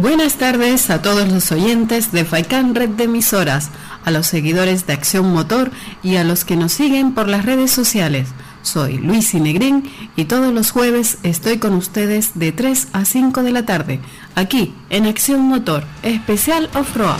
Buenas 0.00 0.36
tardes 0.36 0.90
a 0.90 1.02
todos 1.02 1.28
los 1.28 1.50
oyentes 1.50 2.12
de 2.12 2.24
FAICAN 2.24 2.76
Red 2.76 2.90
de 2.90 3.04
Emisoras, 3.04 3.70
a 4.04 4.12
los 4.12 4.28
seguidores 4.28 4.86
de 4.86 4.92
Acción 4.92 5.32
Motor 5.32 5.72
y 6.04 6.14
a 6.14 6.22
los 6.22 6.44
que 6.44 6.54
nos 6.54 6.70
siguen 6.70 7.14
por 7.14 7.26
las 7.26 7.44
redes 7.44 7.72
sociales. 7.72 8.28
Soy 8.62 8.98
Luis 8.98 9.34
Inegrín 9.34 9.90
y 10.14 10.26
todos 10.26 10.54
los 10.54 10.70
jueves 10.70 11.18
estoy 11.24 11.58
con 11.58 11.72
ustedes 11.72 12.38
de 12.38 12.52
3 12.52 12.88
a 12.92 13.04
5 13.04 13.42
de 13.42 13.50
la 13.50 13.66
tarde, 13.66 13.98
aquí 14.36 14.72
en 14.88 15.04
Acción 15.06 15.40
Motor, 15.40 15.82
especial 16.04 16.70
off-road. 16.74 17.18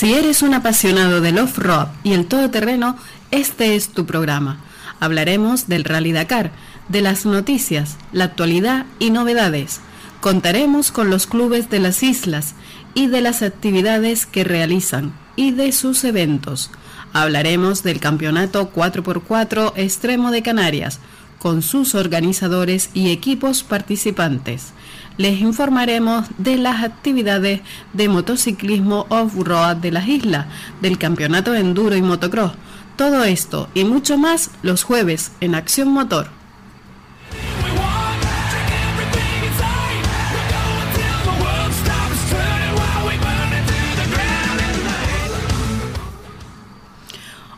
Si 0.00 0.14
eres 0.14 0.40
un 0.40 0.54
apasionado 0.54 1.20
del 1.20 1.38
off-road 1.38 1.88
y 2.04 2.14
el 2.14 2.24
todoterreno, 2.24 2.96
este 3.30 3.76
es 3.76 3.90
tu 3.90 4.06
programa. 4.06 4.58
Hablaremos 4.98 5.68
del 5.68 5.84
Rally 5.84 6.12
Dakar, 6.12 6.52
de 6.88 7.02
las 7.02 7.26
noticias, 7.26 7.98
la 8.10 8.24
actualidad 8.24 8.86
y 8.98 9.10
novedades. 9.10 9.82
Contaremos 10.22 10.90
con 10.90 11.10
los 11.10 11.26
clubes 11.26 11.68
de 11.68 11.80
las 11.80 12.02
islas 12.02 12.54
y 12.94 13.08
de 13.08 13.20
las 13.20 13.42
actividades 13.42 14.24
que 14.24 14.42
realizan 14.42 15.12
y 15.36 15.50
de 15.50 15.70
sus 15.70 16.02
eventos. 16.04 16.70
Hablaremos 17.12 17.82
del 17.82 18.00
campeonato 18.00 18.72
4x4 18.72 19.74
Extremo 19.76 20.30
de 20.30 20.40
Canarias, 20.40 20.98
con 21.38 21.60
sus 21.60 21.94
organizadores 21.94 22.88
y 22.94 23.10
equipos 23.10 23.62
participantes 23.62 24.72
les 25.20 25.38
informaremos 25.42 26.28
de 26.38 26.56
las 26.56 26.82
actividades 26.82 27.60
de 27.92 28.08
motociclismo 28.08 29.04
off-road 29.10 29.76
de 29.76 29.92
las 29.92 30.08
islas, 30.08 30.46
del 30.80 30.96
campeonato 30.96 31.52
de 31.52 31.60
enduro 31.60 31.94
y 31.94 32.00
motocross. 32.00 32.52
Todo 32.96 33.24
esto 33.24 33.68
y 33.74 33.84
mucho 33.84 34.16
más 34.16 34.50
los 34.62 34.82
jueves 34.82 35.32
en 35.42 35.54
Acción 35.54 35.88
Motor. 35.88 36.28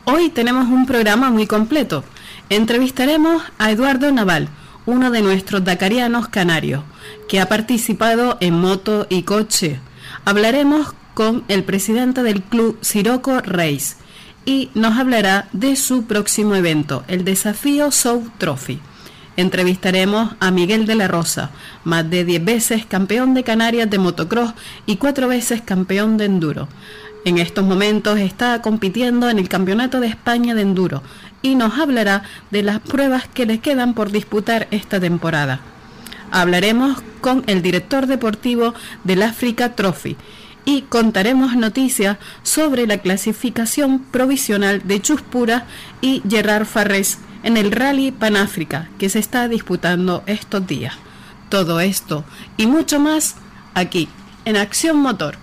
Hoy 0.05 0.31
tenemos 0.31 0.67
un 0.67 0.85
programa 0.87 1.31
muy 1.31 1.47
completo. 1.47 2.03
Entrevistaremos 2.49 3.41
a 3.59 3.71
Eduardo 3.71 4.11
Naval, 4.11 4.49
uno 4.87 5.11
de 5.11 5.23
nuestros 5.23 5.65
dacarianos 5.65 6.29
canarios 6.29 6.85
que 7.29 7.41
ha 7.41 7.47
participado 7.47 8.37
en 8.41 8.55
moto 8.55 9.07
y 9.09 9.23
coche. 9.23 9.81
Hablaremos 10.25 10.95
con 11.15 11.45
el 11.49 11.65
presidente 11.65 12.23
del 12.23 12.43
club 12.43 12.79
Siroco 12.81 13.41
Reis 13.41 13.97
y 14.45 14.71
nos 14.75 14.99
hablará 14.99 15.49
de 15.53 15.77
su 15.77 16.05
próximo 16.05 16.55
evento, 16.55 17.05
el 17.09 17.25
Desafío 17.25 17.91
South 17.91 18.29
Trophy. 18.39 18.81
Entrevistaremos 19.37 20.35
a 20.41 20.51
Miguel 20.51 20.85
de 20.85 20.95
la 20.95 21.09
Rosa, 21.09 21.51
más 21.85 22.09
de 22.11 22.25
10 22.25 22.45
veces 22.45 22.87
campeón 22.87 23.35
de 23.35 23.45
Canarias 23.45 23.89
de 23.89 23.99
motocross 23.99 24.53
y 24.85 24.97
cuatro 24.97 25.29
veces 25.29 25.63
campeón 25.63 26.19
de 26.19 26.27
enduro. 26.27 26.69
En 27.25 27.39
estos 27.39 27.65
momentos 27.65 28.19
está 28.19 28.61
compitiendo 28.61 29.31
en 29.31 29.39
el 29.39 29.49
Campeonato 29.49 30.01
de 30.01 30.09
España 30.09 30.57
de 30.57 30.63
Enduro 30.63 31.03
y 31.43 31.55
nos 31.55 31.79
hablará 31.79 32.23
de 32.51 32.63
las 32.63 32.81
pruebas 32.81 33.29
que 33.29 33.47
le 33.47 33.59
quedan 33.59 33.95
por 33.95 34.11
disputar 34.11 34.69
esta 34.71 34.99
temporada 35.01 35.61
hablaremos 36.33 37.03
con 37.21 37.45
el 37.47 37.63
director 37.63 38.07
deportivo 38.07 38.75
del 39.05 39.23
Africa 39.23 39.77
Trophy 39.77 40.17
y 40.65 40.83
contaremos 40.83 41.55
noticias 41.55 42.19
sobre 42.43 42.87
la 42.87 42.99
clasificación 42.99 44.01
provisional 44.01 44.83
de 44.85 45.01
Chuspura 45.01 45.67
y 46.01 46.23
Gerard 46.29 46.65
Farrés 46.65 47.19
en 47.45 47.57
el 47.57 47.71
Rally 47.71 48.11
Panáfrica 48.11 48.89
que 48.99 49.09
se 49.09 49.19
está 49.19 49.47
disputando 49.49 50.25
estos 50.27 50.67
días. 50.67 50.95
Todo 51.49 51.81
esto 51.81 52.25
y 52.57 52.67
mucho 52.67 52.99
más 52.99 53.37
aquí 53.75 54.09
en 54.45 54.57
Acción 54.57 54.97
Motor. 54.97 55.42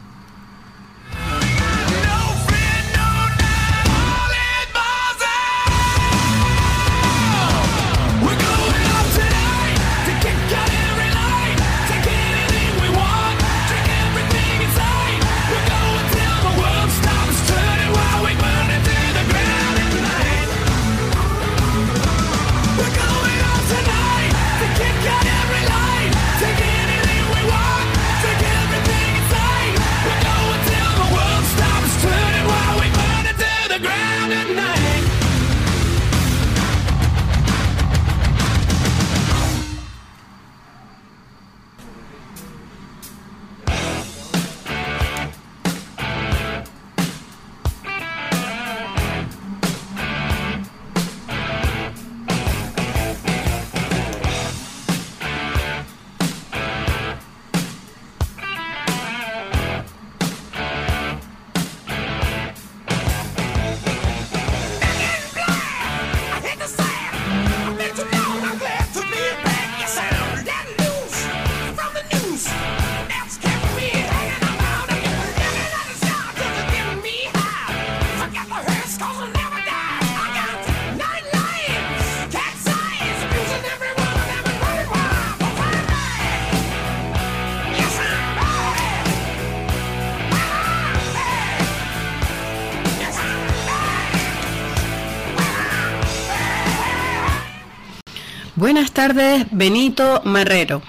Tardes, 99.10 99.48
Benito 99.50 100.22
Marrero. 100.24 100.84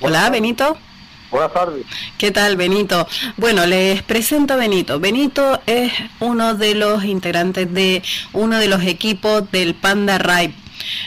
Hola, 0.00 0.30
Benito. 0.30 0.76
Buenas 1.32 1.52
tardes. 1.52 1.84
¿Qué 2.16 2.30
tal, 2.30 2.56
Benito? 2.56 3.08
Bueno, 3.36 3.66
les 3.66 4.02
presento 4.04 4.54
a 4.54 4.56
Benito. 4.56 5.00
Benito 5.00 5.60
es 5.66 5.92
uno 6.20 6.54
de 6.54 6.76
los 6.76 7.04
integrantes 7.04 7.72
de 7.74 8.04
uno 8.32 8.58
de 8.58 8.68
los 8.68 8.84
equipos 8.84 9.50
del 9.50 9.74
Panda 9.74 10.18
Ride 10.18 10.54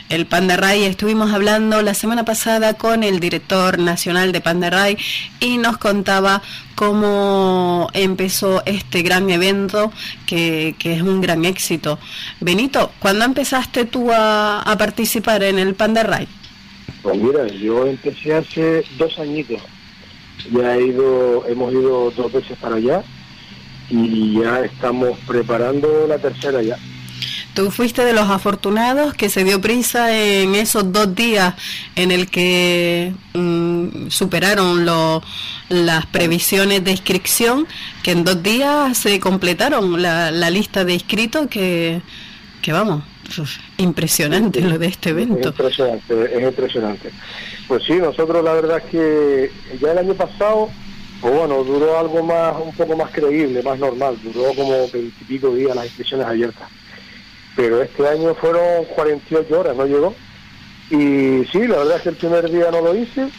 el 0.09 0.25
Panda 0.25 0.57
Ray. 0.57 0.83
Estuvimos 0.83 1.31
hablando 1.33 1.81
la 1.81 1.93
semana 1.93 2.25
pasada 2.25 2.75
con 2.75 3.03
el 3.03 3.19
director 3.19 3.79
nacional 3.79 4.31
de 4.31 4.41
Panda 4.41 4.69
Ray 4.69 4.97
y 5.39 5.57
nos 5.57 5.77
contaba 5.77 6.41
cómo 6.75 7.89
empezó 7.93 8.61
este 8.65 9.01
gran 9.01 9.29
evento 9.29 9.91
que, 10.25 10.75
es 10.79 11.01
un 11.01 11.21
gran 11.21 11.45
éxito. 11.45 11.99
Benito, 12.39 12.91
¿cuándo 12.99 13.25
empezaste 13.25 13.85
tú 13.85 14.11
a, 14.13 14.63
participar 14.77 15.43
en 15.43 15.59
el 15.59 15.73
Panda 15.73 16.03
Ray? 16.03 16.27
Pues 17.01 17.17
mira, 17.17 17.47
yo 17.47 17.87
empecé 17.87 18.35
hace 18.35 18.83
dos 18.97 19.17
añitos. 19.19 19.61
Ya 20.51 20.75
he 20.75 20.87
ido, 20.87 21.45
hemos 21.47 21.73
ido 21.73 22.11
dos 22.11 22.31
veces 22.31 22.57
para 22.59 22.75
allá 22.75 23.03
y 23.89 24.39
ya 24.39 24.61
estamos 24.61 25.17
preparando 25.25 26.05
la 26.07 26.17
tercera 26.17 26.61
ya. 26.61 26.77
Tú 27.57 27.71
fuiste 27.71 28.05
de 28.05 28.13
los 28.13 28.29
afortunados 28.29 29.15
que 29.15 29.29
se 29.29 29.43
dio 29.43 29.59
prisa 29.59 30.15
en 30.15 30.53
esos 30.53 30.93
dos 30.93 31.15
días 31.15 31.55
en 31.95 32.11
el 32.11 32.29
que 32.29 33.11
mm, 33.33 34.09
superaron 34.09 34.85
las 34.85 36.05
previsiones 36.05 36.83
de 36.83 36.91
inscripción, 36.91 37.65
que 38.03 38.11
en 38.11 38.23
dos 38.23 38.43
días 38.43 38.95
se 38.95 39.19
completaron 39.19 39.99
la, 39.99 40.49
lista 40.51 40.85
de 40.85 40.93
inscritos 40.93 41.47
que, 41.47 41.99
que 42.61 42.71
vamos, 42.73 43.01
impresionante 43.77 44.61
lo 44.61 44.77
de 44.77 44.85
este 44.85 45.09
evento. 45.09 45.49
Es 45.49 45.55
impresionante, 45.55 46.37
es 46.37 46.43
impresionante. 46.43 47.09
Pues 47.67 47.83
sí, 47.85 47.93
nosotros 47.93 48.43
la 48.43 48.53
verdad 48.53 48.83
es 48.85 48.91
que 48.91 49.51
ya 49.81 49.93
el 49.93 49.97
año 49.97 50.13
pasado 50.13 50.69
pues 51.21 51.33
bueno, 51.33 51.63
duró 51.63 51.97
algo 51.97 52.21
más, 52.21 52.55
un 52.63 52.75
poco 52.75 52.95
más 52.95 53.09
creíble, 53.09 53.63
más 53.63 53.79
normal, 53.79 54.15
duró 54.21 54.53
como 54.53 54.87
veintipico 54.93 55.55
días 55.55 55.75
las 55.75 55.85
inscripciones 55.85 56.27
abiertas. 56.27 56.76
Pero 57.57 57.81
este 57.81 58.07
año 58.07 58.35
fueron 58.35 58.85
48 58.95 59.59
horas, 59.59 59.75
no 59.75 59.85
llegó. 59.85 60.15
Y 60.91 61.43
sí, 61.51 61.67
la 61.67 61.79
verdad 61.79 61.97
es 61.97 62.03
que 62.03 62.09
el 62.09 62.15
primer 62.15 62.49
día 62.49 62.71
no 62.71 62.81
lo 62.81 62.95
hice, 62.95 63.29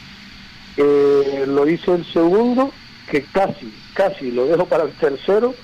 eh, 0.76 1.44
lo 1.46 1.66
hice 1.66 1.94
el 1.94 2.04
segundo, 2.12 2.70
que 3.10 3.22
casi, 3.22 3.72
casi 3.94 4.30
lo 4.30 4.46
dejo 4.46 4.66
para 4.66 4.84
el 4.84 4.92
tercero, 4.94 5.54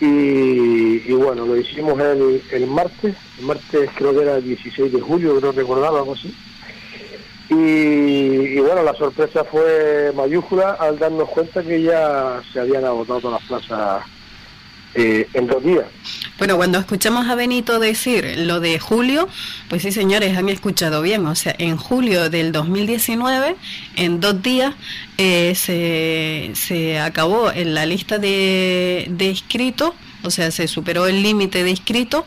y, 0.00 1.12
bueno, 1.12 1.44
lo 1.44 1.56
hicimos 1.56 2.00
el, 2.00 2.42
el 2.50 2.66
martes, 2.66 3.14
el 3.38 3.46
martes 3.46 3.90
creo 3.94 4.12
que 4.12 4.22
era 4.22 4.36
el 4.36 4.44
16 4.44 4.92
de 4.92 5.00
julio, 5.00 5.38
creo 5.38 5.52
recordaba 5.52 5.98
algo 5.98 6.14
así. 6.14 6.34
Y, 7.50 8.58
bueno, 8.60 8.82
la 8.82 8.94
sorpresa 8.94 9.44
fue 9.44 10.12
mayúscula 10.14 10.72
al 10.72 10.98
darnos 10.98 11.28
cuenta 11.28 11.62
que 11.62 11.82
ya 11.82 12.40
se 12.52 12.60
habían 12.60 12.84
agotado 12.84 13.30
las 13.30 13.42
plazas 13.42 14.04
eh, 14.94 15.26
en 15.34 15.46
dos 15.46 15.62
días. 15.64 15.84
Bueno, 16.38 16.56
cuando 16.56 16.78
escuchamos 16.78 17.28
a 17.28 17.34
Benito 17.34 17.78
decir 17.78 18.34
lo 18.38 18.60
de 18.60 18.78
julio, 18.78 19.28
pues 19.68 19.82
sí, 19.82 19.92
señores, 19.92 20.36
han 20.36 20.48
escuchado 20.48 21.00
bien. 21.02 21.24
O 21.26 21.34
sea, 21.34 21.54
en 21.58 21.76
julio 21.76 22.30
del 22.30 22.52
2019, 22.52 23.56
en 23.96 24.20
dos 24.20 24.42
días, 24.42 24.74
eh, 25.18 25.54
se, 25.54 26.50
se 26.54 26.98
acabó 26.98 27.50
en 27.50 27.74
la 27.74 27.86
lista 27.86 28.18
de, 28.18 29.06
de 29.10 29.24
inscritos, 29.26 29.92
o 30.22 30.30
sea, 30.30 30.50
se 30.50 30.68
superó 30.68 31.06
el 31.06 31.22
límite 31.22 31.64
de 31.64 31.70
inscritos 31.70 32.24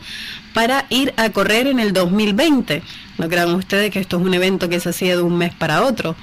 para 0.52 0.86
ir 0.88 1.12
a 1.16 1.30
correr 1.30 1.66
en 1.66 1.78
el 1.78 1.92
2020. 1.92 2.82
No 3.18 3.28
crean 3.28 3.54
ustedes 3.54 3.90
que 3.90 4.00
esto 4.00 4.16
es 4.18 4.22
un 4.24 4.34
evento 4.34 4.68
que 4.68 4.80
se 4.80 4.90
hacía 4.90 5.16
de 5.16 5.22
un 5.22 5.36
mes 5.36 5.54
para 5.54 5.82
otro. 5.82 6.16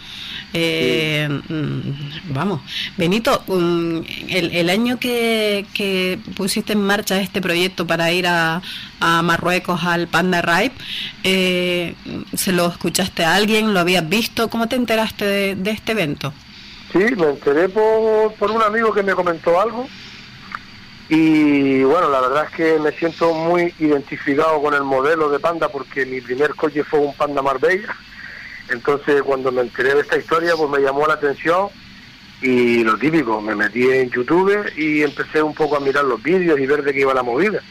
Eh, 0.53 1.27
mm, 1.29 2.33
vamos, 2.33 2.61
Benito, 2.95 3.43
el, 4.29 4.69
año 4.69 4.99
que, 4.99 6.19
pusiste 6.35 6.73
en 6.73 6.81
marcha 6.81 7.19
este 7.19 7.41
proyecto 7.41 7.87
para 7.87 8.11
ir 8.11 8.27
a, 8.27 8.61
Marruecos 9.01 9.83
al 9.83 10.07
Panda 10.07 10.41
Ride, 10.41 10.71
eh, 11.25 11.95
¿se 12.35 12.53
lo 12.53 12.67
escuchaste 12.67 13.25
a 13.25 13.35
alguien? 13.35 13.73
¿Lo 13.73 13.81
habías 13.81 14.07
visto? 14.07 14.49
¿Cómo 14.49 14.69
te 14.69 14.77
enteraste 14.77 15.55
de, 15.55 15.71
este 15.71 15.91
evento? 15.91 16.33
Sí, 16.93 16.99
me 17.17 17.31
enteré 17.31 17.67
por 17.67 18.51
un 18.51 18.61
amigo 18.61 18.93
que 18.93 19.03
me 19.03 19.13
comentó 19.13 19.59
algo 19.59 19.89
y 21.09 21.83
bueno, 21.83 22.09
la 22.09 22.21
verdad 22.21 22.45
es 22.49 22.55
que 22.55 22.79
me 22.79 22.91
siento 22.91 23.33
muy 23.33 23.73
identificado 23.79 24.61
con 24.61 24.73
el 24.73 24.83
modelo 24.83 25.29
de 25.29 25.39
Panda 25.39 25.69
porque 25.69 26.05
mi 26.05 26.21
primer 26.21 26.55
coche 26.55 26.83
fue 26.83 26.99
un 26.99 27.13
Panda 27.13 27.41
Marbella. 27.41 27.95
Entonces 28.69 29.21
cuando 29.23 29.51
me 29.51 29.61
enteré 29.61 29.93
de 29.93 30.01
esta 30.01 30.17
historia 30.17 30.55
pues 30.55 30.69
me 30.69 30.79
llamó 30.79 31.05
la 31.05 31.15
atención 31.15 31.69
y 32.41 32.83
lo 32.83 32.97
típico, 32.97 33.39
me 33.41 33.55
metí 33.55 33.89
en 33.89 34.09
YouTube 34.09 34.69
y 34.75 35.01
empecé 35.01 35.41
un 35.41 35.53
poco 35.53 35.77
a 35.77 35.79
mirar 35.79 36.03
los 36.03 36.21
vídeos 36.21 36.59
y 36.59 36.65
ver 36.65 36.83
de 36.83 36.93
qué 36.93 37.01
iba 37.01 37.13
la 37.13 37.23
movida. 37.23 37.61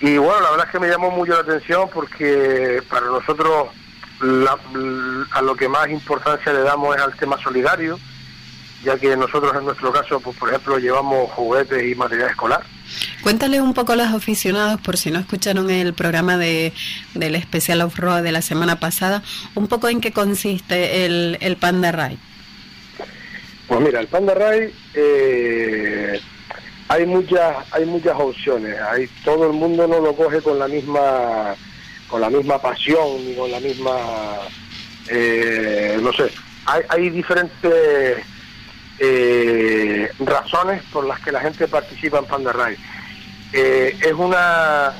Y 0.00 0.16
bueno, 0.18 0.40
la 0.40 0.50
verdad 0.50 0.66
es 0.66 0.72
que 0.72 0.80
me 0.80 0.88
llamó 0.88 1.10
mucho 1.10 1.32
la 1.32 1.40
atención 1.40 1.88
porque 1.92 2.82
para 2.88 3.06
nosotros 3.06 3.68
a 5.32 5.42
lo 5.42 5.54
que 5.56 5.68
más 5.68 5.88
importancia 5.88 6.52
le 6.52 6.60
damos 6.60 6.96
es 6.96 7.02
al 7.02 7.16
tema 7.16 7.38
solidario 7.42 7.98
ya 8.86 8.96
que 8.96 9.16
nosotros 9.16 9.52
en 9.58 9.64
nuestro 9.64 9.92
caso, 9.92 10.20
pues, 10.20 10.36
por 10.36 10.48
ejemplo, 10.48 10.78
llevamos 10.78 11.30
juguetes 11.32 11.82
y 11.84 11.96
material 11.96 12.30
escolar. 12.30 12.62
Cuéntale 13.20 13.60
un 13.60 13.74
poco 13.74 13.92
a 13.92 13.96
los 13.96 14.06
aficionados, 14.06 14.80
por 14.80 14.96
si 14.96 15.10
no 15.10 15.18
escucharon 15.18 15.68
el 15.70 15.92
programa 15.92 16.38
de, 16.38 16.72
del 17.14 17.34
especial 17.34 17.80
off-road 17.82 18.22
de 18.22 18.30
la 18.30 18.42
semana 18.42 18.78
pasada, 18.78 19.24
un 19.56 19.66
poco 19.66 19.88
en 19.88 20.00
qué 20.00 20.12
consiste 20.12 21.04
el, 21.04 21.36
el 21.40 21.56
Panda 21.56 21.90
Ride. 21.90 22.18
Pues 23.66 23.80
mira, 23.80 23.98
el 23.98 24.06
Panda 24.06 24.34
Ride 24.34 24.72
eh, 24.94 26.20
hay 26.86 27.06
muchas 27.06 27.56
hay 27.72 27.84
muchas 27.86 28.14
opciones. 28.16 28.80
Hay, 28.80 29.08
todo 29.24 29.48
el 29.48 29.52
mundo 29.52 29.88
no 29.88 29.98
lo 29.98 30.14
coge 30.14 30.40
con 30.40 30.60
la 30.60 30.68
misma 30.68 31.56
con 32.06 32.20
la 32.20 32.30
misma 32.30 32.62
pasión 32.62 33.26
ni 33.26 33.34
con 33.34 33.50
la 33.50 33.58
misma 33.58 33.96
eh, 35.08 35.98
no 36.00 36.12
sé. 36.12 36.30
Hay, 36.66 36.82
hay 36.88 37.10
diferentes 37.10 38.24
eh, 38.98 40.10
razones 40.20 40.82
por 40.92 41.06
las 41.06 41.20
que 41.20 41.32
la 41.32 41.40
gente 41.40 41.68
participa 41.68 42.18
en 42.18 42.24
Panda 42.26 42.52
Ride. 42.52 42.78
Eh, 43.52 43.96
es 44.00 44.12
una 44.12 44.92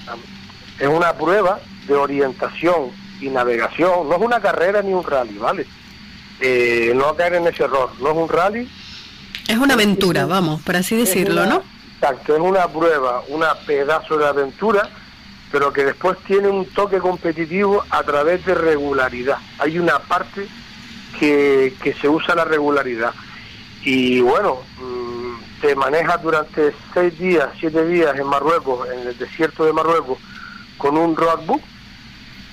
es 0.78 0.88
una 0.88 1.12
prueba 1.14 1.58
de 1.86 1.94
orientación 1.94 2.90
y 3.20 3.28
navegación, 3.28 4.08
no 4.08 4.16
es 4.16 4.20
una 4.20 4.40
carrera 4.40 4.82
ni 4.82 4.92
un 4.92 5.04
rally, 5.04 5.38
¿vale? 5.38 5.66
Eh, 6.40 6.92
no 6.94 7.14
caer 7.16 7.34
en 7.36 7.46
ese 7.46 7.64
error, 7.64 7.90
no 8.00 8.10
es 8.10 8.16
un 8.16 8.28
rally. 8.28 8.70
Es 9.48 9.56
una 9.56 9.74
aventura, 9.74 10.26
vamos, 10.26 10.60
por 10.62 10.76
así 10.76 10.96
decirlo, 10.96 11.46
¿no? 11.46 11.62
Exacto, 11.94 12.34
es 12.34 12.42
una 12.42 12.68
prueba, 12.68 13.22
una 13.28 13.54
pedazo 13.54 14.18
de 14.18 14.26
aventura, 14.26 14.90
pero 15.50 15.72
que 15.72 15.84
después 15.84 16.18
tiene 16.26 16.48
un 16.48 16.66
toque 16.66 16.98
competitivo 16.98 17.82
a 17.88 18.02
través 18.02 18.44
de 18.44 18.54
regularidad. 18.54 19.38
Hay 19.58 19.78
una 19.78 19.98
parte 20.00 20.46
que, 21.18 21.74
que 21.82 21.94
se 21.94 22.08
usa 22.08 22.34
la 22.34 22.44
regularidad 22.44 23.14
y 23.86 24.20
bueno, 24.20 24.58
mm, 24.80 25.60
te 25.60 25.76
manejas 25.76 26.20
durante 26.20 26.74
seis 26.92 27.16
días, 27.20 27.48
siete 27.60 27.86
días 27.86 28.18
en 28.18 28.26
Marruecos, 28.26 28.88
en 28.88 29.06
el 29.06 29.16
desierto 29.16 29.64
de 29.64 29.72
Marruecos, 29.72 30.18
con 30.76 30.98
un 30.98 31.14
roadbook. 31.14 31.62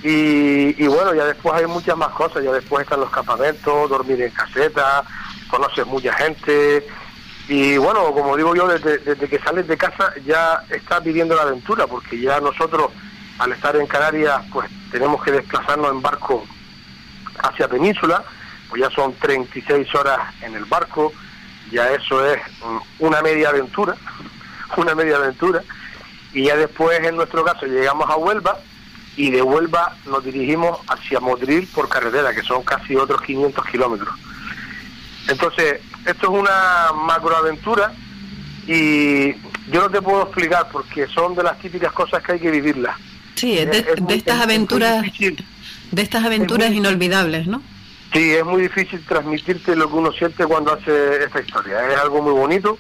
Y, 0.04 0.76
y 0.78 0.88
bueno, 0.88 1.16
ya 1.16 1.26
después 1.26 1.56
hay 1.56 1.66
muchas 1.66 1.98
más 1.98 2.10
cosas, 2.10 2.44
ya 2.44 2.52
después 2.52 2.84
están 2.84 3.00
los 3.00 3.10
campamentos, 3.10 3.90
dormir 3.90 4.22
en 4.22 4.30
caseta, 4.30 5.04
conoces 5.50 5.88
mucha 5.88 6.14
gente. 6.14 6.86
Y 7.48 7.78
bueno, 7.78 8.12
como 8.14 8.38
digo 8.38 8.56
yo, 8.56 8.68
desde, 8.68 9.00
desde 9.00 9.28
que 9.28 9.40
sales 9.40 9.68
de 9.68 9.76
casa 9.76 10.14
ya 10.28 10.64
estás 10.70 11.04
viviendo 11.04 11.36
la 11.36 11.42
aventura, 11.42 11.88
porque 11.88 12.20
ya 12.20 12.40
nosotros, 12.42 12.92
al 13.40 13.52
estar 13.54 13.76
en 13.76 13.88
Canarias, 13.88 14.40
pues 14.52 14.70
tenemos 14.92 15.24
que 15.24 15.32
desplazarnos 15.32 15.94
en 15.94 16.02
barco 16.04 16.46
hacia 17.42 17.68
Península 17.68 18.24
pues 18.74 18.82
ya 18.82 18.90
son 18.90 19.14
36 19.14 19.94
horas 19.94 20.18
en 20.42 20.56
el 20.56 20.66
barco, 20.66 21.14
ya 21.74 21.92
eso 21.92 22.26
es 22.26 22.40
una 23.00 23.22
media 23.22 23.50
aventura, 23.50 23.96
una 24.78 24.96
media 24.96 25.18
aventura, 25.18 25.64
y 26.34 26.46
ya 26.46 26.56
después 26.56 27.00
en 27.00 27.16
nuestro 27.16 27.44
caso 27.44 27.66
llegamos 27.66 28.10
a 28.10 28.16
Huelva 28.16 28.60
y 29.18 29.30
de 29.30 29.42
Huelva 29.42 29.96
nos 30.06 30.24
dirigimos 30.24 30.80
hacia 30.88 31.20
Modril 31.20 31.68
por 31.68 31.90
carretera, 31.90 32.34
que 32.34 32.42
son 32.42 32.64
casi 32.64 32.96
otros 32.96 33.22
500 33.22 33.66
kilómetros. 33.66 34.14
Entonces, 35.28 35.80
esto 36.06 36.34
es 36.34 36.40
una 36.40 36.92
macroaventura 37.06 37.94
y 38.68 39.34
yo 39.72 39.82
no 39.82 39.90
te 39.90 40.02
puedo 40.02 40.24
explicar 40.24 40.68
porque 40.72 41.08
son 41.08 41.36
de 41.36 41.44
las 41.44 41.60
típicas 41.60 41.92
cosas 41.94 42.24
que 42.24 42.34
hay 42.34 42.40
que 42.40 42.52
vivirlas. 42.52 42.96
Sí, 43.36 43.56
de, 43.56 43.86
estas 44.10 44.42
aventuras, 44.42 45.04
de 45.92 46.02
estas 46.02 46.24
aventuras 46.24 46.72
inolvidables, 46.72 47.48
¿no? 47.48 47.62
Sí, 48.14 48.32
es 48.32 48.46
muy 48.46 48.62
difícil 48.62 49.04
transmitirte 49.06 49.76
lo 49.76 49.90
que 49.90 49.96
uno 49.96 50.12
siente 50.12 50.46
cuando 50.46 50.74
hace 50.74 51.24
esta 51.24 51.42
historia. 51.42 51.92
Es 51.92 51.98
algo 52.00 52.22
muy 52.22 52.34
bonito 52.34 52.78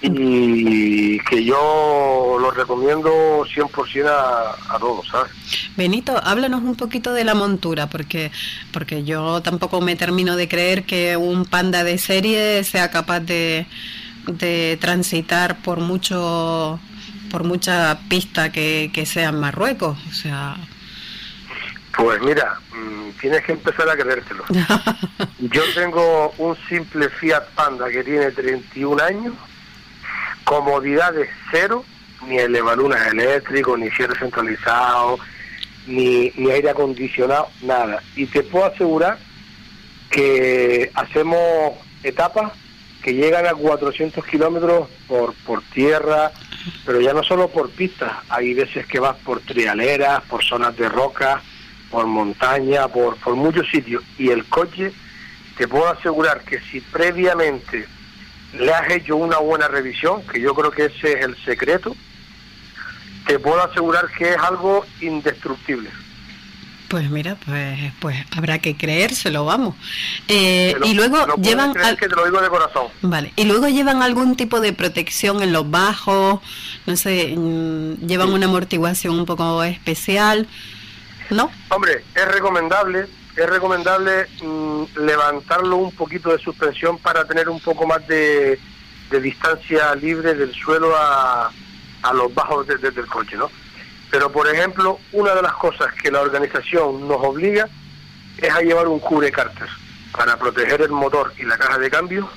y 0.00 1.18
que 1.20 1.44
yo 1.44 2.36
lo 2.40 2.50
recomiendo 2.52 3.10
100% 3.44 4.06
a, 4.06 4.74
a 4.74 4.78
todos, 4.78 5.08
¿sabes? 5.08 5.32
Benito, 5.76 6.16
háblanos 6.22 6.62
un 6.62 6.76
poquito 6.76 7.12
de 7.12 7.24
la 7.24 7.34
montura, 7.34 7.88
porque, 7.88 8.30
porque 8.72 9.02
yo 9.04 9.42
tampoco 9.42 9.80
me 9.80 9.96
termino 9.96 10.36
de 10.36 10.46
creer 10.46 10.84
que 10.84 11.16
un 11.16 11.46
panda 11.46 11.82
de 11.82 11.98
serie 11.98 12.62
sea 12.64 12.90
capaz 12.90 13.20
de, 13.20 13.66
de 14.26 14.78
transitar 14.80 15.62
por 15.62 15.80
mucho 15.80 16.78
por 17.30 17.44
mucha 17.44 17.98
pista 18.08 18.52
que, 18.52 18.90
que 18.92 19.04
sea 19.04 19.28
en 19.28 19.40
Marruecos, 19.40 19.98
o 20.08 20.14
sea... 20.14 20.56
Pues 21.98 22.20
mira, 22.20 22.60
mm, 22.72 23.10
tienes 23.20 23.42
que 23.42 23.52
empezar 23.52 23.88
a 23.88 23.96
creértelo. 23.96 24.44
Yo 25.40 25.62
tengo 25.74 26.32
un 26.38 26.56
simple 26.68 27.08
Fiat 27.08 27.44
Panda 27.56 27.90
que 27.90 28.04
tiene 28.04 28.30
31 28.30 29.02
años, 29.02 29.34
comodidades 30.44 31.28
cero, 31.50 31.84
ni 32.28 32.38
elevalunas 32.38 33.04
eléctricos, 33.08 33.76
ni 33.80 33.90
cierre 33.90 34.16
centralizado, 34.16 35.18
ni, 35.88 36.30
ni 36.36 36.52
aire 36.52 36.70
acondicionado, 36.70 37.48
nada. 37.62 38.00
Y 38.14 38.26
te 38.26 38.44
puedo 38.44 38.66
asegurar 38.66 39.18
que 40.08 40.92
hacemos 40.94 41.72
etapas 42.04 42.52
que 43.02 43.14
llegan 43.14 43.44
a 43.44 43.54
400 43.54 44.24
kilómetros 44.24 44.88
por, 45.08 45.34
por 45.44 45.62
tierra, 45.74 46.30
pero 46.86 47.00
ya 47.00 47.12
no 47.12 47.24
solo 47.24 47.48
por 47.48 47.70
pistas, 47.70 48.12
hay 48.28 48.54
veces 48.54 48.86
que 48.86 49.00
vas 49.00 49.16
por 49.16 49.40
trialeras, 49.40 50.22
por 50.22 50.44
zonas 50.44 50.76
de 50.76 50.88
roca, 50.88 51.42
por 51.90 52.06
montaña, 52.06 52.88
por, 52.88 53.16
por 53.16 53.34
muchos 53.34 53.68
sitios. 53.70 54.02
Y 54.18 54.30
el 54.30 54.44
coche, 54.46 54.92
te 55.56 55.66
puedo 55.66 55.88
asegurar 55.88 56.42
que 56.42 56.60
si 56.60 56.80
previamente 56.80 57.86
le 58.58 58.72
has 58.72 58.90
hecho 58.90 59.16
una 59.16 59.38
buena 59.38 59.68
revisión, 59.68 60.22
que 60.26 60.40
yo 60.40 60.54
creo 60.54 60.70
que 60.70 60.86
ese 60.86 61.18
es 61.18 61.24
el 61.24 61.36
secreto, 61.44 61.94
te 63.26 63.38
puedo 63.38 63.62
asegurar 63.62 64.08
que 64.16 64.30
es 64.30 64.38
algo 64.38 64.86
indestructible. 65.00 65.90
Pues 66.88 67.10
mira, 67.10 67.36
pues, 67.44 67.92
pues 68.00 68.16
habrá 68.34 68.60
que 68.60 68.74
creérselo, 68.74 69.44
vamos. 69.44 69.74
Eh, 70.26 70.74
y 70.84 70.94
luego 70.94 71.18
llevan... 71.36 71.74
que 71.74 72.08
te 72.08 72.16
lo 72.16 72.24
digo 72.24 72.40
de 72.40 72.48
corazón. 72.48 72.86
Vale, 73.02 73.34
y 73.36 73.44
luego 73.44 73.68
llevan 73.68 74.02
algún 74.02 74.36
tipo 74.36 74.60
de 74.60 74.72
protección 74.72 75.42
en 75.42 75.52
los 75.52 75.70
bajos, 75.70 76.40
no 76.86 76.96
sé, 76.96 77.34
mm, 77.36 78.06
llevan 78.06 78.30
una 78.30 78.46
amortiguación 78.46 79.18
un 79.18 79.26
poco 79.26 79.62
especial, 79.64 80.46
¿no? 81.30 81.50
Hombre, 81.70 82.04
es 82.14 82.28
recomendable, 82.28 83.06
es 83.36 83.46
recomendable 83.48 84.26
mm, 84.42 84.82
levantarlo 85.00 85.76
un 85.76 85.92
poquito 85.92 86.32
de 86.32 86.38
suspensión 86.38 86.98
para 86.98 87.24
tener 87.26 87.48
un 87.48 87.60
poco 87.60 87.86
más 87.86 88.06
de, 88.06 88.58
distancia 89.22 89.94
libre 89.94 90.34
del 90.34 90.54
suelo 90.54 90.94
a, 90.94 91.50
a 92.02 92.12
los 92.12 92.34
bajos 92.34 92.66
del 92.66 93.06
coche, 93.06 93.36
¿no? 93.36 93.50
Pero, 94.10 94.30
por 94.32 94.48
ejemplo, 94.48 94.98
una 95.12 95.34
de 95.34 95.42
las 95.42 95.52
cosas 95.54 95.92
que 95.94 96.10
la 96.10 96.20
organización 96.20 97.06
nos 97.06 97.18
obliga 97.22 97.68
es 98.38 98.50
a 98.50 98.60
llevar 98.60 98.88
un 98.88 99.00
cubre 99.00 99.30
cárter 99.30 99.68
para 100.12 100.36
proteger 100.38 100.82
el 100.82 100.90
motor 100.90 101.32
y 101.38 101.42
la 101.42 101.58
caja 101.58 101.78
de 101.78 101.90
cambio. 101.90 102.28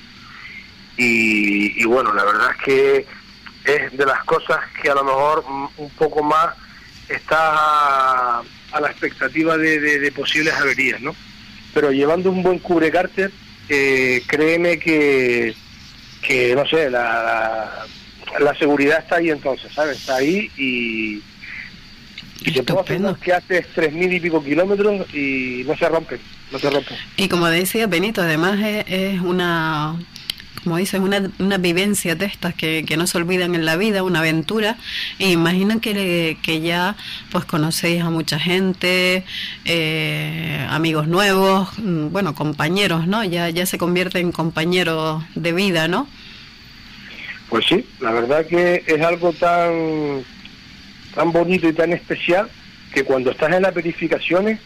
Y, 0.97 1.83
bueno, 1.85 2.13
la 2.13 2.23
verdad 2.23 2.51
es 2.51 2.63
que 2.63 3.07
es 3.63 3.97
de 3.97 4.05
las 4.05 4.23
cosas 4.25 4.59
que 4.81 4.89
a 4.89 4.95
lo 4.95 5.03
mejor 5.03 5.43
un 5.77 5.89
poco 5.91 6.21
más 6.21 6.55
está 7.07 8.41
a, 8.71 8.81
la 8.81 8.89
expectativa 8.89 9.57
de, 9.57 10.11
posibles 10.15 10.53
averías, 10.53 11.01
¿no? 11.01 11.15
Pero 11.73 11.91
llevando 11.91 12.31
un 12.31 12.43
buen 12.43 12.59
cubre 12.59 12.91
cárter, 12.91 13.31
eh, 13.69 14.21
créeme 14.27 14.77
que, 14.79 15.53
que, 16.21 16.55
no 16.55 16.65
sé, 16.65 16.89
la, 16.89 17.85
la 18.39 18.55
seguridad 18.55 18.99
está 18.99 19.17
ahí 19.17 19.29
entonces, 19.29 19.71
¿sabes? 19.73 19.97
Está 19.97 20.17
ahí 20.17 20.51
y 20.57 21.21
y 22.43 22.51
que 22.51 22.63
que 23.21 23.33
haces 23.33 23.67
tres 23.75 23.93
mil 23.93 24.11
y 24.11 24.19
pico 24.19 24.43
kilómetros 24.43 25.13
y 25.13 25.63
no 25.65 25.77
se 25.77 25.87
rompen, 25.87 26.19
no 26.51 26.57
se 26.57 26.69
rompen. 26.71 26.97
Y 27.15 27.27
como 27.27 27.47
decía 27.47 27.85
Benito, 27.85 28.21
además 28.21 28.59
es, 28.87 29.21
una 29.21 29.95
como 30.63 30.77
dices, 30.77 30.99
una, 30.99 31.29
una 31.39 31.57
vivencia 31.57 32.15
de 32.15 32.25
estas 32.25 32.53
que, 32.53 32.85
que, 32.87 32.97
no 32.97 33.07
se 33.07 33.17
olvidan 33.17 33.55
en 33.55 33.65
la 33.65 33.77
vida, 33.77 34.03
una 34.03 34.19
aventura. 34.19 34.77
E 35.17 35.31
imagino 35.31 35.81
que, 35.81 36.37
que 36.41 36.61
ya 36.61 36.95
pues 37.31 37.45
conocéis 37.45 38.03
a 38.03 38.09
mucha 38.09 38.39
gente, 38.39 39.23
eh, 39.65 40.67
amigos 40.69 41.07
nuevos, 41.07 41.69
mm, 41.79 42.09
bueno, 42.11 42.35
compañeros, 42.35 43.07
¿no? 43.07 43.23
Ya, 43.23 43.49
ya 43.49 43.65
se 43.65 43.77
convierte 43.77 44.19
en 44.19 44.31
compañeros 44.31 45.23
de 45.35 45.53
vida, 45.53 45.87
¿no? 45.87 46.07
Pues 47.49 47.65
sí, 47.65 47.85
la 47.99 48.11
verdad 48.11 48.45
que 48.45 48.83
es 48.87 49.01
algo 49.01 49.33
tan 49.33 50.23
tan 51.13 51.31
bonito 51.31 51.67
y 51.67 51.73
tan 51.73 51.91
especial 51.91 52.49
que 52.93 53.03
cuando 53.03 53.31
estás 53.31 53.51
en 53.53 53.63
las 53.63 53.73
verificaciones 53.73 54.59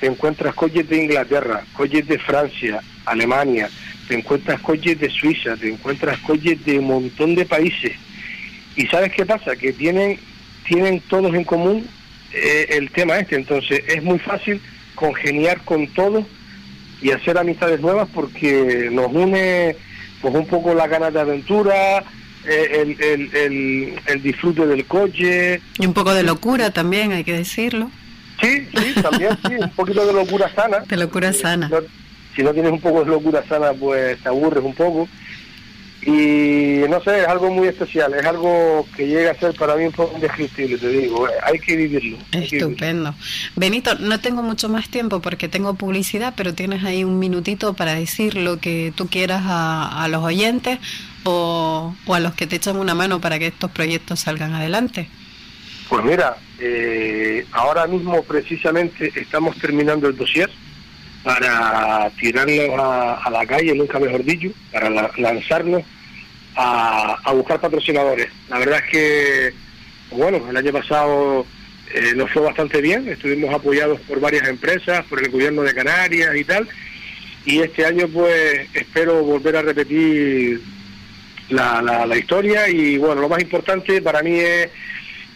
te 0.00 0.06
encuentras 0.06 0.54
coches 0.54 0.88
de 0.88 1.04
Inglaterra, 1.04 1.62
coches 1.74 2.06
de 2.08 2.18
Francia, 2.18 2.80
Alemania, 3.04 3.68
te 4.08 4.14
encuentras 4.14 4.60
coches 4.60 4.98
de 4.98 5.10
Suiza, 5.10 5.56
te 5.56 5.70
encuentras 5.70 6.18
coches 6.20 6.64
de 6.64 6.78
un 6.78 6.86
montón 6.86 7.34
de 7.34 7.44
países. 7.44 7.92
¿Y 8.76 8.86
sabes 8.86 9.12
qué 9.12 9.26
pasa? 9.26 9.54
Que 9.56 9.72
tienen, 9.72 10.18
tienen 10.66 11.00
todos 11.00 11.34
en 11.34 11.44
común 11.44 11.86
eh, 12.32 12.66
el 12.70 12.90
tema 12.90 13.18
este. 13.18 13.36
Entonces 13.36 13.82
es 13.86 14.02
muy 14.02 14.18
fácil 14.18 14.60
congeniar 14.94 15.60
con 15.62 15.86
todos 15.88 16.24
y 17.02 17.10
hacer 17.10 17.36
amistades 17.36 17.80
nuevas 17.80 18.08
porque 18.12 18.88
nos 18.90 19.12
une 19.12 19.76
pues 20.22 20.34
un 20.34 20.46
poco 20.46 20.74
la 20.74 20.86
ganas 20.86 21.12
de 21.12 21.20
aventura, 21.20 22.04
eh, 22.46 22.96
el, 22.98 23.30
el, 23.34 24.00
el, 24.06 24.22
disfrute 24.22 24.66
del 24.66 24.84
coche. 24.86 25.60
Y 25.78 25.86
un 25.86 25.94
poco 25.94 26.14
de 26.14 26.22
locura 26.22 26.72
también, 26.72 27.12
hay 27.12 27.24
que 27.24 27.32
decirlo. 27.32 27.90
Sí, 28.40 28.66
sí, 28.74 29.02
también, 29.02 29.38
sí, 29.46 29.54
un 29.54 29.70
poquito 29.70 30.06
de 30.06 30.12
locura 30.12 30.52
sana. 30.54 30.80
De 30.80 30.96
locura 30.96 31.32
sana. 31.32 31.70
Si 32.34 32.42
no, 32.42 32.52
tienes 32.52 32.72
un 32.72 32.80
poco 32.80 33.04
de 33.04 33.10
locura 33.10 33.44
sana, 33.48 33.72
pues 33.72 34.18
te 34.22 34.28
aburres 34.28 34.64
un 34.64 34.74
poco. 34.74 35.08
Y 36.02 36.88
no 36.88 37.02
sé, 37.02 37.20
es 37.20 37.28
algo 37.28 37.50
muy 37.50 37.68
especial, 37.68 38.14
es 38.14 38.24
algo 38.24 38.86
que 38.96 39.06
llega 39.06 39.32
a 39.32 39.34
ser 39.34 39.54
para 39.54 39.76
mí 39.76 39.84
un 39.84 39.92
poco 39.92 40.14
indescriptible, 40.14 40.78
te 40.78 40.88
digo, 40.88 41.28
hay 41.42 41.58
que 41.58 41.76
vivirlo. 41.76 42.16
Estupendo. 42.32 43.14
Benito, 43.54 43.94
no 43.96 44.18
tengo 44.18 44.42
mucho 44.42 44.70
más 44.70 44.88
tiempo 44.88 45.20
porque 45.20 45.48
tengo 45.48 45.74
publicidad, 45.74 46.32
pero 46.34 46.54
tienes 46.54 46.84
ahí 46.84 47.04
un 47.04 47.18
minutito 47.18 47.74
para 47.74 47.94
decir 47.94 48.34
lo 48.34 48.58
que 48.60 48.94
tú 48.96 49.08
quieras 49.08 49.42
a, 49.44 50.02
a 50.02 50.08
los 50.08 50.24
oyentes 50.24 50.78
o, 51.24 51.94
a 52.08 52.20
los 52.20 52.34
que 52.34 52.46
te 52.46 52.56
echan 52.56 52.76
una 52.76 52.94
mano 52.94 53.20
para 53.20 53.38
que 53.38 53.48
estos 53.48 53.70
proyectos 53.70 54.20
salgan 54.20 54.54
adelante? 54.54 55.08
Pues 55.90 56.04
mira, 56.04 56.36
eh, 56.60 57.44
ahora 57.50 57.88
mismo 57.88 58.22
precisamente 58.22 59.12
estamos 59.16 59.58
terminando 59.58 60.06
el 60.06 60.16
dossier 60.16 60.48
para 61.24 62.08
tirarlo 62.10 62.80
a, 62.80 63.28
la 63.28 63.44
calle, 63.44 63.74
nunca 63.74 63.98
mejor 63.98 64.22
dicho, 64.22 64.50
para 64.70 65.10
lanzarnos 65.18 65.82
a, 66.54 67.32
buscar 67.34 67.60
patrocinadores. 67.60 68.28
La 68.48 68.60
verdad 68.60 68.78
es 68.84 68.90
que, 68.92 69.54
bueno, 70.12 70.48
el 70.48 70.56
año 70.56 70.70
pasado 70.70 71.44
eh, 71.92 72.12
nos 72.14 72.30
fue 72.30 72.42
bastante 72.42 72.80
bien, 72.80 73.08
estuvimos 73.08 73.52
apoyados 73.52 73.98
por 74.02 74.20
varias 74.20 74.46
empresas, 74.46 75.04
por 75.06 75.20
el 75.20 75.28
gobierno 75.28 75.62
de 75.62 75.74
Canarias 75.74 76.36
y 76.36 76.44
tal, 76.44 76.68
y 77.44 77.62
este 77.62 77.84
año 77.84 78.06
pues 78.06 78.68
espero 78.74 79.24
volver 79.24 79.56
a 79.56 79.62
repetir 79.62 80.60
la, 81.48 81.82
la, 81.82 82.16
historia 82.16 82.68
y 82.68 82.96
bueno, 82.96 83.22
lo 83.22 83.28
más 83.28 83.42
importante 83.42 84.00
para 84.00 84.22
mí 84.22 84.38
es 84.38 84.70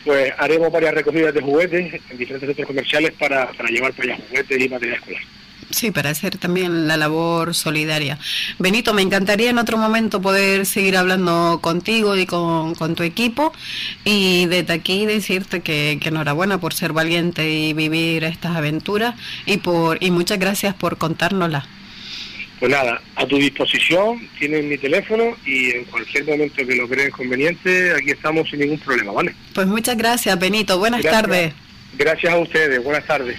pues 0.04 0.32
haremos 0.38 0.70
varias 0.70 0.94
recogidas 0.94 1.34
de 1.34 1.40
juguetes 1.40 2.00
en 2.10 2.18
diferentes 2.18 2.48
centros 2.48 2.66
comerciales 2.66 3.12
para, 3.12 3.48
para 3.52 3.68
llevar 3.68 3.92
para 3.92 4.14
allá 4.14 4.24
juguetes 4.28 4.60
y 4.60 4.68
material 4.68 4.96
escolar. 4.98 5.22
Sí, 5.70 5.90
para 5.90 6.10
hacer 6.10 6.36
también 6.38 6.86
la 6.86 6.96
labor 6.96 7.54
solidaria. 7.54 8.18
Benito, 8.58 8.94
me 8.94 9.02
encantaría 9.02 9.50
en 9.50 9.58
otro 9.58 9.76
momento 9.76 10.20
poder 10.20 10.66
seguir 10.66 10.96
hablando 10.96 11.58
contigo 11.60 12.16
y 12.16 12.26
con, 12.26 12.74
con 12.74 12.94
tu 12.94 13.02
equipo 13.02 13.52
y 14.04 14.46
desde 14.46 14.72
aquí 14.72 15.06
decirte 15.06 15.62
que, 15.62 15.98
que, 16.00 16.10
enhorabuena 16.10 16.58
por 16.58 16.74
ser 16.74 16.92
valiente 16.92 17.50
y 17.50 17.72
vivir 17.72 18.24
estas 18.24 18.56
aventuras 18.56 19.14
y, 19.46 19.56
por, 19.56 20.02
y 20.02 20.10
muchas 20.10 20.38
gracias 20.38 20.74
por 20.74 20.96
contárnoslas. 20.98 21.64
Pues 22.64 22.72
nada, 22.72 22.98
a 23.16 23.26
tu 23.26 23.36
disposición, 23.36 24.26
tienes 24.38 24.64
mi 24.64 24.78
teléfono 24.78 25.36
y 25.44 25.72
en 25.72 25.84
cualquier 25.84 26.24
momento 26.24 26.66
que 26.66 26.74
lo 26.74 26.88
crees 26.88 27.10
conveniente, 27.10 27.92
aquí 27.92 28.12
estamos 28.12 28.48
sin 28.48 28.60
ningún 28.60 28.78
problema, 28.78 29.12
¿vale? 29.12 29.34
Pues 29.52 29.66
muchas 29.66 29.98
gracias, 29.98 30.38
Benito. 30.38 30.78
Buenas 30.78 31.02
tardes. 31.02 31.52
Gracias 31.98 32.32
a 32.32 32.38
ustedes. 32.38 32.82
Buenas 32.82 33.06
tardes. 33.06 33.36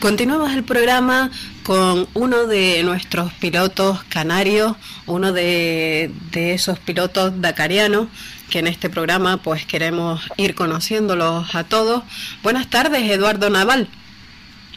Continuamos 0.00 0.54
el 0.54 0.64
programa 0.64 1.30
con 1.64 2.08
uno 2.14 2.46
de 2.46 2.82
nuestros 2.82 3.30
pilotos 3.34 4.02
canarios, 4.04 4.74
uno 5.04 5.34
de, 5.34 6.10
de 6.32 6.54
esos 6.54 6.78
pilotos 6.78 7.42
dacarianos 7.42 8.08
que 8.48 8.58
en 8.58 8.66
este 8.66 8.90
programa 8.90 9.36
pues 9.36 9.66
queremos 9.66 10.28
ir 10.36 10.54
conociéndolos 10.54 11.54
a 11.54 11.64
todos. 11.64 12.02
Buenas 12.42 12.68
tardes, 12.68 13.10
Eduardo 13.10 13.50
Naval. 13.50 13.88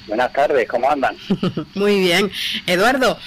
Buenas 0.08 0.34
tardes, 0.34 0.68
¿cómo 0.68 0.90
andan? 0.90 1.16
Muy 1.76 2.00
bien. 2.00 2.32
Eduardo, 2.68 3.18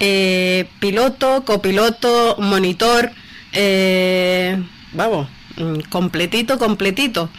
eh, 0.00 0.66
piloto, 0.80 1.44
copiloto, 1.44 2.36
monitor, 2.38 3.12
eh, 3.52 4.60
vamos, 4.92 5.28
mm, 5.56 5.80
completito, 5.90 6.58
completito. 6.58 7.30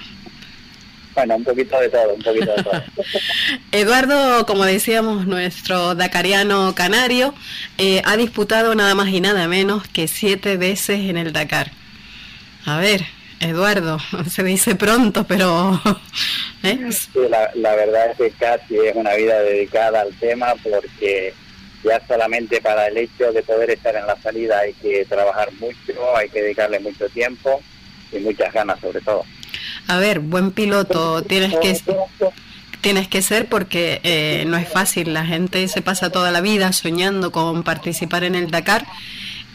Bueno, 1.15 1.38
un 1.38 1.43
poquito 1.45 1.79
de 1.79 1.89
todo, 1.89 2.13
un 2.13 2.21
poquito 2.21 2.53
de 2.55 2.63
todo. 2.63 2.83
Eduardo, 3.71 4.45
como 4.45 4.65
decíamos, 4.65 5.25
nuestro 5.25 5.95
dacariano 5.95 6.75
canario, 6.75 7.33
eh, 7.77 8.01
ha 8.05 8.17
disputado 8.17 8.75
nada 8.75 8.95
más 8.95 9.09
y 9.09 9.21
nada 9.21 9.47
menos 9.47 9.88
que 9.88 10.07
siete 10.07 10.57
veces 10.57 11.09
en 11.09 11.17
el 11.17 11.33
Dakar. 11.33 11.71
A 12.65 12.77
ver, 12.77 13.05
Eduardo, 13.39 14.00
se 14.29 14.43
dice 14.43 14.75
pronto, 14.75 15.25
pero... 15.25 15.81
¿eh? 16.63 16.79
la, 17.29 17.51
la, 17.55 17.75
verdad 17.75 18.12
es 18.12 18.17
que 18.17 18.31
casi 18.31 18.77
es 18.77 18.95
una 18.95 19.13
vida 19.15 19.39
dedicada 19.41 20.01
al 20.01 20.13
tema 20.15 20.53
porque 20.63 21.34
ya 21.84 22.01
solamente 22.07 22.62
para 22.62 22.88
el 22.88 22.98
hecho 22.98 23.31
de 23.31 23.43
poder 23.43 23.69
estar 23.69 23.95
en 23.95 24.07
la 24.07 24.19
salida 24.22 24.60
hay 24.60 24.74
que 24.74 25.05
trabajar 25.05 25.51
mucho, 25.53 26.17
hay 26.17 26.29
que 26.29 26.41
dedicarle 26.41 26.79
mucho 26.79 27.07
tiempo 27.10 27.62
y 28.12 28.17
muchas 28.19 28.51
ganas 28.51 28.79
sobre 28.79 29.01
todo. 29.01 29.24
A 29.88 29.98
ver, 29.98 30.19
buen 30.19 30.51
piloto 30.51 31.22
tienes 31.22 31.53
que 31.60 31.79
tienes 32.81 33.07
que 33.07 33.22
ser 33.22 33.48
porque 33.48 34.00
eh, 34.03 34.45
no 34.48 34.57
es 34.57 34.67
fácil. 34.67 35.13
La 35.13 35.25
gente 35.25 35.67
se 35.67 35.81
pasa 35.81 36.12
toda 36.12 36.31
la 36.31 36.41
vida 36.41 36.72
soñando 36.74 37.31
con 37.31 37.63
participar 37.63 38.24
en 38.24 38.36
el 38.36 38.51
Dakar 38.51 38.86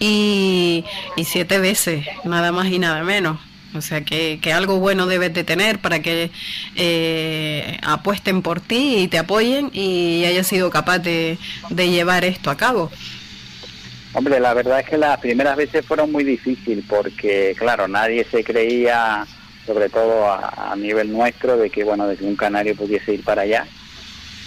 y, 0.01 0.85
siete 1.25 1.59
veces, 1.59 2.05
nada 2.25 2.51
más 2.51 2.67
y 2.69 2.79
nada 2.79 3.05
menos. 3.05 3.39
O 3.73 3.81
sea 3.81 4.01
que, 4.01 4.41
que 4.43 4.53
algo 4.53 4.81
bueno 4.81 5.07
debes 5.07 5.33
de 5.33 5.45
tener 5.45 5.79
para 5.79 6.01
que 6.01 6.33
eh, 6.75 7.79
apuesten 7.83 8.43
por 8.43 8.61
ti 8.61 8.97
y 8.97 9.09
te 9.09 9.19
apoyen 9.19 9.71
y 9.73 10.25
hayas 10.25 10.49
sido 10.49 10.71
capaz 10.71 10.99
de, 10.99 11.39
llevar 11.71 12.25
esto 12.25 12.51
a 12.51 12.57
cabo. 12.57 12.91
Hombre, 14.13 14.41
la 14.41 14.55
verdad 14.55 14.81
es 14.81 14.89
que 14.89 14.99
las 14.99 15.21
primeras 15.21 15.57
veces 15.57 15.87
fueron 15.87 16.11
muy 16.11 16.25
difíciles 16.25 16.85
porque, 16.89 17.55
claro, 17.57 17.87
nadie 17.87 18.27
se 18.29 18.43
creía, 18.43 19.25
sobre 19.65 19.89
todo 19.89 20.27
a, 20.33 20.75
nivel 20.77 21.13
nuestro, 21.13 21.57
de 21.57 21.71
que, 21.71 21.85
bueno, 21.85 22.09
de 22.09 22.17
que 22.17 22.25
un 22.25 22.35
canario 22.35 22.75
pudiese 22.75 23.15
ir 23.15 23.23
para 23.23 23.43
allá. 23.43 23.69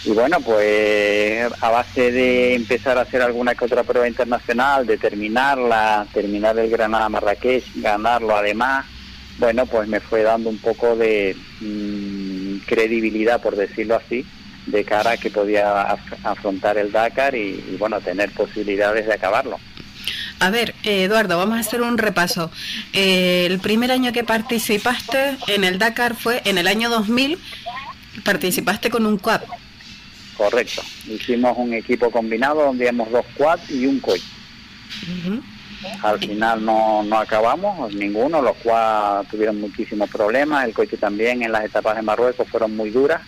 Y 0.05 0.11
bueno, 0.11 0.41
pues 0.41 1.49
a 1.61 1.69
base 1.69 2.11
de 2.11 2.55
empezar 2.55 2.97
a 2.97 3.01
hacer 3.01 3.21
alguna 3.21 3.55
que 3.55 3.63
otra 3.63 3.83
prueba 3.83 4.07
internacional, 4.07 4.85
de 4.85 4.97
terminarla, 4.97 6.05
terminar 6.13 6.59
el 6.59 6.69
Granada 6.69 7.07
Marrakech, 7.07 7.63
ganarlo 7.75 8.35
además, 8.35 8.85
bueno, 9.37 9.65
pues 9.65 9.87
me 9.87 10.01
fue 10.01 10.23
dando 10.23 10.49
un 10.49 10.57
poco 10.57 10.95
de 10.95 11.35
mm, 11.61 12.65
credibilidad, 12.65 13.41
por 13.41 13.55
decirlo 13.55 13.95
así, 13.95 14.25
de 14.65 14.83
cara 14.83 15.11
a 15.11 15.17
que 15.17 15.29
podía 15.29 15.97
afrontar 16.23 16.77
el 16.77 16.91
Dakar 16.91 17.35
y, 17.35 17.77
bueno, 17.79 17.99
tener 18.01 18.31
posibilidades 18.31 19.05
de 19.05 19.13
acabarlo. 19.13 19.57
A 20.39 20.49
ver, 20.49 20.75
Eduardo, 20.83 21.37
vamos 21.37 21.57
a 21.57 21.61
hacer 21.61 21.81
un 21.81 21.97
repaso. 21.97 22.51
Eh, 22.91 23.45
el 23.49 23.59
primer 23.59 23.91
año 23.91 24.11
que 24.11 24.25
participaste 24.25 25.37
en 25.47 25.63
el 25.63 25.79
Dakar 25.79 26.15
fue 26.15 26.41
en 26.43 26.57
el 26.57 26.67
año 26.67 26.89
2000, 26.89 27.39
participaste 28.23 28.89
con 28.89 29.05
un 29.05 29.17
quad. 29.17 29.41
Correcto, 30.43 30.81
hicimos 31.07 31.57
un 31.57 31.73
equipo 31.73 32.11
combinado 32.11 32.65
donde 32.65 32.83
íbamos 32.83 33.09
dos 33.11 33.25
quad 33.37 33.59
y 33.69 33.85
un 33.85 34.01
coche. 34.01 34.25
Al 36.01 36.19
final 36.19 36.65
no, 36.65 37.01
no 37.01 37.17
acabamos, 37.17 37.93
ninguno, 37.93 38.41
los 38.41 38.57
quad 38.57 39.25
tuvieron 39.31 39.61
muchísimos 39.61 40.09
problemas, 40.09 40.65
el 40.65 40.73
coche 40.73 40.97
también 40.97 41.43
en 41.43 41.51
las 41.53 41.63
etapas 41.63 41.95
de 41.95 42.01
Marruecos 42.01 42.45
fueron 42.49 42.75
muy 42.75 42.89
duras 42.89 43.21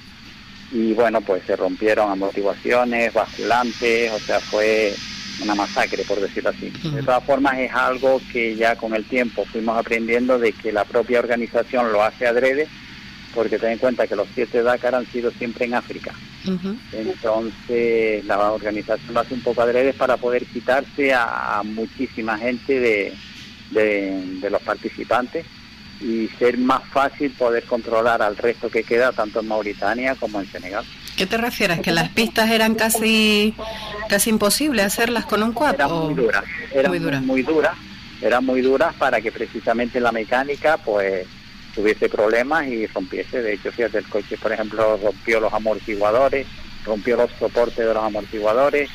y 0.73 0.91
bueno, 0.91 1.21
pues 1.21 1.43
se 1.45 1.55
rompieron 1.55 2.11
amortiguaciones, 2.11 3.13
basculantes, 3.13 4.11
o 4.11 4.19
sea, 4.19 4.41
fue 4.41 4.93
una 5.41 5.55
masacre, 5.55 6.03
por 6.03 6.19
decirlo 6.19 6.49
así. 6.49 6.69
De 6.69 7.01
todas 7.01 7.23
formas, 7.23 7.57
es 7.59 7.71
algo 7.73 8.21
que 8.33 8.57
ya 8.57 8.75
con 8.75 8.93
el 8.93 9.05
tiempo 9.05 9.45
fuimos 9.45 9.77
aprendiendo 9.77 10.37
de 10.37 10.51
que 10.51 10.73
la 10.73 10.83
propia 10.83 11.19
organización 11.19 11.93
lo 11.93 12.03
hace 12.03 12.27
adrede, 12.27 12.67
porque 13.35 13.59
ten 13.59 13.73
en 13.73 13.77
cuenta 13.77 14.07
que 14.07 14.15
los 14.15 14.27
siete 14.33 14.63
Dakar 14.63 14.95
han 14.95 15.05
sido 15.11 15.29
siempre 15.31 15.65
en 15.65 15.75
África. 15.75 16.13
Entonces, 16.93 18.23
la 18.25 18.51
organización 18.51 19.13
lo 19.13 19.19
hace 19.19 19.33
un 19.33 19.41
poco 19.41 19.61
adrede 19.61 19.93
para 19.93 20.17
poder 20.17 20.45
quitarse 20.45 21.13
a, 21.13 21.61
muchísima 21.63 22.37
gente 22.37 22.79
de, 22.79 23.13
de 23.71 24.49
los 24.49 24.61
participantes 24.61 25.45
y 26.01 26.27
ser 26.39 26.57
más 26.57 26.83
fácil 26.91 27.31
poder 27.31 27.63
controlar 27.63 28.21
al 28.21 28.37
resto 28.37 28.69
que 28.69 28.83
queda 28.83 29.11
tanto 29.11 29.39
en 29.39 29.47
Mauritania 29.47 30.15
como 30.15 30.39
en 30.39 30.51
Senegal. 30.51 30.85
¿Qué 31.15 31.25
te 31.25 31.37
refieres? 31.37 31.79
¿Que 31.79 31.91
las 31.91 32.09
pistas 32.09 32.51
eran 32.51 32.75
casi 32.75 33.53
casi 34.09 34.29
imposibles 34.29 34.85
hacerlas 34.85 35.25
con 35.25 35.41
un 35.43 35.53
quad? 35.53 35.75
Eran 35.75 35.91
muy 35.91 36.13
duras, 36.13 36.43
eran 36.73 36.91
muy 36.91 36.99
duras. 36.99 37.21
Muy, 37.21 37.41
duras, 37.41 37.77
eran 38.21 38.45
muy 38.45 38.61
duras 38.61 38.93
para 38.95 39.21
que 39.21 39.31
precisamente 39.31 39.99
la 39.99 40.11
mecánica 40.11 40.77
pues 40.77 41.25
tuviese 41.75 42.09
problemas 42.09 42.67
y 42.67 42.87
rompiese. 42.87 43.41
De 43.41 43.53
hecho, 43.53 43.71
fíjate, 43.71 43.99
el 43.99 44.09
coche, 44.09 44.37
por 44.37 44.51
ejemplo, 44.51 44.97
rompió 44.97 45.39
los 45.39 45.53
amortiguadores, 45.53 46.47
rompió 46.85 47.17
los 47.17 47.29
soportes 47.37 47.85
de 47.85 47.93
los 47.93 48.03
amortiguadores. 48.03 48.89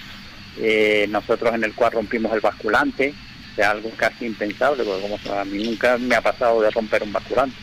Eh, 0.59 1.07
nosotros 1.11 1.55
en 1.55 1.65
el 1.65 1.75
quad 1.75 1.93
rompimos 1.93 2.33
el 2.33 2.41
basculante, 2.41 3.15
algo 3.63 3.91
casi 3.97 4.27
impensable, 4.27 4.83
porque 4.85 5.03
como 5.03 5.39
a 5.39 5.45
mí 5.45 5.63
nunca 5.65 5.99
me 5.99 6.15
ha 6.15 6.23
pasado 6.23 6.63
de 6.63 6.71
romper 6.71 7.03
un 7.03 7.13
basculante. 7.13 7.57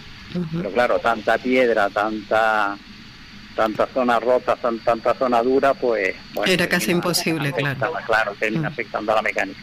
Pero 0.54 0.72
claro, 0.72 1.00
tanta 1.00 1.38
piedra, 1.38 1.90
tanta 1.90 2.78
tanta 3.56 3.88
zona 3.88 4.20
rota, 4.20 4.56
tanta 4.56 5.16
zona 5.16 5.42
dura, 5.42 5.74
pues... 5.74 6.16
Era 6.46 6.70
casi 6.70 6.92
imposible, 6.92 7.52
claro. 7.52 7.92
Claro, 8.06 8.36
termina 8.40 8.68
afectando 8.68 9.12
a 9.12 9.16
la 9.16 9.22
mecánica. 9.24 9.60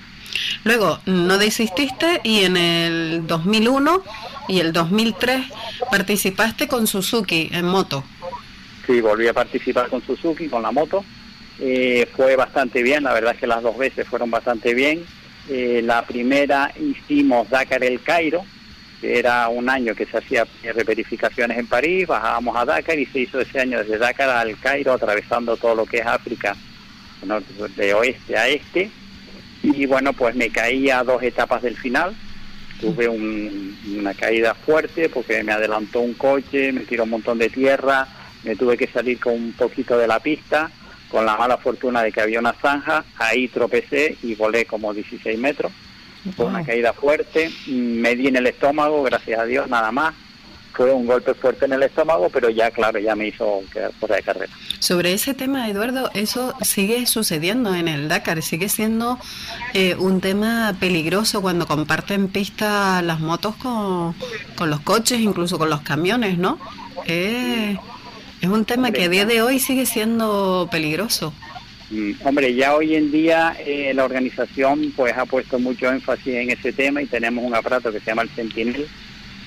Luego, 0.65 1.01
no 1.07 1.39
desististe 1.39 2.21
y 2.25 2.45
en 2.45 2.57
el 2.57 3.27
2001 3.27 4.03
y 4.49 4.61
el 4.61 4.73
2003 4.73 5.47
participaste 5.91 6.69
con 6.69 6.87
Suzuki 6.87 7.51
en 7.53 7.67
moto. 7.67 8.05
Sí, 8.87 9.01
volví 9.01 9.27
a 9.29 9.33
participar 9.33 9.89
con 9.89 10.03
Suzuki, 10.03 10.49
con 10.49 10.63
la 10.63 10.71
moto. 10.71 11.05
Eh, 11.59 12.09
fue 12.15 12.37
bastante 12.37 12.83
bien, 12.83 13.05
la 13.05 13.13
verdad 13.13 13.35
es 13.35 13.41
que 13.41 13.47
las 13.47 13.63
dos 13.63 13.79
veces 13.79 14.07
fueron 14.07 14.31
bastante 14.31 14.75
bien. 14.75 15.05
Eh, 15.49 15.83
la 15.85 16.05
primera 16.05 16.73
hicimos 16.79 17.49
Dakar 17.49 17.85
el 17.85 18.03
Cairo, 18.03 18.45
que 19.01 19.19
era 19.19 19.49
un 19.49 19.69
año 19.69 19.95
que 19.95 20.07
se 20.07 20.19
hacía 20.19 20.47
reverificaciones 20.63 21.59
en 21.59 21.67
París, 21.67 22.07
bajábamos 22.07 22.57
a 22.57 22.65
Dakar 22.65 22.99
y 22.99 23.07
se 23.07 23.21
hizo 23.21 23.41
ese 23.41 23.61
año 23.61 23.79
desde 23.79 23.99
Dakar 23.99 24.31
al 24.31 24.59
Cairo, 24.59 24.93
atravesando 24.93 25.57
todo 25.57 25.75
lo 25.75 25.87
que 25.87 25.99
es 25.99 26.07
África, 26.07 26.57
de 27.77 27.95
oeste 27.95 28.37
a 28.37 28.49
este. 28.49 28.91
Y 29.65 29.87
bueno, 29.87 30.13
pues 30.13 30.35
me 30.37 30.51
caí 30.51 30.91
a 30.91 31.03
dos 31.03 31.23
etapas 31.23 31.63
del 31.63 31.77
final. 31.77 32.15
Tuve 32.81 33.09
una 33.09 34.15
caída 34.15 34.55
fuerte 34.55 35.09
porque 35.09 35.43
me 35.43 35.53
adelantó 35.53 36.01
un 36.01 36.15
coche, 36.15 36.71
me 36.73 36.83
tiró 36.83 37.05
un 37.05 37.11
montón 37.11 37.39
de 37.39 37.49
tierra, 37.49 38.07
me 38.43 38.57
tuve 38.57 38.77
que 38.77 38.87
salir 38.87 39.19
con 39.19 39.33
un 39.33 39.53
poquito 39.53 39.97
de 39.97 40.07
la 40.07 40.21
pista 40.21 40.71
con 41.15 41.25
la 41.25 41.37
mala 41.37 41.57
fortuna 41.59 42.03
de 42.03 42.11
que 42.11 42.21
había 42.21 42.41
una 42.41 42.55
zanja, 42.55 43.05
ahí 43.19 43.47
tropecé 43.47 44.17
y 44.25 44.35
volé 44.35 44.65
como 44.65 44.93
16 44.93 45.39
metros. 45.39 45.71
Fue 46.37 46.47
una 46.47 46.65
caída 46.65 46.93
fuerte, 46.93 47.53
me 47.69 48.17
di 48.17 48.27
en 48.27 48.35
el 48.35 48.49
estómago, 48.49 49.01
gracias 49.05 49.39
a 49.39 49.45
Dios, 49.45 49.69
nada 49.69 49.93
más. 49.93 50.13
Fue 50.75 50.93
un 50.93 51.07
golpe 51.07 51.35
fuerte 51.35 51.67
en 51.67 51.73
el 51.75 51.83
estómago, 51.85 52.29
pero 52.31 52.51
ya, 52.51 52.71
claro, 52.71 52.99
ya 52.99 53.15
me 53.15 53.29
hizo 53.29 53.63
quedar 53.73 53.93
fuera 53.93 54.17
de 54.17 54.23
carrera. 54.23 54.53
Sobre 54.81 55.13
ese 55.13 55.35
tema, 55.35 55.69
Eduardo, 55.69 56.11
eso 56.15 56.55
sigue 56.63 57.07
sucediendo 57.07 57.75
en 57.75 57.89
el 57.89 58.09
Dakar, 58.09 58.43
sigue 58.43 58.69
siendo 58.69 59.19
eh, 59.73 59.95
un 59.95 60.21
tema 60.21 60.75
peligroso 60.81 61.43
cuando 61.43 61.67
comparten 61.67 62.29
pista 62.29 63.03
las 63.03 63.21
motos 63.21 63.55
con, 63.57 64.15
con 64.57 64.71
los 64.71 64.81
coches, 64.81 65.21
incluso 65.21 65.59
con 65.59 65.71
los 65.71 65.83
camiones, 65.83 66.39
¿no? 66.39 66.59
Eh, 67.07 67.77
es 68.41 68.49
un 68.49 68.65
tema 68.65 68.91
que 68.91 69.05
a 69.05 69.09
día 69.09 69.25
de 69.25 69.43
hoy 69.43 69.59
sigue 69.59 69.87
siendo 69.87 70.69
peligroso. 70.71 71.33
Mm, 71.91 72.13
hombre, 72.25 72.55
ya 72.55 72.75
hoy 72.75 72.95
en 72.95 73.11
día 73.13 73.57
eh, 73.65 73.93
la 73.95 74.05
organización 74.05 74.93
pues 74.97 75.13
ha 75.17 75.27
puesto 75.27 75.59
mucho 75.59 75.91
énfasis 75.91 76.35
en 76.35 76.51
ese 76.51 76.73
tema 76.73 77.03
y 77.03 77.07
tenemos 77.07 77.45
un 77.45 77.55
aparato 77.55 77.93
que 77.93 78.01
se 78.01 78.07
llama 78.07 78.23
el 78.23 78.31
Sentinel, 78.31 78.89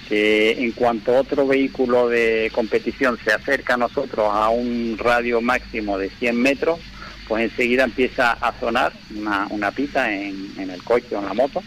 que 0.08 0.52
en 0.52 0.72
cuanto 0.72 1.15
otro 1.15 1.46
vehículo 1.46 2.08
de 2.08 2.52
competición 2.54 3.17
se 3.24 3.34
acerca 3.34 3.74
a 3.74 3.78
nosotros 3.78 4.28
a 4.32 4.50
un 4.50 4.98
radio 4.98 5.41
máximo 5.41 5.98
de 5.98 6.10
100 6.10 6.41
metros, 6.41 6.80
pues 7.28 7.43
enseguida 7.43 7.84
empieza 7.84 8.32
a 8.32 8.58
sonar 8.60 8.93
una, 9.15 9.48
una 9.50 9.72
pita 9.72 10.13
en, 10.13 10.56
el 10.58 10.82
coche 10.84 11.15
o 11.15 11.20
en 11.20 11.26
la 11.26 11.34
moto 11.34 11.62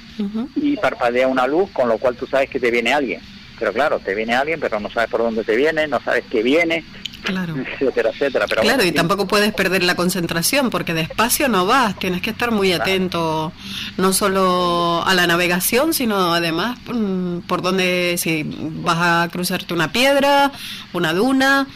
y 0.57 0.77
parpadea 0.77 1.29
una 1.29 1.47
luz, 1.47 1.71
con 1.71 1.89
lo 1.89 1.99
cual 1.99 2.17
tú 2.17 2.27
sabes 2.27 2.49
que 2.49 2.61
te 2.61 2.71
viene 2.71 2.93
alguien. 2.93 3.21
Pero 3.59 3.75
claro, 3.75 3.99
te 3.99 4.15
viene 4.15 4.35
alguien, 4.35 4.59
pero 4.59 4.81
no 4.81 4.89
sabes 4.91 5.11
por 5.11 5.21
dónde 5.21 5.45
te 5.45 5.55
viene, 5.55 5.87
no 5.87 6.01
sabes 6.01 6.25
qué 6.31 6.43
viene, 6.43 6.83
claro. 7.23 7.55
etcétera, 7.57 8.11
etcétera. 8.11 8.47
Pero 8.49 8.63
claro, 8.63 8.85
y 8.85 8.93
tampoco 8.93 9.27
puedes 9.27 9.53
perder 9.53 9.83
la 9.83 9.95
concentración 9.95 10.71
porque 10.71 10.95
despacio 10.95 11.49
no 11.49 11.67
vas, 11.67 11.99
tienes 11.99 12.23
que 12.23 12.31
estar 12.31 12.51
muy 12.51 12.73
atento 12.73 13.53
no 13.97 14.13
solo 14.13 15.03
a 15.07 15.15
la 15.15 15.27
navegación, 15.27 15.95
sino 15.95 16.35
además 16.35 16.79
mm, 16.93 17.41
por 17.41 17.63
donde, 17.63 18.17
si 18.19 18.45
vas 18.47 18.99
a 18.99 19.29
cruzarte 19.31 19.75
una 19.75 19.93
piedra, 19.93 20.53
una 20.93 21.13
duna, 21.13 21.67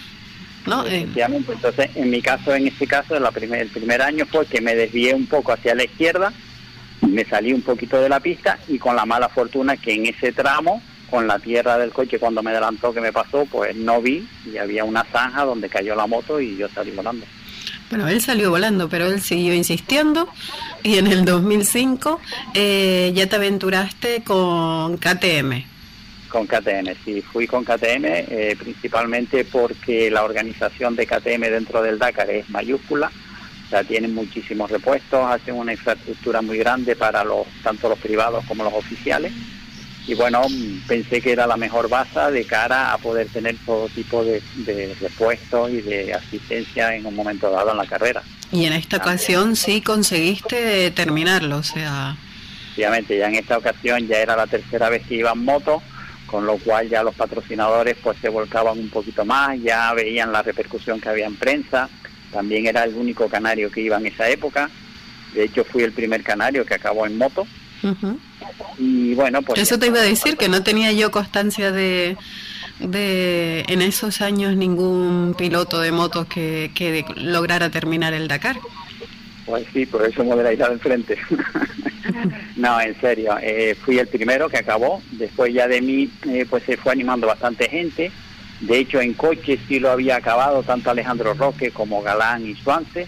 ¿no? 0.66 0.87
Eh, 0.87 1.07
entonces, 1.14 1.90
en 1.94 2.11
mi 2.11 2.22
caso, 2.22 2.54
en 2.54 2.66
este 2.66 2.87
caso, 2.87 3.18
la 3.18 3.30
primer, 3.30 3.62
el 3.62 3.68
primer 3.68 4.02
año 4.02 4.26
fue 4.26 4.46
que 4.46 4.61
me 4.61 4.74
desvié 4.74 5.14
un 5.14 5.26
poco 5.26 5.52
hacia 5.52 5.74
la 5.74 5.85
izquierda, 5.85 6.33
me 7.02 7.24
salí 7.24 7.52
un 7.52 7.62
poquito 7.62 8.00
de 8.00 8.09
la 8.09 8.20
pista 8.20 8.59
y 8.68 8.78
con 8.78 8.96
la 8.96 9.04
mala 9.04 9.28
fortuna 9.28 9.76
que 9.76 9.94
en 9.94 10.07
ese 10.07 10.33
tramo 10.33 10.83
con 11.14 11.29
la 11.29 11.38
tierra 11.38 11.79
del 11.79 11.92
coche 11.92 12.18
cuando 12.18 12.42
me 12.42 12.50
adelantó 12.50 12.92
que 12.92 13.00
me 13.00 13.12
pasó, 13.12 13.46
pues 13.46 13.77
no 13.77 14.03
vi 14.03 14.27
y 14.53 14.57
había 14.57 14.83
una 14.83 15.05
zanja 15.05 15.44
donde 15.44 15.68
cayó 15.68 15.94
la 15.94 16.09
moto 16.09 16.40
y 16.40 16.57
yo 16.57 16.68
salí 16.68 16.90
volando. 16.90 17.24
Bueno, 17.88 18.09
él 18.09 18.20
salió 18.20 18.50
volando, 18.50 18.88
pero 18.88 19.07
él 19.07 19.20
siguió 19.20 19.55
insistiendo 19.55 20.29
y 20.83 20.98
en 20.98 21.07
el 21.07 21.24
2005 21.24 22.20
eh, 22.55 23.12
ya 23.14 23.29
te 23.29 23.37
aventuraste 23.37 24.24
con 24.24 24.96
KTM. 24.96 25.62
Con 26.31 26.48
KTM, 26.48 26.96
sí, 27.05 27.22
fui 27.22 27.46
con 27.46 27.62
KTM 27.62 28.05
eh, 28.07 28.57
principalmente 28.59 29.44
porque 29.44 30.11
la 30.11 30.24
organización 30.24 30.96
de 30.96 31.07
KTM 31.07 31.42
dentro 31.42 31.81
del 31.81 31.96
Dakar 32.00 32.29
es 32.29 32.50
mayúscula, 32.50 33.12
o 33.66 33.70
sea, 33.70 33.85
tienen 33.85 34.12
muchísimos 34.16 34.68
repuestos, 34.68 35.24
hacen 35.31 35.55
una 35.55 35.74
infraestructura 35.74 36.42
muy 36.42 36.59
grande 36.59 36.96
para 36.96 37.22
los 37.22 37.46
tanto 37.62 37.88
los 37.88 38.00
privados 38.00 38.44
como 38.46 38.64
los 38.64 38.72
oficiales 38.72 39.33
y 40.06 40.14
bueno, 40.14 40.42
pensé 40.86 41.20
que 41.20 41.32
era 41.32 41.46
la 41.46 41.56
mejor 41.56 41.88
base 41.88 42.20
de 42.30 42.44
cara 42.44 42.92
a 42.92 42.98
poder 42.98 43.28
tener 43.28 43.56
todo 43.64 43.88
tipo 43.88 44.22
de, 44.22 44.42
repuestos 45.00 45.70
y 45.70 45.80
de 45.80 46.12
asistencia 46.12 46.94
en 46.94 47.06
un 47.06 47.16
momento 47.16 47.50
dado 47.50 47.70
en 47.70 47.78
la 47.78 47.86
carrera. 47.86 48.22
Y 48.52 48.66
en 48.66 48.74
esta 48.74 48.98
ocasión 48.98 49.56
sí 49.56 49.80
conseguiste 49.80 50.90
terminarlo, 50.90 51.58
o 51.58 51.62
sea... 51.62 52.16
Obviamente, 52.74 53.16
ya 53.16 53.28
en 53.28 53.36
esta 53.36 53.56
ocasión 53.56 54.06
ya 54.06 54.18
era 54.18 54.36
la 54.36 54.46
tercera 54.46 54.88
vez 54.90 55.06
que 55.06 55.14
iba 55.14 55.30
en 55.30 55.44
moto, 55.44 55.80
con 56.26 56.44
lo 56.44 56.58
cual 56.58 56.88
ya 56.88 57.02
los 57.02 57.14
patrocinadores 57.14 57.96
pues 58.02 58.18
se 58.20 58.28
volcaban 58.28 58.78
un 58.78 58.90
poquito 58.90 59.24
más, 59.24 59.58
ya 59.62 59.94
veían 59.94 60.32
la 60.32 60.42
repercusión 60.42 61.00
que 61.00 61.08
había 61.08 61.26
en 61.26 61.36
prensa, 61.36 61.88
también 62.32 62.66
era 62.66 62.84
el 62.84 62.94
único 62.94 63.28
canario 63.28 63.70
que 63.70 63.80
iba 63.80 63.96
en 63.96 64.06
esa 64.06 64.28
época, 64.28 64.68
De 65.32 65.44
hecho, 65.44 65.64
fui 65.64 65.82
el 65.82 65.92
primer 65.92 66.22
canario 66.22 66.64
que 66.64 66.74
acabó 66.74 67.06
en 67.06 67.16
moto. 67.16 67.46
Y 68.78 69.14
bueno, 69.14 69.42
pues... 69.42 69.60
Eso 69.60 69.78
te 69.78 69.86
iba 69.86 69.98
a 69.98 70.02
decir, 70.02 70.36
que 70.36 70.48
no 70.48 70.62
tenía 70.62 70.92
yo 70.92 71.10
constancia 71.10 71.70
de, 71.70 72.16
de 72.80 73.64
en 73.68 73.82
esos 73.82 74.20
años 74.20 74.56
ningún 74.56 75.34
piloto 75.36 75.80
de 75.80 75.92
motos 75.92 76.26
que, 76.26 76.70
que 76.74 77.04
lograra 77.16 77.70
terminar 77.70 78.12
el 78.14 78.28
Dakar. 78.28 78.56
Pues 79.46 79.66
sí, 79.72 79.84
por 79.86 80.04
eso 80.06 80.24
me 80.24 80.34
hubiera 80.34 80.52
ido 80.52 80.70
enfrente. 80.70 81.18
no, 82.56 82.80
en 82.80 82.98
serio, 83.00 83.36
eh, 83.42 83.76
fui 83.84 83.98
el 83.98 84.08
primero 84.08 84.48
que 84.48 84.58
acabó. 84.58 85.02
Después 85.12 85.52
ya 85.52 85.68
de 85.68 85.82
mí, 85.82 86.10
eh, 86.26 86.46
pues 86.48 86.64
se 86.64 86.76
fue 86.76 86.92
animando 86.92 87.26
bastante 87.26 87.68
gente. 87.68 88.10
De 88.60 88.78
hecho, 88.78 89.00
en 89.00 89.12
coche 89.12 89.58
sí 89.68 89.78
lo 89.78 89.90
había 89.90 90.16
acabado 90.16 90.62
tanto 90.62 90.90
Alejandro 90.90 91.34
Roque 91.34 91.70
como 91.70 92.02
Galán 92.02 92.46
y 92.46 92.54
Suance. 92.54 93.06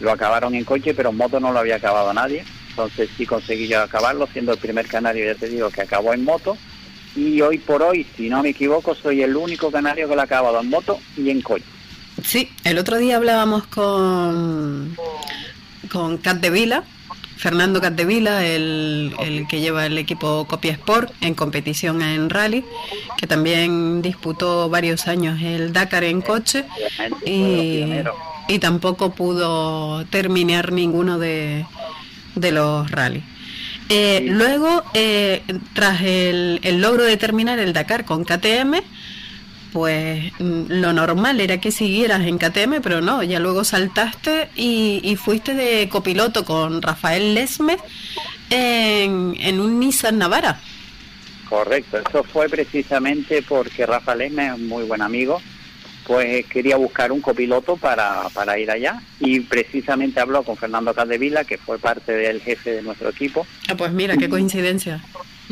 Lo 0.00 0.10
acabaron 0.10 0.54
en 0.54 0.64
coche, 0.64 0.94
pero 0.94 1.10
en 1.10 1.16
moto 1.16 1.38
no 1.38 1.52
lo 1.52 1.60
había 1.60 1.76
acabado 1.76 2.12
nadie. 2.12 2.44
Entonces 2.70 3.10
sí 3.16 3.26
conseguí 3.26 3.68
yo 3.68 3.82
acabarlo, 3.82 4.26
siendo 4.32 4.52
el 4.52 4.58
primer 4.58 4.86
canario, 4.86 5.26
ya 5.26 5.34
te 5.34 5.48
digo, 5.48 5.70
que 5.70 5.82
acabó 5.82 6.14
en 6.14 6.24
moto. 6.24 6.56
Y 7.14 7.40
hoy 7.40 7.58
por 7.58 7.82
hoy, 7.82 8.06
si 8.16 8.28
no 8.28 8.42
me 8.42 8.50
equivoco, 8.50 8.94
soy 8.94 9.22
el 9.22 9.36
único 9.36 9.70
canario 9.70 10.08
que 10.08 10.14
lo 10.14 10.20
ha 10.20 10.24
acabado 10.24 10.60
en 10.60 10.70
moto 10.70 10.98
y 11.16 11.30
en 11.30 11.40
coche. 11.42 11.64
Sí, 12.24 12.50
el 12.64 12.78
otro 12.78 12.98
día 12.98 13.16
hablábamos 13.16 13.66
con, 13.66 14.96
con 15.90 16.18
Cat 16.18 16.38
de 16.38 16.50
Vila, 16.50 16.84
Fernando 17.40 17.80
Catdevila, 17.80 18.44
el, 18.44 19.14
el 19.18 19.48
que 19.48 19.60
lleva 19.60 19.86
el 19.86 19.96
equipo 19.96 20.46
Copia 20.46 20.72
Sport 20.72 21.10
en 21.22 21.32
competición 21.32 22.02
en 22.02 22.28
rally, 22.28 22.62
que 23.16 23.26
también 23.26 24.02
disputó 24.02 24.68
varios 24.68 25.08
años 25.08 25.40
el 25.40 25.72
Dakar 25.72 26.04
en 26.04 26.20
coche 26.20 26.66
y, 27.24 27.86
y 28.46 28.58
tampoco 28.58 29.12
pudo 29.12 30.04
terminar 30.06 30.72
ninguno 30.72 31.18
de, 31.18 31.64
de 32.34 32.52
los 32.52 32.90
rally. 32.90 33.22
Eh, 33.88 34.22
luego, 34.28 34.84
eh, 34.94 35.42
tras 35.74 36.00
el, 36.02 36.60
el, 36.62 36.80
logro 36.80 37.02
de 37.02 37.16
terminar 37.16 37.58
el 37.58 37.72
Dakar 37.72 38.04
con 38.04 38.24
KTM, 38.24 38.76
pues 39.72 40.32
mm, 40.38 40.64
lo 40.68 40.92
normal 40.92 41.40
era 41.40 41.60
que 41.60 41.72
siguieras 41.72 42.22
en 42.22 42.38
KTM, 42.38 42.80
pero 42.82 43.00
no, 43.00 43.22
ya 43.22 43.38
luego 43.38 43.64
saltaste 43.64 44.48
y, 44.56 45.16
fuiste 45.16 45.54
de 45.54 45.88
copiloto 45.88 46.44
con 46.44 46.82
Rafael 46.82 47.34
Lesme 47.34 47.78
en, 48.50 49.36
en, 49.40 49.60
un 49.60 49.80
Nissan 49.80 50.18
Navara. 50.18 50.60
Correcto, 51.48 51.98
eso 51.98 52.22
fue 52.22 52.48
precisamente 52.48 53.42
porque 53.42 53.86
Rafael 53.86 54.20
Lesme 54.20 54.46
es 54.46 54.54
un 54.54 54.68
muy 54.68 54.84
buen 54.84 55.02
amigo, 55.02 55.40
pues 56.06 56.46
quería 56.46 56.76
buscar 56.76 57.12
un 57.12 57.20
copiloto 57.20 57.76
para, 57.76 58.28
para 58.34 58.58
ir 58.58 58.70
allá 58.70 59.00
y 59.18 59.40
precisamente 59.40 60.20
habló 60.20 60.42
con 60.42 60.56
Fernando 60.56 60.94
Caldevila, 60.94 61.44
que 61.44 61.58
fue 61.58 61.78
parte 61.78 62.12
del 62.12 62.40
jefe 62.40 62.72
de 62.72 62.82
nuestro 62.82 63.10
equipo. 63.10 63.46
Ah, 63.68 63.74
pues 63.76 63.92
mira, 63.92 64.16
qué 64.16 64.28
coincidencia. 64.28 65.02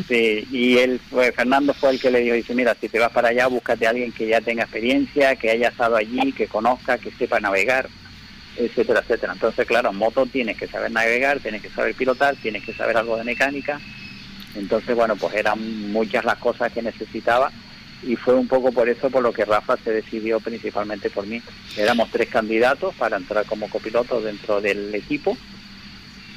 Sí, 0.06 0.46
y 0.52 0.78
él 0.78 1.00
fue, 1.10 1.32
Fernando 1.32 1.74
fue 1.74 1.90
el 1.90 2.00
que 2.00 2.10
le 2.10 2.20
dijo, 2.20 2.34
dice, 2.34 2.54
mira, 2.54 2.76
si 2.80 2.88
te 2.88 3.00
vas 3.00 3.10
para 3.10 3.28
allá, 3.28 3.48
búscate 3.48 3.86
a 3.86 3.90
alguien 3.90 4.12
que 4.12 4.28
ya 4.28 4.40
tenga 4.40 4.62
experiencia, 4.62 5.34
que 5.36 5.50
haya 5.50 5.68
estado 5.68 5.96
allí, 5.96 6.32
que 6.32 6.46
conozca, 6.46 6.98
que 6.98 7.10
sepa 7.10 7.40
navegar, 7.40 7.88
etcétera, 8.56 9.00
etcétera. 9.00 9.32
Entonces, 9.32 9.66
claro, 9.66 9.90
en 9.90 9.96
moto 9.96 10.24
tienes 10.26 10.56
que 10.56 10.68
saber 10.68 10.92
navegar, 10.92 11.40
tienes 11.40 11.62
que 11.62 11.70
saber 11.70 11.94
pilotar, 11.94 12.36
tienes 12.36 12.64
que 12.64 12.74
saber 12.74 12.96
algo 12.96 13.16
de 13.16 13.24
mecánica. 13.24 13.80
Entonces, 14.54 14.94
bueno, 14.94 15.16
pues 15.16 15.34
eran 15.34 15.90
muchas 15.90 16.24
las 16.24 16.38
cosas 16.38 16.72
que 16.72 16.82
necesitaba 16.82 17.50
y 18.02 18.16
fue 18.16 18.34
un 18.34 18.46
poco 18.46 18.72
por 18.72 18.88
eso 18.88 19.10
por 19.10 19.22
lo 19.22 19.32
que 19.32 19.44
Rafa 19.44 19.76
se 19.76 19.92
decidió 19.92 20.40
principalmente 20.40 21.10
por 21.10 21.26
mí. 21.26 21.42
Éramos 21.76 22.10
tres 22.10 22.28
candidatos 22.28 22.94
para 22.94 23.16
entrar 23.16 23.44
como 23.46 23.68
copiloto 23.68 24.20
dentro 24.20 24.60
del 24.60 24.94
equipo 24.94 25.36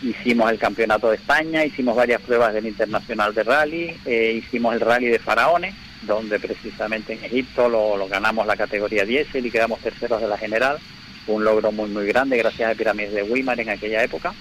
hicimos 0.02 0.52
el 0.52 0.58
campeonato 0.58 1.10
de 1.10 1.15
España, 1.15 1.65
hicimos 1.65 1.95
varias 1.95 2.21
pruebas 2.21 2.54
del 2.54 2.65
Internacional 2.65 3.34
de 3.34 3.43
Rally, 3.43 3.95
eh, 4.06 4.41
hicimos 4.43 4.74
el 4.74 4.82
Rally 4.82 5.08
de 5.08 5.19
Faraones, 5.19 5.76
donde 6.02 6.39
precisamente 6.39 7.13
en 7.13 7.24
Egipto 7.24 7.69
lo, 7.69 8.08
ganamos 8.08 8.47
la 8.47 8.58
categoría 8.58 9.06
10 9.06 9.36
y 9.36 9.52
quedamos 9.52 9.80
terceros 9.80 10.21
de 10.21 10.28
la 10.28 10.38
general, 10.38 10.80
un 11.28 11.43
logro 11.43 11.71
muy 11.71 11.89
muy 11.89 12.08
grande 12.08 12.38
gracias 12.38 12.71
a 12.71 12.76
Pirámides 12.76 13.13
de 13.13 13.24
Weimar 13.24 13.60
en 13.60 13.69
aquella 13.69 14.04
época. 14.04 14.34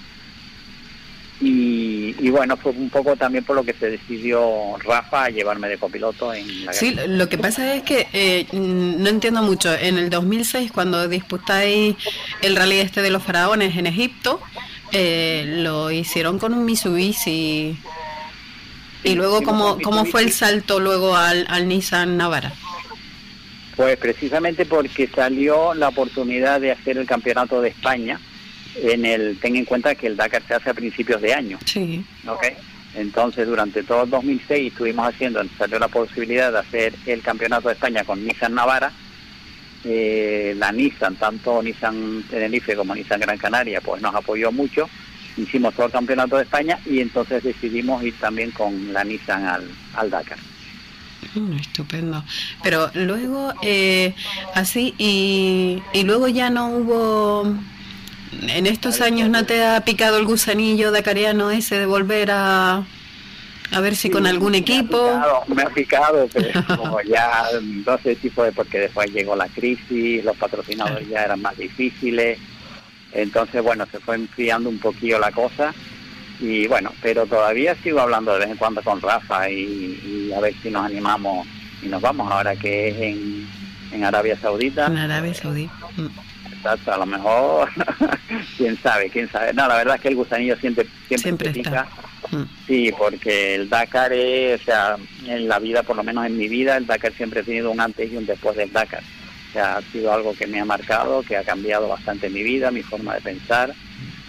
Y, 1.39 1.70
bueno, 2.29 2.57
fue 2.57 2.71
un 2.71 2.89
poco 2.89 3.15
también 3.15 3.43
por 3.43 3.55
lo 3.55 3.63
que 3.63 3.73
se 3.73 3.89
decidió 3.89 4.77
Rafa 4.79 5.25
a 5.25 5.29
llevarme 5.29 5.67
de 5.69 5.77
copiloto 5.77 6.33
en 6.33 6.65
la 6.65 6.73
Sí, 6.73 6.95
lo 7.07 7.29
que 7.29 7.37
pasa 7.37 7.75
es 7.75 7.83
que 7.83 8.07
eh, 8.13 8.47
no 8.51 9.09
entiendo 9.09 9.41
mucho. 9.41 9.73
En 9.73 9.97
el 9.97 10.09
2006, 10.09 10.71
cuando 10.71 11.07
disputáis 11.07 11.95
el 12.41 12.55
rally 12.55 12.79
este 12.79 13.01
de 13.01 13.09
los 13.09 13.23
faraones 13.23 13.77
en 13.77 13.87
Egipto, 13.87 14.41
eh, 14.91 15.45
lo 15.63 15.91
hicieron 15.91 16.39
con 16.39 16.53
un 16.53 16.65
Mitsubishi. 16.65 17.77
Y 19.03 19.15
luego, 19.15 19.41
¿cómo, 19.41 19.79
cómo 19.81 20.05
fue 20.05 20.21
el 20.21 20.31
salto 20.31 20.79
luego 20.79 21.15
al, 21.15 21.45
al 21.49 21.67
Nissan 21.67 22.17
Navara? 22.17 22.53
Pues 23.75 23.97
precisamente 23.97 24.65
porque 24.65 25.07
salió 25.07 25.73
la 25.73 25.87
oportunidad 25.87 26.61
de 26.61 26.71
hacer 26.71 26.97
el 26.97 27.07
campeonato 27.07 27.61
de 27.61 27.69
España 27.69 28.19
en 28.81 29.05
el 29.05 29.37
ten 29.39 29.55
en 29.55 29.65
cuenta 29.65 29.95
que 29.95 30.07
el 30.07 30.17
Dakar 30.17 30.43
se 30.47 30.55
hace 30.55 30.69
a 30.69 30.73
principios 30.73 31.21
de 31.21 31.33
año. 31.33 31.59
Sí. 31.65 32.03
¿okay? 32.27 32.53
Entonces, 32.95 33.47
durante 33.47 33.83
todo 33.83 34.03
el 34.03 34.09
2006 34.09 34.73
estuvimos 34.73 35.07
haciendo, 35.07 35.41
salió 35.57 35.79
la 35.79 35.87
posibilidad 35.87 36.51
de 36.51 36.59
hacer 36.59 36.93
el 37.05 37.21
campeonato 37.21 37.69
de 37.69 37.75
España 37.75 38.03
con 38.03 38.25
Nissan 38.25 38.53
Navara 38.53 38.91
eh, 39.83 40.53
la 40.57 40.71
Nissan, 40.71 41.15
tanto 41.15 41.61
Nissan 41.61 42.23
Tenerife 42.29 42.75
como 42.75 42.93
Nissan 42.93 43.19
Gran 43.19 43.37
Canaria, 43.37 43.81
pues 43.81 44.01
nos 44.01 44.13
apoyó 44.13 44.51
mucho. 44.51 44.89
Hicimos 45.37 45.73
todo 45.73 45.87
el 45.87 45.91
campeonato 45.91 46.35
de 46.35 46.43
España 46.43 46.77
y 46.85 46.99
entonces 46.99 47.43
decidimos 47.43 48.03
ir 48.03 48.13
también 48.19 48.51
con 48.51 48.93
la 48.93 49.03
Nissan 49.03 49.45
al, 49.45 49.67
al 49.95 50.09
Dakar. 50.09 50.37
Mm, 51.33 51.53
estupendo. 51.53 52.23
Pero 52.63 52.91
luego, 52.93 53.53
eh, 53.63 54.13
así, 54.53 54.93
y, 54.97 55.81
y 55.93 56.03
luego 56.03 56.27
ya 56.27 56.49
no 56.49 56.67
hubo 56.69 57.55
en 58.47 58.65
estos 58.65 59.01
años 59.01 59.29
no 59.29 59.45
te 59.45 59.65
ha 59.65 59.81
picado 59.81 60.17
el 60.17 60.25
gusanillo 60.25 60.91
dakariano 60.91 61.51
ese 61.51 61.77
de 61.77 61.85
volver 61.85 62.31
a, 62.31 62.83
a 63.71 63.79
ver 63.79 63.95
si 63.95 64.09
con 64.09 64.27
algún 64.27 64.55
equipo. 64.55 65.11
Me 65.47 65.63
ha 65.63 65.69
picado, 65.69 66.27
pero 66.33 66.65
como 66.77 67.01
ya 67.01 67.45
no 67.85 67.97
sé 67.99 68.15
si 68.15 68.29
fue 68.29 68.51
porque 68.51 68.79
después 68.79 69.11
llegó 69.11 69.35
la 69.35 69.47
crisis, 69.47 70.23
los 70.23 70.35
patrocinadores 70.37 71.07
ya 71.07 71.23
eran 71.23 71.41
más 71.41 71.57
difíciles. 71.57 72.39
Entonces, 73.13 73.61
bueno, 73.61 73.85
se 73.91 73.99
fue 73.99 74.15
enfriando 74.15 74.69
un 74.69 74.79
poquillo 74.79 75.19
la 75.19 75.31
cosa. 75.31 75.73
Y 76.39 76.67
bueno, 76.67 76.91
pero 77.01 77.25
todavía 77.27 77.75
sigo 77.75 77.99
hablando 77.99 78.33
de 78.33 78.39
vez 78.39 78.49
en 78.49 78.57
cuando 78.57 78.81
con 78.81 78.99
Rafa 78.99 79.49
y, 79.49 80.31
a 80.35 80.39
ver 80.39 80.55
si 80.61 80.69
nos 80.69 80.85
animamos 80.85 81.45
y 81.83 81.87
nos 81.87 82.01
vamos 82.01 82.31
ahora 82.31 82.55
que 82.55 82.89
es 82.89 82.95
en, 82.97 83.47
en 83.91 84.03
Arabia 84.03 84.37
Saudita. 84.39 84.87
En 84.87 84.97
Arabia 84.97 85.33
Saudita. 85.33 85.73
Exacto, 86.63 86.93
a 86.93 86.97
lo 86.97 87.07
mejor, 87.07 87.69
quién 88.57 88.77
sabe, 88.83 89.09
quién 89.09 89.27
sabe. 89.31 89.51
No, 89.51 89.67
la 89.67 89.77
verdad 89.77 89.95
es 89.95 90.01
que 90.01 90.09
el 90.09 90.15
gusanillo 90.15 90.55
siempre, 90.57 90.85
siempre, 91.07 91.49
Está. 91.49 91.87
Mm. 92.29 92.43
Sí, 92.67 92.93
porque 92.95 93.55
el 93.55 93.67
Dakar 93.67 94.13
es, 94.13 94.61
o 94.61 94.65
sea, 94.65 94.95
en 95.25 95.47
la 95.47 95.57
vida, 95.57 95.81
por 95.81 95.95
lo 95.95 96.03
menos 96.03 96.23
en 96.27 96.37
mi 96.37 96.47
vida, 96.47 96.77
el 96.77 96.85
Dakar 96.85 97.13
siempre 97.13 97.39
ha 97.39 97.43
tenido 97.43 97.71
un 97.71 97.81
antes 97.81 98.11
y 98.11 98.15
un 98.15 98.27
después 98.27 98.55
del 98.55 98.71
Dakar. 98.71 99.01
O 99.49 99.53
sea, 99.53 99.77
ha 99.77 99.81
sido 99.81 100.13
algo 100.13 100.35
que 100.35 100.45
me 100.45 100.59
ha 100.59 100.65
marcado, 100.65 101.23
que 101.23 101.35
ha 101.35 101.43
cambiado 101.43 101.87
bastante 101.87 102.29
mi 102.29 102.43
vida, 102.43 102.69
mi 102.69 102.83
forma 102.83 103.15
de 103.15 103.21
pensar, 103.21 103.73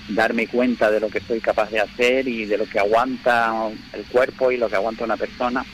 darme 0.08 0.46
cuenta 0.46 0.90
de 0.90 1.00
lo 1.00 1.10
que 1.10 1.20
soy 1.20 1.40
capaz 1.40 1.70
de 1.70 1.80
hacer 1.80 2.26
y 2.26 2.46
de 2.46 2.56
lo 2.56 2.64
que 2.64 2.78
aguanta 2.78 3.68
el 3.92 4.04
cuerpo 4.04 4.50
y 4.50 4.56
lo 4.56 4.70
que 4.70 4.76
aguanta 4.76 5.04
una 5.04 5.18
persona. 5.18 5.66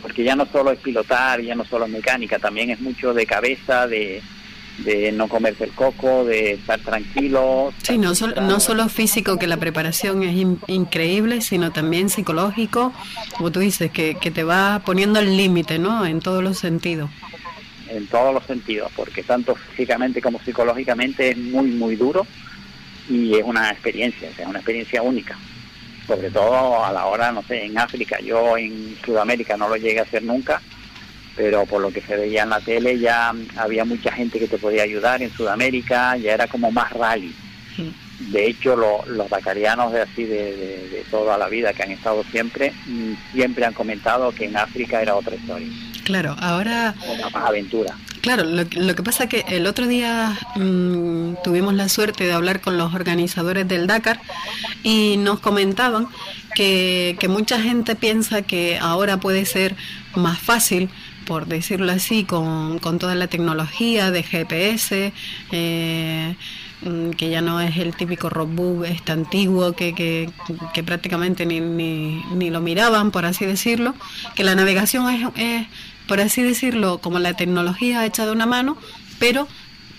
Porque 0.00 0.24
ya 0.24 0.34
no 0.34 0.46
solo 0.46 0.72
es 0.72 0.78
pilotar, 0.78 1.42
ya 1.42 1.54
no 1.54 1.66
solo 1.66 1.84
es 1.84 1.90
mecánica, 1.90 2.38
también 2.38 2.70
es 2.70 2.80
mucho 2.80 3.12
de 3.12 3.26
cabeza, 3.26 3.86
de, 3.86 4.22
de 4.78 5.12
no 5.12 5.28
comerse 5.28 5.64
el 5.64 5.72
coco, 5.72 6.24
de 6.24 6.52
estar 6.52 6.80
tranquilo. 6.80 7.72
Sí, 7.82 7.98
no, 7.98 8.12
no 8.14 8.60
solo 8.60 8.88
físico, 8.88 9.38
que 9.38 9.46
la 9.46 9.56
preparación 9.56 10.22
es 10.22 10.36
increíble, 10.68 11.40
sino 11.40 11.72
también 11.72 12.08
psicológico, 12.08 12.92
como 13.36 13.50
tú 13.50 13.60
dices, 13.60 13.90
que, 13.90 14.14
que 14.14 14.30
te 14.30 14.44
va 14.44 14.82
poniendo 14.84 15.20
el 15.20 15.36
límite, 15.36 15.78
¿no? 15.78 16.06
En 16.06 16.20
todos 16.20 16.42
los 16.42 16.58
sentidos. 16.58 17.10
En 17.88 18.06
todos 18.06 18.34
los 18.34 18.44
sentidos, 18.44 18.92
porque 18.94 19.22
tanto 19.22 19.54
físicamente 19.54 20.20
como 20.20 20.40
psicológicamente 20.40 21.30
es 21.30 21.38
muy, 21.38 21.70
muy 21.70 21.96
duro 21.96 22.26
y 23.08 23.34
es 23.34 23.42
una 23.44 23.70
experiencia, 23.70 24.28
es 24.28 24.46
una 24.46 24.58
experiencia 24.58 25.02
única. 25.02 25.36
Sobre 26.06 26.30
todo 26.30 26.84
a 26.84 26.92
la 26.92 27.06
hora, 27.06 27.32
no 27.32 27.42
sé, 27.42 27.64
en 27.64 27.78
África, 27.78 28.18
yo 28.20 28.56
en 28.56 28.96
Sudamérica 29.04 29.56
no 29.56 29.68
lo 29.68 29.76
llegué 29.76 29.98
a 30.00 30.02
hacer 30.02 30.22
nunca, 30.22 30.62
pero 31.38 31.64
por 31.66 31.80
lo 31.80 31.92
que 31.92 32.00
se 32.02 32.16
veía 32.16 32.42
en 32.42 32.50
la 32.50 32.60
tele 32.60 32.98
ya 32.98 33.32
había 33.56 33.84
mucha 33.84 34.10
gente 34.10 34.40
que 34.40 34.48
te 34.48 34.58
podía 34.58 34.82
ayudar 34.82 35.22
en 35.22 35.30
Sudamérica, 35.30 36.16
ya 36.16 36.34
era 36.34 36.48
como 36.48 36.72
más 36.72 36.92
rally. 36.92 37.32
De 38.18 38.48
hecho, 38.48 38.74
los 38.74 39.28
bacarianos 39.30 39.92
de 39.92 40.02
así 40.02 40.24
de, 40.24 41.04
toda 41.12 41.38
la 41.38 41.48
vida 41.48 41.72
que 41.72 41.84
han 41.84 41.92
estado 41.92 42.24
siempre, 42.32 42.72
mm, 42.86 43.12
siempre 43.32 43.64
han 43.64 43.72
comentado 43.72 44.32
que 44.32 44.46
en 44.46 44.56
África 44.56 45.00
era 45.00 45.14
otra 45.14 45.36
historia. 45.36 45.68
Claro, 46.02 46.34
ahora... 46.40 46.96
Una 47.06 47.30
más 47.30 47.48
aventura. 47.48 47.94
Claro, 48.20 48.42
lo, 48.42 48.64
lo, 48.72 48.94
que 48.96 49.02
pasa 49.04 49.24
es 49.24 49.30
que 49.30 49.44
el 49.48 49.68
otro 49.68 49.86
día 49.86 50.36
mmm, 50.56 51.34
tuvimos 51.44 51.72
la 51.74 51.88
suerte 51.88 52.24
de 52.24 52.32
hablar 52.32 52.60
con 52.60 52.76
los 52.76 52.92
organizadores 52.92 53.68
del 53.68 53.86
Dakar 53.86 54.20
y 54.82 55.16
nos 55.18 55.38
comentaban 55.38 56.08
que, 56.56 57.16
que 57.20 57.28
mucha 57.28 57.60
gente 57.60 57.94
piensa 57.94 58.42
que 58.42 58.76
ahora 58.80 59.18
puede 59.18 59.44
ser 59.44 59.76
más 60.16 60.40
fácil 60.40 60.90
por 61.28 61.46
decirlo 61.46 61.92
así, 61.92 62.24
con, 62.24 62.78
con, 62.78 62.98
toda 62.98 63.14
la 63.14 63.26
tecnología 63.26 64.10
de 64.10 64.22
GPS, 64.22 65.12
eh, 65.52 66.34
que 67.18 67.28
ya 67.28 67.42
no 67.42 67.60
es 67.60 67.76
el 67.76 67.94
típico 67.94 68.30
roadbook 68.30 68.86
este 68.86 69.12
antiguo 69.12 69.72
que, 69.74 69.94
que, 69.94 70.30
que 70.72 70.82
prácticamente 70.82 71.44
ni, 71.44 71.60
ni, 71.60 72.24
ni, 72.32 72.48
lo 72.48 72.62
miraban, 72.62 73.10
por 73.10 73.26
así 73.26 73.44
decirlo, 73.44 73.94
que 74.34 74.42
la 74.42 74.54
navegación 74.54 75.10
es, 75.10 75.28
es, 75.36 75.66
por 76.06 76.18
así 76.20 76.42
decirlo, 76.42 76.96
como 76.96 77.18
la 77.18 77.34
tecnología 77.34 78.06
hecha 78.06 78.24
de 78.24 78.32
una 78.32 78.46
mano, 78.46 78.78
pero 79.18 79.48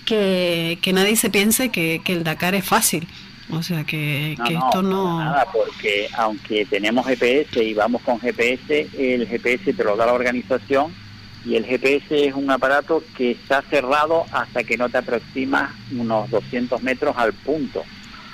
que, 0.06 0.80
que 0.82 0.94
nadie 0.94 1.16
se 1.16 1.30
piense 1.30 1.70
que, 1.70 2.02
que 2.04 2.14
el 2.14 2.24
Dakar 2.24 2.56
es 2.56 2.66
fácil. 2.66 3.08
O 3.52 3.62
sea 3.62 3.84
que, 3.84 4.36
no, 4.38 4.46
que 4.46 4.54
no, 4.56 4.66
esto 4.66 4.82
no... 4.82 5.20
Nada, 5.20 5.46
porque 5.54 6.08
aunque 6.18 6.66
tenemos 6.66 7.06
GPS 7.06 7.64
y 7.64 7.76
vamos 7.76 8.02
con 8.02 8.20
GPS, 8.20 8.90
el 8.98 9.28
GPS 9.28 9.74
te 9.74 9.84
lo 9.84 9.96
da 9.96 10.08
la 10.08 10.14
organización 10.14 10.92
y 11.46 11.56
el 11.56 11.66
GPS 11.66 12.28
es 12.28 12.34
un 12.34 12.52
aparato 12.52 13.04
que 13.16 13.32
está 13.32 13.62
cerrado 13.64 14.26
hasta 14.32 14.64
que 14.64 14.78
no 14.78 14.90
te 14.90 14.98
aproximas 14.98 15.72
unos 15.98 16.30
200 16.30 16.82
metros 16.84 17.16
al 17.18 17.34
punto. 17.34 17.84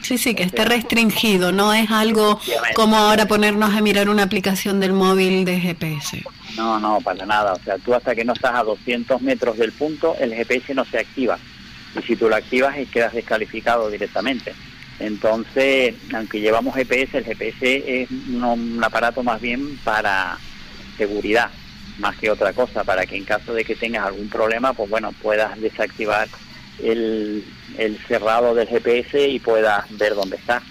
Sí, 0.02 0.18
sí, 0.18 0.36
que 0.36 0.44
esté 0.44 0.66
restringido, 0.66 1.52
no 1.52 1.74
es 1.74 1.90
algo 1.90 2.40
como 2.76 2.96
ahora 2.96 3.28
ponernos 3.28 3.74
a 3.74 3.82
mirar 3.82 4.08
una 4.08 4.24
aplicación 4.24 4.80
del 4.80 4.94
móvil 4.94 5.46
de 5.46 5.60
GPS. 5.60 6.24
No, 6.56 6.80
no, 6.80 7.02
para 7.02 7.26
nada. 7.26 7.54
O 7.54 7.60
sea, 7.60 7.78
tú 7.80 7.94
hasta 7.94 8.14
que 8.14 8.24
no 8.24 8.34
estás 8.34 8.54
a 8.54 8.64
200 8.64 9.22
metros 9.22 9.58
del 9.58 9.72
punto, 9.72 10.16
el 10.20 10.34
GPS 10.34 10.76
no 10.76 10.86
se 10.86 11.00
activa. 11.00 11.40
Y 11.98 12.04
si 12.04 12.16
tú 12.16 12.30
lo 12.30 12.36
activas, 12.36 12.76
quedas 12.92 13.14
descalificado 13.14 13.90
directamente. 13.90 14.54
Entonces, 15.00 15.96
aunque 16.14 16.40
llevamos 16.40 16.76
GPS, 16.76 17.18
el 17.18 17.26
GPS 17.26 18.02
es 18.04 18.12
un, 18.12 18.44
un 18.44 18.84
aparato 18.84 19.24
más 19.24 19.42
bien 19.42 19.78
para 19.84 20.38
seguridad 20.98 21.50
más 21.98 22.18
que 22.18 22.30
otra 22.30 22.54
cosa, 22.54 22.84
para 22.84 23.06
que 23.06 23.18
en 23.18 23.26
caso 23.26 23.54
de 23.54 23.64
que 23.64 23.76
tengas 23.76 24.06
algún 24.06 24.30
problema, 24.30 24.74
pues 24.74 24.90
bueno, 24.90 25.14
puedas 25.22 25.60
desactivar 25.60 26.28
el, 26.84 27.44
el 27.78 27.98
cerrado 28.08 28.54
del 28.54 28.68
GPS 28.68 29.28
y 29.28 29.40
puedas 29.40 29.86
ver 29.98 30.16
dónde 30.16 30.38
está. 30.38 30.62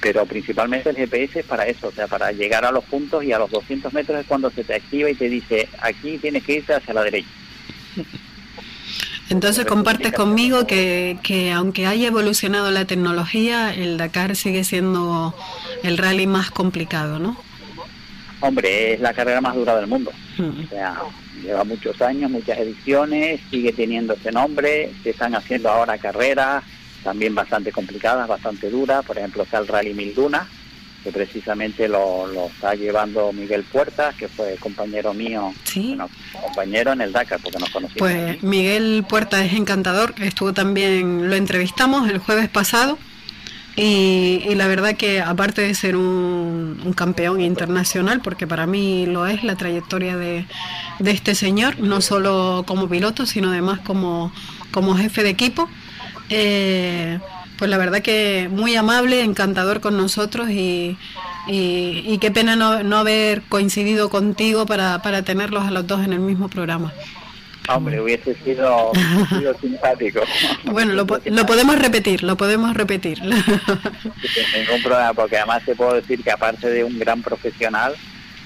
Pero 0.00 0.26
principalmente 0.26 0.90
el 0.90 0.96
GPS 0.96 1.40
es 1.40 1.46
para 1.46 1.66
eso, 1.66 1.88
o 1.88 1.92
sea, 1.92 2.06
para 2.06 2.30
llegar 2.32 2.64
a 2.64 2.72
los 2.72 2.84
puntos 2.84 3.24
y 3.24 3.32
a 3.32 3.38
los 3.38 3.50
200 3.50 3.92
metros 3.92 4.20
es 4.20 4.26
cuando 4.26 4.50
se 4.50 4.64
te 4.64 4.74
activa 4.74 5.08
y 5.08 5.14
te 5.14 5.28
dice, 5.28 5.68
aquí 5.80 6.18
tienes 6.18 6.44
que 6.44 6.54
irte 6.54 6.74
hacia 6.74 6.92
la 6.92 7.04
derecha. 7.04 7.30
Entonces 9.30 9.64
compartes 9.64 10.12
conmigo 10.12 10.66
que, 10.66 11.16
que 11.22 11.50
aunque 11.50 11.86
haya 11.86 12.08
evolucionado 12.08 12.70
la 12.70 12.84
tecnología, 12.84 13.74
el 13.74 13.96
Dakar 13.96 14.36
sigue 14.36 14.64
siendo 14.64 15.34
el 15.82 15.96
rally 15.96 16.26
más 16.26 16.50
complicado, 16.50 17.18
¿no? 17.18 17.36
Hombre, 18.40 18.94
es 18.94 19.00
la 19.00 19.12
carrera 19.12 19.40
más 19.40 19.54
dura 19.54 19.76
del 19.76 19.86
mundo. 19.86 20.12
O 20.38 20.68
sea, 20.68 20.96
lleva 21.42 21.64
muchos 21.64 22.00
años, 22.02 22.30
muchas 22.30 22.58
ediciones, 22.58 23.40
sigue 23.50 23.72
teniendo 23.72 24.14
ese 24.14 24.32
nombre, 24.32 24.90
se 25.02 25.10
están 25.10 25.34
haciendo 25.34 25.70
ahora 25.70 25.98
carreras 25.98 26.64
también 27.04 27.34
bastante 27.34 27.70
complicadas, 27.70 28.26
bastante 28.26 28.70
duras. 28.70 29.04
Por 29.04 29.18
ejemplo, 29.18 29.44
está 29.44 29.58
el 29.58 29.68
Rally 29.68 29.94
Mil 29.94 30.14
Dunas, 30.14 30.48
que 31.04 31.12
precisamente 31.12 31.86
lo, 31.86 32.26
lo, 32.26 32.46
está 32.46 32.74
llevando 32.74 33.32
Miguel 33.32 33.62
Puertas, 33.62 34.14
que 34.16 34.26
fue 34.26 34.56
compañero 34.58 35.12
mío, 35.14 35.52
¿Sí? 35.64 35.88
bueno, 35.88 36.08
compañero 36.42 36.92
en 36.92 37.02
el 37.02 37.12
Dakar, 37.12 37.38
porque 37.40 37.58
nos 37.58 37.70
conocimos. 37.70 37.98
Pues 37.98 38.42
Miguel 38.42 39.04
Puertas 39.08 39.44
es 39.44 39.52
encantador, 39.52 40.14
estuvo 40.18 40.52
también, 40.52 41.28
lo 41.28 41.36
entrevistamos 41.36 42.08
el 42.10 42.18
jueves 42.18 42.48
pasado. 42.48 42.98
Y, 43.76 44.42
y, 44.48 44.54
la 44.54 44.68
verdad 44.68 44.96
que 44.96 45.20
aparte 45.20 45.62
de 45.62 45.74
ser 45.74 45.96
un, 45.96 46.80
un, 46.84 46.92
campeón 46.92 47.40
internacional, 47.40 48.20
porque 48.22 48.46
para 48.46 48.66
mí 48.66 49.04
lo 49.04 49.26
es 49.26 49.42
la 49.42 49.56
trayectoria 49.56 50.16
de, 50.16 50.46
de, 51.00 51.10
este 51.10 51.34
señor, 51.34 51.80
no 51.80 52.00
solo 52.00 52.62
como 52.68 52.88
piloto, 52.88 53.26
sino 53.26 53.50
además 53.50 53.80
como, 53.80 54.32
como 54.70 54.96
jefe 54.96 55.24
de 55.24 55.30
equipo, 55.30 55.68
eh, 56.30 57.18
pues 57.58 57.68
la 57.68 57.76
verdad 57.76 58.00
que 58.00 58.48
muy 58.50 58.76
amable, 58.76 59.22
encantador 59.22 59.80
con 59.80 59.96
nosotros 59.96 60.50
y, 60.50 60.96
y, 61.48 62.18
qué 62.18 62.30
pena 62.30 62.54
no, 62.54 62.84
no, 62.84 62.98
haber 62.98 63.42
coincidido 63.42 64.08
contigo 64.08 64.66
para, 64.66 65.02
para 65.02 65.22
tenerlos 65.22 65.64
a 65.64 65.72
los 65.72 65.86
dos 65.86 66.04
en 66.04 66.12
el 66.12 66.20
mismo 66.20 66.48
programa. 66.48 66.92
Hombre, 67.68 68.00
hubiese 68.00 68.34
sido, 68.36 68.92
sido 69.28 69.58
simpático. 69.58 70.20
Bueno, 70.64 70.92
lo, 70.92 71.06
lo, 71.24 71.46
podemos 71.46 71.78
repetir, 71.78 72.22
lo 72.22 72.36
podemos 72.36 72.74
repetir. 72.74 73.18
Sin 73.18 74.60
ningún 74.60 74.82
problema, 74.82 75.14
porque 75.14 75.36
además 75.36 75.62
te 75.64 75.74
puedo 75.74 75.94
decir 75.94 76.22
que 76.22 76.30
aparte 76.30 76.68
de 76.68 76.84
un 76.84 76.98
gran 76.98 77.22
profesional, 77.22 77.94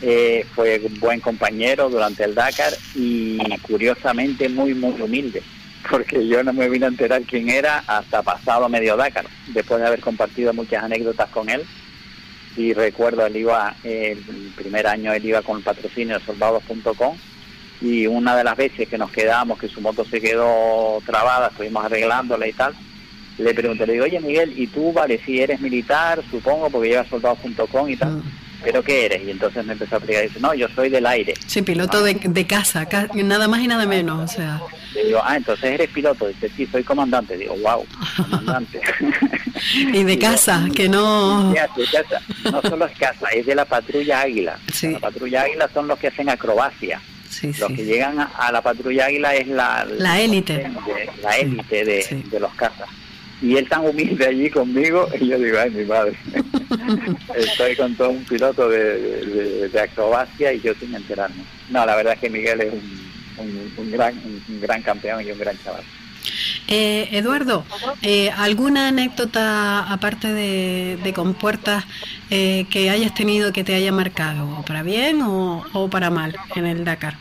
eh, 0.01 0.47
fue 0.55 0.81
un 0.85 1.01
buen 1.01 1.21
compañero 1.21 1.89
durante 1.89 2.25
el 2.25 2.35
Dakar 2.35 2.73
y 2.95 3.39
curiosamente 3.63 4.49
muy, 4.49 4.75
muy 4.75 5.01
humilde, 5.01 5.43
porque 5.91 6.27
yo 6.27 6.45
no 6.45 6.53
me 6.53 6.69
vine 6.69 6.87
a 6.87 6.89
enterar 6.89 7.23
quién 7.23 7.49
era 7.49 7.83
hasta 7.87 8.23
pasado 8.23 8.69
medio 8.69 8.97
Dakar, 8.97 9.27
después 9.49 9.81
de 9.81 9.87
haber 9.87 10.01
compartido 10.01 10.53
muchas 10.53 10.85
anécdotas 10.85 11.29
con 11.31 11.49
él. 11.49 11.65
Y 12.57 12.73
recuerdo, 12.73 13.27
él 13.27 13.37
iba, 13.37 13.75
el 13.85 14.19
primer 14.57 14.87
año 14.87 15.13
él 15.13 15.25
iba 15.25 15.43
con 15.43 15.59
el 15.59 15.65
patrocinio 15.65 16.19
de 16.19 16.25
soldados.com 16.25 17.17
y 17.81 18.07
una 18.07 18.37
de 18.37 18.45
las 18.45 18.57
veces 18.57 18.89
que 18.89 18.99
nos 18.99 19.11
quedamos, 19.11 19.59
que 19.59 19.69
su 19.69 19.81
moto 19.81 20.05
se 20.05 20.21
quedó 20.21 21.01
trabada, 21.07 21.49
estuvimos 21.49 21.85
arreglándola 21.85 22.47
y 22.47 22.53
tal, 22.53 22.75
le 23.39 23.55
pregunté, 23.55 23.87
le 23.87 23.95
digo, 23.95 24.05
oye 24.05 24.21
Miguel, 24.21 24.53
¿y 24.57 24.67
tú, 24.67 24.93
vale, 24.93 25.21
si 25.25 25.41
eres 25.41 25.61
militar, 25.61 26.23
supongo, 26.31 26.71
porque 26.71 26.89
llevas 26.89 27.09
soldados.com 27.09 27.89
y 27.89 27.97
tal? 27.97 28.13
Mm. 28.15 28.23
¿Pero 28.65 28.83
qué 28.83 29.07
eres? 29.07 29.23
Y 29.25 29.31
entonces 29.31 29.65
me 29.65 29.75
empezó 29.75 29.95
a 29.95 29.99
explicar, 29.99 30.25
dice, 30.25 30.41
no, 30.41 30.53
yo 30.53 30.67
soy 30.75 30.89
del 30.89 31.07
aire. 31.07 31.35
Sí, 31.47 31.63
piloto 31.63 31.99
ah. 31.99 32.03
de, 32.03 32.15
de, 32.15 32.47
casa, 32.47 32.89
nada 33.15 33.47
más 33.47 33.61
y 33.61 33.69
nada 33.69 33.87
menos, 33.87 34.33
o 34.33 34.35
sea... 34.35 34.61
Le 34.95 35.05
digo, 35.05 35.21
ah, 35.23 35.37
entonces 35.37 35.65
eres 35.65 35.91
piloto. 35.91 36.27
Dice, 36.27 36.51
sí, 36.57 36.67
soy 36.67 36.83
comandante. 36.83 37.37
Digo, 37.37 37.55
wow, 37.63 37.87
comandante. 38.17 38.81
y 39.75 40.03
de 40.03 40.19
casa, 40.19 40.67
que 40.75 40.89
no... 40.89 41.53
de 41.53 41.87
casa. 41.93 42.21
No 42.51 42.61
solo 42.63 42.87
es 42.87 42.99
casa, 42.99 43.29
es 43.29 43.47
de 43.47 43.55
la 43.55 43.65
patrulla 43.65 44.23
Águila. 44.23 44.59
Sí. 44.73 44.89
La 44.93 44.99
patrulla 44.99 45.43
Águila 45.43 45.69
son 45.73 45.87
los 45.87 45.99
que 45.99 46.09
hacen 46.09 46.29
acrobacia. 46.29 47.01
Sí, 47.29 47.49
los 47.59 47.69
sí. 47.69 47.75
que 47.75 47.85
llegan 47.85 48.19
a, 48.19 48.25
a, 48.25 48.53
la 48.53 48.63
patrulla 48.63 49.07
Águila 49.07 49.35
es 49.35 49.49
la 49.49 49.85
la 49.85 50.21
élite. 50.21 50.71
la 51.23 51.37
élite 51.37 51.85
de, 51.85 52.03
sí. 52.03 52.25
de, 52.31 52.41
los 52.41 52.53
cazas. 52.55 52.89
Y 53.41 53.57
él 53.57 53.69
tan 53.69 53.87
humilde 53.87 54.27
allí 54.27 54.51
conmigo 54.51 55.09
y 55.21 55.29
yo 55.29 55.39
digo 55.39 55.59
ay 55.59 55.71
mi 55.71 55.85
madre 55.85 56.17
estoy 57.37 57.77
con 57.77 57.95
todo 57.95 58.11
un 58.11 58.25
piloto 58.25 58.69
de, 58.69 58.99
de, 59.25 59.69
de, 59.69 59.81
acrobacia 59.81 60.53
y 60.53 60.61
yo 60.61 60.75
sin 60.75 60.95
enterarme. 60.95 61.45
No 61.71 61.85
la 61.87 61.97
verdad 61.97 62.15
es 62.15 62.21
que 62.21 62.31
Miguel 62.31 62.61
es 62.61 62.73
un, 62.73 63.47
un, 63.47 63.73
un 63.77 63.91
gran 63.91 64.15
un 64.17 64.61
gran 64.61 64.83
campeón 64.83 65.27
y 65.27 65.31
un 65.31 65.39
gran 65.39 65.57
chaval 65.63 65.85
eh, 66.69 67.09
Eduardo, 67.13 67.65
eh, 68.03 68.31
¿alguna 68.37 68.89
anécdota 68.89 69.91
aparte 69.93 70.33
de, 70.33 70.99
de 71.03 71.13
compuertas 71.13 71.85
eh, 72.31 72.67
que 72.71 72.91
hayas 72.91 73.15
tenido 73.15 73.53
que 73.53 73.65
te 73.65 73.75
haya 73.75 73.93
marcado, 73.93 74.59
o 74.59 74.63
para 74.63 74.83
bien 74.83 75.23
o, 75.23 75.65
o, 75.73 75.89
para 75.89 76.11
mal 76.11 76.37
en 76.55 76.67
el 76.67 76.85
Dakar? 76.85 77.17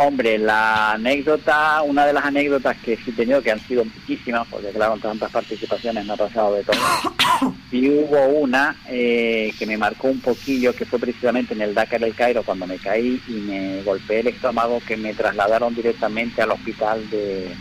Hombre, 0.00 0.38
la 0.38 0.92
anécdota, 0.92 1.82
una 1.82 2.06
de 2.06 2.12
las 2.12 2.24
anécdotas 2.24 2.76
que 2.76 2.92
he 2.92 3.12
tenido, 3.12 3.42
que 3.42 3.50
han 3.50 3.58
sido 3.58 3.84
muchísimas, 3.84 4.46
porque 4.46 4.68
claro, 4.68 4.92
con 4.92 5.00
tantas 5.00 5.32
participaciones 5.32 6.06
me 6.06 6.12
ha 6.12 6.16
pasado 6.16 6.54
de 6.54 6.64
todo. 6.64 6.76
Y 7.70 7.88
hubo 7.90 8.26
una 8.28 8.74
eh, 8.88 9.52
que 9.58 9.66
me 9.66 9.76
marcó 9.76 10.08
un 10.08 10.20
poquillo, 10.20 10.74
que 10.74 10.86
fue 10.86 10.98
precisamente 10.98 11.52
en 11.52 11.60
el 11.60 11.74
Dakar 11.74 12.00
del 12.00 12.14
Cairo, 12.14 12.42
cuando 12.42 12.66
me 12.66 12.78
caí 12.78 13.20
y 13.28 13.32
me 13.32 13.82
golpeé 13.82 14.20
el 14.20 14.28
estómago, 14.28 14.80
que 14.86 14.96
me 14.96 15.12
trasladaron 15.14 15.74
directamente 15.74 16.42
al 16.42 16.52
hospital 16.52 17.10
de, 17.10 17.54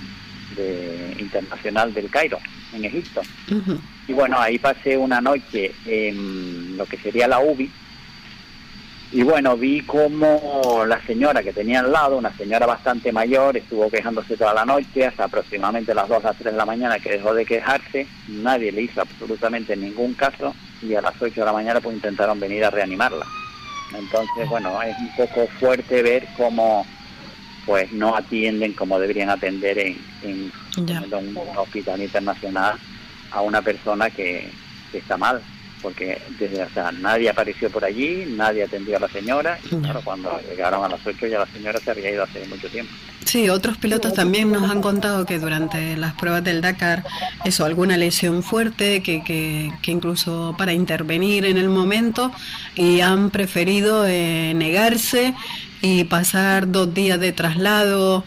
de 0.58 1.15
internacional 1.20 1.93
del 1.93 2.10
Cairo, 2.10 2.39
en 2.74 2.84
Egipto. 2.84 3.22
Uh 3.50 3.54
-huh. 3.54 3.80
Y 4.08 4.13
bueno, 4.13 4.39
ahí 4.39 4.58
pasé 4.58 4.98
una 4.98 5.22
noche 5.22 5.72
en 5.86 6.76
lo 6.76 6.86
que 6.86 6.98
sería 6.98 7.28
la 7.28 7.39
UBI. 7.39 7.72
Y 9.13 9.24
bueno, 9.24 9.56
vi 9.56 9.82
como 9.82 10.84
la 10.86 11.02
señora 11.06 11.41
que 11.41 11.54
tenía 11.54 11.80
al 11.80 11.93
lado, 11.93 12.17
una 12.17 12.36
señora 12.36 12.65
bastante 12.65 13.13
mayor, 13.13 13.56
estuvo 13.56 13.89
quejándose 13.89 14.36
toda 14.36 14.54
la 14.54 14.65
noche, 14.65 15.06
hasta 15.06 15.24
aproximadamente 15.24 15.96
las 15.96 16.10
2 16.10 16.26
a 16.26 16.28
las 16.30 16.38
3 16.38 16.52
de 16.52 16.58
la 16.58 16.65
mañana 16.65 17.00
que 17.00 17.12
dejó 17.12 17.34
de 17.34 17.46
quejarse. 17.46 18.06
Nadie 18.28 18.74
le 18.74 18.82
hizo 18.82 19.00
absolutamente 19.00 19.78
ningún 19.78 20.13
caso 20.13 20.54
y 20.82 20.93
a 20.93 21.02
las 21.02 21.13
8 21.22 21.39
de 21.39 21.46
la 21.46 21.54
mañana 21.54 21.80
pues 21.80 21.96
intentaron 21.96 22.38
venir 22.38 22.65
a 22.65 22.70
reanimarla. 22.70 23.26
Entonces, 23.98 24.50
bueno, 24.50 24.82
es 24.82 24.98
un 24.98 25.15
poco 25.15 25.48
fuerte 25.60 26.02
ver 26.04 26.28
cómo 26.36 26.86
pues 27.67 27.91
no 27.91 28.15
atienden 28.15 28.73
como 28.73 28.97
deberían 28.97 29.30
atender 29.30 29.77
en, 29.77 30.51
un 30.73 31.38
hospital 31.58 32.01
internacional 32.01 32.77
a 33.32 33.41
una 33.41 33.62
persona 33.62 34.10
que, 34.10 34.49
que 34.91 34.97
está 34.99 35.17
mal. 35.17 35.41
porque 35.82 36.19
desde 36.39 36.63
o 36.63 36.69
sea, 36.69 36.91
nadie 36.91 37.30
apareció 37.30 37.69
por 37.69 37.86
allí, 37.86 38.25
nadie 38.36 38.63
atendió 38.63 38.97
a 38.97 39.01
la 39.01 39.10
señora, 39.10 39.60
y 39.63 39.75
claro, 39.75 40.01
cuando 40.03 40.39
llegaron 40.49 40.84
a 40.84 40.89
las 40.89 41.06
8 41.06 41.27
ya 41.27 41.39
la 41.39 41.45
señora 41.45 41.80
se 41.80 41.91
había 41.91 42.10
ido 42.10 42.23
hace 42.23 42.45
mucho 42.47 42.67
tiempo. 42.67 42.91
Sí, 43.25 43.49
otros 43.49 43.77
pilotos 43.77 44.13
también 44.13 44.51
nos 44.51 44.71
han 44.71 44.82
contado 44.82 45.25
que 45.25 45.38
durante 45.38 45.97
las 45.97 46.13
pruebas 46.13 46.43
del 46.43 46.62
Dakar, 46.62 47.03
eso, 47.43 47.65
alguna 47.65 47.97
lesión 47.97 48.41
fuerte, 48.41 49.03
que, 49.03 49.21
que, 49.23 49.69
que 49.82 49.91
incluso 49.91 50.56
para 50.58 50.71
intervenir 50.71 51.45
en 51.45 51.58
el 51.58 51.69
momento, 51.69 52.32
y 52.75 53.01
han 53.01 53.30
preferido 53.30 54.08
eh, 54.08 54.53
negarse 54.56 55.36
y 55.81 56.03
pasar 56.05 56.71
dos 56.71 56.93
días 56.93 57.19
de 57.19 57.31
traslado 57.31 58.23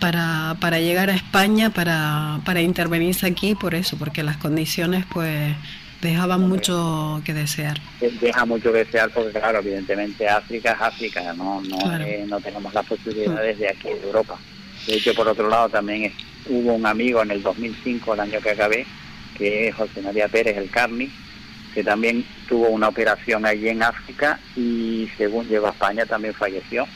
para, 0.00 0.56
para 0.60 0.78
llegar 0.78 1.10
a 1.10 1.14
España 1.14 1.70
para, 1.70 2.40
para 2.44 2.60
intervenirse 2.60 3.26
aquí 3.26 3.54
por 3.54 3.74
eso, 3.74 3.96
porque 3.98 4.22
las 4.22 4.36
condiciones 4.36 5.04
pues 5.12 5.54
dejaban 6.00 6.48
mucho 6.48 7.20
que 7.24 7.34
desear. 7.34 7.78
Deja 8.20 8.44
mucho 8.44 8.72
que 8.72 8.84
desear 8.84 9.10
porque 9.10 9.32
claro, 9.32 9.58
evidentemente 9.58 10.28
África 10.28 10.72
es 10.72 10.80
África, 10.80 11.32
no 11.34 11.60
no, 11.62 12.00
eh, 12.00 12.24
no 12.28 12.40
tenemos 12.40 12.72
las 12.72 12.86
posibilidades 12.86 13.58
de 13.58 13.68
aquí 13.68 13.88
de 13.88 14.02
Europa. 14.02 14.38
De 14.86 14.94
hecho, 14.94 15.14
por 15.14 15.28
otro 15.28 15.48
lado, 15.48 15.68
también 15.68 16.12
hubo 16.46 16.74
un 16.74 16.86
amigo 16.86 17.22
en 17.22 17.30
el 17.30 17.42
2005, 17.42 18.14
el 18.14 18.20
año 18.20 18.40
que 18.40 18.50
acabé, 18.50 18.86
que 19.36 19.68
es 19.68 19.74
José 19.74 20.00
María 20.00 20.28
Pérez, 20.28 20.56
el 20.56 20.70
Carni, 20.70 21.10
que 21.74 21.84
también 21.84 22.24
tuvo 22.48 22.68
una 22.68 22.88
operación 22.88 23.46
allí 23.46 23.68
en 23.68 23.82
África 23.82 24.38
y 24.56 25.08
según 25.16 25.46
llegó 25.48 25.66
a 25.66 25.70
España 25.70 26.06
también 26.06 26.34
falleció 26.34 26.86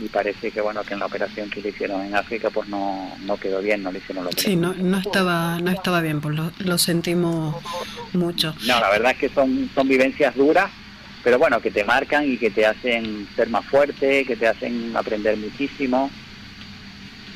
y 0.00 0.08
parece 0.08 0.50
que 0.50 0.60
bueno 0.60 0.82
que 0.82 0.94
en 0.94 1.00
la 1.00 1.06
operación 1.06 1.50
que 1.50 1.60
le 1.60 1.70
hicieron 1.70 2.02
en 2.02 2.14
África 2.14 2.50
pues 2.50 2.68
no, 2.68 3.14
no 3.24 3.36
quedó 3.36 3.60
bien, 3.60 3.82
no 3.82 3.92
le 3.92 3.98
hicieron 3.98 4.24
la 4.24 4.30
operación. 4.30 4.52
Sí, 4.52 4.56
no, 4.56 4.74
no 4.74 4.98
estaba 4.98 5.58
no 5.60 5.70
estaba 5.70 6.00
bien, 6.00 6.20
pues 6.20 6.34
lo, 6.36 6.52
lo 6.58 6.78
sentimos 6.78 7.56
mucho. 8.12 8.54
No, 8.66 8.80
la 8.80 8.90
verdad 8.90 9.12
es 9.12 9.18
que 9.18 9.28
son, 9.28 9.70
son 9.74 9.88
vivencias 9.88 10.34
duras, 10.34 10.70
pero 11.22 11.38
bueno, 11.38 11.60
que 11.60 11.70
te 11.70 11.84
marcan 11.84 12.30
y 12.30 12.38
que 12.38 12.50
te 12.50 12.64
hacen 12.66 13.28
ser 13.36 13.48
más 13.50 13.64
fuerte, 13.66 14.24
que 14.24 14.36
te 14.36 14.48
hacen 14.48 14.96
aprender 14.96 15.36
muchísimo. 15.36 16.10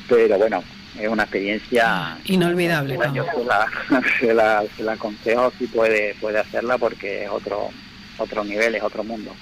Pero 0.07 0.37
bueno, 0.37 0.63
es 0.99 1.07
una 1.07 1.23
experiencia 1.23 2.17
inolvidable. 2.25 2.97
¿no? 2.97 3.13
Yo 3.13 3.23
se 3.23 3.43
la, 3.43 3.67
se, 4.19 4.33
la, 4.33 4.63
se 4.75 4.83
la 4.83 4.93
aconsejo 4.93 5.51
si 5.57 5.67
puede, 5.67 6.15
puede 6.15 6.39
hacerla 6.39 6.77
porque 6.77 7.25
es 7.25 7.29
otro, 7.29 7.69
otro 8.17 8.43
nivel, 8.43 8.75
es 8.75 8.83
otro 8.83 9.03
mundo. 9.03 9.35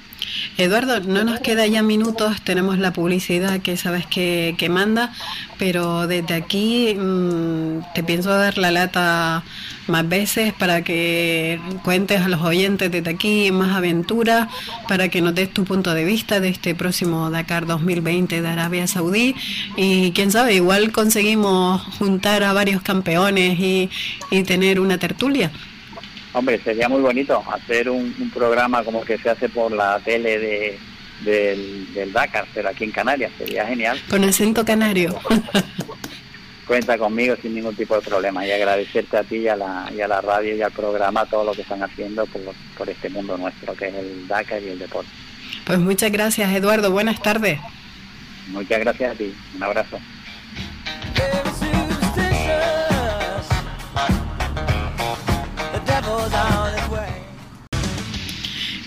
Eduardo, 0.58 1.00
no 1.02 1.24
nos 1.24 1.40
queda 1.40 1.66
ya 1.68 1.82
minutos, 1.82 2.42
tenemos 2.42 2.78
la 2.78 2.94
publicidad 2.94 3.62
que 3.62 3.78
sabes 3.78 4.06
que, 4.06 4.56
que 4.58 4.70
manda, 4.70 5.12
pero 5.58 6.08
desde 6.08 6.36
aquí 6.36 6.96
mmm, 6.96 7.82
te 7.94 8.04
pienso 8.04 8.30
dar 8.30 8.58
la 8.58 8.72
lata 8.72 9.44
más 9.88 10.08
veces 10.08 10.54
para 10.54 10.84
que 10.84 11.60
cuentes 11.84 12.22
a 12.22 12.30
los 12.30 12.42
oyentes 12.42 12.92
desde 12.92 13.10
aquí 13.10 13.52
más 13.52 13.76
aventuras, 13.76 14.48
para 14.88 15.10
que 15.10 15.22
nos 15.22 15.36
des 15.36 15.54
tu 15.54 15.66
punto 15.66 15.94
de 15.94 16.06
vista 16.06 16.40
de 16.40 16.50
este 16.50 16.76
próximo 16.76 17.30
Dakar 17.30 17.66
2020 17.66 18.42
de 18.42 18.48
Arabia 18.48 18.88
Saudí 18.88 19.36
y 19.76 20.12
quién 20.12 20.32
sabe, 20.32 20.56
igual 20.56 20.92
conseguimos 20.92 21.82
juntar 21.98 22.44
a 22.44 22.54
varios 22.54 22.82
campeones 22.82 23.60
y, 23.60 23.90
y 24.32 24.44
tener 24.44 24.80
una 24.80 24.98
tertulia. 24.98 25.52
Hombre, 26.34 26.60
sería 26.64 26.90
muy 26.90 27.02
bonito 27.02 27.44
hacer 27.52 27.90
un, 27.90 28.16
un, 28.20 28.30
programa 28.32 28.84
como 28.84 29.06
que 29.06 29.18
se 29.20 29.30
hace 29.30 29.50
por 29.50 29.72
la 29.72 30.00
tele 30.00 30.40
de, 30.40 30.80
del, 31.24 31.94
del 31.94 32.12
Dakar, 32.12 32.48
pero 32.54 32.70
aquí 32.70 32.86
en 32.86 32.92
Canarias, 32.92 33.32
sería 33.38 33.68
genial. 33.68 34.02
Con 34.10 34.24
acento 34.24 34.66
canario. 34.66 35.20
Cuenta 36.68 36.98
conmigo 36.98 37.36
sin 37.42 37.54
ningún 37.54 37.76
tipo 37.76 37.96
de 37.96 38.02
problema 38.02 38.46
y 38.48 38.52
agradecerte 38.52 39.18
a 39.18 39.24
ti 39.24 39.36
y 39.38 39.48
a 39.48 39.56
la, 39.56 39.92
y 39.96 40.02
a 40.02 40.08
la 40.08 40.22
radio 40.22 40.56
y 40.56 40.62
al 40.62 40.72
programa 40.72 41.26
todo 41.26 41.44
lo 41.44 41.52
que 41.52 41.62
están 41.62 41.84
haciendo 41.84 42.26
por, 42.26 42.42
por 42.78 42.90
este 42.90 43.10
mundo 43.10 43.38
nuestro, 43.38 43.76
que 43.76 43.90
es 43.90 43.96
el 43.96 44.28
Dakar 44.28 44.64
y 44.64 44.70
el 44.70 44.80
deporte. 44.80 45.10
Pues 45.66 45.78
muchas 45.80 46.12
gracias, 46.12 46.52
Eduardo. 46.52 46.90
Buenas 46.90 47.22
tardes. 47.22 47.60
Muchas 48.48 48.80
gracias 48.80 49.12
a 49.12 49.16
ti. 49.16 49.34
Un 49.56 49.64
abrazo. 49.64 50.00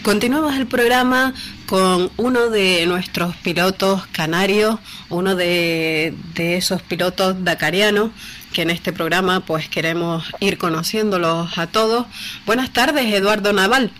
Continuamos 0.06 0.54
el 0.54 0.68
programa 0.68 1.34
con 1.66 2.12
uno 2.16 2.48
de 2.48 2.86
nuestros 2.86 3.34
pilotos 3.38 4.06
canarios, 4.12 4.78
uno 5.08 5.34
de, 5.34 6.14
de, 6.32 6.56
esos 6.56 6.80
pilotos 6.80 7.42
dakarianos 7.42 8.12
que 8.52 8.62
en 8.62 8.70
este 8.70 8.92
programa 8.92 9.40
pues 9.40 9.68
queremos 9.68 10.24
ir 10.38 10.58
conociéndolos 10.58 11.58
a 11.58 11.66
todos. 11.66 12.06
Buenas 12.46 12.72
tardes, 12.72 13.12
Eduardo 13.12 13.52
Naval. 13.52 13.90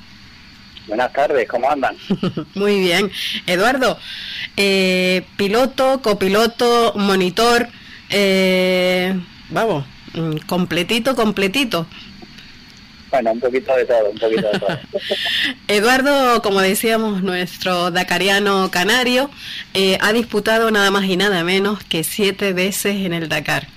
Buenas 0.87 1.13
tardes, 1.13 1.49
¿cómo 1.49 1.69
andan? 1.69 1.97
Muy 2.55 2.79
bien. 2.79 3.11
Eduardo, 3.49 3.99
eh, 4.57 5.27
piloto, 5.37 6.03
copiloto, 6.03 6.93
monitor, 6.95 7.67
eh, 8.11 9.13
vamos, 9.51 9.85
completito, 10.47 11.17
completito. 11.17 11.89
Bueno, 13.11 13.33
un 13.33 13.41
poquito 13.41 13.75
de 13.77 13.85
todo, 13.85 14.11
un 14.11 14.19
poquito 14.19 14.51
de 14.51 14.59
todo. 14.59 14.79
Eduardo, 15.69 16.43
como 16.43 16.61
decíamos, 16.61 17.23
nuestro 17.23 17.91
dakariano 17.91 18.71
canario, 18.71 19.31
eh, 19.75 19.99
ha 20.01 20.13
disputado 20.13 20.71
nada 20.71 20.91
más 20.91 21.05
y 21.05 21.17
nada 21.17 21.45
menos 21.45 21.83
que 21.85 22.05
siete 22.05 22.53
veces 22.53 22.97
en 22.97 23.13
el 23.13 23.29
Dakar. 23.29 23.69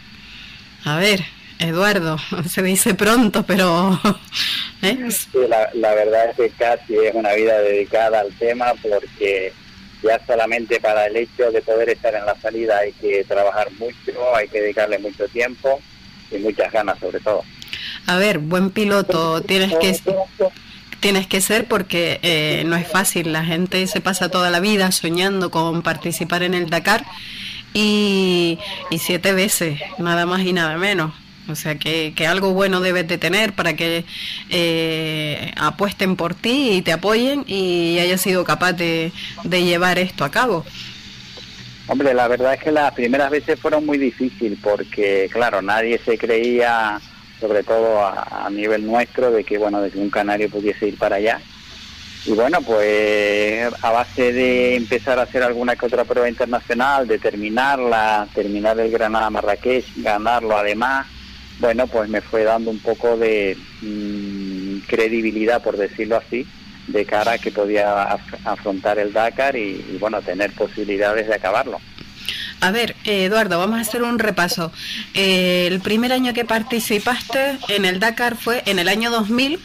A 0.83 0.97
ver, 0.97 1.21
Eduardo, 1.59 2.17
se 2.49 2.63
dice 2.63 2.95
pronto, 2.95 3.43
pero... 3.43 3.99
¿eh? 4.81 4.97
Sí, 5.11 5.37
la, 5.47 5.69
la, 5.73 5.93
verdad 5.93 6.29
es 6.29 6.35
que 6.35 6.49
casi 6.51 6.95
es 6.95 7.13
una 7.13 7.33
vida 7.33 7.59
dedicada 7.61 8.21
al 8.21 8.33
tema 8.37 8.73
porque 8.81 9.53
ya 10.01 10.19
solamente 10.25 10.79
para 10.79 11.05
el 11.07 11.17
hecho 11.17 11.51
de 11.51 11.61
poder 11.61 11.89
estar 11.89 12.15
en 12.15 12.25
la 12.25 12.39
salida 12.39 12.79
hay 12.79 12.93
que 12.93 13.23
trabajar 13.25 13.69
mucho, 13.73 14.35
hay 14.35 14.47
que 14.47 14.61
dedicarle 14.61 14.97
mucho 14.99 15.27
tiempo 15.27 15.79
y 16.31 16.37
muchas 16.37 16.71
ganas 16.71 16.97
sobre 16.99 17.19
todo. 17.19 17.43
A 18.07 18.17
ver, 18.17 18.39
buen 18.39 18.69
piloto 18.69 19.41
tienes 19.41 19.73
que 19.77 19.97
tienes 20.99 21.27
que 21.27 21.41
ser 21.41 21.65
porque 21.65 22.19
eh, 22.23 22.63
no 22.65 22.75
es 22.75 22.87
fácil. 22.87 23.31
La 23.31 23.45
gente 23.45 23.85
se 23.87 24.01
pasa 24.01 24.29
toda 24.29 24.49
la 24.49 24.59
vida 24.59 24.91
soñando 24.91 25.49
con 25.51 25.81
participar 25.81 26.43
en 26.43 26.53
el 26.53 26.69
Dakar 26.69 27.05
y, 27.73 28.59
y 28.89 28.97
siete 28.99 29.33
veces, 29.33 29.79
nada 29.97 30.25
más 30.25 30.41
y 30.41 30.53
nada 30.53 30.77
menos. 30.77 31.13
O 31.47 31.55
sea 31.55 31.75
que, 31.75 32.13
que 32.15 32.27
algo 32.27 32.53
bueno 32.53 32.79
debes 32.79 33.07
de 33.07 33.17
tener 33.17 33.53
para 33.53 33.75
que 33.75 34.05
eh, 34.49 35.51
apuesten 35.57 36.15
por 36.15 36.35
ti 36.35 36.71
y 36.73 36.81
te 36.83 36.91
apoyen 36.91 37.43
y 37.47 37.97
hayas 37.99 38.21
sido 38.21 38.43
capaz 38.43 38.73
de, 38.73 39.11
de 39.43 39.63
llevar 39.63 39.97
esto 39.97 40.23
a 40.23 40.29
cabo. 40.29 40.63
Hombre, 41.87 42.13
la 42.13 42.27
verdad 42.27 42.53
es 42.53 42.63
que 42.63 42.71
las 42.71 42.93
primeras 42.93 43.31
veces 43.31 43.59
fueron 43.59 43.83
muy 43.83 43.97
difíciles 43.97 44.59
porque, 44.61 45.27
claro, 45.31 45.63
nadie 45.63 45.99
se 46.05 46.19
creía 46.19 47.01
sobre 47.39 47.63
todo 47.63 47.99
a, 47.99 48.45
a, 48.45 48.49
nivel 48.49 48.85
nuestro, 48.85 49.31
de 49.31 49.43
que 49.43 49.57
bueno, 49.57 49.81
de 49.81 49.91
que 49.91 49.99
un 49.99 50.09
canario 50.09 50.49
pudiese 50.49 50.87
ir 50.87 50.97
para 50.97 51.17
allá. 51.17 51.39
Y 52.25 52.33
bueno, 52.33 52.61
pues 52.61 53.71
a 53.81 53.91
base 53.91 54.33
de 54.33 54.75
empezar 54.75 55.19
a 55.19 55.23
hacer 55.23 55.41
alguna 55.41 55.75
que 55.75 55.85
otra 55.85 56.03
prueba 56.03 56.27
internacional, 56.27 57.07
de 57.07 57.17
terminarla, 57.17 58.27
terminar 58.33 58.79
el 58.79 58.91
Granada 58.91 59.29
Marrakech, 59.29 59.85
ganarlo 59.97 60.57
además, 60.57 61.07
bueno, 61.59 61.87
pues 61.87 62.09
me 62.09 62.21
fue 62.21 62.43
dando 62.43 62.71
un 62.71 62.79
poco 62.79 63.17
de 63.17 63.57
mmm, 63.81 64.79
credibilidad, 64.87 65.61
por 65.61 65.77
decirlo 65.77 66.17
así, 66.17 66.45
de 66.87 67.05
cara 67.05 67.33
a 67.33 67.37
que 67.37 67.51
podía 67.51 68.03
af 68.03 68.21
afrontar 68.45 68.99
el 68.99 69.13
Dakar 69.13 69.55
y, 69.55 69.85
y 69.89 69.97
bueno, 69.99 70.21
tener 70.21 70.51
posibilidades 70.53 71.27
de 71.27 71.35
acabarlo. 71.35 71.79
A 72.61 72.71
ver, 72.71 72.95
eh, 73.05 73.25
Eduardo, 73.25 73.57
vamos 73.57 73.77
a 73.77 73.81
hacer 73.81 74.03
un 74.03 74.19
repaso. 74.19 74.71
Eh, 75.13 75.67
el 75.67 75.79
primer 75.79 76.11
año 76.11 76.33
que 76.33 76.43
participaste 76.43 77.57
en 77.69 77.85
el 77.85 77.99
Dakar 77.99 78.35
fue 78.35 78.63
en 78.65 78.79
el 78.79 78.89
año 78.89 79.11
2000, 79.11 79.59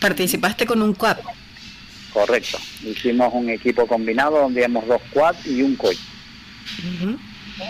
participaste 0.00 0.66
con 0.66 0.82
un 0.82 0.94
quad. 0.94 1.18
Correcto, 2.12 2.58
hicimos 2.82 3.32
un 3.34 3.50
equipo 3.50 3.86
combinado 3.86 4.38
donde 4.38 4.60
íbamos 4.60 4.86
dos 4.86 5.02
quads 5.12 5.44
y 5.46 5.62
un 5.62 5.74
coche. 5.74 5.98
Uh 6.78 7.04
-huh. 7.04 7.18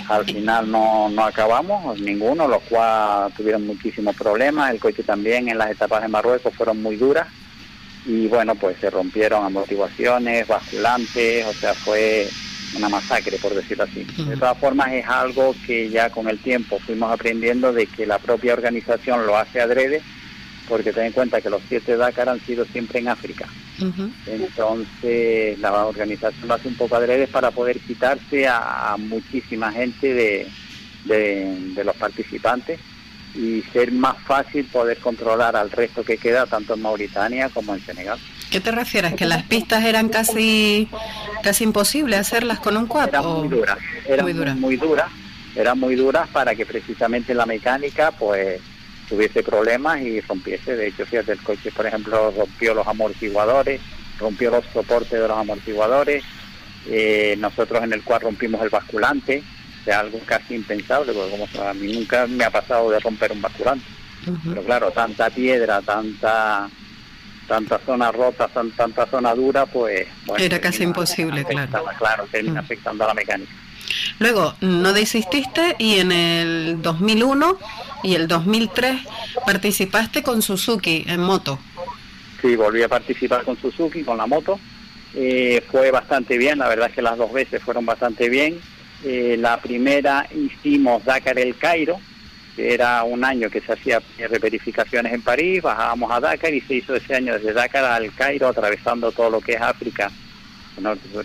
Al 0.09 0.25
final 0.25 0.71
no, 0.71 1.09
no 1.09 1.25
acabamos, 1.25 1.99
ninguno, 2.01 2.47
los 2.47 2.63
quads 2.65 3.35
tuvieron 3.37 3.67
muchísimos 3.67 4.15
problemas, 4.15 4.71
el 4.71 4.81
coche 4.81 5.03
también 5.03 5.49
en 5.49 5.57
las 5.57 5.71
etapas 5.71 6.03
de 6.03 6.09
Marruecos 6.09 6.55
fueron 6.55 6.83
muy 6.83 6.97
duras 6.97 7.27
y 8.07 8.27
bueno, 8.27 8.55
pues 8.55 8.77
se 8.81 8.91
rompieron 8.91 9.45
amortiguaciones, 9.45 10.47
basculantes, 10.47 11.47
o 11.47 11.53
sea, 11.55 11.75
fue 11.75 12.29
una 12.77 12.89
masacre, 12.89 13.39
por 13.39 13.55
decirlo 13.55 13.85
así. 13.85 14.01
Uh 14.01 14.23
-huh. 14.23 14.25
De 14.27 14.37
todas 14.37 14.59
formas, 14.59 14.93
es 14.93 15.07
algo 15.07 15.55
que 15.67 15.89
ya 15.91 16.11
con 16.11 16.29
el 16.29 16.39
tiempo 16.39 16.79
fuimos 16.79 17.13
aprendiendo 17.13 17.73
de 17.73 17.87
que 17.87 18.07
la 18.07 18.19
propia 18.19 18.55
organización 18.55 19.27
lo 19.27 19.37
hace 19.37 19.61
adrede, 19.61 20.03
porque 20.69 20.93
ten 20.93 21.07
en 21.07 21.13
cuenta 21.13 21.41
que 21.41 21.51
los 21.51 21.63
siete 21.69 21.97
Dakar 21.97 22.29
han 22.29 22.41
sido 22.41 22.65
siempre 22.65 23.01
en 23.01 23.09
África. 23.09 23.47
Uh 23.81 23.85
-huh. 23.85 24.11
Entonces, 24.27 25.59
la 25.59 25.87
organización 25.87 26.49
lo 26.49 26.55
hace 26.55 26.69
un 26.69 26.77
poco 26.77 26.97
adrede 26.97 27.27
para 27.27 27.51
poder 27.51 27.79
quitarse 27.81 28.47
a, 28.47 28.93
a 28.93 28.97
muchísima 28.97 29.73
gente 29.73 30.15
de, 30.15 30.47
de, 31.05 31.59
de, 31.75 31.85
los 31.85 31.97
participantes 31.97 32.81
y 33.35 33.63
ser 33.73 33.91
más 33.93 34.17
fácil 34.25 34.65
poder 34.67 34.99
controlar 34.99 35.57
al 35.57 35.71
resto 35.71 36.05
que 36.05 36.17
queda 36.19 36.47
tanto 36.47 36.75
en 36.75 36.83
Mauritania 36.83 37.49
como 37.49 37.75
en 37.75 37.85
Senegal. 37.85 38.19
¿Qué 38.51 38.61
te 38.61 38.71
refieres? 38.71 39.15
¿Que 39.15 39.27
las 39.27 39.43
pistas 39.45 39.85
eran 39.85 40.09
casi 40.09 40.89
casi 41.43 41.65
imposible 41.65 42.17
hacerlas 42.17 42.61
con 42.61 42.77
un 42.77 42.87
quad? 42.87 43.09
Eran 43.09 43.25
muy 43.25 43.49
duras, 43.49 43.79
eran 44.07 44.25
muy, 44.25 44.33
duras. 44.33 44.57
muy 44.57 44.77
duras, 44.77 45.11
eran 45.57 45.81
muy 45.81 45.97
duras 45.97 46.29
para 46.29 46.55
que 46.55 46.65
precisamente 46.65 47.35
la 47.35 47.47
mecánica 47.47 48.13
pues 48.13 48.61
tuviese 49.09 49.43
problemas 49.43 50.01
y 50.01 50.21
rompiese. 50.21 50.77
De 50.77 50.89
hecho, 50.89 51.05
fíjate, 51.05 51.33
el 51.33 51.43
coche, 51.43 51.73
por 51.73 51.87
ejemplo, 51.87 52.33
rompió 52.37 52.75
los 52.75 52.87
amortiguadores, 52.87 53.81
rompió 54.19 54.51
los 54.51 54.65
soportes 54.73 55.21
de 55.21 55.29
los 55.29 55.37
amortiguadores, 55.37 56.25
eh, 56.89 57.35
nosotros 57.39 57.83
en 57.83 57.93
el 57.93 58.03
cual 58.03 58.21
rompimos 58.21 58.63
el 58.63 58.71
basculante, 58.71 59.43
sea, 59.85 60.01
algo 60.01 60.19
casi 60.25 60.55
impensable, 60.55 61.13
porque 61.13 61.31
como 61.31 61.69
a 61.69 61.75
mí 61.75 61.93
nunca 61.93 62.27
me 62.27 62.45
ha 62.45 62.51
pasado 62.51 62.91
de 62.91 63.01
romper 63.01 63.33
un 63.33 63.43
basculante. 63.43 63.85
Pero 64.49 64.63
claro, 64.63 64.91
tanta 64.91 65.29
piedra, 65.31 65.83
tanta 65.83 66.69
tanta 67.47 67.79
zona 67.79 68.11
rota, 68.11 68.49
tanta 68.49 69.07
zona 69.07 69.35
dura, 69.35 69.67
pues... 69.67 70.07
Era 70.39 70.61
casi 70.61 70.83
imposible, 70.83 71.45
claro. 71.45 71.85
Claro, 71.99 72.27
termina 72.31 72.61
afectando 72.61 73.05
a 73.05 73.09
la 73.09 73.15
mecánica. 73.15 73.53
Luego, 74.19 74.55
no 74.61 74.93
desististe 74.93 75.77
y 75.79 75.99
en 75.99 76.13
el 76.13 76.83
2001 76.83 77.59
y 78.03 78.15
el 78.15 78.29
2003 78.29 79.01
participaste 79.47 80.23
con 80.23 80.43
Suzuki 80.43 81.05
en 81.07 81.21
moto. 81.21 81.59
Sí, 82.41 82.57
volví 82.57 82.83
a 82.83 82.89
participar 82.89 83.45
con 83.45 83.59
Suzuki, 83.61 84.03
con 84.03 84.17
la 84.17 84.27
moto. 84.27 84.59
Eh, 85.15 85.63
fue 85.71 85.91
bastante 85.91 86.39
bien, 86.39 86.59
la 86.59 86.69
verdad 86.69 86.89
es 86.89 86.95
que 86.95 87.03
las 87.03 87.17
dos 87.17 87.33
veces 87.33 87.63
fueron 87.63 87.87
bastante 87.87 88.29
bien. 88.29 88.61
Eh, 89.05 89.37
la 89.39 89.61
primera 89.61 90.27
hicimos 90.35 91.05
Dakar 91.05 91.39
el 91.39 91.57
Cairo, 91.59 92.01
que 92.57 92.73
era 92.73 93.03
un 93.05 93.23
año 93.23 93.51
que 93.51 93.61
se 93.61 93.73
hacía 93.73 94.01
reperificaciones 94.31 95.13
en 95.13 95.21
París, 95.21 95.61
bajábamos 95.61 96.11
a 96.11 96.21
Dakar 96.21 96.55
y 96.55 96.63
se 96.63 96.77
hizo 96.77 96.95
ese 96.95 97.15
año 97.15 97.35
desde 97.35 97.53
Dakar 97.53 97.85
al 97.85 98.15
Cairo, 98.15 98.49
atravesando 98.49 99.13
todo 99.13 99.29
lo 99.29 99.41
que 99.43 99.53
es 99.53 99.61
África, 99.61 100.11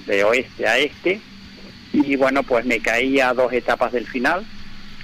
de 0.06 0.24
oeste 0.26 0.68
a 0.68 0.78
este. 0.78 1.22
Y 1.94 2.16
bueno, 2.18 2.44
pues 2.44 2.66
me 2.66 2.80
caí 2.80 3.20
a 3.22 3.34
dos 3.34 3.54
etapas 3.54 3.94
del 3.94 4.06
final. 4.06 4.46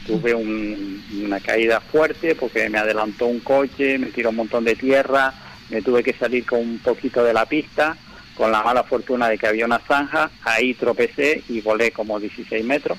Tuve 0.05 0.35
una 0.35 1.39
caída 1.39 1.79
fuerte 1.79 2.35
porque 2.35 2.69
me 2.69 2.77
adelantó 2.77 3.25
un 3.25 3.39
coche, 3.39 3.97
me 3.97 4.07
tiró 4.07 4.31
un 4.31 4.35
montón 4.35 4.65
de 4.65 4.75
tierra, 4.75 5.33
me 5.69 5.81
tuve 5.81 6.03
que 6.03 6.13
salir 6.13 6.45
con 6.45 6.59
un 6.59 6.79
poquito 6.79 7.23
de 7.23 7.33
la 7.33 7.45
pista, 7.45 7.97
con 8.35 8.51
la 8.51 8.61
mala 8.61 8.83
fortuna 8.83 9.29
de 9.29 9.37
que 9.37 9.47
había 9.47 9.65
una 9.65 9.79
zanja, 9.79 10.29
ahí 10.43 10.73
tropecé 10.73 11.43
y 11.49 11.61
volé 11.61 11.91
como 11.91 12.19
16 12.19 12.63
metros. 12.65 12.97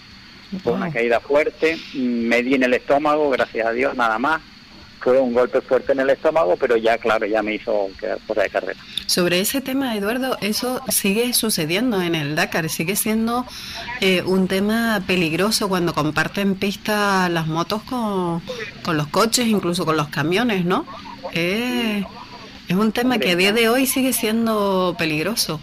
Fue 0.63 0.73
una 0.73 0.93
caída 0.93 1.21
fuerte, 1.21 1.77
me 1.95 2.43
di 2.43 2.55
en 2.55 2.63
el 2.63 2.75
estómago, 2.75 3.31
gracias 3.31 3.67
a 3.67 3.73
Dios, 3.73 3.95
nada 3.97 4.19
más. 4.19 4.41
Fue 5.01 5.21
un 5.21 5.35
golpe 5.35 5.61
fuerte 5.61 5.93
en 5.93 6.01
el 6.01 6.11
estómago, 6.11 6.57
pero 6.57 6.77
ya, 6.77 6.99
claro, 6.99 7.27
ya 7.27 7.43
me 7.43 7.55
hizo 7.55 7.89
quedar 8.01 8.19
fuera 8.21 8.45
de 8.45 8.51
carrera. 8.51 8.81
Sobre 9.07 9.41
ese 9.41 9.61
tema, 9.61 9.95
Eduardo, 9.95 10.37
eso 10.41 10.81
sigue 10.89 11.33
sucediendo 11.33 12.01
en 12.01 12.15
el 12.15 12.35
Dakar, 12.35 12.69
sigue 12.69 12.97
siendo 12.97 13.47
eh, 14.01 14.23
un 14.23 14.49
tema 14.49 15.03
peligroso 15.07 15.69
cuando 15.69 15.95
comparten 15.95 16.55
pista 16.55 17.29
las 17.29 17.47
motos 17.47 17.83
con, 17.83 18.43
con 18.83 18.97
los 18.97 19.07
coches, 19.09 19.47
incluso 19.47 19.85
con 19.85 19.97
los 19.97 20.09
camiones, 20.09 20.65
¿no? 20.65 20.87
Eh, 21.33 22.05
es 22.69 22.77
un 22.77 22.93
tema 22.93 23.19
que 23.19 23.31
a 23.31 23.37
día 23.37 23.53
de 23.53 23.69
hoy 23.69 23.87
sigue 23.87 24.13
siendo 24.13 24.95
peligroso. 24.99 25.61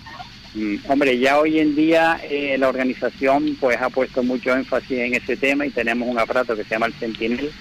Mm, 0.55 0.75
hombre, 0.87 1.17
ya 1.17 1.39
hoy 1.39 1.59
en 1.59 1.75
día 1.75 2.19
eh, 2.23 2.55
la 2.59 2.69
organización 2.69 3.57
pues 3.59 3.81
ha 3.81 3.89
puesto 3.89 4.21
mucho 4.23 4.55
énfasis 4.55 4.99
en 4.99 5.15
ese 5.15 5.35
tema 5.35 5.65
y 5.65 5.71
tenemos 5.71 6.07
un 6.07 6.19
aparato 6.19 6.55
que 6.55 6.63
se 6.63 6.69
llama 6.69 6.85
el 6.85 6.93
Sentinel, 6.93 7.51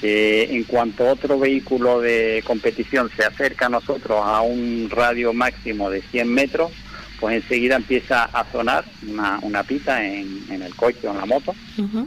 que 0.00 0.54
en 0.54 0.64
cuanto 0.64 1.08
otro 1.08 1.38
vehículo 1.38 2.00
de 2.00 2.42
competición 2.44 3.10
se 3.16 3.24
acerca 3.24 3.66
a 3.66 3.70
nosotros 3.70 4.20
a 4.22 4.40
un 4.40 4.88
radio 4.90 5.32
máximo 5.32 5.90
de 5.90 6.02
100 6.02 6.28
metros, 6.28 6.72
pues 7.20 7.36
enseguida 7.36 7.76
empieza 7.76 8.24
a 8.24 8.44
sonar 8.50 8.84
una, 9.08 9.38
una 9.42 9.62
pita 9.62 10.04
en, 10.04 10.44
el 10.50 10.74
coche 10.74 11.06
o 11.06 11.12
en 11.12 11.18
la 11.18 11.26
moto 11.26 11.54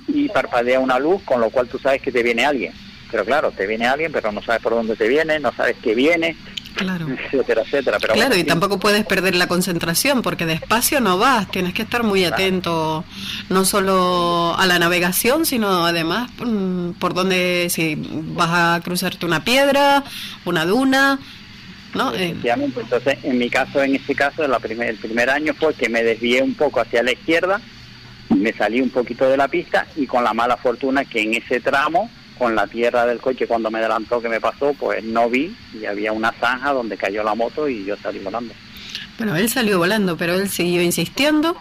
y 0.07 0.28
parpadea 0.28 0.80
una 0.80 0.99
luz, 0.99 1.23
con 1.23 1.39
lo 1.39 1.49
cual 1.49 1.67
tú 1.67 1.80
sabes 1.80 2.01
que 2.01 2.11
te 2.11 2.21
viene 2.21 2.45
alguien. 2.45 2.73
Pero 3.09 3.23
claro, 3.23 3.51
te 3.51 3.65
viene 3.65 3.88
alguien, 3.88 4.11
pero 4.11 4.32
no 4.34 4.43
sabes 4.43 4.61
por 4.61 4.73
dónde 4.73 4.97
te 4.97 5.07
viene, 5.07 5.39
no 5.39 5.53
sabes 5.53 5.78
qué 5.82 5.95
viene, 5.95 6.36
claro. 6.78 7.07
etcétera, 7.09 7.61
etcétera. 7.63 7.97
Pero 7.99 8.13
claro, 8.13 8.36
y 8.38 8.43
tampoco 8.43 8.80
puedes 8.80 9.05
perder 9.05 9.36
la 9.36 9.47
concentración 9.47 10.21
porque 10.21 10.45
despacio 10.45 11.01
no 11.01 11.17
vas, 11.17 11.49
tienes 11.51 11.73
que 11.73 11.82
estar 11.82 12.03
muy 12.03 12.23
atento 12.23 13.03
no 13.49 13.65
solo 13.65 14.55
a 14.57 14.65
la 14.65 14.80
navegación, 14.80 15.45
sino 15.45 15.86
además 15.86 16.30
mm, 16.39 16.91
por 16.91 17.13
donde, 17.13 17.67
si 17.69 17.95
vas 17.99 18.49
a 18.51 18.82
cruzarte 18.84 19.25
una 19.25 19.43
piedra, 19.43 20.03
una 20.45 20.65
duna, 20.65 21.19
¿no? 21.93 22.13
Eh, 22.13 22.36
entonces 22.43 23.17
en 23.23 23.38
mi 23.38 23.49
caso, 23.49 23.82
en 23.82 23.95
este 23.95 24.15
caso, 24.15 24.47
la 24.47 24.59
primer, 24.59 24.89
el 24.89 24.97
primer 24.97 25.30
año 25.30 25.53
fue 25.53 25.73
que 25.73 25.89
me 25.89 26.03
desvié 26.03 26.41
un 26.41 26.53
poco 26.53 26.80
hacia 26.80 27.03
la 27.03 27.11
izquierda, 27.11 27.59
me 28.30 28.53
salí 28.53 28.82
un 28.82 28.89
poquito 28.89 29.30
de 29.30 29.38
la 29.38 29.47
pista 29.47 29.88
y 29.95 30.05
con 30.05 30.23
la 30.23 30.34
mala 30.34 30.57
fortuna 30.57 31.05
que 31.05 31.21
en 31.21 31.34
ese 31.34 31.59
tramo 31.59 32.09
con 32.38 32.55
la 32.55 32.67
tierra 32.67 33.05
del 33.05 33.19
coche 33.19 33.47
cuando 33.47 33.71
me 33.71 33.79
adelantó 33.79 34.21
que 34.21 34.29
me 34.29 34.39
pasó, 34.39 34.73
pues 34.73 35.03
no 35.03 35.29
vi 35.29 35.55
y 35.73 35.85
había 35.85 36.11
una 36.11 36.31
zanja 36.31 36.73
donde 36.73 36.97
cayó 36.97 37.23
la 37.23 37.35
moto 37.35 37.67
y 37.67 37.85
yo 37.85 37.95
salí 37.97 38.19
volando. 38.19 38.53
Bueno, 39.17 39.35
él 39.35 39.49
salió 39.49 39.79
volando, 39.79 40.15
pero 40.15 40.35
él 40.35 40.47
siguió 40.47 40.81
insistiendo 40.81 41.57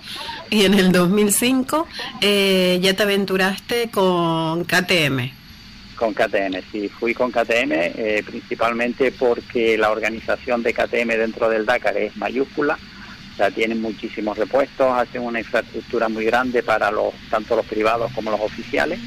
y 0.50 0.64
en 0.64 0.74
el 0.74 0.92
2005 0.92 1.86
eh, 2.20 2.78
ya 2.82 2.94
te 2.94 3.02
aventuraste 3.02 3.90
con 3.90 4.64
KTM. 4.64 5.30
Con 5.96 6.12
KTM, 6.12 6.60
sí, 6.70 6.90
fui 6.90 7.14
con 7.14 7.30
KTM 7.30 7.72
eh, 7.72 8.22
principalmente 8.26 9.10
porque 9.12 9.78
la 9.78 9.90
organización 9.90 10.62
de 10.62 10.74
KTM 10.74 11.08
dentro 11.16 11.48
del 11.48 11.64
Dakar 11.64 11.96
es 11.96 12.14
mayúscula, 12.18 12.78
o 13.32 13.36
sea, 13.36 13.50
tienen 13.50 13.80
muchísimos 13.80 14.36
repuestos, 14.36 14.92
hacen 14.92 15.22
una 15.22 15.38
infraestructura 15.38 16.10
muy 16.10 16.26
grande 16.26 16.62
para 16.62 16.90
los 16.90 17.14
tanto 17.30 17.56
los 17.56 17.64
privados 17.64 18.12
como 18.12 18.30
los 18.30 18.40
oficiales 18.40 19.00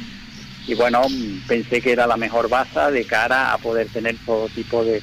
y 0.70 0.76
bueno, 0.76 1.02
pensé 1.48 1.82
que 1.82 1.94
era 1.94 2.06
la 2.06 2.16
mejor 2.16 2.48
base 2.48 2.80
de 2.92 3.04
cara 3.04 3.54
a 3.54 3.58
poder 3.58 3.88
tener 3.88 4.16
todo 4.24 4.48
tipo 4.50 4.84
de, 4.84 5.02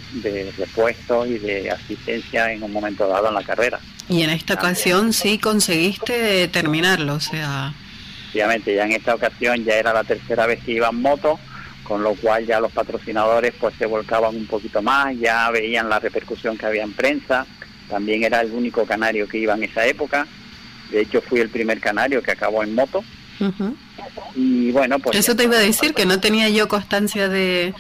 repuestos 0.57 1.27
y 1.27 1.39
de 1.39 1.73
asistencia 1.73 2.53
en 2.53 2.63
un 2.63 2.73
momento 2.73 3.09
dado 3.09 3.27
en 3.29 3.35
la 3.35 3.43
carrera. 3.43 3.81
Y 4.09 4.23
en 4.23 4.31
esta 4.31 4.55
ocasión 4.55 5.13
sí 5.13 5.39
conseguiste 5.39 6.47
terminarlo, 6.49 7.15
o 7.15 7.21
sea... 7.21 7.75
Obviamente, 8.33 8.77
ya 8.77 8.85
en 8.85 8.93
esta 8.93 9.17
ocasión 9.17 9.65
ya 9.65 9.75
era 9.75 9.93
la 9.93 10.05
tercera 10.05 10.47
vez 10.47 10.63
que 10.63 10.71
iba 10.71 10.89
en 10.89 11.03
moto, 11.03 11.41
con 11.83 12.01
lo 12.05 12.15
cual 12.15 12.47
ya 12.47 12.61
los 12.61 12.71
patrocinadores 12.71 13.53
pues 13.59 13.75
se 13.77 13.87
volcaban 13.87 14.37
un 14.37 14.47
poquito 14.47 14.81
más, 14.83 15.19
ya 15.19 15.51
veían 15.51 15.89
la 15.89 15.99
repercusión 15.99 16.57
que 16.57 16.67
había 16.67 16.85
en 16.85 16.93
prensa, 16.93 17.45
también 17.89 18.23
era 18.23 18.41
el 18.41 18.53
único 18.53 18.87
canario 18.87 19.27
que 19.27 19.39
iba 19.39 19.55
en 19.55 19.65
esa 19.65 19.85
época, 19.85 20.29
de 20.93 21.01
hecho 21.01 21.21
fui 21.23 21.41
el 21.41 21.49
primer 21.49 21.81
canario 21.81 22.23
que 22.23 22.31
acabó 22.31 22.63
en 22.63 22.73
moto, 22.73 23.03
y 24.35 24.71
bueno, 24.73 24.99
pues... 24.99 25.17
Eso 25.17 25.37
te 25.37 25.45
iba 25.45 25.57
a 25.57 25.61
decir, 25.61 25.95
que 25.95 26.07
no 26.07 26.21
tenía 26.21 26.49
yo 26.49 26.69
constancia 26.69 27.29
de, 27.29 27.75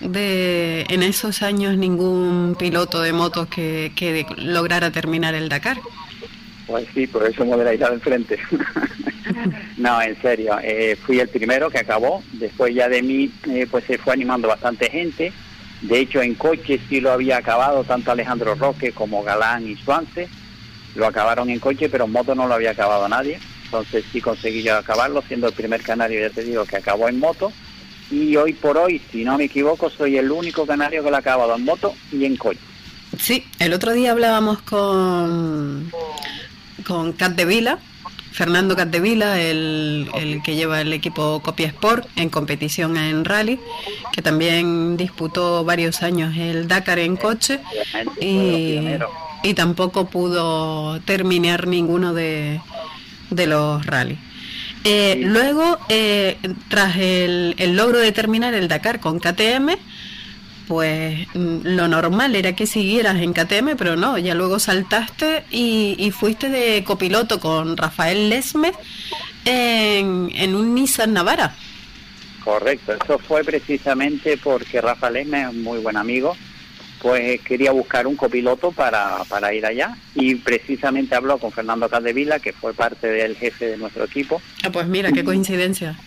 de 0.00 0.86
en 0.88 1.02
esos 1.02 1.42
años 1.42 1.76
ningún 1.76 2.56
piloto 2.58 3.00
de 3.00 3.12
motos 3.12 3.48
que, 3.48 3.92
que 3.94 4.26
lograra 4.36 4.90
terminar 4.90 5.34
el 5.34 5.48
Dakar. 5.48 5.78
Pues 6.66 6.86
sí, 6.94 7.06
por 7.08 7.26
eso 7.26 7.44
me 7.44 7.54
hubiera 7.54 7.74
ido 7.74 7.86
al 7.86 8.00
frente. 8.00 8.38
no, 9.76 10.00
en 10.00 10.20
serio, 10.22 10.56
eh, 10.62 10.96
fui 11.04 11.18
el 11.18 11.28
primero 11.28 11.68
que 11.68 11.78
acabó. 11.78 12.22
Después 12.32 12.72
ya 12.74 12.88
de 12.88 13.02
mí, 13.02 13.30
eh, 13.48 13.66
pues 13.68 13.84
se 13.84 13.98
fue 13.98 14.12
animando 14.12 14.46
bastante 14.46 14.88
gente. 14.88 15.32
De 15.82 15.98
hecho, 15.98 16.22
en 16.22 16.34
coche 16.34 16.78
sí 16.88 17.00
lo 17.00 17.10
había 17.10 17.38
acabado 17.38 17.82
tanto 17.84 18.12
Alejandro 18.12 18.54
Roque 18.54 18.92
como 18.92 19.24
Galán 19.24 19.66
y 19.66 19.76
Suance. 19.76 20.28
Lo 20.94 21.06
acabaron 21.06 21.50
en 21.50 21.58
coche, 21.58 21.88
pero 21.88 22.04
en 22.04 22.12
moto 22.12 22.34
no 22.34 22.46
lo 22.46 22.54
había 22.54 22.70
acabado 22.70 23.08
nadie. 23.08 23.40
Entonces 23.70 24.04
sí 24.10 24.20
conseguí 24.20 24.64
yo 24.64 24.76
acabarlo, 24.76 25.22
siendo 25.22 25.46
el 25.46 25.54
primer 25.54 25.80
canario, 25.82 26.20
ya 26.20 26.30
te 26.30 26.42
digo, 26.42 26.64
que 26.64 26.76
acabó 26.76 27.08
en 27.08 27.20
moto. 27.20 27.52
Y 28.10 28.34
hoy 28.34 28.52
por 28.52 28.76
hoy, 28.76 29.00
si 29.12 29.22
no 29.22 29.38
me 29.38 29.44
equivoco, 29.44 29.88
soy 29.88 30.16
el 30.16 30.32
único 30.32 30.66
canario 30.66 31.04
que 31.04 31.10
lo 31.10 31.14
ha 31.14 31.20
acabado 31.20 31.54
en 31.54 31.64
moto 31.64 31.94
y 32.10 32.24
en 32.24 32.36
coche. 32.36 32.58
Sí, 33.16 33.44
el 33.60 33.72
otro 33.72 33.92
día 33.92 34.10
hablábamos 34.10 34.60
con, 34.62 35.88
con 36.84 37.12
Cat 37.12 37.36
de 37.36 37.44
Vila, 37.44 37.78
Fernando 38.32 38.74
Catdevila, 38.74 39.40
el, 39.40 40.08
el 40.14 40.42
que 40.42 40.56
lleva 40.56 40.80
el 40.80 40.92
equipo 40.92 41.40
Copia 41.42 41.68
Sport 41.68 42.08
en 42.16 42.28
competición 42.28 42.96
en 42.96 43.24
rally, 43.24 43.60
que 44.12 44.22
también 44.22 44.96
disputó 44.96 45.64
varios 45.64 46.02
años 46.02 46.36
el 46.36 46.66
Dakar 46.66 46.98
en 46.98 47.16
coche 47.16 47.60
y, 48.20 48.80
y 49.42 49.54
tampoco 49.54 50.06
pudo 50.06 51.00
terminar 51.02 51.66
ninguno 51.66 52.14
de, 52.14 52.60
de 53.30 53.46
los 53.46 53.84
rallies. 53.86 54.18
Eh, 54.84 55.20
luego, 55.22 55.78
eh, 55.88 56.38
tras 56.68 56.96
el, 56.96 57.54
logro 57.76 57.98
de 57.98 58.12
terminar 58.12 58.54
el 58.54 58.68
Dakar 58.68 59.00
con 59.00 59.18
KTM, 59.18 59.76
pues 60.66 61.26
mm, 61.34 61.58
lo 61.64 61.88
normal 61.88 62.34
era 62.34 62.54
que 62.54 62.66
siguieras 62.66 63.16
en 63.16 63.32
KTM, 63.32 63.76
pero 63.76 63.96
no, 63.96 64.16
ya 64.16 64.34
luego 64.34 64.58
saltaste 64.58 65.44
y, 65.50 66.10
fuiste 66.12 66.48
de 66.48 66.82
copiloto 66.84 67.40
con 67.40 67.76
Rafael 67.76 68.30
Lesme 68.30 68.72
en, 69.44 70.54
un 70.54 70.74
Nissan 70.74 71.12
Navara. 71.12 71.54
Correcto, 72.42 72.94
eso 72.94 73.18
fue 73.18 73.44
precisamente 73.44 74.38
porque 74.38 74.80
Rafa 74.80 75.10
Leme 75.10 75.42
es 75.42 75.52
muy 75.52 75.78
buen 75.78 75.98
amigo, 75.98 76.34
pues 77.00 77.40
quería 77.40 77.72
buscar 77.72 78.06
un 78.06 78.16
copiloto 78.16 78.72
para, 78.72 79.24
para 79.28 79.54
ir 79.54 79.64
allá 79.64 79.96
y 80.14 80.34
precisamente 80.34 81.14
habló 81.14 81.38
con 81.38 81.50
Fernando 81.50 81.88
Caldevila, 81.88 82.38
que 82.40 82.52
fue 82.52 82.74
parte 82.74 83.06
del 83.06 83.36
jefe 83.36 83.66
de 83.66 83.76
nuestro 83.78 84.04
equipo. 84.04 84.40
Ah, 84.62 84.70
pues 84.70 84.86
mira, 84.86 85.10
qué 85.10 85.24
coincidencia. 85.24 85.98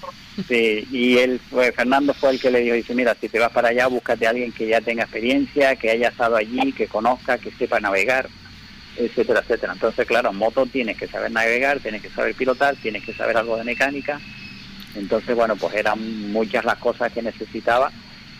Sí, 0.47 0.87
y 0.91 1.17
él 1.17 1.39
fue, 1.49 1.71
Fernando 1.71 2.13
fue 2.13 2.31
el 2.31 2.39
que 2.39 2.49
le 2.49 2.61
dijo, 2.61 2.75
dice, 2.75 2.95
mira, 2.95 3.15
si 3.19 3.29
te 3.29 3.39
vas 3.39 3.51
para 3.51 3.69
allá, 3.69 3.87
búscate 3.87 4.25
a 4.25 4.31
alguien 4.31 4.51
que 4.51 4.67
ya 4.67 4.81
tenga 4.81 5.03
experiencia, 5.03 5.75
que 5.75 5.91
haya 5.91 6.09
estado 6.09 6.35
allí, 6.35 6.71
que 6.73 6.87
conozca, 6.87 7.37
que 7.37 7.51
sepa 7.51 7.79
navegar, 7.79 8.27
etcétera, 8.97 9.41
etcétera. 9.41 9.73
Entonces, 9.73 10.07
claro, 10.07 10.31
en 10.31 10.37
moto 10.37 10.65
tienes 10.65 10.97
que 10.97 11.07
saber 11.07 11.31
navegar, 11.31 11.79
tienes 11.79 12.01
que 12.01 12.09
saber 12.09 12.33
pilotar, 12.35 12.75
tienes 12.75 13.03
que 13.03 13.13
saber 13.13 13.37
algo 13.37 13.57
de 13.57 13.63
mecánica. 13.63 14.19
Entonces, 14.95 15.35
bueno, 15.35 15.55
pues 15.55 15.73
eran 15.75 16.31
muchas 16.31 16.65
las 16.65 16.77
cosas 16.77 17.11
que 17.11 17.21
necesitaba 17.21 17.91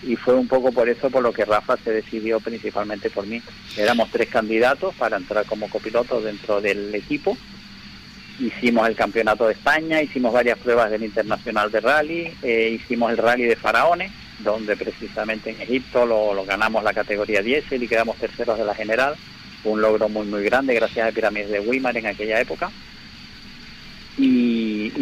y 0.06 0.16
fue 0.16 0.36
un 0.36 0.48
poco 0.48 0.72
por 0.72 0.90
eso 0.90 1.10
por 1.10 1.24
lo 1.24 1.34
que 1.34 1.46
Rafa 1.46 1.78
se 1.78 1.92
decidió 1.92 2.40
principalmente 2.40 3.10
por 3.10 3.26
mí. 3.26 3.42
Éramos 3.78 4.10
tres 4.12 4.30
candidatos 4.30 4.94
para 4.96 5.18
entrar 5.18 5.46
como 5.46 5.70
copiloto 5.70 6.22
dentro 6.22 6.62
del 6.62 6.94
equipo 6.94 7.38
hicimos 8.40 8.88
el 8.88 8.96
campeonato 8.96 9.48
de 9.48 9.54
España, 9.54 10.02
hicimos 10.02 10.34
varias 10.34 10.58
pruebas 10.58 10.90
del 10.92 11.04
Internacional 11.04 11.72
de 11.72 11.80
Rally, 11.80 12.34
eh, 12.42 12.78
hicimos 12.80 13.12
el 13.12 13.18
Rally 13.18 13.44
de 13.44 13.56
Faraones, 13.56 14.12
donde 14.40 14.76
precisamente 14.76 15.52
en 15.52 15.62
Egipto 15.62 16.06
lo, 16.06 16.44
ganamos 16.46 16.84
la 16.84 16.94
categoría 16.94 17.42
10 17.42 17.72
y 17.72 17.88
quedamos 17.88 18.18
terceros 18.18 18.58
de 18.58 18.66
la 18.66 18.76
general, 18.76 19.16
un 19.64 19.82
logro 19.82 20.10
muy 20.10 20.26
muy 20.26 20.44
grande 20.44 20.74
gracias 20.74 21.08
a 21.08 21.12
Pirámides 21.12 21.50
de 21.50 21.60
Weimar 21.60 21.96
en 21.98 22.08
aquella 22.08 22.40
época. 22.40 22.72
Y, 24.18 24.53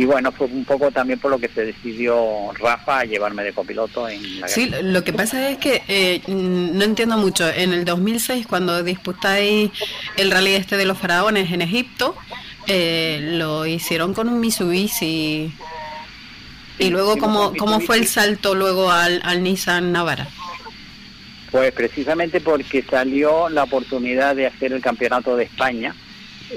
bueno, 0.05 0.31
fue 0.31 0.47
un 0.47 0.65
poco 0.65 0.91
también 0.91 1.19
por 1.19 1.31
lo 1.31 1.39
que 1.39 1.47
se 1.47 1.65
decidió 1.65 2.51
Rafa 2.53 2.99
a 2.99 3.05
llevarme 3.05 3.43
de 3.43 3.53
copiloto 3.53 4.07
en 4.07 4.41
la 4.41 4.47
Sí, 4.47 4.71
lo 4.81 5.03
que 5.03 5.13
pasa 5.13 5.49
es 5.49 5.57
que 5.57 5.83
eh, 5.87 6.21
no 6.27 6.83
entiendo 6.83 7.17
mucho. 7.17 7.47
En 7.49 7.73
el 7.73 7.85
2006, 7.85 8.47
cuando 8.47 8.83
disputáis 8.83 9.71
el 10.17 10.31
rally 10.31 10.51
este 10.51 10.77
de 10.77 10.85
los 10.85 10.97
faraones 10.97 11.51
en 11.51 11.61
Egipto, 11.61 12.15
eh, 12.67 13.19
lo 13.21 13.65
hicieron 13.65 14.13
con 14.13 14.29
un 14.29 14.39
Mitsubishi. 14.39 15.51
Y 16.79 16.89
luego, 16.89 17.17
¿cómo, 17.17 17.53
¿cómo 17.57 17.79
fue 17.79 17.97
el 17.97 18.07
salto 18.07 18.55
luego 18.55 18.91
al, 18.91 19.21
al 19.23 19.43
Nissan 19.43 19.91
Navara? 19.91 20.27
Pues 21.51 21.71
precisamente 21.73 22.39
porque 22.39 22.81
salió 22.81 23.49
la 23.49 23.63
oportunidad 23.63 24.35
de 24.35 24.47
hacer 24.47 24.71
el 24.73 24.81
campeonato 24.81 25.35
de 25.35 25.43
España. 25.43 25.93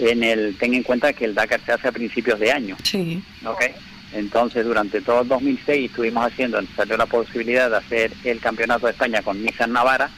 En 0.01 0.22
el, 0.22 0.57
ten 0.59 0.74
en 0.74 0.82
cuenta 0.82 1.12
que 1.12 1.24
el 1.24 1.34
Dakar 1.34 1.61
se 1.64 1.72
hace 1.72 1.88
a 1.88 1.92
principios 1.92 2.38
de 2.40 2.53
año. 2.53 2.76
Sí. 2.82 3.22
¿okay? 3.45 3.70
Entonces, 4.12 4.64
durante 4.64 5.01
todo 5.01 5.22
el 5.22 5.28
2006 5.28 5.90
estuvimos 5.90 6.26
haciendo, 6.26 6.61
salió 6.76 6.97
la 6.97 7.07
posibilidad 7.07 7.70
de 7.70 7.76
hacer 7.76 8.12
el 8.24 8.40
campeonato 8.40 8.86
de 8.86 8.92
España 8.92 9.22
con 9.22 9.42
Nissan 9.42 9.72
Navara 9.72 10.11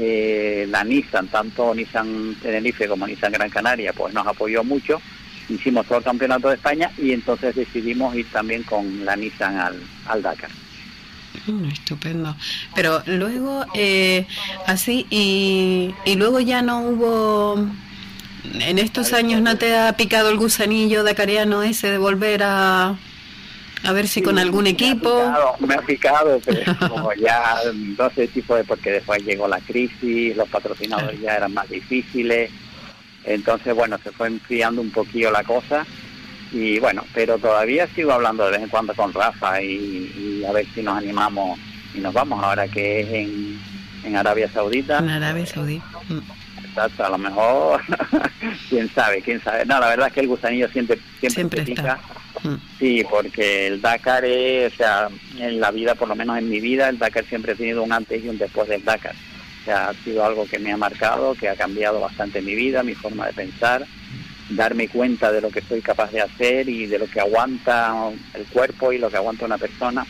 eh, 0.00 0.66
la 0.70 0.84
Nissan, 0.84 1.26
tanto 1.26 1.74
Nissan 1.74 2.36
Tenerife 2.40 2.86
como 2.86 3.06
Nissan 3.06 3.32
Gran 3.32 3.50
Canaria, 3.50 3.92
pues 3.92 4.14
nos 4.14 4.26
apoyó 4.26 4.62
mucho. 4.62 5.00
Hicimos 5.48 5.86
todo 5.86 5.98
el 5.98 6.04
campeonato 6.04 6.48
de 6.48 6.54
España 6.54 6.90
y 6.98 7.12
entonces 7.12 7.56
decidimos 7.56 8.14
ir 8.14 8.30
también 8.30 8.62
con 8.62 9.04
la 9.04 9.16
Nissan 9.16 9.56
al, 9.58 9.82
al 10.06 10.22
Dakar. 10.22 10.50
Mm, 11.46 11.64
estupendo. 11.70 12.36
Pero 12.76 13.02
luego, 13.06 13.64
eh, 13.74 14.26
así, 14.66 15.06
y, 15.10 15.92
y 16.04 16.14
luego 16.14 16.38
ya 16.38 16.62
no 16.62 16.80
hubo, 16.82 17.66
en 18.54 18.78
estos 18.78 19.12
años 19.12 19.40
no 19.42 19.56
te 19.56 19.76
ha 19.76 19.92
picado 19.94 20.30
el 20.30 20.36
gusanillo 20.36 21.02
dakariano 21.02 21.62
ese 21.62 21.90
de 21.90 21.98
volver 21.98 22.42
a, 22.42 22.96
a 23.84 23.92
ver 23.92 24.08
si 24.08 24.22
con 24.22 24.38
algún 24.38 24.66
equipo. 24.66 25.32
Me 25.60 25.74
ha 25.74 25.82
picado, 25.82 26.40
pero 26.44 26.76
como 26.88 27.12
ya 27.14 27.56
no 27.74 28.10
sé 28.10 28.26
si 28.28 28.42
fue 28.42 28.64
porque 28.64 28.92
después 28.92 29.22
llegó 29.24 29.48
la 29.48 29.60
crisis, 29.60 30.36
los 30.36 30.48
patrocinadores 30.48 31.20
ya 31.20 31.36
eran 31.36 31.54
más 31.54 31.68
difíciles. 31.68 32.50
Entonces, 33.24 33.74
bueno, 33.74 33.98
se 34.02 34.10
fue 34.10 34.28
enfriando 34.28 34.80
un 34.80 34.90
poquillo 34.90 35.30
la 35.30 35.44
cosa. 35.44 35.86
Y 36.50 36.78
bueno, 36.78 37.04
pero 37.12 37.38
todavía 37.38 37.86
sigo 37.94 38.12
hablando 38.12 38.46
de 38.46 38.52
vez 38.52 38.62
en 38.62 38.68
cuando 38.68 38.94
con 38.94 39.12
Rafa 39.12 39.60
y, 39.62 40.42
a 40.48 40.52
ver 40.52 40.66
si 40.74 40.82
nos 40.82 40.96
animamos 40.96 41.58
y 41.94 41.98
nos 41.98 42.14
vamos 42.14 42.42
ahora 42.42 42.66
que 42.68 43.00
es 43.00 43.08
en, 43.08 43.60
en 44.04 44.16
Arabia 44.16 44.50
Saudita. 44.50 44.98
En 44.98 45.10
Arabia 45.10 45.44
Saudita. 45.44 45.84
Mm. 46.08 46.47
Exacto, 46.68 47.04
a 47.04 47.10
lo 47.10 47.18
mejor, 47.18 47.80
quién 48.68 48.88
sabe, 48.94 49.22
quién 49.22 49.42
sabe. 49.42 49.64
No, 49.64 49.80
la 49.80 49.88
verdad 49.88 50.08
es 50.08 50.12
que 50.12 50.20
el 50.20 50.28
gusanillo 50.28 50.68
siempre, 50.68 50.98
siempre, 51.20 51.62
pica. 51.62 51.98
Mm. 52.42 52.54
Sí, 52.78 53.04
porque 53.08 53.66
el 53.66 53.80
Dakar 53.80 54.24
es, 54.24 54.72
o 54.74 54.76
sea, 54.76 55.08
en 55.38 55.60
la 55.60 55.70
vida, 55.70 55.94
por 55.94 56.08
lo 56.08 56.14
menos 56.14 56.38
en 56.38 56.48
mi 56.48 56.60
vida, 56.60 56.88
el 56.88 56.98
Dakar 56.98 57.24
siempre 57.24 57.52
ha 57.52 57.56
tenido 57.56 57.82
un 57.82 57.92
antes 57.92 58.22
y 58.22 58.28
un 58.28 58.38
después 58.38 58.68
del 58.68 58.84
Dakar. 58.84 59.14
O 59.62 59.64
sea, 59.64 59.88
ha 59.88 59.94
sido 59.94 60.24
algo 60.24 60.46
que 60.46 60.58
me 60.58 60.72
ha 60.72 60.76
marcado, 60.76 61.34
que 61.34 61.48
ha 61.48 61.56
cambiado 61.56 62.00
bastante 62.00 62.40
mi 62.40 62.54
vida, 62.54 62.82
mi 62.82 62.94
forma 62.94 63.26
de 63.26 63.32
pensar, 63.32 63.84
darme 64.50 64.88
cuenta 64.88 65.32
de 65.32 65.40
lo 65.40 65.50
que 65.50 65.62
soy 65.62 65.80
capaz 65.80 66.10
de 66.12 66.22
hacer 66.22 66.68
y 66.68 66.86
de 66.86 66.98
lo 66.98 67.06
que 67.06 67.20
aguanta 67.20 67.94
el 68.34 68.44
cuerpo 68.46 68.92
y 68.92 68.98
lo 68.98 69.10
que 69.10 69.16
aguanta 69.16 69.44
una 69.44 69.58
persona. 69.58 70.06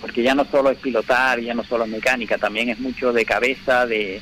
Porque 0.00 0.22
ya 0.22 0.34
no 0.34 0.44
solo 0.50 0.70
es 0.70 0.78
pilotar, 0.78 1.40
ya 1.40 1.54
no 1.54 1.64
solo 1.64 1.84
es 1.84 1.90
mecánica, 1.90 2.38
también 2.38 2.68
es 2.68 2.78
mucho 2.78 3.12
de 3.12 3.24
cabeza, 3.24 3.86
de, 3.86 4.20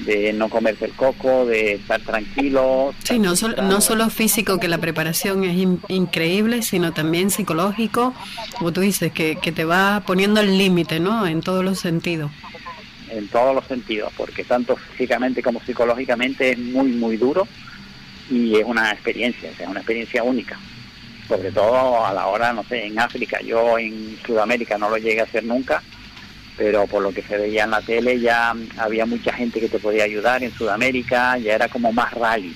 de 0.00 0.32
no 0.32 0.48
comerse 0.48 0.86
el 0.86 0.92
coco, 0.92 1.46
de 1.46 1.74
estar 1.74 2.00
tranquilo. 2.00 2.94
Sí, 3.04 3.18
no, 3.18 3.34
no 3.62 3.80
solo 3.80 4.10
físico, 4.10 4.58
que 4.58 4.68
la 4.68 4.78
preparación 4.78 5.44
es 5.44 5.56
increíble, 5.88 6.62
sino 6.62 6.92
también 6.92 7.30
psicológico, 7.30 8.14
como 8.58 8.72
tú 8.72 8.80
dices, 8.80 9.12
que, 9.12 9.36
que 9.36 9.52
te 9.52 9.64
va 9.64 10.02
poniendo 10.06 10.40
el 10.40 10.58
límite, 10.58 11.00
¿no? 11.00 11.26
En 11.26 11.40
todos 11.40 11.64
los 11.64 11.78
sentidos. 11.78 12.30
En 13.10 13.28
todos 13.28 13.54
los 13.54 13.64
sentidos, 13.66 14.12
porque 14.16 14.44
tanto 14.44 14.76
físicamente 14.76 15.42
como 15.42 15.60
psicológicamente 15.62 16.50
es 16.50 16.58
muy, 16.58 16.92
muy 16.92 17.16
duro 17.16 17.46
y 18.30 18.56
es 18.56 18.64
una 18.64 18.90
experiencia, 18.90 19.50
es 19.50 19.66
una 19.66 19.80
experiencia 19.80 20.22
única. 20.22 20.58
Sobre 21.28 21.52
todo 21.52 22.04
a 22.04 22.12
la 22.12 22.26
hora, 22.26 22.52
no 22.52 22.64
sé, 22.64 22.86
en 22.86 22.98
África, 22.98 23.40
yo 23.40 23.78
en 23.78 24.18
Sudamérica 24.26 24.76
no 24.76 24.90
lo 24.90 24.98
llegué 24.98 25.20
a 25.20 25.24
hacer 25.24 25.44
nunca, 25.44 25.82
pero 26.56 26.86
por 26.86 27.02
lo 27.02 27.12
que 27.12 27.22
se 27.22 27.36
veía 27.36 27.64
en 27.64 27.70
la 27.70 27.80
tele 27.80 28.20
ya 28.20 28.54
había 28.76 29.06
mucha 29.06 29.32
gente 29.32 29.60
que 29.60 29.68
te 29.68 29.78
podía 29.78 30.04
ayudar 30.04 30.42
en 30.42 30.52
Sudamérica, 30.52 31.36
ya 31.38 31.54
era 31.54 31.68
como 31.68 31.92
más 31.92 32.12
rally. 32.12 32.54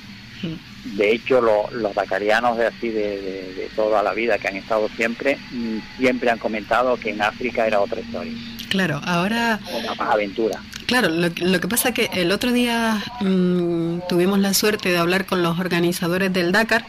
De 0.85 1.13
hecho, 1.13 1.41
los 1.41 1.95
dakarianos 1.95 2.57
de 2.57 2.67
así 2.67 2.89
de, 2.89 3.69
toda 3.75 4.03
la 4.03 4.15
vida 4.15 4.39
que 4.39 4.49
han 4.49 4.57
estado 4.57 4.89
siempre, 4.97 5.37
mm, 5.51 5.79
siempre 5.99 6.31
han 6.31 6.39
comentado 6.39 6.97
que 6.97 7.11
en 7.11 7.21
África 7.21 7.67
era 7.67 7.81
otra 7.81 8.01
historia. 8.01 8.33
Claro, 8.69 9.01
ahora... 9.05 9.59
Una 9.73 9.95
más 9.95 10.15
aventura. 10.15 10.61
Claro, 10.87 11.09
lo, 11.11 11.31
que 11.33 11.69
pasa 11.69 11.91
es 11.91 11.95
que 11.95 12.09
el 12.15 12.33
otro 12.33 12.53
día 12.53 13.03
mm, 13.21 14.01
tuvimos 14.09 14.39
la 14.39 14.55
suerte 14.55 14.91
de 14.91 14.97
hablar 14.97 15.27
con 15.27 15.43
los 15.43 15.59
organizadores 15.59 16.33
del 16.33 16.53
Dakar 16.53 16.87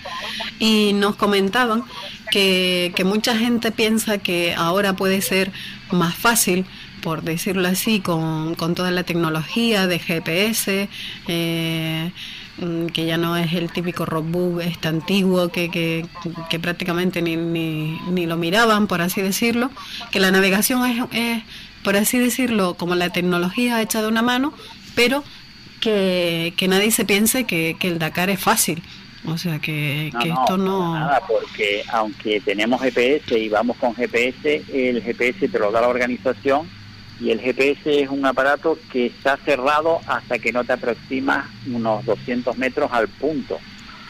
y 0.58 0.94
nos 0.94 1.16
comentaban 1.16 1.84
que, 2.32 2.94
que 2.96 3.04
mucha 3.04 3.36
gente 3.36 3.72
piensa 3.72 4.18
que 4.20 4.54
ahora 4.56 4.94
puede 4.94 5.22
ser 5.22 5.52
más 5.92 6.16
fácil 6.16 6.66
por 7.02 7.24
decirlo 7.24 7.68
así, 7.68 8.00
con, 8.00 8.56
con 8.56 8.76
toda 8.76 8.92
la 8.92 9.04
tecnología 9.04 9.88
de 9.88 10.00
GPS, 10.00 10.90
eh, 11.28 12.12
mm, 12.58 12.88
que 12.88 13.06
ya 13.06 13.18
no 13.18 13.38
es 13.38 13.54
el 13.54 13.72
típico 13.72 14.06
roadbook 14.06 14.62
este 14.62 14.88
antiguo 14.88 15.50
que, 15.50 15.70
que, 15.70 16.06
que 16.50 16.60
prácticamente 16.60 17.22
ni, 17.22 17.36
ni, 17.36 18.00
ni, 18.12 18.26
lo 18.26 18.38
miraban, 18.38 18.88
por 18.88 19.02
así 19.02 19.22
decirlo, 19.22 19.72
que 20.12 20.20
la 20.20 20.32
navegación 20.32 20.86
es, 20.86 21.04
es, 21.12 21.44
por 21.84 21.96
así 21.96 22.18
decirlo, 22.18 22.76
como 22.76 22.96
la 22.96 23.10
tecnología 23.10 23.82
hecha 23.82 24.02
de 24.02 24.08
una 24.08 24.22
mano, 24.22 24.54
pero 24.96 25.24
que, 25.82 26.54
que 26.58 26.68
nadie 26.68 26.92
se 26.92 27.06
piense 27.06 27.46
que, 27.46 27.78
que 27.80 27.88
el 27.88 28.00
Dakar 28.00 28.30
es 28.30 28.40
fácil. 28.40 28.84
O 29.26 29.38
sea 29.38 29.60
que, 29.60 30.12
que 30.22 30.30
esto 30.30 30.58
no... 30.58 30.94
Nada, 30.94 31.22
porque 31.28 31.84
aunque 31.92 32.40
tenemos 32.40 32.82
GPS 32.82 33.38
y 33.38 33.50
vamos 33.50 33.76
con 33.78 33.94
GPS, 33.94 34.64
el 34.74 35.02
GPS 35.04 35.50
te 35.50 35.60
lo 35.60 35.72
da 35.72 35.82
la 35.82 35.90
organización 35.90 36.68
y 37.20 37.32
el 37.32 37.40
GPS 37.40 38.02
es 38.02 38.10
un 38.10 38.26
aparato 38.26 38.78
que 38.92 39.08
está 39.08 39.38
cerrado 39.38 40.00
hasta 40.08 40.40
que 40.40 40.52
no 40.52 40.64
te 40.64 40.74
aproximas 40.74 41.46
unos 41.68 42.06
200 42.06 42.58
metros 42.58 42.92
al 42.94 43.08
punto. 43.08 43.60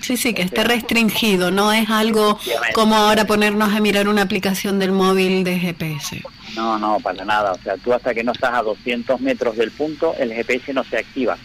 Sí, 0.02 0.16
sí, 0.16 0.34
que 0.34 0.44
esté 0.44 0.64
restringido, 0.64 1.52
no 1.52 1.74
es 1.74 1.90
algo 1.90 2.40
como 2.74 2.96
ahora 2.96 3.26
ponernos 3.26 3.74
a 3.74 3.82
mirar 3.82 4.08
una 4.08 4.22
aplicación 4.22 4.80
del 4.80 4.92
móvil 4.92 5.44
de 5.44 5.60
GPS. 5.60 6.24
No, 6.56 6.80
no, 6.80 7.00
para 7.00 7.26
nada. 7.26 7.52
O 7.52 7.58
sea, 7.58 7.76
tú 7.78 7.94
hasta 7.94 8.14
que 8.14 8.24
no 8.24 8.32
estás 8.32 8.54
a 8.54 8.62
200 8.62 9.20
metros 9.20 9.58
del 9.58 9.72
punto, 9.72 10.16
el 10.18 10.34
GPS 10.34 10.74
no 10.74 10.84
se 10.86 10.98
activa. 10.98 11.38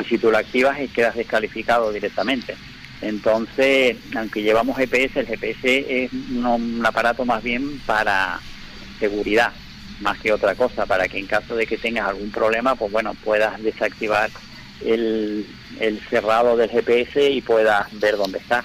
Y 0.00 0.04
si 0.04 0.18
tú 0.18 0.30
lo 0.30 0.38
activas, 0.38 0.78
quedas 0.92 1.14
descalificado 1.14 1.92
directamente. 1.92 2.56
Entonces, 3.02 3.96
aunque 4.16 4.42
llevamos 4.42 4.76
GPS, 4.76 5.20
el 5.20 5.26
GPS 5.26 6.04
es 6.04 6.12
un 6.12 6.82
aparato 6.84 7.24
más 7.24 7.42
bien 7.42 7.80
para 7.86 8.40
seguridad 8.98 9.52
más 10.02 10.18
que 10.18 10.32
otra 10.32 10.54
cosa, 10.54 10.84
para 10.84 11.08
que 11.08 11.18
en 11.18 11.26
caso 11.26 11.56
de 11.56 11.66
que 11.66 11.78
tengas 11.78 12.08
algún 12.08 12.30
problema, 12.30 12.74
pues 12.74 12.92
bueno, 12.92 13.14
puedas 13.24 13.62
desactivar 13.62 14.30
el, 14.84 15.46
el 15.80 16.00
cerrado 16.10 16.56
del 16.56 16.70
GPS 16.70 17.30
y 17.30 17.40
puedas 17.40 17.86
ver 17.98 18.16
dónde 18.16 18.38
está. 18.38 18.64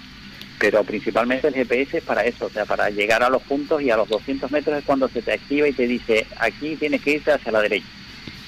pero 0.60 0.84
principalmente 0.84 1.48
el 1.48 1.54
GPS 1.54 2.00
es 2.00 2.04
para 2.04 2.26
eso, 2.26 2.48
o 2.48 2.50
sea, 2.50 2.66
para 2.66 2.90
llegar 2.90 3.24
a 3.24 3.30
los 3.30 3.44
puntos 3.44 3.82
y 3.82 3.92
a 3.92 3.98
los 3.98 4.10
200 4.10 4.52
metros 4.52 4.80
es 4.80 4.84
cuando 4.86 5.08
se 5.08 5.22
te 5.22 5.34
activa 5.34 5.68
y 5.68 5.74
te 5.74 5.88
dice, 5.88 6.26
aquí 6.40 6.76
tienes 6.76 7.02
que 7.02 7.12
irte 7.12 7.32
hacia 7.32 7.52
la 7.52 7.62
derecha. 7.62 7.88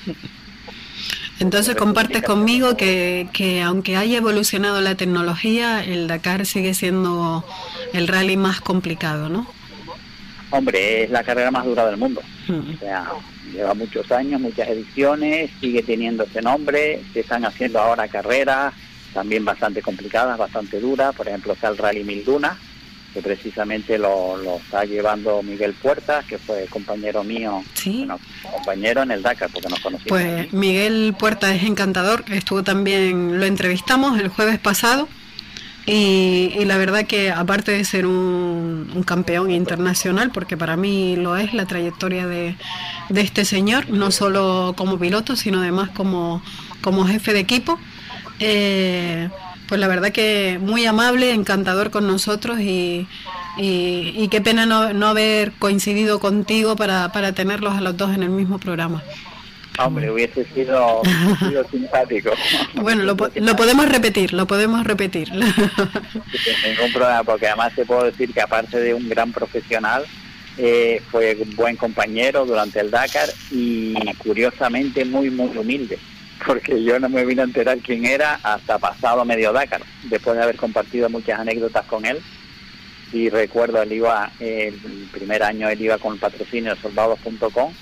Entonces 1.40 1.76
compartes 1.76 2.22
conmigo 2.24 2.76
que, 2.76 3.30
que 3.32 3.62
aunque 3.62 3.96
haya 3.96 4.18
evolucionado 4.18 4.82
la 4.82 4.96
tecnología, 4.96 5.82
el 5.86 6.08
Dakar 6.08 6.46
sigue 6.46 6.74
siendo 6.74 7.46
el 7.94 8.10
rally 8.10 8.36
más 8.36 8.60
complicado, 8.60 9.30
¿no? 9.30 9.48
Hombre, 10.52 11.04
es 11.04 11.10
la 11.12 11.24
carrera 11.24 11.52
más 11.52 11.66
dura 11.66 11.86
del 11.86 11.98
mundo. 11.98 12.22
Mm. 12.48 12.74
O 12.76 12.78
sea, 12.80 13.06
lleva 13.54 13.74
muchos 13.74 14.12
años, 14.12 14.42
muchas 14.42 14.68
ediciones, 14.70 15.52
sigue 15.60 15.84
teniendo 15.84 16.24
ese 16.24 16.42
nombre, 16.42 17.02
se 17.14 17.22
están 17.22 17.46
haciendo 17.46 17.80
ahora 17.80 18.08
carreras 18.08 18.74
también 19.14 19.44
bastante 19.44 19.82
complicadas, 19.82 20.38
bastante 20.38 20.80
duras, 20.80 21.16
por 21.16 21.28
ejemplo 21.28 21.54
está 21.54 21.68
el 21.70 21.78
Rally 21.78 22.04
Mil 22.04 22.24
Dunas, 22.24 22.56
que 23.12 23.22
precisamente 23.24 23.98
lo, 23.98 24.38
lo 24.38 24.58
está 24.58 24.86
llevando 24.86 25.42
Miguel 25.42 25.74
Puertas, 25.74 26.26
que 26.26 26.38
fue 26.38 26.68
compañero 26.68 27.24
mío, 27.24 27.64
Sí. 27.74 27.98
bueno, 28.00 28.20
compañero 28.52 29.02
en 29.02 29.10
el 29.10 29.24
Dakar, 29.24 29.50
porque 29.52 29.68
nos 29.68 29.80
conocimos. 29.80 30.10
Pues 30.10 30.54
Miguel 30.54 31.16
Puerta 31.18 31.54
es 31.56 31.64
encantador, 31.64 32.24
estuvo 32.32 32.62
también, 32.64 33.40
lo 33.40 33.46
entrevistamos 33.48 34.20
el 34.20 34.28
jueves 34.28 34.60
pasado 34.60 35.08
y, 35.92 36.54
y 36.56 36.66
la 36.66 36.78
verdad 36.78 37.08
que 37.08 37.32
aparte 37.32 37.72
de 37.72 37.84
ser 37.84 38.06
un, 38.06 38.92
un 38.94 39.04
campeón 39.04 39.50
internacional, 39.50 40.30
porque 40.32 40.56
para 40.56 40.78
mí 40.78 41.16
lo 41.16 41.36
es 41.36 41.54
la 41.56 41.66
trayectoria 41.66 42.28
de, 42.28 42.56
de 43.10 43.22
este 43.22 43.44
señor, 43.44 43.90
no 43.90 44.12
solo 44.12 44.76
como 44.78 45.00
piloto, 45.00 45.36
sino 45.36 45.62
además 45.62 45.90
como, 45.90 46.44
como 46.82 47.08
jefe 47.08 47.34
de 47.34 47.40
equipo, 47.40 47.80
eh, 48.40 49.30
pues 49.68 49.82
la 49.82 49.88
verdad 49.88 50.12
que 50.12 50.60
muy 50.62 50.86
amable, 50.86 51.34
encantador 51.34 51.90
con 51.90 52.06
nosotros 52.06 52.60
y, 52.60 53.08
y, 53.58 54.28
qué 54.30 54.42
pena 54.42 54.68
no, 54.68 54.94
no 54.94 55.08
haber 55.08 55.54
coincidido 55.54 56.20
contigo 56.20 56.76
para, 56.76 57.12
para 57.12 57.34
tenerlos 57.34 57.76
a 57.76 57.82
los 57.82 57.98
dos 57.98 58.14
en 58.14 58.22
el 58.22 58.30
mismo 58.30 58.60
programa. 58.60 59.02
Hombre, 59.86 60.12
hubiese 60.12 60.46
sido, 60.54 61.02
sido 61.40 61.64
simpático. 61.72 62.32
Bueno, 62.76 63.04
lo, 63.04 63.16
po- 63.18 63.30
lo 63.36 63.56
podemos 63.56 63.88
repetir, 63.90 64.34
lo 64.34 64.46
podemos 64.48 64.84
repetir. 64.86 65.28
Sin 65.30 66.72
ningún 66.72 66.92
problema, 66.94 67.24
porque 67.24 67.48
además 67.48 67.74
te 67.76 67.86
puedo 67.86 68.04
decir 68.04 68.34
que 68.34 68.42
aparte 68.42 68.80
de 68.80 68.94
un 68.94 69.08
gran 69.10 69.32
profesional, 69.32 70.04
eh, 70.58 71.02
fue 71.10 71.38
un 71.40 71.56
buen 71.56 71.76
compañero 71.78 72.46
durante 72.46 72.80
el 72.82 72.92
Dakar 72.92 73.30
y 73.52 73.94
curiosamente 74.18 75.06
muy, 75.06 75.30
muy 75.30 75.56
humilde, 75.58 75.98
porque 76.46 76.84
yo 76.84 77.00
no 77.00 77.08
me 77.08 77.24
vine 77.26 77.42
a 77.42 77.46
enterar 77.46 77.78
quién 77.80 78.06
era 78.06 78.40
hasta 78.44 78.78
pasado 78.78 79.24
medio 79.24 79.54
Dakar, 79.54 79.82
después 80.04 80.36
de 80.36 80.44
haber 80.44 80.58
compartido 80.58 81.10
muchas 81.10 81.40
anécdotas 81.40 81.86
con 81.86 82.06
él. 82.06 82.20
Y 83.12 83.30
recuerdo, 83.30 83.82
él 83.82 83.92
iba, 83.94 84.30
el 84.40 84.74
primer 85.12 85.42
año 85.42 85.68
él 85.70 85.82
iba 85.82 85.98
con 85.98 86.14
el 86.14 86.20
patrocinio 86.20 86.76
de 86.76 86.82
soldados.com 86.82 87.74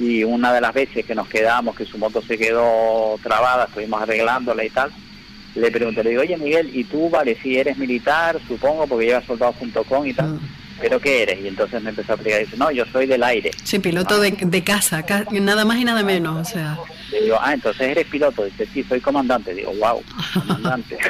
y 0.00 0.24
una 0.24 0.52
de 0.52 0.60
las 0.60 0.72
veces 0.74 1.04
que 1.04 1.14
nos 1.14 1.28
quedamos, 1.28 1.76
que 1.76 1.84
su 1.84 1.98
moto 1.98 2.20
se 2.22 2.36
quedó 2.38 3.16
trabada, 3.22 3.66
estuvimos 3.66 4.02
arreglándola 4.02 4.64
y 4.64 4.70
tal, 4.70 4.90
le 5.54 5.70
pregunté, 5.70 6.02
le 6.02 6.10
digo, 6.10 6.22
oye 6.22 6.36
Miguel, 6.36 6.70
¿y 6.74 6.84
tú, 6.84 7.08
vale, 7.10 7.36
si 7.42 7.56
eres 7.58 7.76
militar, 7.76 8.40
supongo, 8.48 8.86
porque 8.86 9.06
llevas 9.06 9.24
soldados.com 9.26 10.06
y 10.06 10.14
tal, 10.14 10.40
pero 10.80 10.98
qué 11.00 11.22
eres? 11.24 11.40
Y 11.44 11.48
entonces 11.48 11.82
me 11.82 11.90
empezó 11.90 12.12
a 12.12 12.14
explicar, 12.14 12.40
dice, 12.40 12.56
no, 12.56 12.70
yo 12.70 12.84
soy 12.86 13.04
del 13.06 13.22
aire. 13.22 13.50
Sí, 13.62 13.78
piloto 13.78 14.18
de, 14.20 14.30
de 14.30 14.64
casa, 14.64 15.02
ca- 15.04 15.26
nada 15.30 15.64
más 15.66 15.76
y 15.78 15.84
nada 15.84 16.02
menos, 16.02 16.48
o 16.48 16.50
sea. 16.50 16.78
Le 17.12 17.22
digo, 17.24 17.36
ah, 17.40 17.52
entonces 17.52 17.82
eres 17.82 18.06
piloto. 18.06 18.44
Dice, 18.44 18.66
sí, 18.72 18.84
soy 18.84 19.00
comandante. 19.00 19.52
Digo, 19.52 19.72
wow, 19.74 20.02
comandante. 20.32 20.96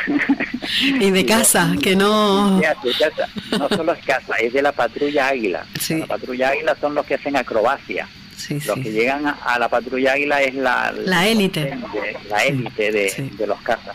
Y 1.01 1.11
de 1.11 1.27
casa, 1.27 1.75
que 1.83 1.95
no... 1.97 2.59
De 2.59 2.63
casa. 2.99 3.29
No 3.59 3.69
solo 3.69 3.93
es 3.93 4.05
casa, 4.05 4.35
es 4.37 4.53
de 4.53 4.63
la 4.63 4.73
patrulla 4.73 5.29
Águila. 5.29 5.67
Sí. 5.79 5.99
La 5.99 6.07
patrulla 6.07 6.51
Águila 6.51 6.77
son 6.81 6.95
los 6.95 7.05
que 7.05 7.15
hacen 7.15 7.37
acrobacia. 7.37 8.09
Sí, 8.41 8.59
Los 8.67 8.79
que 8.79 8.91
llegan 8.93 9.27
a, 9.27 9.33
a 9.33 9.59
la 9.59 9.69
patrulla 9.69 10.13
Águila 10.15 10.43
es 10.43 10.55
la... 10.55 10.93
La 11.05 11.27
élite. 11.29 11.61
de- 11.65 12.17
la 12.29 12.45
élite 12.45 12.91
de, 12.93 13.47
los 13.47 13.61
cazas. 13.63 13.95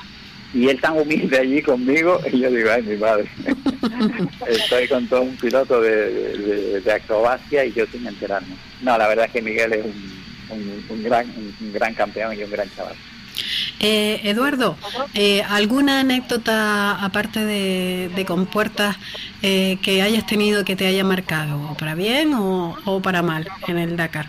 Y 0.54 0.70
él 0.70 0.80
tan 0.80 0.98
humilde 0.98 1.38
allí 1.40 1.62
conmigo, 1.62 2.22
y 2.32 2.40
yo 2.40 2.50
digo, 2.52 2.70
ay, 2.72 2.84
mi 2.84 2.96
madre. 2.98 3.26
Estoy 4.48 4.88
con 4.88 5.08
todo 5.08 5.22
un 5.24 5.36
piloto 5.38 5.82
de, 5.82 6.10
de- 6.38 6.82
de 6.82 6.92
acrobacia 6.94 7.66
y 7.66 7.74
yo 7.74 7.86
sin 7.92 8.06
enterarme. 8.08 8.56
No, 8.82 8.98
la 8.98 9.08
verdad 9.08 9.26
es 9.26 9.32
que 9.32 9.42
Miguel 9.42 9.74
es 9.74 9.86
un, 9.86 10.24
un- 10.50 10.86
un 10.90 11.04
gran, 11.04 11.28
un, 11.38 11.56
un 11.60 11.74
gran 11.74 11.94
campeón 11.94 12.38
y 12.40 12.44
un 12.44 12.52
gran 12.52 12.70
chaval. 12.76 12.96
Eh, 13.80 14.22
Eduardo, 14.24 14.78
eh, 15.14 15.44
¿alguna 15.44 16.00
anécdota 16.00 17.04
aparte 17.04 17.44
de, 17.46 18.10
de 18.16 18.26
compuertas 18.26 18.98
eh, 19.42 19.78
que 19.82 20.02
hayas 20.02 20.26
tenido 20.26 20.66
que 20.66 20.76
te 20.76 20.88
haya 20.88 21.04
marcado, 21.04 21.72
o 21.72 21.76
para 21.76 21.96
bien 21.96 22.34
o, 22.34 22.78
o 22.86 23.02
para 23.02 23.22
mal 23.22 23.48
en 23.68 23.78
el 23.78 23.98
Dakar? 23.98 24.28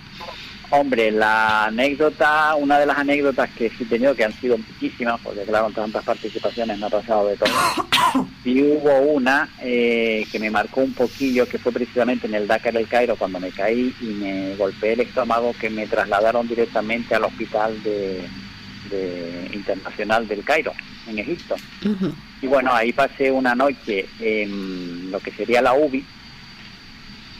Hombre, 0.71 1.13
la 1.13 1.67
anécdota, 1.67 2.57
una 2.57 2.79
de 2.79 2.87
las 2.87 2.99
anécdotas 2.99 3.49
que 3.51 3.71
sí 3.71 3.85
he 3.85 3.87
tenido, 3.87 4.17
que 4.17 4.25
han 4.25 4.33
sido 4.33 4.59
muchísimas, 4.59 5.21
porque 5.21 5.43
claro, 5.43 5.67
con 5.67 5.75
tantas 5.75 6.05
participaciones 6.05 6.79
me 6.79 6.87
ha 6.87 6.91
pasado 6.91 7.29
de 7.29 7.37
todo. 7.37 7.49
Y 8.45 8.63
hubo 8.63 9.01
una 9.01 9.49
eh, 9.61 10.25
que 10.31 10.39
me 10.39 10.51
marcó 10.51 10.81
un 10.81 10.93
poquillo, 10.93 11.49
que 11.49 11.59
fue 11.59 11.73
precisamente 11.73 12.27
en 12.27 12.35
el 12.35 12.47
Dakar 12.47 12.73
del 12.73 12.89
Cairo, 12.89 13.17
cuando 13.17 13.41
me 13.41 13.51
caí 13.51 13.95
y 14.01 14.05
me 14.05 14.55
golpeé 14.57 14.93
el 14.93 15.01
estómago, 15.01 15.53
que 15.61 15.69
me 15.69 15.87
trasladaron 15.87 16.47
directamente 16.47 17.15
al 17.15 17.25
hospital 17.25 17.83
de, 17.83 18.29
de 18.89 19.51
internacional 19.53 20.26
del 20.26 20.45
Cairo, 20.45 20.72
en 21.07 21.18
Egipto. 21.18 21.57
Y 22.43 22.47
bueno, 22.47 22.72
ahí 22.72 22.93
pasé 22.93 23.30
una 23.30 23.55
noche 23.55 24.07
en 24.20 25.11
lo 25.11 25.20
que 25.20 25.32
sería 25.32 25.62
la 25.62 25.74
UBI. 25.74 26.05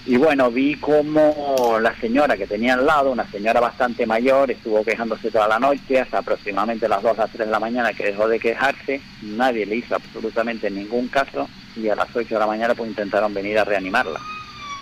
Y 0.09 0.16
bueno, 0.16 0.53
vi 0.53 0.76
como 0.76 1.78
la 1.80 1.92
señora 2.01 2.36
que 2.36 2.47
tenía 2.47 2.74
al 2.74 2.86
lado, 2.86 3.11
una 3.11 3.28
señora 3.28 3.59
bastante 3.59 4.07
mayor, 4.07 4.51
estuvo 4.53 4.84
quejándose 4.84 5.32
toda 5.32 5.49
la 5.49 5.59
noche, 5.59 5.99
hasta 5.99 6.18
aproximadamente 6.18 6.88
las 6.88 7.03
2 7.03 7.18
a 7.18 7.22
las 7.22 7.32
3 7.32 7.47
de 7.47 7.53
la 7.53 7.59
mañana 7.59 7.92
que 7.92 8.05
dejó 8.05 8.28
de 8.28 8.38
quejarse. 8.38 9.01
Nadie 9.22 9.66
le 9.66 9.76
hizo 9.76 9.97
absolutamente 9.97 10.70
ningún 10.70 11.09
caso 11.09 11.49
y 11.74 11.88
a 11.88 11.97
las 11.97 12.14
8 12.14 12.34
de 12.34 12.38
la 12.38 12.47
mañana 12.47 12.76
pues 12.76 12.88
intentaron 12.88 13.34
venir 13.34 13.59
a 13.59 13.64
reanimarla. 13.64 14.20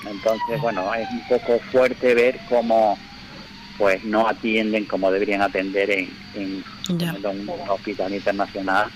Entonces, 0.07 0.61
bueno, 0.61 0.93
es 0.95 1.09
un 1.11 1.27
poco 1.27 1.59
fuerte 1.73 2.15
ver 2.15 2.39
cómo 2.51 2.99
pues 3.79 4.05
no 4.05 4.29
atienden 4.29 4.85
como 4.85 5.11
deberían 5.11 5.43
atender 5.43 5.91
en, 5.91 6.11
en 6.35 6.65
en 6.89 7.27
un 7.27 7.51
hospital 7.69 8.13
internacional 8.13 8.91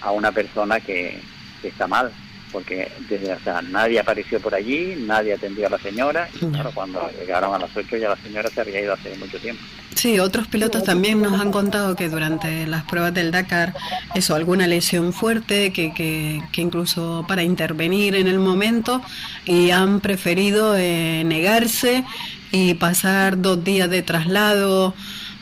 a 0.00 0.10
una 0.10 0.32
persona 0.32 0.80
que, 0.80 1.20
que 1.60 1.68
está 1.68 1.86
mal, 1.86 2.10
porque 2.50 2.90
desde, 3.08 3.32
o 3.32 3.40
sea, 3.40 3.62
nadie 3.62 3.98
apareció 3.98 4.40
por 4.40 4.54
allí, 4.54 4.94
nadie 5.06 5.32
atendió 5.32 5.66
a 5.66 5.70
la 5.70 5.78
señora, 5.78 6.28
y 6.34 6.46
claro, 6.46 6.70
cuando 6.74 7.10
llegaron 7.18 7.54
a 7.54 7.58
las 7.58 7.74
8 7.74 7.96
ya 7.96 8.10
la 8.10 8.16
señora 8.16 8.48
se 8.50 8.60
había 8.60 8.80
ido 8.80 8.92
hace 8.92 9.16
mucho 9.16 9.38
tiempo. 9.38 9.62
Sí, 9.94 10.18
otros 10.18 10.48
pilotos 10.48 10.84
también 10.84 11.20
nos 11.22 11.40
han 11.40 11.52
contado 11.52 11.94
que 11.94 12.08
durante 12.08 12.66
las 12.66 12.82
pruebas 12.84 13.14
del 13.14 13.30
Dakar, 13.30 13.74
eso, 14.14 14.34
alguna 14.34 14.66
lesión 14.66 15.12
fuerte, 15.12 15.72
que, 15.72 15.92
que, 15.94 16.42
que 16.50 16.62
incluso 16.62 17.24
para 17.28 17.42
intervenir 17.42 18.14
en 18.14 18.26
el 18.26 18.38
momento, 18.38 19.02
y 19.44 19.70
han 19.70 20.00
preferido 20.00 20.76
eh, 20.76 21.22
negarse 21.24 22.04
y 22.52 22.74
pasar 22.74 23.40
dos 23.40 23.64
días 23.64 23.90
de 23.90 24.02
traslado 24.02 24.94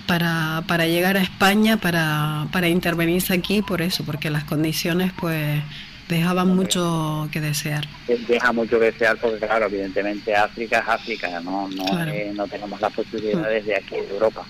para, 0.06 0.62
para 0.66 0.86
llegar 0.86 1.16
a 1.16 1.20
España, 1.22 1.76
para, 1.76 2.46
para 2.52 2.68
intervenirse 2.68 3.34
aquí, 3.34 3.62
por 3.62 3.82
eso, 3.82 4.04
porque 4.04 4.30
las 4.30 4.44
condiciones 4.44 5.12
pues 5.18 5.62
dejaban 6.08 6.48
mucho 6.56 7.28
que 7.30 7.40
desear. 7.40 7.86
Deja 8.28 8.52
mucho 8.52 8.78
que 8.80 8.86
desear 8.86 9.16
porque, 9.18 9.38
claro, 9.46 9.66
evidentemente 9.66 10.34
África 10.34 10.78
es 10.80 10.88
África, 10.88 11.40
no 11.40 11.68
no, 11.68 11.84
Claro. 11.84 12.10
eh, 12.12 12.32
no 12.34 12.46
tenemos 12.48 12.80
las 12.80 12.92
posibilidades 12.92 13.66
de 13.66 13.76
aquí, 13.76 13.94
de 13.94 14.08
Europa. 14.14 14.44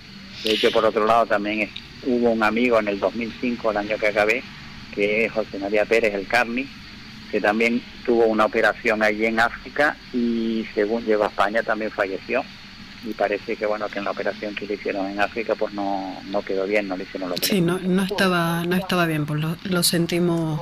De 0.45 0.53
hecho, 0.53 0.71
por 0.71 0.85
otro 0.87 1.05
lado, 1.05 1.27
también 1.27 1.61
es- 1.63 1.71
hubo 2.07 2.31
un 2.31 2.43
amigo 2.43 2.79
en 2.81 2.89
el 2.89 2.99
2005, 2.99 3.71
el 3.73 3.77
año 3.77 3.99
que 3.99 4.07
acabé, 4.07 4.43
que 4.95 5.27
es 5.27 5.33
José 5.33 5.59
María 5.59 5.85
Pérez, 5.85 6.15
el 6.15 6.27
Carni, 6.27 6.67
que 7.31 7.41
también 7.43 7.83
tuvo 8.07 8.25
una 8.25 8.47
operación 8.47 9.03
allí 9.03 9.27
en 9.27 9.39
África 9.39 9.97
y 10.15 10.40
según 10.75 11.05
llegó 11.05 11.25
a 11.25 11.29
España 11.29 11.63
también 11.63 11.91
falleció. 11.91 12.45
Y 13.03 13.15
parece 13.15 13.57
que 13.57 13.65
bueno 13.65 13.89
que 13.89 13.99
en 13.99 14.05
la 14.05 14.11
operación 14.11 14.55
que 14.55 14.67
le 14.67 14.75
hicieron 14.75 15.07
en 15.07 15.21
África 15.21 15.55
pues 15.55 15.73
no, 15.73 16.21
no 16.27 16.43
quedó 16.43 16.67
bien, 16.67 16.87
no 16.87 16.99
le 16.99 17.05
hicieron 17.05 17.31
lo 17.31 17.35
que 17.35 17.47
Sí, 17.47 17.63
no, 17.63 17.79
no 17.79 18.03
estaba, 18.03 18.63
no 18.67 18.77
estaba 18.77 19.07
bien, 19.07 19.25
pues 19.25 19.41
lo, 19.41 19.57
lo 19.65 19.83
sentimos 19.83 20.61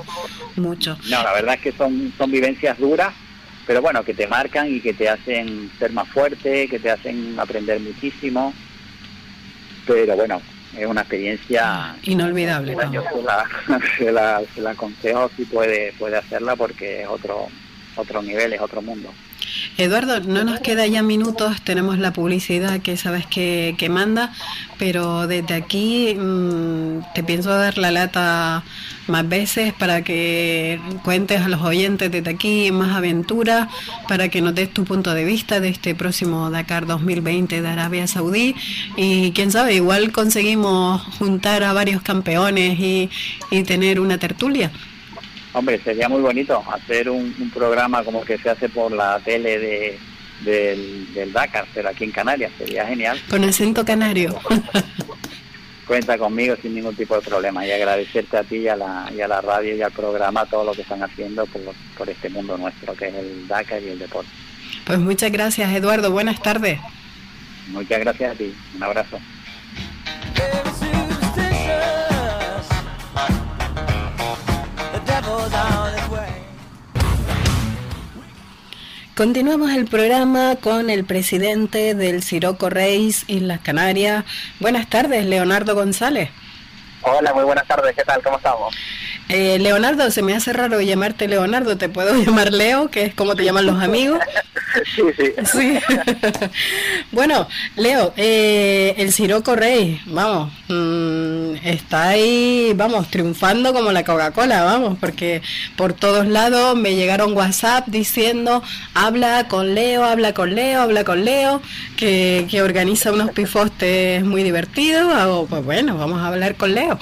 mucho. 0.55 0.96
No, 1.11 1.22
la 1.24 1.32
verdad 1.32 1.57
es 1.57 1.61
que 1.62 1.72
son, 1.72 2.12
son 2.16 2.30
vivencias 2.30 2.78
duras, 2.78 3.12
pero 3.66 3.82
bueno, 3.82 4.05
que 4.05 4.14
te 4.14 4.28
marcan 4.28 4.72
y 4.72 4.80
que 4.80 4.94
te 4.94 5.09
hacen 5.09 5.68
ser 5.80 5.92
más 5.92 6.09
fuerte, 6.09 6.68
que 6.68 6.78
te 6.78 6.92
hacen 6.92 7.34
aprender 7.40 7.80
muchísimo. 7.80 8.55
Pero 9.84 10.14
bueno, 10.14 10.40
es 10.76 10.86
una 10.86 11.01
experiencia 11.01 11.96
Inolvidable, 12.03 12.76
Yo 12.92 13.03
se 13.03 13.22
la, 13.22 13.44
se 13.96 14.12
la, 14.12 14.42
se 14.55 14.61
la 14.61 14.70
aconsejo 14.70 15.30
si 15.36 15.44
puede, 15.44 15.92
puede 15.99 16.16
hacerla 16.16 16.57
porque 16.57 17.03
es 17.03 17.09
otro, 17.09 17.49
otros 17.99 18.24
niveles, 18.24 18.61
otro 18.61 18.82
mundo. 18.82 19.12
Eduardo, 19.76 20.20
no 20.20 20.44
nos 20.44 20.61
queda 20.61 20.86
ya 20.86 21.03
minutos, 21.03 21.61
tenemos 21.62 21.99
la 21.99 22.12
publicidad 22.12 22.80
que 22.80 22.96
sabes 22.96 23.26
que, 23.26 23.74
que 23.78 23.88
manda, 23.88 24.32
pero 24.78 25.26
desde 25.26 25.55
aquí 25.55 26.14
mm, 26.14 27.14
te 27.14 27.22
pienso 27.22 27.51
dar 27.51 27.78
la 27.78 27.90
lata 27.90 28.64
más 29.07 29.28
veces 29.28 29.72
para 29.72 30.03
que 30.03 30.80
cuentes 31.03 31.42
a 31.42 31.49
los 31.49 31.62
oyentes 31.62 32.11
desde 32.11 32.30
aquí 32.30 32.70
más 32.72 32.96
aventuras, 32.96 33.68
para 34.09 34.28
que 34.28 34.42
nos 34.42 34.55
des 34.55 34.72
tu 34.72 34.84
punto 34.84 35.14
de 35.14 35.24
vista 35.24 35.61
de 35.61 35.68
este 35.68 35.94
próximo 35.94 36.51
Dakar 36.51 36.86
2020 36.86 37.62
de 37.62 37.68
Arabia 37.68 38.07
Saudí 38.07 38.55
y 38.96 39.32
quién 39.32 39.51
sabe, 39.51 39.74
igual 39.74 40.12
conseguimos 40.12 41.03
juntar 41.18 41.62
a 41.62 41.72
varios 41.72 42.03
campeones 42.03 42.78
y, 42.78 43.11
y 43.51 43.62
tener 43.62 44.01
una 44.01 44.18
tertulia. 44.18 44.70
Hombre, 45.59 45.80
sería 45.82 46.09
muy 46.09 46.20
bonito 46.20 46.62
hacer 46.72 47.11
un, 47.11 47.50
programa 47.52 48.04
como 48.04 48.24
que 48.24 48.38
se 48.38 48.48
hace 48.48 48.68
por 48.68 48.92
la 48.92 49.18
tele 49.18 49.59
de, 49.59 49.98
del, 50.44 51.32
Dakar, 51.32 51.66
pero 51.74 51.88
aquí 51.88 52.04
en 52.04 52.12
Canarias, 52.12 52.52
sería 52.56 52.86
genial. 52.86 53.20
Con 53.28 53.42
acento 53.42 53.84
canario. 53.84 54.38
Cuenta 55.88 56.16
conmigo 56.16 56.54
sin 56.62 56.76
ningún 56.76 56.94
tipo 56.94 57.16
de 57.16 57.22
problema 57.22 57.66
y 57.66 57.72
agradecerte 57.72 58.36
a 58.36 58.44
ti 58.44 58.59
y 58.59 58.68
a 58.68 58.76
la, 58.76 59.11
y 59.12 59.20
a 59.20 59.26
la 59.26 59.40
radio 59.40 59.74
y 59.74 59.82
al 59.82 59.90
programa 59.90 60.46
todo 60.46 60.62
lo 60.62 60.74
que 60.74 60.82
están 60.82 61.02
haciendo 61.02 61.44
por, 61.46 61.62
por 61.96 62.09
este 62.09 62.28
mundo 62.28 62.56
nuestro 62.56 62.94
que 62.94 63.09
es 63.09 63.14
el 63.16 63.48
Dakar 63.48 63.82
y 63.82 63.88
el 63.88 63.98
deporte. 63.98 64.30
Pues 64.84 65.00
muchas 65.00 65.32
gracias 65.32 65.74
Eduardo, 65.74 66.12
buenas 66.12 66.40
tardes. 66.40 66.78
Muchas 67.66 67.98
gracias 67.98 68.32
a 68.32 68.34
ti, 68.36 68.54
un 68.76 68.82
abrazo. 68.84 69.18
Continuamos 79.18 79.72
el 79.72 79.86
programa 79.86 80.55
con 80.57 80.91
el 80.91 81.05
presidente 81.05 81.97
del 81.97 82.22
Siroco 82.22 82.70
Reis 82.70 83.24
Islas 83.26 83.59
Canarias. 83.61 84.24
Buenas 84.61 84.89
tardes, 84.89 85.26
Leonardo 85.26 85.74
González. 85.74 86.30
Hola, 87.11 87.32
muy 87.32 87.44
buenas 87.44 87.66
tardes, 87.66 87.96
¿qué 87.96 88.04
tal? 88.04 88.22
¿Cómo 88.22 88.36
estamos? 88.36 88.74
Eh, 89.30 89.59
Leonardo, 89.59 90.11
se 90.11 90.22
me 90.22 90.34
hace 90.34 90.52
raro 90.52 90.80
llamarte 90.80 91.28
Leonardo, 91.28 91.76
¿te 91.76 91.88
puedo 91.88 92.14
llamar 92.22 92.52
Leo, 92.52 92.90
que 92.90 93.04
es 93.04 93.14
como 93.14 93.34
te 93.34 93.44
llaman 93.44 93.66
los 93.66 93.82
amigos? 93.82 94.18
sí, 94.96 95.02
sí. 95.16 95.32
sí. 95.44 95.78
bueno, 97.12 97.46
Leo, 97.76 98.12
eh, 98.16 98.94
el 98.98 99.12
Siroco 99.12 99.54
Rey, 99.54 100.00
vamos, 100.06 100.52
mm, 100.68 101.66
está 101.66 102.09
ahí, 102.09 102.72
vamos, 102.74 103.09
triunfando 103.09 103.72
como 103.72 103.92
la 103.92 104.04
Coca-Cola, 104.04 104.64
vamos, 104.64 104.98
porque 104.98 105.42
por 105.76 105.92
todos 105.92 106.26
lados 106.26 106.76
me 106.76 106.94
llegaron 106.94 107.34
WhatsApp 107.34 107.86
diciendo, 107.88 108.62
habla 108.94 109.48
con 109.48 109.74
Leo, 109.74 110.04
habla 110.04 110.32
con 110.34 110.54
Leo, 110.54 110.80
habla 110.80 111.04
con 111.04 111.24
Leo, 111.24 111.61
que, 111.96 112.46
que 112.50 112.62
organiza 112.62 113.12
unos 113.12 113.30
pifostes 113.30 114.24
muy 114.24 114.42
divertidos, 114.42 115.14
hago, 115.14 115.46
pues 115.46 115.64
bueno, 115.64 115.96
vamos 115.98 116.20
a 116.20 116.28
hablar 116.28 116.54
con 116.54 116.74
Leo. 116.74 116.97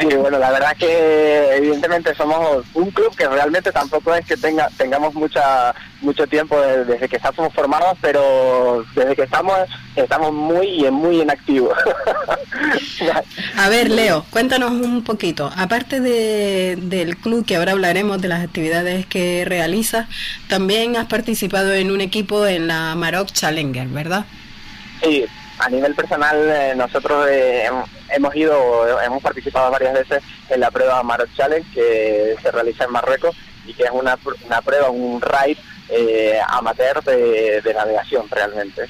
Sí, 0.00 0.06
bueno, 0.16 0.38
la 0.38 0.50
verdad 0.50 0.76
que 0.76 1.56
evidentemente 1.56 2.14
somos 2.14 2.64
un 2.74 2.90
club 2.90 3.14
que 3.16 3.28
realmente 3.28 3.72
tampoco 3.72 4.14
es 4.14 4.24
que 4.26 4.36
tenga 4.36 4.68
tengamos 4.76 5.14
mucha 5.14 5.74
mucho 6.00 6.26
tiempo 6.26 6.58
desde 6.60 7.08
que 7.08 7.16
estamos 7.16 7.52
formados, 7.52 7.98
pero 8.00 8.84
desde 8.94 9.16
que 9.16 9.22
estamos 9.22 9.56
estamos 9.96 10.32
muy 10.32 10.90
muy 10.90 11.20
en 11.20 11.30
activo. 11.30 11.72
A 13.56 13.68
ver, 13.68 13.90
Leo, 13.90 14.24
cuéntanos 14.30 14.70
un 14.70 15.02
poquito. 15.02 15.50
Aparte 15.56 16.00
de, 16.00 16.76
del 16.76 17.16
club, 17.16 17.44
que 17.44 17.56
ahora 17.56 17.72
hablaremos 17.72 18.20
de 18.20 18.28
las 18.28 18.44
actividades 18.44 19.06
que 19.06 19.44
realizas, 19.44 20.08
también 20.48 20.96
has 20.96 21.06
participado 21.06 21.72
en 21.72 21.90
un 21.90 22.00
equipo 22.00 22.46
en 22.46 22.68
la 22.68 22.94
Maroc 22.94 23.30
Challenger, 23.32 23.88
¿verdad? 23.88 24.24
Sí, 25.02 25.24
a 25.58 25.68
nivel 25.68 25.94
personal 25.94 26.36
eh, 26.48 26.74
nosotros 26.76 27.26
eh, 27.30 27.68
hemos 28.10 28.34
ido, 28.34 29.00
hemos 29.00 29.22
participado 29.22 29.70
varias 29.70 29.94
veces 29.94 30.22
en 30.48 30.60
la 30.60 30.70
prueba 30.70 31.02
Maroc 31.02 31.28
Challenge 31.36 31.70
que 31.72 32.36
se 32.40 32.50
realiza 32.50 32.84
en 32.84 32.92
Marruecos 32.92 33.36
y 33.66 33.74
que 33.74 33.84
es 33.84 33.90
una, 33.90 34.18
una 34.46 34.62
prueba, 34.62 34.90
un 34.90 35.20
ride 35.20 35.58
eh, 35.90 36.38
amateur 36.48 37.02
de, 37.02 37.72
navegación 37.74 38.28
realmente. 38.30 38.88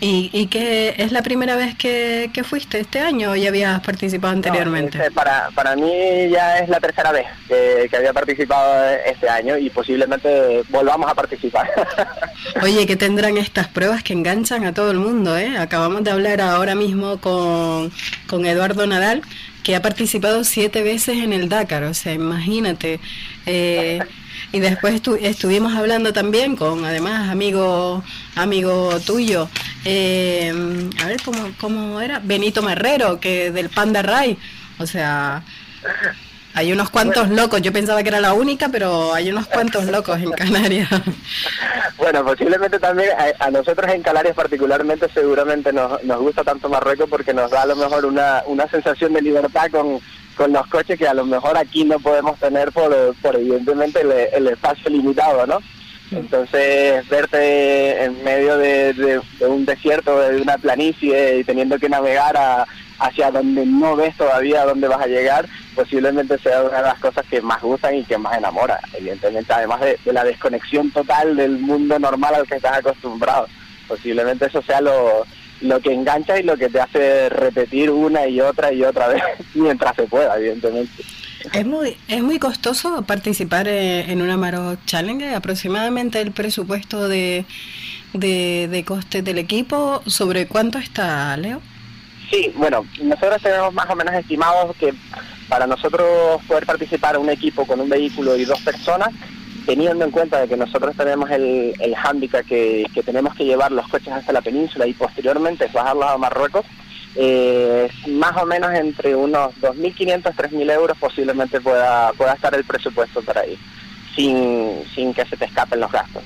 ¿Y, 0.00 0.30
¿Y 0.32 0.46
qué 0.46 0.94
es 0.98 1.12
la 1.12 1.22
primera 1.22 1.56
vez 1.56 1.76
que, 1.76 2.30
fuiste 2.44 2.80
este 2.80 3.00
año 3.00 3.30
o 3.30 3.36
ya 3.36 3.48
habías 3.48 3.80
participado 3.82 4.32
anteriormente? 4.32 4.98
Este, 4.98 5.10
para, 5.12 5.48
para 5.54 5.76
mí 5.76 5.90
ya 6.30 6.58
es 6.58 6.68
la 6.68 6.80
tercera 6.80 7.12
vez 7.12 7.26
que, 7.48 7.96
había 7.96 8.12
participado 8.12 8.84
este 9.06 9.28
año 9.28 9.56
y 9.56 9.70
posiblemente 9.70 10.62
volvamos 10.70 11.10
a 11.10 11.14
participar. 11.14 11.70
Oye, 12.62 12.86
¿qué 12.86 12.96
tendrán 12.96 13.36
estas 13.36 13.68
pruebas 13.68 14.02
que 14.02 14.12
enganchan 14.12 14.64
a 14.64 14.74
todo 14.74 14.90
el 14.90 14.98
mundo? 14.98 15.36
¿eh? 15.36 15.56
Acabamos 15.58 16.02
de 16.02 16.10
hablar 16.10 16.40
ahora 16.40 16.74
mismo 16.74 17.18
con, 17.18 17.92
con 18.26 18.44
Eduardo 18.44 18.86
Nadal, 18.86 19.22
que 19.62 19.76
ha 19.76 19.82
participado 19.82 20.42
siete 20.42 20.82
veces 20.82 21.18
en 21.18 21.32
el 21.32 21.48
Dakar, 21.48 21.84
o 21.84 21.94
sea, 21.94 22.12
imagínate. 22.12 22.98
Eh, 23.46 24.00
y 24.52 24.60
después 24.60 25.00
estuvimos 25.20 25.74
hablando 25.74 26.12
también 26.12 26.56
con, 26.56 26.84
además, 26.84 27.30
amigo, 27.30 28.04
amigo 28.34 29.00
tuyo, 29.00 29.48
eh, 29.84 30.52
a 31.02 31.06
ver 31.06 31.22
cómo, 31.24 31.52
cómo 31.58 32.00
era, 32.00 32.20
Benito 32.20 32.62
Marrero, 32.62 33.18
que 33.18 33.50
del 33.50 33.70
Panda 33.70 34.02
Ray. 34.02 34.36
O 34.78 34.86
sea, 34.86 35.42
hay 36.54 36.72
unos 36.72 36.90
cuantos 36.90 37.28
locos. 37.30 37.62
Yo 37.62 37.72
pensaba 37.72 38.02
que 38.02 38.08
era 38.08 38.20
la 38.20 38.34
única, 38.34 38.68
pero 38.68 39.14
hay 39.14 39.30
unos 39.30 39.46
cuantos 39.46 39.84
locos 39.86 40.18
en 40.18 40.30
Canarias. 40.32 40.88
Bueno, 41.98 42.24
posiblemente 42.24 42.80
también 42.80 43.10
a, 43.38 43.50
nosotros 43.52 43.88
en 43.92 44.02
Canarias 44.02 44.34
particularmente 44.34 45.08
seguramente 45.14 45.72
nos, 45.72 46.02
nos 46.02 46.18
gusta 46.18 46.42
tanto 46.42 46.68
Marruecos 46.68 47.08
porque 47.08 47.32
nos 47.32 47.48
da 47.48 47.62
a 47.62 47.66
lo 47.66 47.76
mejor 47.76 48.04
una, 48.06 48.42
una 48.46 48.66
sensación 48.66 49.12
de 49.12 49.22
libertad 49.22 49.70
con 49.70 50.00
con 50.36 50.52
los 50.52 50.66
coches 50.66 50.98
que 50.98 51.06
a 51.06 51.14
lo 51.14 51.24
mejor 51.24 51.56
aquí 51.56 51.84
no 51.84 51.98
podemos 51.98 52.38
tener 52.38 52.72
por, 52.72 53.14
por 53.20 53.36
evidentemente 53.36 54.00
el, 54.32 54.48
espacio 54.48 54.90
limitado, 54.90 55.46
¿no? 55.46 55.58
Entonces, 56.10 57.08
verte 57.08 58.04
en 58.04 58.22
medio 58.22 58.58
de, 58.58 59.20
un 59.40 59.64
desierto, 59.64 60.18
de 60.18 60.42
una 60.42 60.58
planicie 60.58 61.38
y 61.38 61.44
teniendo 61.44 61.78
que 61.78 61.88
navegar 61.88 62.66
hacia 62.98 63.30
donde 63.30 63.64
no 63.64 63.96
ves 63.96 64.16
todavía 64.16 64.64
dónde 64.64 64.88
vas 64.88 65.00
a 65.00 65.06
llegar, 65.06 65.48
posiblemente 65.74 66.38
sea 66.38 66.62
una 66.62 66.78
de 66.78 66.82
las 66.82 66.98
cosas 66.98 67.24
que 67.28 67.40
más 67.40 67.60
gustan 67.62 67.96
y 67.96 68.04
que 68.04 68.18
más 68.18 68.36
enamora. 68.36 68.80
Evidentemente, 68.92 69.52
además 69.52 69.80
de, 69.80 69.98
de 70.04 70.12
la 70.12 70.24
desconexión 70.24 70.90
total 70.90 71.36
del 71.36 71.58
mundo 71.58 71.98
normal 71.98 72.34
al 72.34 72.46
que 72.46 72.56
estás 72.56 72.78
acostumbrado. 72.78 73.46
Posiblemente 73.88 74.46
eso 74.46 74.62
sea 74.62 74.80
lo, 74.80 75.26
lo 75.62 75.80
que 75.80 75.92
engancha 75.92 76.38
y 76.38 76.42
lo 76.42 76.56
que 76.56 76.68
te 76.68 76.80
hace 76.80 77.28
repetir 77.28 77.90
una 77.90 78.26
y 78.26 78.40
otra 78.40 78.72
y 78.72 78.82
otra 78.84 79.08
vez 79.08 79.22
mientras 79.54 79.96
se 79.96 80.04
pueda, 80.04 80.36
evidentemente. 80.36 81.02
Es 81.52 81.66
muy, 81.66 81.96
es 82.06 82.22
muy 82.22 82.38
costoso 82.38 83.02
participar 83.02 83.66
eh, 83.66 84.12
en 84.12 84.22
una 84.22 84.36
Maro 84.36 84.76
Challenge, 84.86 85.34
aproximadamente 85.34 86.20
el 86.20 86.30
presupuesto 86.30 87.08
de, 87.08 87.44
de, 88.12 88.68
de 88.70 88.84
coste 88.84 89.22
del 89.22 89.38
equipo, 89.38 90.02
¿sobre 90.06 90.46
cuánto 90.46 90.78
está, 90.78 91.36
Leo? 91.36 91.60
Sí, 92.30 92.52
bueno, 92.56 92.86
nosotros 93.02 93.42
tenemos 93.42 93.74
más 93.74 93.90
o 93.90 93.96
menos 93.96 94.14
estimados 94.14 94.74
que 94.76 94.94
para 95.52 95.66
nosotros 95.66 96.40
poder 96.48 96.64
participar 96.64 97.18
un 97.18 97.28
equipo 97.28 97.66
con 97.66 97.78
un 97.78 97.86
vehículo 97.86 98.38
y 98.38 98.46
dos 98.46 98.58
personas 98.62 99.10
teniendo 99.66 100.02
en 100.02 100.10
cuenta 100.10 100.40
de 100.40 100.48
que 100.48 100.56
nosotros 100.56 100.96
tenemos 100.96 101.30
el, 101.30 101.74
el 101.78 101.94
hándicap 101.94 102.46
que, 102.46 102.88
tenemos 103.04 103.34
que 103.34 103.44
llevar 103.44 103.70
los 103.70 103.86
coches 103.88 104.14
hasta 104.14 104.32
la 104.32 104.40
península 104.40 104.86
y 104.86 104.94
posteriormente 104.94 105.68
bajarlos 105.70 106.06
a 106.06 106.16
Marruecos, 106.16 106.64
eh, 107.16 107.86
más 108.08 108.34
o 108.42 108.46
menos 108.46 108.72
entre 108.72 109.14
unos 109.14 109.54
2.500, 109.60 110.22
3.000 110.22 110.72
euros 110.72 110.96
posiblemente 110.96 111.60
pueda, 111.60 112.14
pueda 112.14 112.32
estar 112.32 112.54
el 112.54 112.64
presupuesto 112.64 113.20
para 113.20 113.46
ir, 113.46 113.58
sin, 114.16 114.82
sin 114.94 115.12
que 115.12 115.26
se 115.26 115.36
te 115.36 115.44
escapen 115.44 115.80
los 115.80 115.92
gastos. 115.92 116.22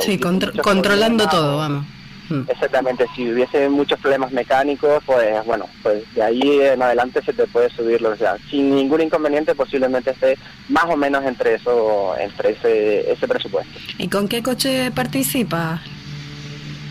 sí, 0.00 0.18
controlando 0.18 1.28
todo, 1.28 1.58
vamos. 1.58 1.86
Mm. 2.32 2.50
Exactamente, 2.50 3.06
si 3.14 3.30
hubiese 3.30 3.68
muchos 3.68 4.00
problemas 4.00 4.32
mecánicos, 4.32 5.02
pues 5.04 5.44
bueno, 5.44 5.68
pues 5.82 6.02
de 6.14 6.22
ahí 6.22 6.60
en 6.60 6.80
adelante 6.80 7.20
se 7.22 7.32
te 7.32 7.46
puede 7.46 7.68
subir, 7.70 8.04
o 8.06 8.16
sea, 8.16 8.36
sin 8.50 8.74
ningún 8.74 9.02
inconveniente 9.02 9.54
posiblemente 9.54 10.10
esté 10.10 10.38
más 10.68 10.84
o 10.84 10.96
menos 10.96 11.24
entre 11.24 11.54
eso, 11.54 12.14
entre 12.18 12.52
ese, 12.52 13.12
ese 13.12 13.28
presupuesto. 13.28 13.78
¿Y 13.98 14.08
con 14.08 14.28
qué 14.28 14.42
coche 14.42 14.90
participa? 14.92 15.82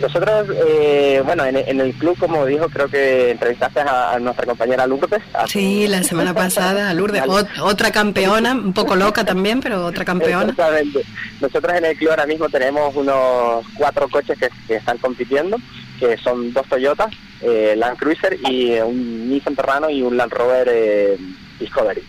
Nosotros, 0.01 0.47
eh, 0.67 1.21
bueno, 1.23 1.45
en, 1.45 1.79
el 1.79 1.93
club, 1.93 2.17
como 2.17 2.45
dijo, 2.45 2.67
creo 2.69 2.87
que 2.89 3.31
entrevistaste 3.31 3.81
a, 3.81 4.17
nuestra 4.19 4.45
compañera 4.45 4.87
Lourdes. 4.87 5.21
Sí, 5.47 5.87
la 5.87 6.01
semana 6.03 6.33
pasada, 6.33 6.93
Lourdes, 6.93 7.23
otra 7.61 7.91
campeona, 7.91 8.53
un 8.53 8.73
poco 8.73 8.95
loca 8.95 9.23
también, 9.23 9.61
pero 9.61 9.85
otra 9.85 10.03
campeona. 10.03 10.49
Exactamente. 10.49 11.05
Nosotros 11.39 11.73
en 11.77 11.85
el 11.85 11.97
club 11.97 12.09
ahora 12.11 12.25
mismo 12.25 12.49
tenemos 12.49 12.95
unos 12.95 13.65
cuatro 13.75 14.09
coches 14.09 14.37
que, 14.39 14.75
están 14.75 14.97
compitiendo, 14.97 15.57
que 15.99 16.17
son 16.17 16.51
dos 16.51 16.67
Toyotas, 16.67 17.13
eh, 17.41 17.75
Land 17.77 17.97
Cruiser 17.97 18.39
y 18.49 18.79
un 18.79 19.29
Nissan 19.29 19.55
Terrano 19.55 19.89
y 19.89 20.01
un 20.01 20.17
Land 20.17 20.33
Rover 20.33 20.69
eh, 20.71 21.17
Discovery. 21.59 22.03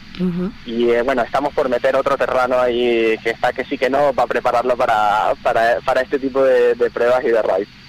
Y 0.67 0.91
eh, 0.91 1.03
bueno, 1.03 1.23
estamos 1.23 1.53
por 1.53 1.69
meter 1.69 1.97
otro 1.97 2.17
terreno 2.17 2.59
ahí 2.59 3.17
que 3.23 3.31
está 3.31 3.53
que 3.53 3.65
sí 3.65 3.77
que 3.77 3.91
no 3.91 4.13
para 4.13 4.29
prepararlo 4.29 4.77
para, 4.77 5.35
para, 5.43 5.81
para 5.81 6.03
este 6.03 6.19
tipo 6.19 6.43
de, 6.45 6.75
de 6.75 6.91
pruebas 6.91 7.25
y 7.25 7.29
de 7.29 7.43
raids. 7.43 7.82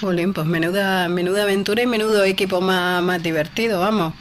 Jolín, 0.00 0.32
pues 0.32 0.46
menuda, 0.46 1.08
menuda 1.08 1.42
aventura 1.42 1.82
y 1.82 1.86
menudo 1.86 2.24
equipo 2.24 2.60
más, 2.60 3.02
más 3.02 3.22
divertido, 3.22 3.80
vamos. 3.80 4.14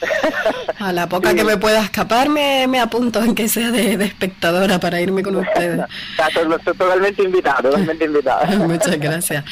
A 0.80 0.92
la 0.92 1.08
poca 1.08 1.34
que 1.34 1.44
me 1.44 1.58
pueda 1.58 1.82
escapar 1.82 2.30
me, 2.30 2.68
me 2.68 2.80
apunto 2.80 3.24
en 3.24 3.36
que 3.36 3.48
sea 3.48 3.72
de, 3.72 3.94
espectadora 4.04 4.80
para 4.80 5.00
irme 5.02 5.24
con 5.24 5.36
ustedes. 5.38 5.80
Estoy 6.18 6.74
totalmente 6.78 7.24
invitado, 7.24 7.70
totalmente 7.70 8.06
invitado. 8.06 8.58
Muchas 8.68 9.00
gracias. 9.00 9.46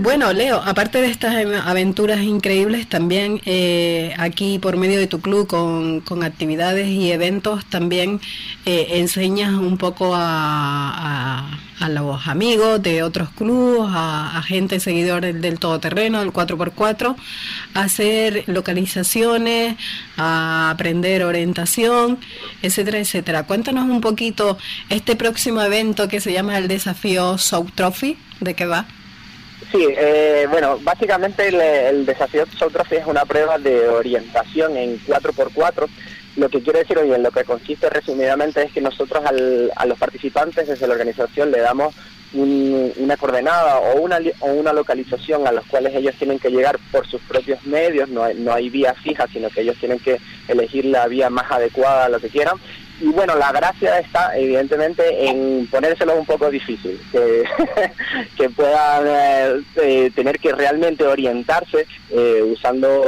Bueno, 0.00 0.32
Leo, 0.32 0.60
aparte 0.64 1.00
de 1.00 1.08
estas 1.08 1.34
aventuras 1.64 2.20
increíbles, 2.20 2.88
también 2.88 3.40
eh, 3.44 4.14
aquí 4.18 4.58
por 4.58 4.76
medio 4.76 4.98
de 4.98 5.06
tu 5.06 5.20
club 5.20 5.46
con, 5.46 6.00
con 6.00 6.22
actividades 6.22 6.88
y 6.88 7.12
eventos, 7.12 7.64
también 7.66 8.20
eh, 8.66 8.86
enseñas 8.94 9.52
un 9.52 9.78
poco 9.78 10.14
a, 10.14 10.20
a, 10.20 11.58
los 11.88 12.28
amigos 12.28 12.82
de 12.82 13.02
otros 13.02 13.30
clubes, 13.30 13.90
a, 13.92 14.38
a 14.38 14.42
gente 14.42 14.80
seguidores 14.80 15.40
del, 15.40 15.58
todoterreno, 15.58 16.20
del 16.20 16.32
4x4, 16.32 17.16
hacer 17.74 18.44
localizaciones, 18.46 19.76
a 20.16 20.70
aprender 20.70 21.24
orientación, 21.24 22.18
etcétera, 22.62 22.98
etcétera. 22.98 23.44
Cuéntanos 23.44 23.88
un 23.88 24.00
poquito 24.00 24.58
este 24.88 25.16
próximo 25.16 25.62
evento 25.62 26.08
que 26.08 26.20
se 26.20 26.32
llama 26.32 26.58
el 26.58 26.68
desafío 26.68 27.38
South 27.38 27.70
Trophy, 27.74 28.18
¿de 28.40 28.54
qué 28.54 28.66
va? 28.66 28.86
Sí, 29.72 29.86
eh, 29.88 30.46
bueno, 30.50 30.78
básicamente 30.82 31.48
el, 31.48 32.04
desafío 32.04 32.44
South 32.58 32.72
Trophy 32.72 32.96
es 32.96 33.06
una 33.06 33.24
prueba 33.24 33.56
de 33.58 33.88
orientación 33.88 34.76
en 34.76 34.98
4x4 35.06 35.86
lo 36.40 36.48
que 36.48 36.62
quiere 36.62 36.78
decir 36.78 36.96
hoy 36.96 37.12
en 37.12 37.22
lo 37.22 37.30
que 37.30 37.44
consiste 37.44 37.90
resumidamente 37.90 38.62
es 38.62 38.72
que 38.72 38.80
nosotros 38.80 39.22
a 39.76 39.86
los 39.86 39.98
participantes 39.98 40.68
desde 40.68 40.86
la 40.86 40.94
organización 40.94 41.50
le 41.50 41.60
damos 41.60 41.94
una 42.32 43.16
coordenada 43.18 43.78
o 43.78 44.00
una, 44.00 44.18
o 44.38 44.46
una 44.46 44.72
localización 44.72 45.46
a 45.46 45.52
las 45.52 45.66
cuales 45.66 45.94
ellos 45.94 46.14
tienen 46.16 46.38
que 46.38 46.48
llegar 46.48 46.78
por 46.90 47.06
sus 47.06 47.20
propios 47.22 47.62
medios, 47.66 48.08
no 48.08 48.24
hay, 48.24 48.36
no 48.36 48.54
hay 48.54 48.70
vía 48.70 48.94
fija, 48.94 49.26
sino 49.30 49.50
que 49.50 49.60
ellos 49.60 49.76
tienen 49.78 49.98
que 49.98 50.18
elegir 50.48 50.86
la 50.86 51.06
vía 51.08 51.28
más 51.28 51.50
adecuada 51.50 52.06
a 52.06 52.08
lo 52.08 52.20
que 52.20 52.30
quieran. 52.30 52.56
Y 53.00 53.06
bueno, 53.06 53.34
la 53.36 53.50
gracia 53.50 53.98
está 53.98 54.36
evidentemente 54.36 55.26
en 55.26 55.66
ponérselo 55.68 56.16
un 56.16 56.26
poco 56.26 56.50
difícil, 56.50 57.00
que, 57.10 57.44
que 58.36 58.50
puedan 58.50 59.06
eh, 59.06 59.62
eh, 59.76 60.10
tener 60.14 60.38
que 60.38 60.52
realmente 60.52 61.04
orientarse 61.04 61.86
eh, 62.10 62.42
usando 62.42 63.02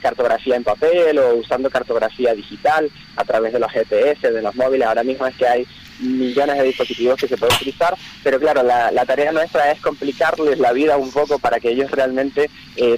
cartografía 0.00 0.54
en 0.54 0.62
papel 0.62 1.18
o 1.18 1.34
usando 1.34 1.70
cartografía 1.70 2.34
digital 2.34 2.88
a 3.16 3.24
través 3.24 3.52
de 3.52 3.58
los 3.58 3.72
GPS, 3.72 4.30
de 4.30 4.42
los 4.42 4.54
móviles. 4.54 4.86
Ahora 4.86 5.02
mismo 5.02 5.26
es 5.26 5.34
que 5.34 5.48
hay 5.48 5.66
millones 5.98 6.58
de 6.58 6.64
dispositivos 6.64 7.18
que 7.18 7.26
se 7.26 7.36
pueden 7.36 7.56
utilizar, 7.56 7.96
pero 8.22 8.38
claro, 8.38 8.62
la, 8.62 9.04
tarea 9.06 9.32
nuestra 9.32 9.72
es 9.72 9.80
complicarles 9.80 10.60
la 10.60 10.72
vida 10.72 10.96
un 10.96 11.10
poco 11.10 11.40
para 11.40 11.58
que 11.58 11.70
ellos 11.70 11.90
realmente 11.90 12.48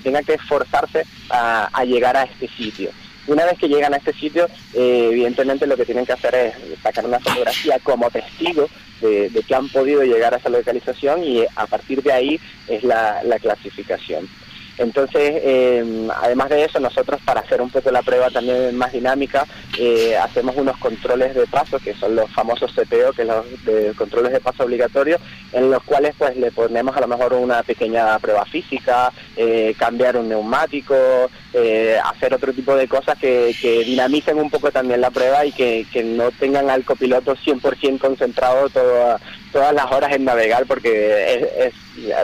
tengan 0.02 0.24
que 0.24 0.34
esforzarse 0.34 1.04
a, 1.30 1.84
llegar 1.84 2.16
a 2.16 2.24
este 2.24 2.48
sitio. 2.48 2.90
Una 3.26 3.44
vez 3.46 3.58
que 3.58 3.68
llegan 3.68 3.94
a 3.94 3.96
este 3.96 4.12
sitio, 4.12 4.46
eh, 4.74 5.08
evidentemente 5.10 5.66
lo 5.66 5.76
que 5.76 5.86
tienen 5.86 6.04
que 6.04 6.12
hacer 6.12 6.34
es 6.34 6.54
sacar 6.82 7.06
una 7.06 7.20
fotografía 7.20 7.78
como 7.82 8.10
testigo 8.10 8.68
de, 9.00 9.30
que 9.46 9.54
han 9.54 9.68
podido 9.68 10.02
llegar 10.02 10.34
a 10.34 10.38
esa 10.38 10.48
localización 10.48 11.24
y 11.24 11.44
a 11.56 11.66
partir 11.66 12.02
de 12.02 12.12
ahí 12.12 12.40
es 12.68 12.84
la 12.84 13.38
clasificación. 13.40 14.28
Entonces, 14.78 15.40
em, 15.44 16.10
además 16.10 16.50
de 16.50 16.64
eso, 16.64 16.80
nosotros 16.80 17.20
para 17.24 17.40
hacer 17.40 17.60
un 17.60 17.70
poco 17.70 17.90
la 17.90 18.02
prueba 18.02 18.30
también 18.30 18.76
más 18.76 18.92
dinámica, 18.92 19.46
eh, 19.78 20.16
hacemos 20.16 20.56
unos 20.56 20.76
controles 20.78 21.34
de 21.34 21.46
paso, 21.46 21.78
que 21.78 21.94
son 21.94 22.16
los 22.16 22.30
famosos 22.30 22.72
CPO, 22.72 23.12
que 23.12 23.24
son 23.24 23.44
los 23.64 23.96
controles 23.96 24.32
de 24.32 24.40
paso 24.40 24.64
obligatorios, 24.64 25.20
en 25.52 25.70
los 25.70 25.82
cuales 25.84 26.14
pues 26.18 26.36
le 26.36 26.50
ponemos 26.50 26.96
a 26.96 27.00
lo 27.00 27.08
mejor 27.08 27.34
una 27.34 27.62
pequeña 27.62 28.18
prueba 28.18 28.44
física, 28.44 29.12
eh, 29.36 29.74
cambiar 29.78 30.16
un 30.16 30.28
neumático, 30.28 30.94
eh, 31.52 31.96
hacer 32.04 32.34
otro 32.34 32.52
tipo 32.52 32.74
de 32.74 32.88
cosas 32.88 33.16
que, 33.18 33.54
dinamicen 33.84 34.38
un 34.38 34.50
poco 34.50 34.70
también 34.70 35.00
la 35.00 35.10
prueba 35.10 35.44
y 35.44 35.52
que, 35.52 35.86
no 36.04 36.30
tengan 36.32 36.68
al 36.68 36.84
copiloto 36.84 37.34
100% 37.34 37.98
concentrado 37.98 38.68
todas 38.68 39.72
las 39.74 39.90
horas 39.90 40.12
en 40.12 40.24
navegar 40.24 40.66
porque 40.66 41.72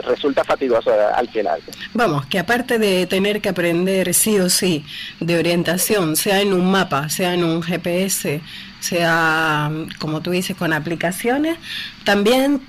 resulta 0.05 0.43
fatigoso 0.43 0.91
al 1.15 1.27
final. 1.29 1.61
Vamos, 1.93 2.25
que 2.27 2.39
aparte 2.41 2.77
de 2.77 3.07
tener 3.07 3.41
que 3.41 3.49
aprender 3.49 4.13
sí 4.13 4.39
o 4.39 4.49
sí 4.49 4.85
de 5.19 5.37
orientación, 5.37 6.15
sea 6.15 6.41
en 6.41 6.53
un 6.53 6.69
mapa, 6.69 7.09
sea 7.09 7.33
en 7.33 7.43
un 7.43 7.61
GPS, 7.61 8.41
sea, 8.79 9.71
como 9.99 10.21
tú 10.21 10.31
dices, 10.31 10.55
con 10.55 10.73
aplicaciones, 10.73 11.57
también 12.03 12.61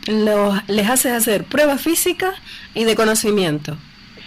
les 0.69 0.89
haces 0.89 1.13
hacer 1.13 1.45
pruebas 1.45 1.81
físicas 1.81 2.35
y 2.75 2.85
de 2.85 2.95
conocimiento. 2.95 3.77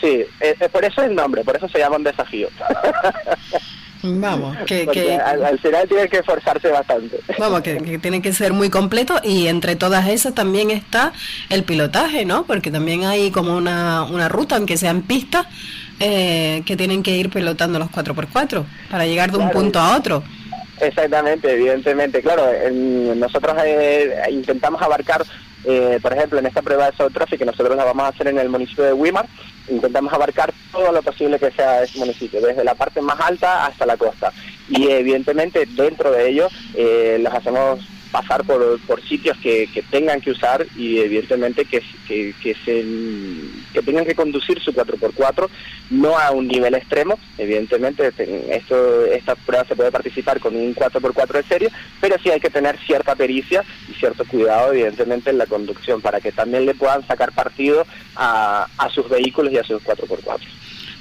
Sí, 0.02 0.26
eh, 0.41 0.56
eh, 0.60 0.70
por 0.70 0.84
eso 0.84 1.02
es 1.02 1.10
el 1.10 1.16
nombre, 1.16 1.43
por 1.43 1.56
eso 1.56 1.70
se 1.70 1.80
llama 1.80 1.96
un 1.98 2.04
desafío. 2.04 2.50
Vamos, 4.06 4.58
que, 4.66 4.88
que 4.88 5.16
al, 5.16 5.60
final 5.60 5.88
tiene 5.88 6.08
que 6.08 6.18
esforzarse 6.18 6.70
bastante. 6.70 7.20
Vamos, 7.38 7.62
que, 7.62 7.78
que, 7.78 7.97
tiene 7.97 8.22
que 8.22 8.34
ser 8.34 8.53
muy 8.53 8.70
completo 8.70 9.20
y 9.24 9.47
entre 9.47 9.76
todas 9.76 10.08
esas 10.08 10.34
también 10.34 10.72
está 10.72 11.14
el 11.49 11.64
pilotaje, 11.64 12.26
¿no? 12.26 12.45
Porque 12.45 12.72
también 12.72 13.03
hay 13.06 13.32
como 13.32 13.56
una, 13.56 14.03
una 14.03 14.30
ruta, 14.30 14.56
aunque 14.56 14.78
sean 14.78 15.01
pistas, 15.01 15.47
eh, 15.99 16.62
que 16.66 16.76
tienen 16.76 17.03
que 17.03 17.16
ir 17.16 17.30
pilotando 17.30 17.80
los 17.80 17.89
4x4 17.89 18.66
para 18.91 19.06
llegar 19.06 19.32
de 19.32 19.38
un 19.38 19.49
punto 19.49 19.80
a 19.80 19.97
otro. 19.97 20.24
Exactamente, 20.82 21.53
evidentemente. 21.53 22.22
Claro, 22.22 22.47
nosotros 23.16 23.56
intentamos 24.30 24.82
abarcar 24.82 25.26
eh, 25.68 25.99
por 26.01 26.13
ejemplo, 26.13 26.39
en 26.39 26.45
esta 26.45 26.61
prueba 26.61 26.89
de 26.89 26.97
South 26.97 27.13
que 27.38 27.45
nosotros 27.45 27.76
la 27.76 27.86
vamos 27.86 28.03
a 28.03 28.09
hacer 28.09 28.28
en 28.28 28.38
el 28.38 28.49
municipio 28.49 28.84
de 28.84 28.93
Wimar, 28.93 29.28
intentamos 29.68 30.13
abarcar 30.13 30.53
todo 30.72 30.91
lo 30.91 31.01
posible 31.01 31.39
que 31.39 31.51
sea 31.51 31.84
ese 31.84 31.97
municipio, 31.99 32.39
desde 32.41 32.63
la 32.63 32.76
parte 32.76 33.01
más 33.01 33.20
alta 33.20 33.66
hasta 33.66 33.86
la 33.86 33.97
costa. 33.97 34.32
Y 34.70 34.88
evidentemente 34.89 35.66
dentro 35.66 36.11
de 36.11 36.30
ello 36.30 36.47
eh, 36.76 37.18
los 37.20 37.34
hacemos 37.34 37.80
pasar 38.16 38.45
por, 38.45 38.80
por 38.88 39.01
sitios 39.01 39.38
que, 39.39 39.68
que, 39.74 39.82
tengan 39.82 40.22
que 40.22 40.32
usar 40.32 40.66
y 40.78 40.99
evidentemente 40.99 41.66
que, 41.66 41.84
que, 42.07 42.55
se, 42.63 42.86
que 43.74 43.82
tengan 43.82 44.05
que 44.05 44.16
conducir 44.16 44.57
su 44.61 44.72
4x4, 44.72 45.49
no 45.89 46.18
a 46.18 46.32
un 46.32 46.47
nivel 46.47 46.76
extremo, 46.76 47.20
evidentemente 47.38 48.13
esto, 48.51 49.05
esta 49.07 49.36
prueba 49.36 49.66
se 49.66 49.76
puede 49.76 49.91
participar 49.91 50.39
con 50.39 50.55
un 50.55 50.74
4x4 50.74 51.34
de 51.34 51.43
serie, 51.43 51.70
pero 51.99 52.16
sí 52.24 52.30
hay 52.30 52.39
que 52.39 52.49
tener 52.49 52.80
cierta 52.88 53.16
pericia 53.16 53.66
y 53.89 53.93
cierto 53.95 54.24
cuidado 54.24 54.72
evidentemente 54.72 55.32
en 55.32 55.38
la 55.38 55.45
conducción 55.45 55.99
para 55.99 56.22
que 56.22 56.32
también 56.32 56.66
le 56.66 56.74
puedan 56.74 57.05
sacar 57.05 57.34
partido 57.34 57.86
a, 58.16 58.66
a 58.78 58.89
sus 58.91 59.09
vehículos 59.09 59.51
y 59.51 59.57
a 59.57 59.63
sus 59.66 59.84
4x4. 59.84 60.39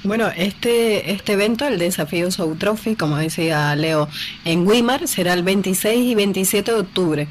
Bueno, 0.05 0.29
este, 0.37 1.11
este 1.11 1.33
evento, 1.33 1.65
el 1.65 1.79
desafío 1.79 2.29
Trophy, 2.59 2.95
como 2.95 3.17
decía 3.17 3.75
Leo, 3.75 4.07
en 4.45 4.67
Wimar 4.67 5.07
será 5.07 5.33
el 5.33 5.41
26 5.41 6.11
y 6.11 6.13
27 6.13 6.71
de 6.71 6.79
octubre. 6.79 7.27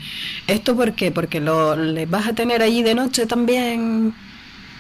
¿Esto 0.49 0.75
por 0.75 0.93
qué? 0.95 1.13
Porque 1.13 1.41
lo 1.41 1.77
les 1.77 2.11
vas 2.11 2.27
a 2.27 2.33
tener 2.33 2.63
allí 2.63 2.83
de 2.83 2.97
noche 2.97 3.27
también 3.27 4.13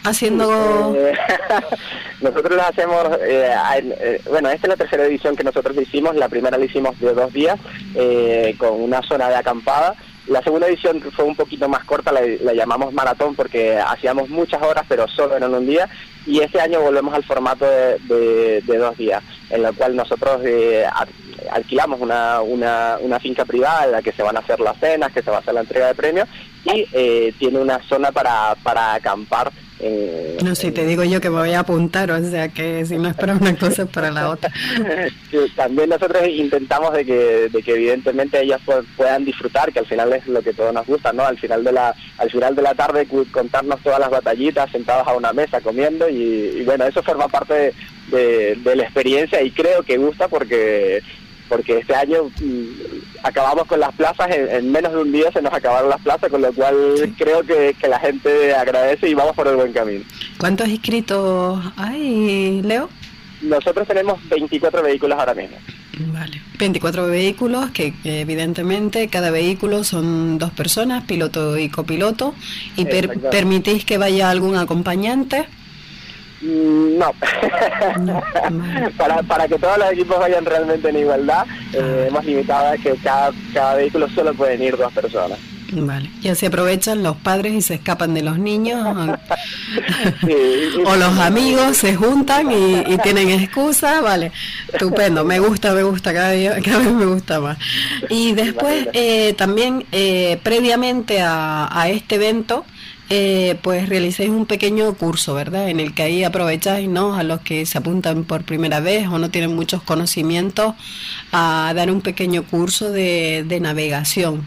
haciendo... 0.02 0.92
Eh, 0.96 1.14
nosotros 2.20 2.56
lo 2.56 2.62
hacemos, 2.62 3.06
eh, 3.22 3.54
eh, 4.00 4.20
bueno, 4.28 4.50
esta 4.50 4.66
es 4.66 4.70
la 4.70 4.76
tercera 4.76 5.04
edición 5.04 5.36
que 5.36 5.44
nosotros 5.44 5.76
hicimos, 5.80 6.16
la 6.16 6.28
primera 6.28 6.58
la 6.58 6.64
hicimos 6.64 6.98
de 6.98 7.12
dos 7.12 7.32
días 7.32 7.58
con 8.58 8.80
una 8.80 9.02
zona 9.02 9.28
de 9.28 9.36
acampada 9.36 9.94
la 10.26 10.42
segunda 10.42 10.66
edición 10.66 11.00
fue 11.14 11.24
un 11.24 11.36
poquito 11.36 11.68
más 11.68 11.84
corta, 11.84 12.12
la, 12.12 12.52
llamamos 12.54 12.92
maratón 12.92 13.34
porque 13.34 13.78
hacíamos 13.78 14.28
muchas 14.30 14.62
horas, 14.62 14.84
pero 14.88 15.06
solo 15.08 15.36
en 15.36 15.44
un 15.44 15.66
día. 15.66 15.88
Y 16.26 16.40
este 16.40 16.60
año 16.60 16.80
volvemos 16.80 17.12
al 17.12 17.24
formato 17.24 17.66
de, 17.66 18.62
dos 18.66 18.96
días, 18.96 19.22
en 19.50 19.64
el 19.64 19.74
cual 19.74 19.94
nosotros 19.94 20.40
eh, 20.44 20.86
alquilamos 21.50 22.00
una, 22.00 23.18
finca 23.20 23.44
privada 23.44 23.84
en 23.84 23.92
la 23.92 24.02
que 24.02 24.12
se 24.12 24.22
van 24.22 24.36
a 24.36 24.40
hacer 24.40 24.60
las 24.60 24.78
cenas, 24.78 25.12
que 25.12 25.22
se 25.22 25.30
va 25.30 25.36
a 25.36 25.40
hacer 25.40 25.54
la 25.54 25.60
entrega 25.60 25.88
de 25.88 25.94
premios, 25.94 26.28
y 26.64 26.86
eh, 26.92 27.34
tiene 27.38 27.58
una 27.58 27.78
zona 27.82 28.10
para 28.10 28.94
acampar 28.94 29.52
no 30.42 30.54
sé, 30.54 30.72
te 30.72 30.86
digo 30.86 31.04
yo 31.04 31.20
que 31.20 31.30
me 31.30 31.36
voy 31.36 31.52
a 31.52 31.60
apuntar, 31.60 32.10
o 32.10 32.22
sea 32.22 32.48
que 32.48 32.84
si 32.84 32.96
no 32.96 33.08
es 33.08 33.14
para 33.14 33.34
una 33.34 33.56
cosa 33.56 33.82
es 33.82 33.88
para 33.88 34.10
la 34.10 34.30
otra. 34.30 34.50
también 35.56 35.88
nosotros 35.88 36.26
intentamos 36.28 36.92
de 36.92 37.04
que, 37.04 37.48
de 37.50 37.62
que 37.62 37.72
evidentemente 37.72 38.42
ellas 38.42 38.60
puedan 38.96 39.24
disfrutar, 39.24 39.72
que 39.72 39.80
al 39.80 39.86
final 39.86 40.12
es 40.12 40.26
lo 40.26 40.42
que 40.42 40.52
todos 40.52 40.72
nos 40.72 40.86
gusta, 40.86 41.12
¿no? 41.12 41.24
Al 41.24 41.38
final 41.38 41.64
de 41.64 41.72
la, 41.72 41.94
al 42.18 42.30
final 42.30 42.54
de 42.54 42.62
la 42.62 42.74
tarde 42.74 43.06
contarnos 43.30 43.80
todas 43.80 44.00
las 44.00 44.10
batallitas 44.10 44.70
sentados 44.70 45.06
a 45.06 45.14
una 45.14 45.32
mesa 45.32 45.60
comiendo 45.60 46.08
y, 46.08 46.62
bueno, 46.64 46.84
eso 46.84 47.02
forma 47.02 47.28
parte 47.28 47.72
de, 48.08 48.54
de 48.56 48.76
la 48.76 48.84
experiencia 48.84 49.42
y 49.42 49.50
creo 49.50 49.82
que 49.82 49.96
gusta 49.96 50.28
porque 50.28 51.02
porque 51.54 51.78
este 51.78 51.94
año 51.94 52.24
mm, 52.24 53.22
acabamos 53.22 53.66
con 53.66 53.78
las 53.78 53.94
plazas, 53.94 54.28
en, 54.28 54.72
menos 54.72 54.92
de 54.92 54.98
un 54.98 55.12
día 55.12 55.30
se 55.30 55.40
nos 55.40 55.52
acabaron 55.52 55.88
las 55.88 56.00
plazas, 56.00 56.28
con 56.28 56.42
lo 56.42 56.52
cual 56.52 56.76
creo 57.16 57.42
que, 57.44 57.76
la 57.88 58.00
gente 58.00 58.52
agradece 58.52 59.08
y 59.08 59.14
vamos 59.14 59.36
por 59.36 59.46
el 59.46 59.54
buen 59.54 59.72
camino. 59.72 60.04
¿Cuántos 60.36 60.68
inscritos 60.68 61.60
hay, 61.76 62.60
Leo? 62.62 62.88
Nosotros 63.40 63.86
tenemos 63.86 64.18
24 64.28 64.82
vehículos 64.82 65.16
ahora 65.16 65.34
mismo. 65.34 65.56
Vale. 66.12 66.42
24 66.58 67.06
vehículos 67.06 67.70
que 67.70 67.94
evidentemente 68.02 69.06
cada 69.06 69.30
vehículo 69.30 69.84
son 69.84 70.38
dos 70.38 70.50
personas, 70.50 71.04
piloto 71.04 71.56
y 71.56 71.68
copiloto. 71.68 72.34
¿Y 72.76 72.84
permitís 72.86 73.84
que 73.84 73.96
vaya 73.96 74.28
algún 74.28 74.56
acompañante? 74.56 75.46
Mm, 76.44 76.98
no. 76.98 77.12
para, 78.98 79.22
para 79.22 79.48
que 79.48 79.58
todos 79.58 79.78
los 79.78 79.92
equipos 79.92 80.18
vayan 80.18 80.44
realmente 80.44 80.90
en 80.90 80.98
igualdad, 80.98 81.46
eh, 81.72 82.06
hemos 82.08 82.24
limitado 82.24 82.68
a 82.68 82.76
que 82.76 82.94
cada, 83.02 83.32
cada 83.54 83.76
vehículo 83.76 84.08
solo 84.10 84.34
pueden 84.34 84.62
ir 84.62 84.76
dos 84.76 84.92
personas. 84.92 85.38
Vale, 85.72 86.08
ya 86.20 86.34
se 86.34 86.46
aprovechan 86.46 87.02
los 87.02 87.16
padres 87.16 87.54
y 87.54 87.62
se 87.62 87.74
escapan 87.74 88.14
de 88.14 88.22
los 88.22 88.38
niños, 88.38 88.86
o 90.84 90.96
los 90.96 91.18
amigos 91.18 91.78
se 91.78 91.96
juntan 91.96 92.52
y, 92.52 92.96
tienen 92.98 93.30
excusa, 93.30 94.00
vale, 94.00 94.30
estupendo, 94.72 95.24
me 95.24 95.40
gusta, 95.40 95.72
me 95.72 95.82
gusta, 95.82 96.12
cada, 96.12 96.30
día, 96.32 96.60
cada 96.62 96.78
vez 96.78 96.92
me 96.92 97.06
gusta 97.06 97.40
más. 97.40 97.58
Y 98.08 98.32
después 98.32 98.88
eh, 98.92 99.34
también, 99.36 99.84
eh, 99.90 100.38
previamente 100.42 101.20
a, 101.22 101.68
a, 101.72 101.88
este 101.88 102.16
evento, 102.16 102.64
eh, 103.10 103.56
pues 103.62 103.88
realicéis 103.88 104.30
un 104.30 104.46
pequeño 104.46 104.94
curso, 104.94 105.34
¿verdad? 105.34 105.68
En 105.68 105.80
el 105.80 105.94
que 105.94 106.02
ahí 106.02 106.24
aprovecháis, 106.24 106.88
¿no? 106.88 107.14
A 107.14 107.22
los 107.22 107.40
que 107.40 107.66
se 107.66 107.78
apuntan 107.78 108.24
por 108.24 108.44
primera 108.44 108.80
vez 108.80 109.06
o 109.08 109.18
no 109.18 109.30
tienen 109.30 109.54
muchos 109.54 109.82
conocimientos, 109.82 110.74
a 111.32 111.72
dar 111.74 111.90
un 111.90 112.00
pequeño 112.00 112.44
curso 112.44 112.90
de, 112.90 113.44
de 113.46 113.60
navegación. 113.60 114.44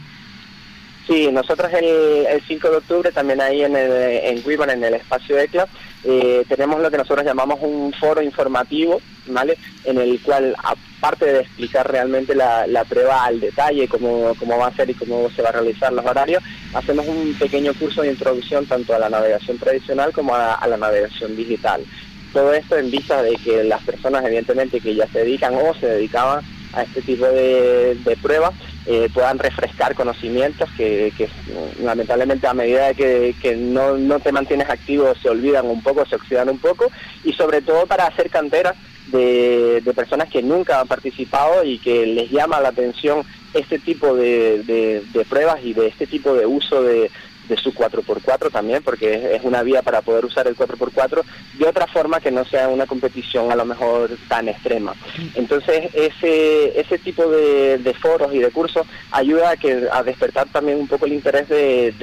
Sí, 1.07 1.29
nosotros 1.31 1.71
el, 1.73 2.25
el 2.25 2.41
5 2.45 2.69
de 2.69 2.77
octubre 2.77 3.11
también 3.11 3.39
ahí 3.39 3.63
en, 3.63 3.75
el, 3.75 3.91
en 3.91 4.43
Wiban, 4.45 4.69
en 4.71 4.83
el 4.83 4.95
espacio 4.95 5.37
ECLA, 5.37 5.67
eh, 6.03 6.45
tenemos 6.47 6.79
lo 6.79 6.91
que 6.91 6.97
nosotros 6.97 7.25
llamamos 7.25 7.59
un 7.61 7.91
foro 7.93 8.21
informativo, 8.21 9.01
¿vale? 9.27 9.57
En 9.83 9.97
el 9.97 10.21
cual, 10.21 10.55
aparte 10.63 11.25
de 11.25 11.39
explicar 11.41 11.89
realmente 11.91 12.35
la, 12.35 12.85
prueba 12.87 13.25
al 13.25 13.39
detalle, 13.39 13.87
cómo, 13.87 14.33
cómo 14.39 14.57
va 14.57 14.67
a 14.67 14.75
ser 14.75 14.89
y 14.89 14.93
cómo 14.93 15.29
se 15.31 15.41
va 15.41 15.49
a 15.49 15.53
realizar 15.53 15.91
los 15.91 16.05
horarios, 16.05 16.43
hacemos 16.73 17.07
un 17.07 17.35
pequeño 17.39 17.73
curso 17.73 18.01
de 18.01 18.11
introducción 18.11 18.65
tanto 18.65 18.93
a 18.93 18.99
la 18.99 19.09
navegación 19.09 19.57
tradicional 19.57 20.13
como 20.13 20.35
a, 20.35 20.65
la 20.67 20.77
navegación 20.77 21.35
digital. 21.35 21.83
Todo 22.31 22.53
esto 22.53 22.77
en 22.77 22.91
vista 22.91 23.21
de 23.23 23.35
que 23.35 23.63
las 23.63 23.81
personas, 23.83 24.23
evidentemente, 24.25 24.79
que 24.79 24.95
ya 24.95 25.07
se 25.07 25.19
dedican 25.19 25.55
o 25.55 25.73
se 25.73 25.87
dedicaban 25.87 26.43
a 26.73 26.83
este 26.83 27.01
tipo 27.01 27.25
de, 27.25 27.95
de 27.95 28.17
pruebas, 28.17 28.53
eh, 28.89 29.09
puedan 29.13 29.38
refrescar 29.38 29.95
conocimientos 29.95 30.69
que, 30.77 31.11
lamentablemente 31.81 32.47
a 32.47 32.53
medida 32.53 32.93
que, 32.93 33.55
no, 33.57 34.19
te 34.19 34.31
mantienes 34.31 34.69
activo 34.69 35.13
se 35.21 35.29
olvidan 35.29 35.65
un 35.65 35.83
poco, 35.83 36.05
se 36.05 36.15
oxidan 36.15 36.49
un 36.49 36.57
poco 36.57 36.89
y 37.25 37.33
sobre 37.33 37.61
todo 37.61 37.85
para 37.85 38.07
hacer 38.07 38.29
canteras 38.29 38.75
de, 39.07 39.83
personas 39.93 40.29
que 40.29 40.41
nunca 40.41 40.79
han 40.79 40.88
participado 40.88 41.63
y 41.65 41.79
que 41.79 42.05
les 42.05 42.31
llama 42.31 42.61
la 42.61 42.69
atención 42.69 43.25
este 43.53 43.77
tipo 43.77 44.15
de 44.15 45.03
pruebas 45.29 45.59
y 45.63 45.73
de 45.73 45.88
este 45.88 46.07
tipo 46.07 46.33
de 46.33 46.45
uso 46.45 46.81
de, 46.81 47.11
de 47.47 47.57
su 47.57 47.73
4x4 47.73 48.51
también, 48.51 48.83
porque 48.83 49.35
es, 49.35 49.41
una 49.43 49.63
vía 49.63 49.81
para 49.81 50.01
poder 50.01 50.25
usar 50.25 50.47
el 50.47 50.55
4x4 50.55 51.23
de 51.53 51.65
otra 51.65 51.87
forma 51.87 52.19
que 52.19 52.31
no 52.31 52.43
sea 52.45 52.67
una 52.67 52.85
competición 52.85 53.51
a 53.51 53.55
lo 53.55 53.65
mejor 53.65 54.09
tan 54.27 54.49
extrema. 54.49 54.93
Entonces, 55.35 55.89
ese, 55.93 56.79
ese 56.79 56.97
tipo 56.97 57.27
de, 57.27 57.95
foros 58.01 58.33
y 58.33 58.39
de 58.39 58.51
cursos 58.51 58.85
ayuda 59.11 59.51
a, 59.51 59.57
que, 59.57 59.87
a 59.91 60.03
despertar 60.03 60.47
también 60.49 60.79
un 60.79 60.87
poco 60.87 61.05
el 61.05 61.13
interés 61.13 61.47
de, 61.49 61.93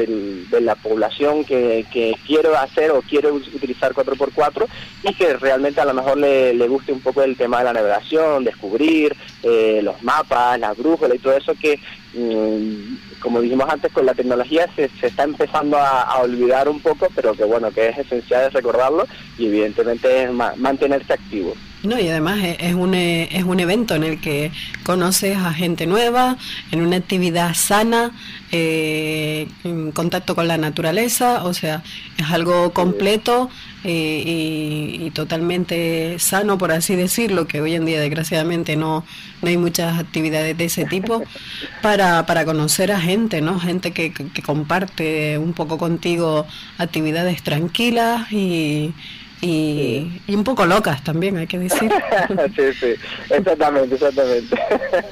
la 0.61 0.75
población 0.75 1.45
que, 1.45 1.85
quiere 2.27 2.55
hacer 2.57 2.91
o 2.91 3.03
quiere 3.03 3.31
utilizar 3.31 3.93
4x4 3.93 4.67
y 5.03 5.15
que 5.15 5.37
realmente 5.37 5.81
a 5.81 5.85
lo 5.85 5.95
mejor 5.95 6.19
le, 6.19 6.69
guste 6.69 6.93
un 6.93 7.01
poco 7.01 7.23
el 7.23 7.37
tema 7.37 7.59
de 7.59 7.65
la 7.65 7.73
navegación, 7.75 8.45
descubrir 8.45 9.15
eh, 9.43 9.81
los 9.83 10.03
mapas, 10.03 10.59
la 10.59 10.73
brújula 10.73 11.15
y 11.15 11.19
todo 11.19 11.37
eso 11.37 11.55
que 11.61 11.79
mm, 12.15 13.14
como 13.25 13.41
dijimos 13.41 13.67
antes, 13.71 13.91
con 13.91 14.05
la 14.05 14.13
tecnología 14.13 14.69
se, 14.77 14.91
está 15.01 15.23
empezando 15.23 15.79
a, 15.79 16.21
olvidar 16.21 16.69
un 16.69 16.79
poco, 16.81 17.09
pero 17.15 17.33
que 17.33 17.45
bueno, 17.45 17.71
que 17.71 17.89
es 17.89 17.97
esencial 17.97 18.53
recordarlo 18.53 19.07
y 19.39 19.47
evidentemente 19.47 20.25
es 20.25 20.31
mantenerse 20.31 21.15
activo. 21.15 21.55
No, 21.85 22.01
y 22.01 22.09
además 22.09 22.39
es 22.43 22.75
un, 22.75 22.95
eh, 22.95 23.29
es 23.31 23.45
un 23.45 23.61
evento 23.61 23.95
en 23.95 24.05
el 24.05 24.19
que 24.19 24.51
conoces 24.85 25.37
a 25.37 25.53
gente 25.53 25.87
nueva, 25.87 26.39
en 26.71 26.81
una 26.81 26.97
actividad 26.97 27.55
sana, 27.55 28.11
eh, 28.53 29.49
en 29.65 29.93
contacto 29.93 30.35
con 30.35 30.49
la 30.49 30.57
naturaleza, 30.57 31.45
o 31.45 31.53
sea, 31.53 31.83
es 32.17 32.31
algo 32.31 32.73
completo 32.73 33.51
eh, 33.85 34.99
y, 34.99 35.11
totalmente 35.11 36.19
sano, 36.19 36.57
por 36.57 36.73
así 36.73 36.97
decirlo, 36.97 37.47
que 37.47 37.61
hoy 37.61 37.75
en 37.75 37.85
día 37.85 38.01
desgraciadamente 38.01 38.77
no, 38.77 39.05
no 39.43 39.49
hay 39.49 39.59
muchas 39.59 39.99
actividades 39.99 40.57
de 40.57 40.65
ese 40.65 40.87
tipo, 40.87 41.23
para, 41.83 42.25
para 42.25 42.47
conocer 42.47 42.93
a 42.93 43.01
gente, 43.01 43.43
¿no? 43.43 43.61
Gente 43.61 43.93
que, 43.93 44.11
que 44.11 44.43
comparte 44.43 45.37
un 45.37 45.53
poco 45.53 45.77
contigo 45.77 46.47
actividades 46.79 47.43
tranquilas 47.43 48.33
y 48.33 48.95
y, 49.45 50.35
un 50.35 50.45
poco 50.45 50.65
locas 50.67 51.05
también, 51.05 51.37
hay 51.37 51.47
que 51.47 51.59
decir. 51.59 51.93
sí, 52.57 52.63
sí, 52.81 52.95
exactamente, 53.31 53.95
exactamente. 53.95 54.57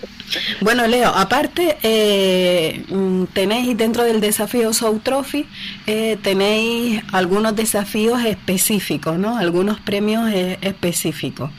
bueno, 0.61 0.87
Leo, 0.87 1.09
aparte, 1.09 1.77
eh, 1.83 2.83
mm, 2.89 3.25
tenéis 3.33 3.77
dentro 3.77 4.05
del 4.05 4.21
desafío 4.21 4.73
South 4.73 5.03
Trophy, 5.03 5.47
eh, 5.87 6.17
tenéis 6.23 7.03
algunos 7.13 7.55
desafíos 7.55 8.25
específicos, 8.25 9.19
¿no? 9.19 9.37
Algunos 9.37 9.81
premios 9.81 10.31
eh, 10.33 10.59
específicos. 10.63 11.51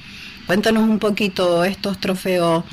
Cuéntanos 0.48 0.84
un 0.84 1.00
poquito 1.00 1.64
estos 1.64 2.00
trofeos 2.00 2.64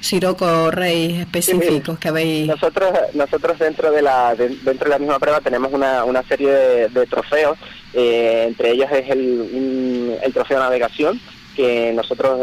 Siroco 0.00 0.70
Rey 0.70 1.20
específicos 1.20 1.98
que 1.98 2.08
habéis. 2.08 2.48
Nosotros, 2.48 2.90
nosotros 3.14 3.58
dentro 3.58 3.92
de 3.92 4.02
la 4.02 4.34
dentro 4.34 4.84
de 4.84 4.88
la 4.90 4.98
misma 4.98 5.18
prueba 5.18 5.40
tenemos 5.40 5.72
una, 5.72 6.04
una 6.04 6.22
serie 6.22 6.50
de, 6.88 7.06
trofeos, 7.06 7.58
eh, 7.94 8.46
entre 8.48 8.72
ellos 8.72 8.88
es 8.92 9.10
el, 9.10 10.18
el 10.22 10.32
trofeo 10.32 10.58
de 10.58 10.64
navegación 10.64 11.20
que 11.54 11.92
nosotros 11.92 12.40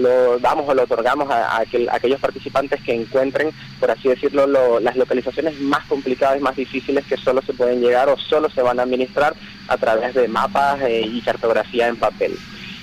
lo 0.00 0.38
damos 0.38 0.68
o 0.68 0.74
lo 0.74 0.84
otorgamos 0.84 1.30
a, 1.30 1.58
aquellos 1.58 2.20
participantes 2.20 2.80
que 2.82 2.94
encuentren, 2.94 3.50
por 3.80 3.90
así 3.90 4.08
decirlo, 4.08 4.80
las 4.80 4.96
localizaciones 4.96 5.60
más 5.60 5.84
complicadas 5.86 6.40
más 6.40 6.56
difíciles 6.56 7.04
que 7.06 7.16
solo 7.16 7.42
se 7.42 7.52
pueden 7.52 7.80
llegar 7.80 8.08
o 8.08 8.16
solo 8.16 8.48
se 8.50 8.62
van 8.62 8.78
a 8.78 8.84
administrar 8.84 9.34
a 9.68 9.76
través 9.76 10.14
de 10.14 10.28
mapas 10.28 10.80
eh, 10.82 11.02
y 11.02 11.20
cartografía 11.20 11.88
en 11.88 11.96
papel. 11.96 12.36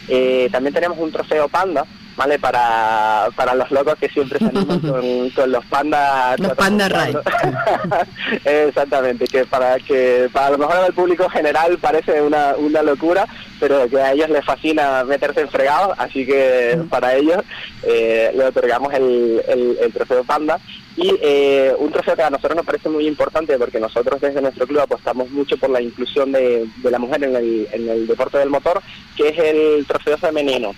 Eh, 0.07 0.49
también 0.51 0.73
tenemos 0.73 0.97
un 0.97 1.11
trofeo 1.11 1.47
panda, 1.47 1.85
¿vale? 2.15 2.39
Para, 2.39 3.27
para 3.35 3.55
los 3.55 3.69
locos 3.71 3.95
que 3.95 4.09
siempre 4.09 4.39
se 4.39 4.45
animan 4.45 4.79
con, 5.35 5.51
los 5.51 5.65
pandas. 5.65 6.39
Los 6.39 6.53
panda 6.53 6.87
Exactamente, 8.45 9.25
que 9.25 9.45
para 9.45 9.77
que 9.79 10.29
para 10.31 10.51
lo 10.51 10.57
mejor 10.59 10.77
al 10.77 10.93
público 10.93 11.29
general 11.29 11.77
parece 11.79 12.21
una, 12.21 12.55
una 12.57 12.81
locura, 12.81 13.27
pero 13.67 13.89
que 13.89 13.99
a 13.99 14.13
ellos 14.13 14.29
les 14.29 14.45
fascina 14.45 15.03
meterse 15.03 15.41
en 15.41 15.49
fregado, 15.49 15.95
así 15.97 16.23
que 16.23 16.77
para 16.87 17.15
ellos 17.15 17.37
eh, 17.81 18.31
le 18.35 18.45
otorgamos 18.45 18.93
el, 18.93 19.41
el, 19.81 19.91
trofeo 19.91 20.23
panda. 20.23 20.59
Y 20.95 21.11
eh, 21.19 21.73
un 21.79 21.91
trofeo 21.91 22.15
que 22.15 22.21
a 22.21 22.29
nosotros 22.29 22.57
nos 22.57 22.65
parece 22.65 22.89
muy 22.89 23.07
importante 23.07 23.57
porque 23.57 23.79
nosotros 23.79 24.21
desde 24.21 24.39
nuestro 24.39 24.67
club 24.67 24.81
apostamos 24.81 25.31
mucho 25.31 25.57
por 25.57 25.71
la 25.71 25.81
inclusión 25.81 26.31
de, 26.31 26.67
de 26.83 26.91
la 26.91 26.99
mujer 26.99 27.23
en 27.23 27.35
el, 27.35 27.67
en 27.71 27.89
el 27.89 28.05
deporte 28.05 28.37
del 28.37 28.51
motor, 28.51 28.83
que 29.17 29.29
es 29.29 29.39
el 29.39 29.83
trofeo 29.87 30.17
femenino. 30.19 30.75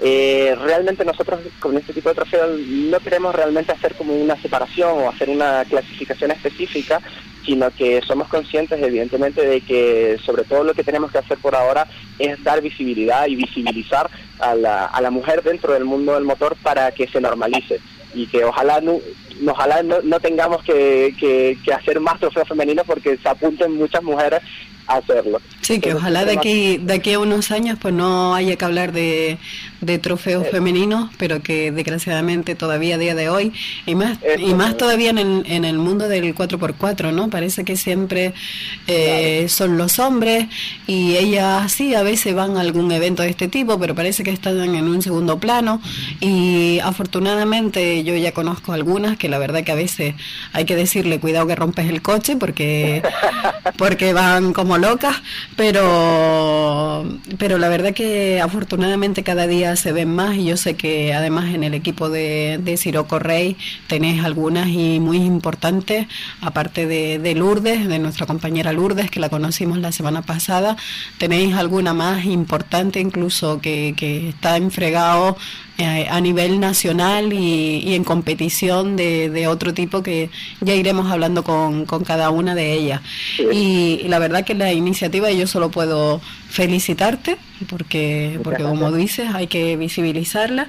Eh, 0.00 0.56
realmente 0.60 1.04
nosotros 1.04 1.40
con 1.60 1.76
este 1.76 1.92
tipo 1.92 2.08
de 2.08 2.16
trofeos 2.16 2.58
no 2.58 2.98
queremos 2.98 3.34
realmente 3.34 3.72
hacer 3.72 3.94
como 3.94 4.14
una 4.14 4.40
separación 4.40 4.98
o 4.98 5.08
hacer 5.08 5.30
una 5.30 5.64
clasificación 5.64 6.32
específica, 6.32 7.00
sino 7.44 7.70
que 7.70 8.00
somos 8.02 8.28
conscientes 8.28 8.82
evidentemente 8.82 9.46
de 9.46 9.60
que 9.60 10.18
sobre 10.24 10.44
todo 10.44 10.64
lo 10.64 10.74
que 10.74 10.84
tenemos 10.84 11.12
que 11.12 11.18
hacer 11.18 11.38
por 11.38 11.54
ahora 11.54 11.86
es 12.18 12.42
dar 12.42 12.60
visibilidad 12.60 13.26
y 13.26 13.36
visibilizar 13.36 14.10
a 14.40 14.54
la, 14.54 14.86
a 14.86 15.00
la 15.00 15.10
mujer 15.10 15.42
dentro 15.42 15.72
del 15.72 15.84
mundo 15.84 16.14
del 16.14 16.24
motor 16.24 16.56
para 16.62 16.90
que 16.92 17.06
se 17.06 17.20
normalice 17.20 17.80
y 18.14 18.26
que 18.26 18.44
ojalá 18.44 18.80
no, 18.80 18.98
ojalá 19.46 19.82
no, 19.82 20.20
tengamos 20.20 20.62
que, 20.64 21.14
que, 21.18 21.72
hacer 21.72 22.00
más 22.00 22.20
trofeos 22.20 22.48
femeninos 22.48 22.86
porque 22.86 23.16
se 23.16 23.28
apunten 23.28 23.76
muchas 23.76 24.02
mujeres 24.02 24.40
hacerlo. 24.86 25.40
Sí, 25.60 25.78
que 25.80 25.94
ojalá 25.94 26.24
de 26.24 26.32
aquí, 26.32 26.78
de 26.78 26.94
aquí 26.94 27.12
a 27.12 27.18
unos 27.20 27.50
años 27.50 27.78
pues 27.80 27.94
no 27.94 28.34
haya 28.34 28.56
que 28.56 28.64
hablar 28.64 28.92
de, 28.92 29.38
de 29.80 29.98
trofeos 29.98 30.48
femeninos, 30.48 31.10
pero 31.18 31.42
que 31.42 31.70
desgraciadamente 31.70 32.54
todavía 32.54 32.96
a 32.96 32.98
día 32.98 33.14
de 33.14 33.28
hoy, 33.28 33.52
y 33.86 33.94
más, 33.94 34.18
y 34.38 34.54
más 34.54 34.76
todavía 34.76 35.10
en 35.10 35.18
el, 35.18 35.42
en 35.46 35.64
el 35.64 35.78
mundo 35.78 36.08
del 36.08 36.34
4x4, 36.34 37.12
¿no? 37.12 37.30
Parece 37.30 37.64
que 37.64 37.76
siempre 37.76 38.32
eh, 38.86 39.46
son 39.48 39.76
los 39.76 39.98
hombres 39.98 40.46
y 40.86 41.16
ellas 41.16 41.72
sí, 41.72 41.94
a 41.94 42.02
veces 42.02 42.34
van 42.34 42.56
a 42.56 42.60
algún 42.60 42.90
evento 42.92 43.22
de 43.22 43.30
este 43.30 43.48
tipo, 43.48 43.78
pero 43.78 43.94
parece 43.94 44.22
que 44.22 44.30
están 44.30 44.74
en 44.74 44.88
un 44.88 45.02
segundo 45.02 45.38
plano 45.38 45.80
y 46.20 46.78
afortunadamente 46.80 48.04
yo 48.04 48.16
ya 48.16 48.32
conozco 48.32 48.72
algunas 48.72 49.16
que 49.16 49.28
la 49.28 49.38
verdad 49.38 49.64
que 49.64 49.72
a 49.72 49.76
veces 49.76 50.14
hay 50.52 50.64
que 50.64 50.76
decirle 50.76 51.20
cuidado 51.20 51.46
que 51.46 51.56
rompes 51.56 51.88
el 51.88 52.02
coche 52.02 52.36
porque, 52.36 53.02
porque 53.76 54.12
van 54.12 54.52
como 54.52 54.71
locas, 54.78 55.22
pero, 55.56 57.04
pero 57.38 57.58
la 57.58 57.68
verdad 57.68 57.94
que 57.94 58.40
afortunadamente 58.40 59.22
cada 59.22 59.46
día 59.46 59.76
se 59.76 59.92
ven 59.92 60.14
más 60.14 60.36
y 60.36 60.44
yo 60.44 60.56
sé 60.56 60.74
que 60.74 61.14
además 61.14 61.54
en 61.54 61.64
el 61.64 61.74
equipo 61.74 62.08
de, 62.08 62.60
de 62.62 62.76
Siroco 62.76 63.18
Rey 63.18 63.56
tenéis 63.86 64.24
algunas 64.24 64.68
y 64.68 65.00
muy 65.00 65.18
importantes, 65.18 66.06
aparte 66.40 66.86
de, 66.86 67.18
de 67.18 67.34
Lourdes, 67.34 67.88
de 67.88 67.98
nuestra 67.98 68.26
compañera 68.26 68.72
Lourdes, 68.72 69.10
que 69.10 69.20
la 69.20 69.28
conocimos 69.28 69.78
la 69.78 69.92
semana 69.92 70.22
pasada, 70.22 70.76
tenéis 71.18 71.54
alguna 71.54 71.94
más 71.94 72.24
importante 72.24 73.00
incluso 73.00 73.60
que, 73.60 73.94
que 73.96 74.28
está 74.28 74.56
enfregado 74.56 75.36
eh, 75.82 76.06
a 76.08 76.20
nivel 76.20 76.60
nacional 76.60 77.32
y, 77.32 77.94
en 77.94 78.04
competición 78.04 78.96
de, 78.96 79.46
otro 79.48 79.74
tipo 79.74 80.02
que 80.02 80.30
ya 80.60 80.74
iremos 80.74 81.10
hablando 81.10 81.42
con, 81.42 81.84
cada 82.04 82.30
una 82.30 82.54
de 82.54 82.72
ellas. 82.72 83.00
Y, 83.52 84.02
la 84.08 84.18
verdad 84.18 84.44
que 84.44 84.54
la 84.54 84.72
iniciativa 84.72 85.30
yo 85.30 85.46
solo 85.46 85.70
puedo 85.70 86.20
felicitarte 86.48 87.38
porque 87.68 88.38
porque 88.44 88.62
como 88.62 88.92
dices 88.92 89.28
hay 89.34 89.46
que 89.46 89.76
visibilizarla. 89.76 90.68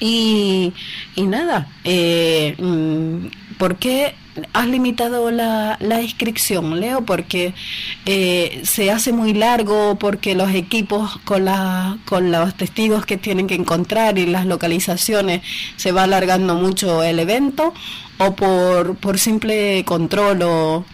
Y, 0.00 0.72
y 1.14 1.22
nada 1.22 1.68
eh, 1.84 2.54
mm, 2.58 3.56
¿por 3.58 3.76
qué 3.76 4.14
has 4.52 4.66
limitado 4.66 5.30
la, 5.30 5.76
la 5.80 6.02
inscripción, 6.02 6.80
Leo, 6.80 7.02
porque 7.02 7.54
eh, 8.06 8.60
se 8.64 8.90
hace 8.90 9.12
muy 9.12 9.34
largo, 9.34 9.96
porque 9.98 10.34
los 10.34 10.52
equipos 10.54 11.18
con, 11.24 11.44
la, 11.44 11.98
con 12.04 12.32
los 12.32 12.54
testigos 12.56 13.06
que 13.06 13.16
tienen 13.16 13.46
que 13.46 13.54
encontrar 13.54 14.18
y 14.18 14.26
las 14.26 14.46
localizaciones 14.46 15.42
se 15.76 15.92
va 15.92 16.04
alargando 16.04 16.54
mucho 16.54 17.02
el 17.02 17.18
evento, 17.18 17.74
o 18.18 18.34
por, 18.34 18.96
por 18.96 19.18
simple 19.18 19.84
control 19.84 20.42
o, 20.42 20.84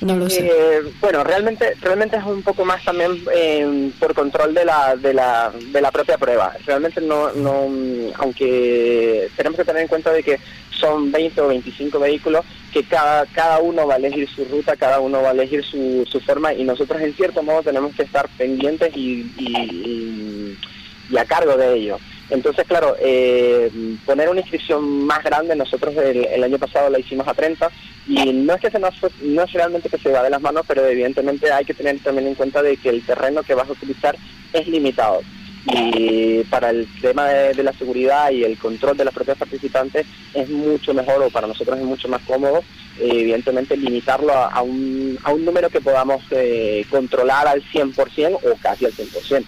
no 0.00 0.16
lo 0.16 0.28
sé. 0.28 0.46
Eh, 0.46 0.80
bueno, 1.00 1.24
realmente, 1.24 1.74
realmente 1.80 2.16
es 2.16 2.24
un 2.24 2.42
poco 2.42 2.64
más 2.64 2.84
también 2.84 3.12
eh, 3.34 3.90
por 3.98 4.14
control 4.14 4.54
de 4.54 4.64
la, 4.64 4.96
de, 4.96 5.14
la, 5.14 5.52
de 5.72 5.80
la 5.80 5.90
propia 5.90 6.18
prueba. 6.18 6.52
Realmente 6.66 7.00
no, 7.00 7.32
no, 7.32 7.68
aunque 8.16 9.28
tenemos 9.36 9.58
que 9.58 9.64
tener 9.64 9.82
en 9.82 9.88
cuenta 9.88 10.12
de 10.12 10.22
que 10.22 10.38
son 10.70 11.10
20 11.10 11.40
o 11.40 11.48
25 11.48 11.98
vehículos, 11.98 12.44
que 12.74 12.82
cada, 12.82 13.24
cada 13.26 13.60
uno 13.60 13.86
va 13.86 13.94
a 13.94 13.98
elegir 13.98 14.28
su 14.28 14.44
ruta, 14.46 14.76
cada 14.76 14.98
uno 14.98 15.22
va 15.22 15.28
a 15.28 15.32
elegir 15.32 15.64
su, 15.64 16.04
su 16.10 16.18
forma 16.18 16.52
y 16.52 16.64
nosotros 16.64 17.00
en 17.00 17.14
cierto 17.14 17.40
modo 17.40 17.62
tenemos 17.62 17.94
que 17.94 18.02
estar 18.02 18.28
pendientes 18.36 18.96
y, 18.96 19.30
y, 19.38 21.16
a 21.16 21.24
cargo 21.24 21.56
de 21.56 21.76
ello. 21.76 21.98
Entonces, 22.30 22.66
claro, 22.66 22.96
eh, 22.98 23.70
poner 24.04 24.28
una 24.28 24.40
inscripción 24.40 25.06
más 25.06 25.22
grande, 25.22 25.54
nosotros 25.54 25.94
el, 25.96 26.42
año 26.42 26.58
pasado 26.58 26.90
la 26.90 26.98
hicimos 26.98 27.28
a 27.28 27.34
30 27.34 27.70
y 28.08 28.32
no 28.32 28.54
es 28.54 28.60
que 28.60 28.70
se 28.72 28.80
no 28.80 29.42
es 29.44 29.52
realmente 29.52 29.88
que 29.88 29.98
se 29.98 30.10
va 30.10 30.24
de 30.24 30.30
las 30.30 30.42
manos, 30.42 30.64
pero 30.66 30.84
evidentemente 30.84 31.52
hay 31.52 31.64
que 31.64 31.74
tener 31.74 32.00
también 32.00 32.26
en 32.26 32.34
cuenta 32.34 32.60
de 32.60 32.76
que 32.76 32.88
el 32.88 33.06
terreno 33.06 33.44
que 33.44 33.54
vas 33.54 33.68
a 33.68 33.72
utilizar 33.72 34.16
es 34.52 34.66
limitado. 34.66 35.20
Y 35.66 36.44
para 36.44 36.70
el 36.70 36.86
tema 37.00 37.26
de, 37.26 37.62
la 37.62 37.72
seguridad 37.72 38.30
y 38.30 38.44
el 38.44 38.58
control 38.58 38.96
de 38.96 39.04
los 39.06 39.14
propios 39.14 39.38
participantes 39.38 40.06
es 40.34 40.48
mucho 40.50 40.92
mejor 40.92 41.22
o 41.22 41.30
para 41.30 41.46
nosotros 41.46 41.78
es 41.78 41.84
mucho 41.84 42.08
más 42.08 42.20
cómodo, 42.22 42.62
evidentemente 43.00 43.76
limitarlo 43.76 44.34
a, 44.34 44.60
un, 44.60 45.18
a 45.24 45.32
un 45.32 45.44
número 45.44 45.70
que 45.70 45.80
podamos 45.80 46.22
eh, 46.30 46.84
controlar 46.90 47.48
al 47.48 47.62
100% 47.62 48.38
o 48.42 48.56
casi 48.60 48.84
al 48.84 48.92
100% 48.92 49.44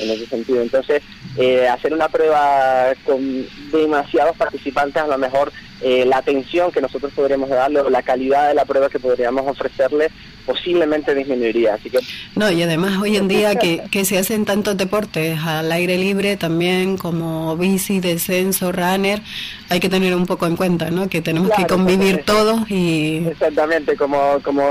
en 0.00 0.10
ese 0.10 0.26
sentido. 0.26 0.60
Entonces, 0.62 1.02
eh, 1.36 1.68
hacer 1.68 1.92
una 1.92 2.08
prueba 2.08 2.92
con 3.04 3.46
demasiados 3.70 4.36
participantes, 4.36 5.02
a 5.02 5.06
lo 5.06 5.18
mejor 5.18 5.52
eh, 5.82 6.04
la 6.04 6.18
atención 6.18 6.70
que 6.70 6.80
nosotros 6.80 7.12
podríamos 7.14 7.48
darle 7.48 7.80
o 7.80 7.90
la 7.90 8.02
calidad 8.02 8.48
de 8.48 8.54
la 8.54 8.64
prueba 8.64 8.88
que 8.88 8.98
podríamos 8.98 9.46
ofrecerle 9.46 10.10
posiblemente 10.44 11.14
disminuiría. 11.14 11.74
Así 11.74 11.90
que 11.90 11.98
no 12.34 12.50
y 12.50 12.62
además 12.62 12.98
hoy 13.00 13.16
en 13.16 13.28
día 13.28 13.54
que, 13.54 13.82
que 13.90 14.04
se 14.04 14.18
hacen 14.18 14.44
tantos 14.44 14.76
deportes 14.76 15.38
al 15.40 15.70
aire 15.72 15.96
libre 15.96 16.36
también 16.36 16.96
como 16.96 17.56
bici, 17.56 18.00
descenso, 18.00 18.72
runner, 18.72 19.22
hay 19.68 19.80
que 19.80 19.88
tener 19.88 20.14
un 20.14 20.26
poco 20.26 20.46
en 20.46 20.56
cuenta, 20.56 20.90
¿no? 20.90 21.08
Que 21.08 21.20
tenemos 21.20 21.50
que 21.56 21.66
convivir 21.66 22.24
todos 22.24 22.68
y 22.70 23.24
exactamente 23.28 23.96
como 23.96 24.40
como 24.42 24.62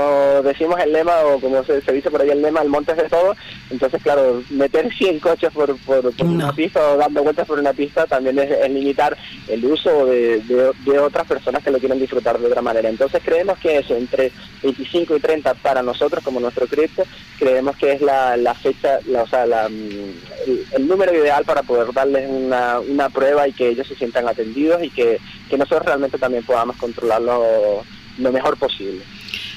decimos 0.44 0.78
el 0.80 0.92
lema 0.92 1.12
o 1.24 1.40
como 1.40 1.64
se, 1.64 1.80
dice 1.92 2.10
por 2.10 2.20
ahí 2.20 2.30
el 2.30 2.42
lema, 2.42 2.62
el 2.62 2.68
monte 2.68 2.92
es 2.92 2.98
de 2.98 3.08
todo. 3.08 3.34
Entonces 3.70 4.02
claro, 4.02 4.42
meter 4.50 4.92
100 4.98 5.20
coches 5.20 5.50
por, 5.52 5.76
por, 5.78 6.12
una 6.20 6.52
pista 6.52 6.80
o 6.92 6.96
dando 6.96 7.22
vueltas 7.22 7.46
por 7.46 7.58
una 7.58 7.72
pista 7.72 8.06
también 8.06 8.38
es, 8.38 8.70
limitar 8.70 9.16
el 9.48 9.64
uso 9.64 10.06
de, 10.06 10.40
de, 10.84 10.99
otras 11.00 11.26
personas 11.26 11.62
que 11.62 11.70
lo 11.70 11.78
quieren 11.78 11.98
disfrutar 11.98 12.38
de 12.38 12.46
otra 12.46 12.62
manera. 12.62 12.88
Entonces 12.88 13.22
creemos 13.24 13.58
que 13.58 13.78
eso 13.78 13.94
entre 13.96 14.32
25 14.62 15.16
y 15.16 15.20
30 15.20 15.54
para 15.54 15.82
nosotros 15.82 16.22
como 16.22 16.40
nuestro 16.40 16.66
crédito, 16.66 17.04
creemos 17.38 17.76
que 17.76 17.92
es 17.92 18.00
la, 18.00 18.36
la 18.36 18.54
fecha, 18.54 18.98
la, 19.06 19.22
o 19.22 19.26
sea, 19.26 19.46
la, 19.46 19.68
mm, 19.68 20.74
el, 20.76 20.88
número 20.88 21.14
ideal 21.14 21.44
para 21.44 21.62
poder 21.62 21.92
darles 21.92 22.28
una, 22.28 22.80
una 22.80 23.08
prueba 23.08 23.46
y 23.46 23.52
que 23.52 23.68
ellos 23.68 23.86
se 23.86 23.96
sientan 23.96 24.28
atendidos 24.28 24.82
y 24.82 24.90
que, 24.90 25.18
que 25.48 25.58
nosotros 25.58 25.86
realmente 25.86 26.18
también 26.18 26.44
podamos 26.44 26.76
controlarlo 26.76 27.84
lo 28.18 28.32
mejor 28.32 28.56
posible. 28.56 29.02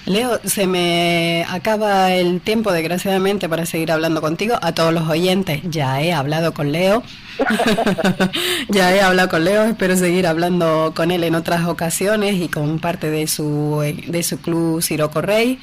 Leo, 0.05 0.39
se 0.43 0.67
me 0.67 1.45
acaba 1.47 2.13
el 2.13 2.41
tiempo, 2.41 2.73
desgraciadamente, 2.73 3.47
para 3.47 3.65
seguir 3.65 3.91
hablando 3.91 4.19
contigo. 4.19 4.55
A 4.61 4.73
todos 4.73 4.93
los 4.93 5.07
oyentes, 5.07 5.61
ya 5.63 6.01
he 6.01 6.11
hablado 6.11 6.53
con 6.53 6.73
Leo. 6.73 7.03
ya 8.69 8.93
he 8.93 9.01
hablado 9.01 9.29
con 9.29 9.45
Leo, 9.45 9.63
espero 9.63 9.95
seguir 9.95 10.27
hablando 10.27 10.91
con 10.93 11.09
él 11.11 11.23
en 11.23 11.35
otras 11.35 11.65
ocasiones 11.67 12.35
y 12.35 12.49
con 12.49 12.79
parte 12.79 13.09
de 13.09 13.27
su, 13.27 13.79
de 14.07 14.23
su 14.23 14.39
club 14.39 14.81
Siroco 14.81 15.21
Rey. 15.21 15.57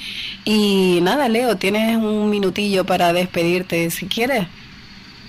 Y 0.47 1.01
nada, 1.03 1.29
Leo, 1.29 1.57
tienes 1.57 1.99
un 1.99 2.31
minutillo 2.31 2.85
para 2.85 3.13
despedirte 3.13 3.91
si 3.91 4.07
quieres. 4.07 4.47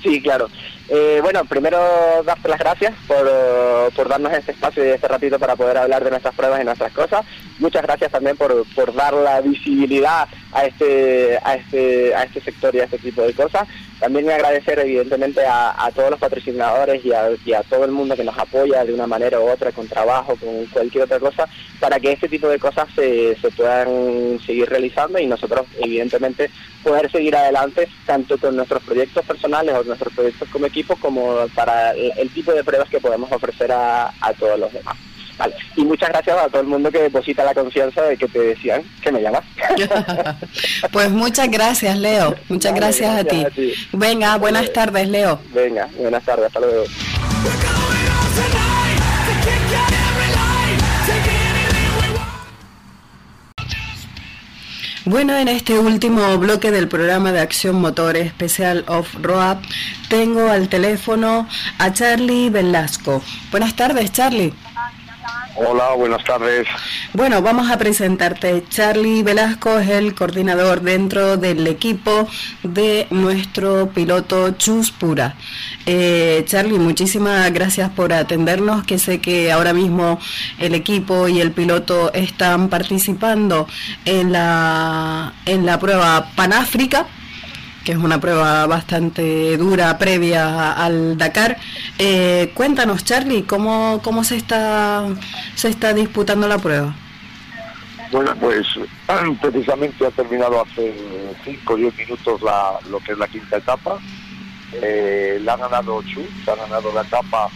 Sí, 0.01 0.21
claro. 0.21 0.49
Eh, 0.93 1.21
bueno, 1.23 1.45
primero 1.45 1.79
darte 2.25 2.49
las 2.49 2.59
gracias 2.59 2.93
por, 3.07 3.25
por, 3.95 4.09
darnos 4.09 4.33
este 4.33 4.51
espacio 4.51 4.85
y 4.85 4.89
este 4.89 5.07
ratito 5.07 5.39
para 5.39 5.55
poder 5.55 5.77
hablar 5.77 6.03
de 6.03 6.09
nuestras 6.09 6.35
pruebas 6.35 6.61
y 6.61 6.65
nuestras 6.65 6.91
cosas. 6.91 7.25
Muchas 7.59 7.83
gracias 7.83 8.11
también 8.11 8.35
por, 8.35 8.65
por 8.75 8.93
dar 8.93 9.13
la 9.13 9.39
visibilidad 9.39 10.27
a 10.53 10.65
este, 10.65 11.37
a 11.43 11.55
este, 11.55 12.15
a 12.15 12.23
este 12.23 12.41
sector 12.41 12.75
y 12.75 12.79
a 12.79 12.85
este 12.85 12.97
tipo 12.97 13.21
de 13.21 13.33
cosas. 13.33 13.67
También 13.99 14.29
agradecer 14.29 14.79
evidentemente 14.79 15.41
a, 15.45 15.89
todos 15.93 16.11
los 16.11 16.19
patrocinadores 16.19 17.03
y 17.05 17.13
a, 17.13 17.63
todo 17.63 17.85
el 17.85 17.91
mundo 17.91 18.15
que 18.15 18.23
nos 18.23 18.37
apoya 18.37 18.83
de 18.83 18.93
una 18.93 19.07
manera 19.07 19.39
u 19.39 19.49
otra, 19.49 19.71
con 19.71 19.87
trabajo, 19.87 20.35
con 20.35 20.65
cualquier 20.67 21.03
otra 21.03 21.19
cosa, 21.19 21.47
para 21.79 21.99
que 21.99 22.13
este 22.13 22.27
tipo 22.27 22.47
de 22.47 22.59
cosas 22.59 22.87
se, 22.95 23.35
se 23.35 23.51
puedan 23.51 24.39
seguir 24.45 24.67
realizando 24.69 25.19
y 25.19 25.27
nosotros 25.27 25.67
evidentemente 25.79 26.49
poder 26.83 27.11
seguir 27.11 27.35
adelante 27.35 27.87
tanto 28.05 28.37
con 28.37 28.55
nuestros 28.55 28.81
proyectos 28.83 29.25
personales 29.25 29.75
o 29.75 29.83
nuestros 29.83 30.13
proyectos 30.13 30.49
como 30.49 30.65
equipo 30.65 30.95
como 30.95 31.47
para 31.53 31.91
el, 31.91 32.29
tipo 32.31 32.51
de 32.53 32.63
pruebas 32.63 32.89
que 32.89 32.99
podemos 32.99 33.31
ofrecer 33.31 33.71
a, 33.71 34.11
a 34.19 34.33
todos 34.33 34.59
los 34.59 34.73
demás. 34.73 34.97
Y 35.75 35.83
muchas 35.83 36.09
gracias 36.09 36.37
a 36.37 36.49
todo 36.49 36.61
el 36.61 36.67
mundo 36.67 36.91
que 36.91 37.03
deposita 37.03 37.43
la 37.43 37.53
confianza 37.53 38.03
de 38.03 38.17
que 38.17 38.27
te 38.27 38.39
decían 38.39 38.83
que 39.01 39.11
me 39.11 39.21
llamas. 39.21 39.43
pues 40.91 41.09
muchas 41.09 41.49
gracias, 41.49 41.97
Leo. 41.97 42.35
Muchas 42.49 42.73
gracias, 42.73 43.19
a, 43.19 43.23
ti. 43.23 43.45
Venga, 43.93 44.37
buenas 44.37 44.71
tardes, 44.73 45.07
Leo. 45.07 45.39
Venga, 45.53 45.87
buenas 45.97 46.23
tardes. 46.23 46.47
Hasta 46.47 46.59
luego. 46.59 46.83
Bueno, 55.05 55.35
en 55.35 55.47
este 55.47 55.79
último 55.79 56.37
bloque 56.37 56.69
del 56.69 56.87
programa 56.87 57.31
de 57.31 57.39
Acción 57.39 57.81
Motor 57.81 58.17
Especial 58.17 58.85
Off-Road 58.87 59.57
tengo 60.09 60.47
al 60.47 60.69
teléfono 60.69 61.47
a 61.79 61.91
Charlie 61.91 62.49
Velasco. 62.51 63.23
Buenas 63.49 63.75
tardes, 63.75 64.11
Charlie. 64.11 64.53
Hola, 65.55 65.93
buenas 65.97 66.23
tardes. 66.23 66.65
Bueno, 67.13 67.41
vamos 67.41 67.69
a 67.69 67.77
presentarte. 67.77 68.63
Charlie 68.69 69.21
Velasco 69.21 69.79
es 69.79 69.89
el 69.89 70.15
coordinador 70.15 70.81
dentro 70.81 71.35
del 71.35 71.67
equipo 71.67 72.27
de 72.63 73.07
nuestro 73.09 73.89
piloto 73.89 74.51
Chuspura. 74.51 75.35
Eh, 75.85 76.45
Charlie, 76.47 76.79
muchísimas 76.79 77.51
gracias 77.51 77.89
por 77.89 78.13
atendernos, 78.13 78.85
que 78.85 78.97
sé 78.97 79.19
que 79.19 79.51
ahora 79.51 79.73
mismo 79.73 80.19
el 80.57 80.73
equipo 80.73 81.27
y 81.27 81.41
el 81.41 81.51
piloto 81.51 82.13
están 82.13 82.69
participando 82.69 83.67
en 84.05 84.31
la, 84.31 85.33
en 85.45 85.65
la 85.65 85.79
prueba 85.79 86.29
Panáfrica 86.33 87.07
que 87.83 87.93
es 87.93 87.97
una 87.97 88.19
prueba 88.19 88.67
bastante 88.67 89.57
dura 89.57 89.97
previa 89.97 90.73
al 90.73 91.17
Dakar. 91.17 91.57
Eh, 91.97 92.51
cuéntanos, 92.53 93.03
Charlie, 93.03 93.43
¿cómo, 93.43 94.01
cómo 94.03 94.23
se, 94.23 94.35
está, 94.35 95.07
se 95.55 95.69
está 95.69 95.93
disputando 95.93 96.47
la 96.47 96.57
prueba? 96.57 96.95
Bueno, 98.11 98.35
pues 98.39 98.67
precisamente 99.41 100.05
ha 100.05 100.11
terminado 100.11 100.61
hace 100.61 100.93
5 101.45 101.73
o 101.73 101.77
10 101.77 101.97
minutos 101.97 102.41
la, 102.41 102.77
lo 102.89 102.99
que 102.99 103.13
es 103.13 103.17
la 103.17 103.27
quinta 103.27 103.57
etapa. 103.57 103.97
Eh, 104.73 105.39
la 105.43 105.53
ha 105.53 105.57
ganado 105.57 106.01
Chu, 106.03 106.21
ha 106.47 106.55
ganado 106.55 106.91
la 106.93 107.01
etapa. 107.01 107.49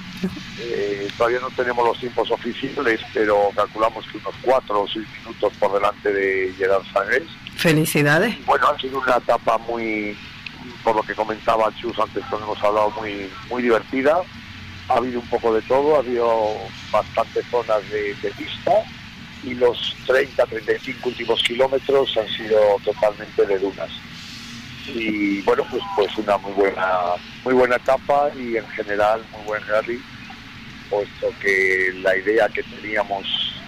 Eh, 0.60 1.10
todavía 1.18 1.40
no 1.42 1.50
tenemos 1.50 1.86
los 1.86 2.00
tiempos 2.00 2.32
oficiales, 2.32 3.02
pero 3.14 3.50
calculamos 3.54 4.06
que 4.08 4.18
unos 4.18 4.34
4 4.42 4.82
o 4.82 4.88
6 4.88 5.06
minutos 5.20 5.54
por 5.60 5.74
delante 5.74 6.12
de 6.12 6.54
Gerard 6.58 6.86
Sagres 6.94 7.28
Felicidades. 7.56 8.46
Bueno, 8.46 8.68
ha 8.68 8.80
sido 8.80 9.00
una 9.00 9.18
etapa 9.18 9.58
muy, 9.60 10.18
por 10.84 10.96
lo 10.96 11.04
que 11.04 11.16
comentaba 11.16 11.74
Chus 11.80 11.98
antes 12.00 12.24
cuando 12.30 12.48
hemos 12.48 12.64
hablado, 12.64 12.92
muy, 12.92 13.30
muy 13.50 13.64
divertida. 13.64 14.22
Ha 14.90 14.94
habido 14.94 15.20
un 15.20 15.28
poco 15.28 15.54
de 15.54 15.62
todo, 15.64 15.96
ha 15.96 16.00
habido 16.00 16.58
bastantes 16.92 17.46
zonas 17.50 17.90
de, 17.90 18.14
de 18.16 18.30
pista 18.32 18.72
y 19.44 19.54
los 19.54 19.96
30, 20.08 20.46
35 20.46 21.10
últimos 21.10 21.42
kilómetros 21.44 22.18
han 22.18 22.28
sido 22.30 22.60
totalmente 22.84 23.46
de 23.46 23.60
dunas. 23.60 23.90
Y 24.88 25.42
bueno, 25.42 25.64
pues 25.70 25.82
pues 25.96 26.18
una 26.18 26.38
muy 26.38 26.52
buena, 26.54 26.88
muy 27.44 27.54
buena 27.54 27.76
etapa 27.76 28.30
y 28.38 28.58
en 28.58 28.68
general 28.70 29.24
muy 29.32 29.44
buen 29.46 29.68
rally, 29.68 30.02
puesto 30.90 31.34
que 31.42 31.94
la 32.02 32.16
idea 32.16 32.48
que 32.50 32.64
teníamos 32.64 33.26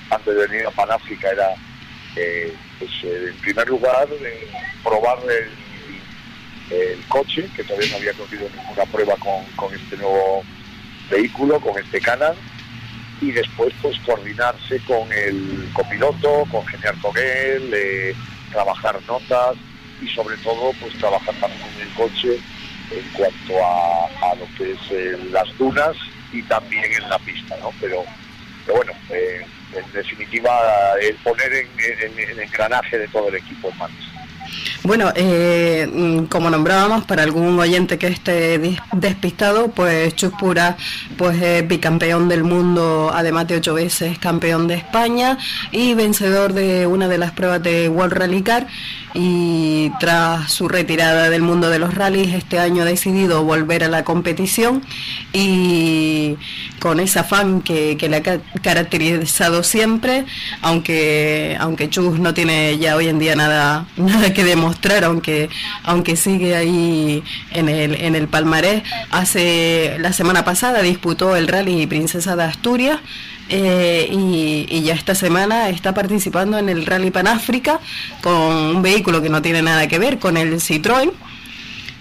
antes 0.10 0.36
de 0.36 0.48
venir 0.48 0.68
a 0.68 0.72
Panáfrica 0.72 1.32
era 1.32 1.56
eh, 2.18 2.54
pues, 2.80 2.92
eh, 3.04 3.30
en 3.30 3.36
primer 3.38 3.68
lugar 3.68 4.08
eh, 4.12 4.48
probar 4.84 5.20
el, 5.30 6.78
el, 6.78 7.06
coche, 7.08 7.50
que 7.56 7.64
todavía 7.64 7.90
no 7.92 7.98
había 7.98 8.14
cogido 8.14 8.50
ninguna 8.56 8.86
prueba 8.86 9.16
con, 9.18 9.44
con 9.56 9.74
este 9.74 9.98
nuevo 9.98 10.44
vehículo, 11.10 11.60
con 11.60 11.78
este 11.82 12.02
Canan, 12.02 12.36
y 13.22 13.32
después 13.32 13.74
pues 13.82 13.98
coordinarse 14.00 14.80
con 14.82 15.12
el 15.12 15.70
copiloto, 15.74 16.46
congeniar 16.52 16.96
con 17.02 17.16
él, 17.18 18.16
trabajar 18.52 19.00
notas 19.08 19.56
y 20.02 20.08
sobre 20.10 20.38
todo 20.38 20.72
pues 20.80 20.94
trabajar 20.98 21.34
también 21.36 21.68
en 21.76 21.88
el 21.88 21.94
coche 21.96 22.40
en 22.92 23.04
cuanto 23.14 23.66
a, 23.66 24.32
a 24.32 24.36
lo 24.36 24.48
que 24.58 24.72
es 24.72 25.32
las 25.32 25.58
dunas 25.58 25.96
y 26.32 26.44
también 26.44 26.86
en 26.94 27.10
la 27.10 27.20
pista, 27.20 27.56
¿no? 27.62 27.72
Pero, 27.80 28.04
bueno, 28.68 28.92
en 29.74 29.92
definitiva 29.94 30.96
el 31.02 31.16
poner 31.18 31.54
en, 31.54 32.40
engranaje 32.40 32.98
de 32.98 33.08
todo 33.08 33.30
el 33.30 33.36
equipo 33.36 33.72
en. 33.74 34.17
Bueno, 34.84 35.12
eh, 35.16 35.90
mm, 35.92 36.26
como 36.26 36.50
nombrábamos, 36.50 37.06
para 37.06 37.24
algún 37.24 37.60
oyente 37.60 37.98
que 37.98 38.08
esté 38.08 38.60
despistado, 38.94 39.70
pues 39.70 40.16
Chuspura 40.16 40.78
pues, 41.18 41.42
es 41.42 41.68
bicampeón 41.68 42.30
del 42.30 42.44
mundo, 42.44 43.12
además 43.14 43.48
de 43.48 43.58
ocho 43.58 43.74
veces 43.74 44.18
campeón 44.20 44.68
de 44.68 44.76
España 44.76 45.38
y 45.72 45.94
vencedor 45.94 46.54
de 46.54 46.88
una 46.88 47.08
de 47.08 47.18
las 47.18 47.32
pruebas 47.32 47.62
de 47.64 47.90
World 47.90 48.14
Rally 48.14 48.42
Car. 48.44 48.68
Y 49.14 49.92
tras 50.00 50.52
su 50.52 50.68
retirada 50.68 51.30
del 51.30 51.42
mundo 51.42 51.70
de 51.70 51.80
los 51.80 51.96
rallies, 51.96 52.36
este 52.36 52.60
año 52.60 52.84
ha 52.84 52.86
decidido 52.86 53.44
volver 53.44 53.84
a 53.84 53.88
la 53.88 54.04
competición 54.04 54.84
y 55.34 56.36
con 56.80 57.00
ese 57.00 57.20
afán 57.20 57.62
que, 57.62 57.98
que 57.98 58.10
le 58.10 58.18
ha 58.18 58.22
caracterizado 58.62 59.64
siempre, 59.64 60.26
aunque, 60.62 61.58
aunque 61.60 61.90
Chus 61.90 62.20
no 62.20 62.34
tiene 62.34 62.78
ya 62.78 62.96
hoy 62.96 63.08
en 63.08 63.18
día 63.18 63.36
nada, 63.36 63.88
nada 63.98 64.34
que 64.34 64.44
demostrar, 64.44 64.67
aunque, 65.04 65.50
aunque 65.84 66.16
sigue 66.16 66.56
ahí 66.56 67.24
en 67.52 67.70
el, 67.70 67.96
en 67.96 68.16
el 68.16 68.28
palmarés. 68.28 68.84
Hace 69.12 69.98
la 70.00 70.14
semana 70.14 70.44
pasada 70.44 70.82
disputó 70.82 71.36
el 71.36 71.48
Rally 71.48 71.88
Princesa 71.88 72.36
de 72.36 72.44
Asturias. 72.44 73.00
Eh, 73.50 74.10
y, 74.12 74.68
y, 74.70 74.82
ya 74.82 74.94
esta 74.94 75.16
semana 75.16 75.70
está 75.70 75.94
participando 75.94 76.58
en 76.58 76.68
el 76.68 76.86
Rally 76.86 77.12
Panáfrica 77.12 77.80
con 78.22 78.34
un 78.34 78.82
vehículo 78.82 79.22
que 79.22 79.30
no 79.30 79.42
tiene 79.42 79.62
nada 79.62 79.88
que 79.88 80.00
ver 80.00 80.20
con 80.20 80.36
el 80.36 80.60
Citroën. 80.60 81.14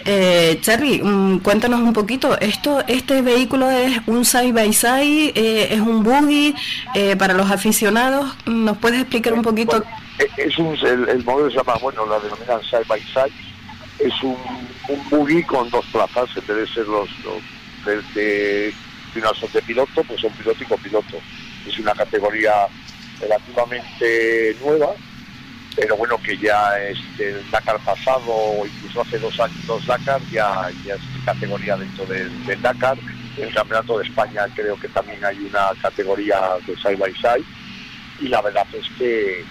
Eh, 0.09 0.59
Charlie, 0.61 1.03
um, 1.03 1.41
cuéntanos 1.41 1.81
un 1.81 1.93
poquito, 1.93 2.39
esto, 2.39 2.83
este 2.87 3.23
vehículo 3.23 3.69
es 3.71 4.01
un 4.07 4.25
side 4.25 4.53
by 4.53 4.73
side, 4.73 5.33
es 5.35 5.81
un 5.81 6.05
buggy 6.05 6.55
eh, 6.95 7.17
para 7.17 7.35
los 7.35 7.51
aficionados, 7.51 8.37
¿nos 8.47 8.77
puedes 8.79 9.01
explicar 9.01 9.33
un 9.33 9.43
poquito? 9.43 9.83
Bueno, 10.19 10.35
es 10.37 10.59
un, 10.59 10.77
el, 10.87 11.09
el, 11.09 11.25
modelo 11.25 11.51
se 11.51 11.57
llama, 11.57 11.75
bueno, 11.81 12.07
la 12.07 12.19
denominan 12.21 12.63
side 12.63 12.85
by 12.89 13.01
side, 13.01 13.33
es 13.99 14.23
un, 14.23 14.37
un 14.89 15.09
buggy 15.11 15.43
con 15.45 15.69
dos 15.71 15.85
plazas, 15.87 16.29
en 16.37 16.47
vez 16.47 16.57
de 16.57 16.75
ser 16.75 16.87
los, 16.87 17.09
los 17.25 17.43
de, 17.85 18.03
de, 18.15 18.75
son 19.35 19.53
de 19.53 19.63
piloto, 19.63 20.03
pues 20.05 20.21
son 20.21 20.33
piloto 20.33 20.63
y 20.63 20.67
copiloto. 20.67 21.19
Es 21.67 21.79
una 21.79 21.93
categoría 21.95 22.53
relativamente 23.21 24.57
nueva, 24.63 24.95
pero 25.75 25.97
bueno, 25.97 26.19
que 26.23 26.37
ya 26.37 26.79
este, 26.79 27.31
el 27.31 27.51
Dakar 27.51 27.79
pasado, 27.81 28.65
incluso 28.67 29.03
hace 29.03 29.19
dos 29.19 29.39
años, 29.41 29.67
dos 29.67 29.87
Dakar, 29.87 30.21
ya, 30.31 30.71
ya 30.85 30.95
es 30.95 31.01
categoría 31.25 31.77
dentro 31.77 32.05
del, 32.07 32.47
del 32.47 32.61
Dakar. 32.63 32.99
El 33.37 33.53
Campeonato 33.53 33.99
de 33.99 34.07
España 34.07 34.47
creo 34.55 34.79
que 34.81 34.89
también 34.89 35.23
hay 35.23 35.39
una 35.39 35.69
categoría 35.83 36.41
de 36.67 36.75
side 36.77 36.97
by 36.97 37.13
side. 37.15 37.45
Y 38.21 38.29
la 38.29 38.41
verdad 38.41 38.67
es 38.73 38.87
que, 38.97 39.45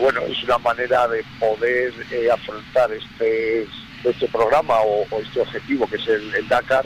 bueno, 0.00 0.20
es 0.22 0.42
una 0.44 0.58
manera 0.58 1.06
de 1.08 1.24
poder 1.38 1.92
eh, 2.10 2.28
afrontar 2.30 2.90
este, 2.92 3.66
este 4.02 4.28
programa 4.28 4.80
o, 4.80 5.06
este 5.20 5.40
objetivo 5.40 5.86
que 5.86 5.96
es 5.96 6.08
el, 6.08 6.48
Dakar 6.48 6.84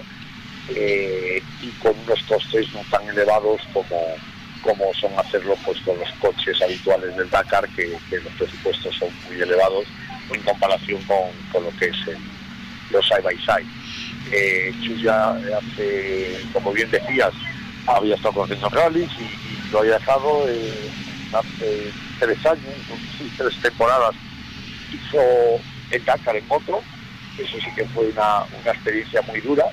eh, 0.69 1.43
y 1.63 1.71
con 1.83 1.99
unos 2.01 2.23
costes 2.25 2.73
no 2.73 2.81
tan 2.91 3.09
elevados 3.09 3.61
como, 3.73 4.17
como 4.63 4.93
son 4.95 5.19
hacerlo 5.19 5.57
pues 5.65 5.81
con 5.81 5.99
los 5.99 6.11
coches 6.21 6.61
habituales 6.61 7.17
del 7.17 7.31
Dakar, 7.31 7.67
que, 7.71 7.87
los 8.11 8.33
presupuestos 8.39 8.95
son 8.97 9.09
muy 9.27 9.41
elevados 9.41 9.87
en 10.33 10.43
comparación 10.43 11.03
con, 11.05 11.31
con 11.51 11.65
lo 11.65 11.71
que 11.79 11.87
es 11.87 11.97
el, 12.09 12.19
los 12.91 13.07
side 13.07 13.23
by 13.23 13.37
side. 13.39 13.67
Eh, 14.31 14.75
Chus 14.83 15.01
ya 15.01 15.31
hace, 15.31 16.39
como 16.53 16.73
bien 16.73 16.91
decías, 16.91 17.33
había 17.87 18.15
estado 18.15 18.35
conociendo 18.35 18.69
rallies 18.69 19.11
y, 19.19 19.23
y, 19.25 19.71
lo 19.73 19.79
había 19.79 19.95
dejado 19.95 20.45
eh, 20.49 20.91
hace 21.33 21.93
tres 22.19 22.45
años, 22.47 22.75
tres 23.37 23.61
temporadas, 23.63 24.15
hizo 24.93 25.21
el 25.91 26.05
Dakar 26.05 26.37
en 26.37 26.47
moto, 26.49 26.83
eso 27.39 27.57
sí 27.59 27.71
que 27.75 27.85
fue 27.87 28.07
una, 28.09 28.43
una 28.61 28.73
experiencia 28.73 29.23
muy 29.23 29.41
dura, 29.41 29.65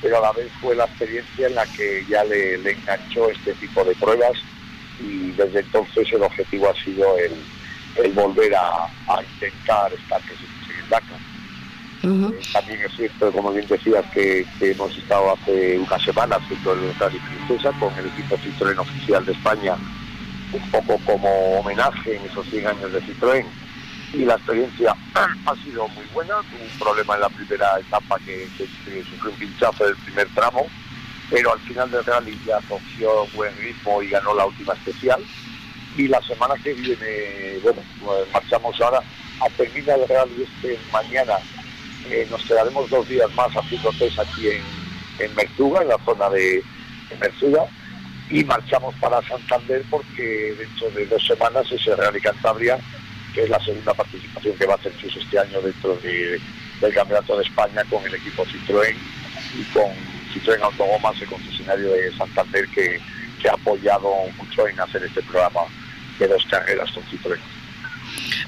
pero 0.00 0.18
a 0.18 0.20
la 0.20 0.32
vez 0.32 0.50
fue 0.60 0.74
la 0.74 0.84
experiencia 0.84 1.46
en 1.46 1.54
la 1.54 1.66
que 1.66 2.04
ya 2.08 2.24
le, 2.24 2.58
le 2.58 2.72
enganchó 2.72 3.30
este 3.30 3.52
tipo 3.54 3.84
de 3.84 3.94
pruebas 3.96 4.32
y 4.98 5.30
desde 5.32 5.60
entonces 5.60 6.08
el 6.12 6.22
objetivo 6.22 6.70
ha 6.70 6.84
sido 6.84 7.18
el, 7.18 7.32
el 7.96 8.12
volver 8.12 8.54
a, 8.54 8.84
a, 8.84 9.22
intentar 9.22 9.92
estar 9.92 10.20
que 10.22 10.34
se 10.34 10.80
en 10.80 10.88
Dakar. 10.88 11.18
Uh 12.02 12.06
-huh. 12.08 12.52
también 12.52 12.80
es 12.80 12.92
cierto, 12.96 13.30
como 13.30 13.52
bien 13.52 13.66
decías, 13.68 14.04
que, 14.14 14.46
que, 14.58 14.70
hemos 14.70 14.96
estado 14.96 15.34
hace 15.34 15.78
una 15.78 15.98
semana 15.98 16.36
haciendo 16.36 16.72
el 16.72 16.94
Rally 16.98 17.18
Princesa 17.18 17.70
con 17.78 17.92
el 17.98 18.06
equipo 18.06 18.38
Citroën 18.38 18.78
oficial 18.78 19.24
de 19.26 19.32
España, 19.32 19.76
un 20.52 20.70
poco 20.70 20.98
como 21.04 21.60
homenaje 21.60 22.16
en 22.16 22.24
esos 22.24 22.46
100 22.48 22.66
años 22.66 22.92
de 22.92 23.02
Citroën 23.02 23.46
y 24.12 24.24
la 24.24 24.34
experiencia 24.34 24.94
ha 25.46 25.54
sido 25.56 25.86
muy 25.88 26.04
buena. 26.12 26.34
Tuvo 26.50 26.62
un 26.62 26.78
problema 26.78 27.14
en 27.14 27.20
la 27.20 27.28
primera 27.28 27.78
etapa 27.78 28.18
que, 28.18 28.48
que, 28.56 28.64
que 28.84 29.04
sufrió 29.04 29.30
un 29.30 29.36
pinchazo 29.36 29.84
del 29.86 29.96
primer 29.96 30.28
tramo, 30.34 30.66
pero 31.30 31.52
al 31.52 31.60
final 31.60 31.90
del 31.90 32.04
rally 32.04 32.38
ya 32.44 32.58
cogió 32.68 33.26
buen 33.34 33.56
ritmo 33.58 34.02
y 34.02 34.08
ganó 34.08 34.34
la 34.34 34.46
última 34.46 34.74
especial. 34.74 35.22
Y 35.96 36.08
la 36.08 36.20
semana 36.22 36.54
que 36.62 36.72
viene, 36.74 37.58
bueno, 37.62 37.82
pues 38.04 38.32
marchamos 38.32 38.80
ahora 38.80 39.00
a 39.40 39.48
terminar 39.50 39.98
el 39.98 40.08
rally 40.08 40.42
este 40.42 40.78
mañana. 40.92 41.34
Eh, 42.08 42.26
nos 42.30 42.42
quedaremos 42.44 42.88
dos 42.90 43.08
días 43.08 43.32
más 43.34 43.50
haciendo 43.54 43.90
test 43.98 44.18
aquí 44.18 44.48
en, 44.48 44.62
en 45.18 45.34
Merzuga, 45.34 45.82
en 45.82 45.88
la 45.88 45.98
zona 46.04 46.30
de, 46.30 46.62
de 47.08 47.16
Merzuga 47.20 47.68
y 48.30 48.44
marchamos 48.44 48.94
para 48.96 49.20
Santander 49.22 49.82
porque 49.90 50.54
dentro 50.58 50.90
de 50.90 51.06
dos 51.06 51.26
semanas 51.26 51.70
ese 51.70 51.94
Rally 51.96 52.20
Cantabria 52.20 52.78
que 53.34 53.44
es 53.44 53.50
la 53.50 53.60
segunda 53.60 53.94
participación 53.94 54.56
que 54.56 54.66
va 54.66 54.74
a 54.74 54.76
hacer 54.76 54.92
Chus 54.98 55.16
este 55.16 55.38
año 55.38 55.60
dentro 55.60 55.96
de, 55.96 56.40
del 56.80 56.94
Campeonato 56.94 57.36
de 57.36 57.44
España 57.44 57.82
con 57.88 58.04
el 58.04 58.14
equipo 58.14 58.44
Citroën 58.44 58.96
y 59.54 59.62
con 59.72 59.90
Citroën 60.32 60.60
Autogomas, 60.62 61.20
el 61.20 61.28
concesionario 61.28 61.92
de 61.92 62.12
Santander, 62.16 62.66
que, 62.68 63.00
que, 63.40 63.48
ha 63.48 63.52
apoyado 63.52 64.10
mucho 64.36 64.66
en 64.68 64.80
hacer 64.80 65.02
este 65.04 65.22
programa 65.22 65.60
de 66.18 66.28
dos 66.28 66.44
carreras 66.50 66.90
con 66.92 67.02
Citroën. 67.04 67.38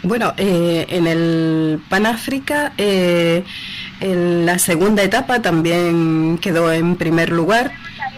Bueno, 0.02 0.34
eh, 0.36 0.86
en 0.88 1.06
el 1.06 1.80
Panáfrica, 1.88 2.72
eh, 2.76 3.44
en 4.00 4.46
la 4.46 4.58
segunda 4.58 5.02
etapa 5.02 5.40
también 5.42 6.38
quedó 6.38 6.72
en 6.72 6.96
primer 6.96 7.30
lugar. 7.30 7.72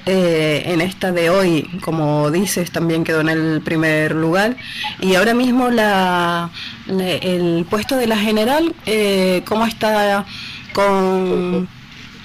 Eh, 0.06 0.64
en 0.66 0.82
esta 0.82 1.12
de 1.12 1.30
hoy, 1.30 1.62
como 1.82 2.30
dices, 2.30 2.70
también 2.70 3.04
quedó 3.04 3.22
en 3.22 3.30
el 3.30 3.62
primer 3.62 4.14
lugar. 4.14 4.56
Y 5.00 5.14
ahora 5.14 5.32
mismo 5.32 5.70
la, 5.70 6.50
la 6.86 7.08
el 7.08 7.66
puesto 7.70 7.96
de 7.96 8.06
la 8.06 8.18
general, 8.18 8.74
eh, 8.84 9.42
¿cómo 9.46 9.64
está 9.66 10.26
con, 10.74 11.66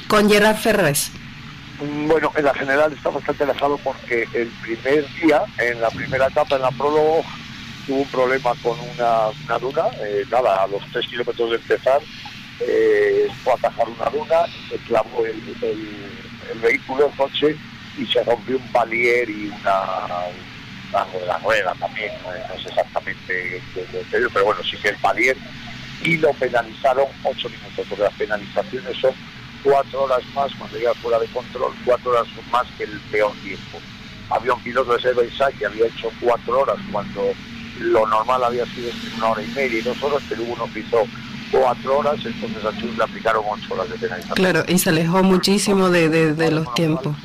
con 0.09 0.29
Gerard 0.29 0.57
Ferrés? 0.57 1.11
Bueno, 2.07 2.33
en 2.35 2.43
la 2.43 2.53
general 2.53 2.91
está 2.91 3.09
bastante 3.09 3.45
alejado 3.45 3.77
porque 3.77 4.27
el 4.33 4.47
primer 4.61 5.05
día, 5.21 5.43
en 5.59 5.79
la 5.79 5.89
primera 5.89 6.27
etapa, 6.27 6.57
en 6.57 6.63
la 6.63 6.71
prólogo, 6.71 7.23
tuvo 7.87 8.01
un 8.01 8.07
problema 8.07 8.51
con 8.61 8.77
una, 8.77 9.27
una 9.45 9.57
duna. 9.57 9.83
Eh, 10.01 10.25
nada, 10.29 10.63
a 10.63 10.67
los 10.67 10.81
tres 10.91 11.07
kilómetros 11.07 11.49
de 11.51 11.55
empezar, 11.55 12.01
eh, 12.59 13.29
fue 13.41 13.53
a 13.53 13.55
atajar 13.55 13.87
una 13.87 14.09
duna, 14.09 14.45
se 14.69 14.75
clavó 14.79 15.25
el, 15.25 15.41
el, 15.61 15.87
el 16.51 16.59
vehículo, 16.59 17.07
el 17.07 17.15
coche, 17.15 17.55
y 17.99 18.05
se 18.07 18.23
rompió 18.23 18.57
un 18.57 18.67
palier 18.71 19.29
y 19.29 19.47
una, 19.47 20.25
una, 20.91 21.37
rueda 21.39 21.73
también, 21.79 22.11
no, 22.23 22.31
no 22.31 22.61
sé 22.61 22.69
exactamente 22.69 23.61
qué 23.73 23.85
pero 24.11 24.45
bueno, 24.45 24.61
sí 24.63 24.77
que 24.77 24.89
el 24.89 24.97
palier 24.97 25.37
y 26.03 26.17
lo 26.17 26.31
penalizaron 26.33 27.05
ocho 27.23 27.49
minutos, 27.49 27.85
porque 27.89 28.03
las 28.03 28.13
penalizaciones 28.13 28.97
son 28.97 29.13
cuatro 29.63 30.03
horas 30.03 30.21
más 30.33 30.51
cuando 30.55 30.77
llega 30.77 30.93
fuera 30.95 31.19
de 31.19 31.27
control, 31.27 31.73
cuatro 31.85 32.11
horas 32.11 32.27
más 32.51 32.65
que 32.77 32.85
el 32.85 32.99
peor 33.11 33.33
tiempo. 33.43 33.79
Había 34.29 34.53
un 34.53 34.63
piloto 34.63 34.93
de 34.93 35.01
Cerveza 35.01 35.51
que 35.57 35.65
había 35.65 35.87
hecho 35.87 36.09
cuatro 36.21 36.61
horas 36.61 36.77
cuando 36.91 37.33
lo 37.79 38.07
normal 38.07 38.43
había 38.43 38.65
sido 38.67 38.91
una 39.17 39.29
hora 39.29 39.43
y 39.43 39.47
media 39.47 39.79
y 39.79 39.81
dos 39.81 40.01
horas, 40.03 40.21
pero 40.29 40.43
uno 40.43 40.65
pisó 40.73 41.03
cuatro 41.51 41.99
horas, 41.99 42.17
entonces 42.23 42.63
a 42.63 42.77
Chus 42.77 42.97
le 42.97 43.03
aplicaron 43.03 43.43
ocho 43.49 43.73
horas 43.73 43.89
de 43.89 43.97
penalización. 43.97 44.35
Claro, 44.35 44.63
y 44.67 44.77
se 44.77 44.89
alejó 44.89 45.23
muchísimo 45.23 45.89
de, 45.89 46.09
de, 46.09 46.51
los 46.51 46.73
tiempos. 46.73 47.17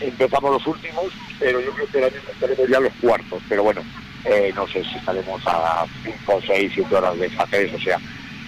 Empezamos 0.00 0.50
los 0.52 0.66
últimos, 0.66 1.06
pero 1.38 1.60
yo 1.60 1.72
creo 1.72 1.86
que 1.88 2.30
estaremos 2.32 2.68
ya 2.68 2.80
los 2.80 2.92
cuartos, 3.00 3.42
pero 3.48 3.64
bueno, 3.64 3.82
eh, 4.24 4.52
no 4.54 4.66
sé 4.68 4.84
si 4.84 4.96
estaremos 4.96 5.42
a 5.46 5.86
cinco, 6.02 6.40
seis, 6.46 6.70
siete 6.74 6.94
horas 6.94 7.18
de 7.18 7.26
hacer 7.26 7.74
o 7.74 7.80
sea, 7.80 7.98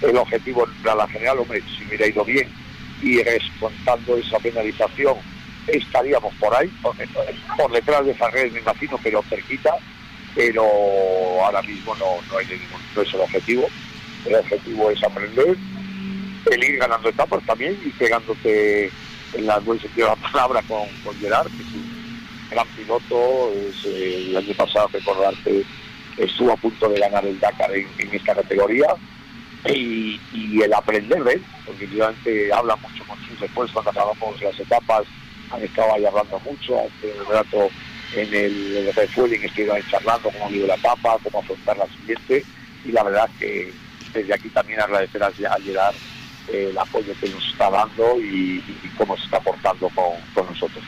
el 0.02 0.16
objetivo 0.16 0.66
para 0.82 0.96
la 0.96 1.08
general, 1.08 1.38
hombre, 1.38 1.62
si 1.62 1.84
hubiera 1.86 2.06
ido 2.06 2.24
bien 2.24 2.48
y 3.02 3.16
descontando 3.16 4.16
esa 4.16 4.38
penalización, 4.38 5.16
estaríamos 5.66 6.34
por 6.34 6.54
ahí, 6.54 6.68
por, 6.82 7.72
detrás 7.72 8.06
de 8.06 8.14
Farrell 8.14 8.52
me 8.52 8.60
imagino, 8.60 8.98
pero 9.02 9.22
cerquita, 9.22 9.74
pero 10.34 10.62
ahora 11.44 11.62
mismo 11.62 11.94
no, 11.96 12.06
no, 12.30 12.38
hay 12.38 12.46
ningún, 12.46 12.80
no 12.94 13.02
es 13.02 13.14
el 13.14 13.20
objetivo. 13.20 13.68
El 14.26 14.34
objetivo 14.34 14.90
es 14.90 15.02
aprender, 15.02 15.56
el 16.50 16.64
ir 16.64 16.78
ganando 16.78 17.08
etapas 17.08 17.42
también 17.46 17.78
y 17.84 17.88
pegándote 17.90 18.90
en 19.34 19.46
la 19.46 19.58
buen 19.58 19.80
sentido 19.80 20.08
de 20.08 20.16
la 20.16 20.30
palabra 20.30 20.62
con, 20.62 20.88
con 21.04 21.14
Gerard, 21.18 21.48
que 21.48 21.62
es 21.62 21.72
un 21.74 22.26
gran 22.50 22.66
piloto, 22.68 23.52
eh, 23.86 24.26
el 24.28 24.36
año 24.36 24.54
pasado 24.54 24.88
recordarte 24.92 25.64
estuvo 26.16 26.52
a 26.52 26.56
punto 26.56 26.88
de 26.88 27.00
ganar 27.00 27.24
el 27.24 27.38
Dakar 27.40 27.72
en, 27.72 27.88
esta 28.12 28.34
categoría. 28.34 28.88
Y, 29.68 30.18
el 30.62 30.72
aprender 30.74 31.22
de 31.22 31.40
porque 31.64 31.86
realmente 31.86 32.52
habla 32.52 32.76
mucho 32.76 33.04
con 33.04 33.18
sus 33.26 33.40
después 33.40 33.70
cuando 33.72 33.90
acabamos 33.90 34.40
las 34.42 34.58
etapas, 34.58 35.04
han 35.50 35.62
estado 35.62 35.94
ahí 35.94 36.04
hablando 36.04 36.38
mucho, 36.40 36.80
hace 36.80 37.14
un 37.18 37.32
rato 37.32 37.68
en 38.14 38.34
el, 38.34 38.76
el 38.76 38.94
refueling 38.94 39.40
estuvieron 39.42 39.80
charlando 39.90 40.30
cómo 40.30 40.46
ha 40.46 40.50
ido 40.50 40.66
la 40.66 40.74
etapa, 40.74 41.16
cómo 41.22 41.40
afrontar 41.40 41.78
la 41.78 41.86
siguiente. 41.86 42.44
Y 42.84 42.92
la 42.92 43.02
verdad 43.04 43.28
que 43.38 43.72
desde 44.12 44.34
aquí 44.34 44.48
también 44.48 44.80
agradecer 44.80 45.22
a, 45.22 45.30
Gerard 45.30 45.94
eh, 45.94 45.98
el 46.46 46.76
apoyo 46.78 47.16
que 47.16 47.28
nos 47.28 47.46
está 47.48 47.70
dando 47.70 48.20
y, 48.20 48.90
cómo 48.94 49.16
se 49.16 49.24
está 49.24 49.38
aportando 49.38 49.90
con 49.90 50.46
nosotros. 50.46 50.84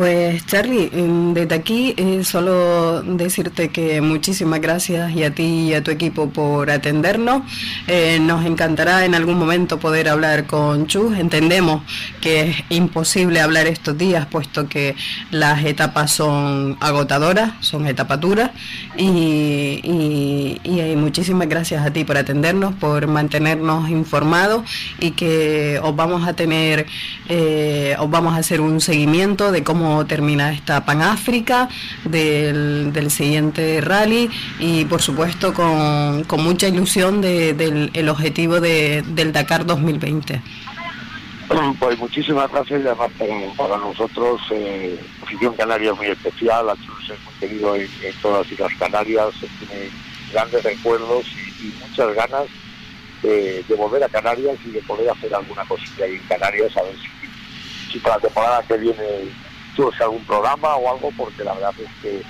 Pues 0.00 0.46
Charlie, 0.46 0.88
desde 1.34 1.54
aquí 1.54 1.92
eh, 1.98 2.24
solo 2.24 3.02
decirte 3.02 3.68
que 3.68 4.00
muchísimas 4.00 4.58
gracias 4.62 5.12
y 5.12 5.24
a 5.24 5.34
ti 5.34 5.68
y 5.68 5.74
a 5.74 5.84
tu 5.84 5.90
equipo 5.90 6.30
por 6.30 6.70
atendernos. 6.70 7.42
Eh, 7.86 8.18
nos 8.18 8.46
encantará 8.46 9.04
en 9.04 9.14
algún 9.14 9.38
momento 9.38 9.78
poder 9.78 10.08
hablar 10.08 10.46
con 10.46 10.86
Chus. 10.86 11.18
Entendemos 11.18 11.82
que 12.22 12.48
es 12.48 12.56
imposible 12.70 13.42
hablar 13.42 13.66
estos 13.66 13.98
días 13.98 14.24
puesto 14.24 14.70
que 14.70 14.96
las 15.30 15.66
etapas 15.66 16.12
son 16.12 16.78
agotadoras, 16.80 17.52
son 17.60 17.86
etapaturas 17.86 18.52
y, 18.96 19.80
y, 20.64 20.96
muchísimas 20.96 21.46
gracias 21.46 21.84
a 21.84 21.92
ti 21.92 22.04
por 22.04 22.16
atendernos, 22.16 22.74
por 22.74 23.06
mantenernos 23.06 23.90
informados 23.90 24.62
y 24.98 25.10
que 25.10 25.78
os 25.82 25.94
vamos 25.94 26.26
a 26.26 26.32
tener, 26.32 26.86
eh, 27.28 27.96
os 27.98 28.10
vamos 28.10 28.32
a 28.32 28.38
hacer 28.38 28.62
un 28.62 28.80
seguimiento 28.80 29.52
de 29.52 29.62
cómo 29.62 29.89
termina 30.06 30.52
esta 30.52 30.84
Panáfrica 30.84 31.68
del, 32.04 32.92
del 32.92 33.10
siguiente 33.10 33.80
rally 33.80 34.30
y 34.58 34.84
por 34.86 35.02
supuesto 35.02 35.52
con, 35.52 36.24
con 36.24 36.42
mucha 36.42 36.68
ilusión 36.68 37.20
de, 37.20 37.54
del 37.54 37.90
el 37.94 38.08
objetivo 38.08 38.60
de, 38.60 39.02
del 39.06 39.32
Dakar 39.32 39.66
2020. 39.66 40.40
Pues 41.80 41.98
muchísimas 41.98 42.50
gracias 42.52 42.82
para, 43.56 43.76
nosotros 43.76 44.40
eh, 44.52 45.00
Afición 45.20 45.54
Canaria 45.56 45.90
es 45.90 45.96
muy 45.96 46.06
especial, 46.06 46.66
la 46.66 46.76
Chus 46.76 47.10
es 47.10 47.20
muy 47.24 47.34
querido 47.40 47.74
en, 47.74 47.88
todas 48.22 48.44
las 48.44 48.52
Islas 48.52 48.72
Canarias, 48.78 49.34
tiene 49.58 49.90
grandes 50.32 50.62
recuerdos 50.62 51.26
y, 51.60 51.74
muchas 51.80 52.14
ganas 52.14 52.46
de, 53.22 53.64
de, 53.64 53.74
volver 53.74 54.04
a 54.04 54.08
Canarias 54.08 54.56
y 54.64 54.70
de 54.70 54.80
poder 54.82 55.10
hacer 55.10 55.34
alguna 55.34 55.64
cosilla 55.64 56.04
ahí 56.04 56.14
en 56.14 56.28
Canarias, 56.28 56.76
a 56.76 56.82
ver 56.82 56.94
si, 56.94 57.92
si 57.92 57.98
para 57.98 58.14
la 58.14 58.22
temporada 58.22 58.62
que 58.68 58.76
viene 58.76 59.04
surge 59.74 60.02
algún 60.02 60.24
programa 60.24 60.76
o 60.76 60.94
algo, 60.94 61.10
porque 61.16 61.44
la 61.44 61.54
verdad 61.54 61.74
es 61.78 61.90
que 62.02 62.22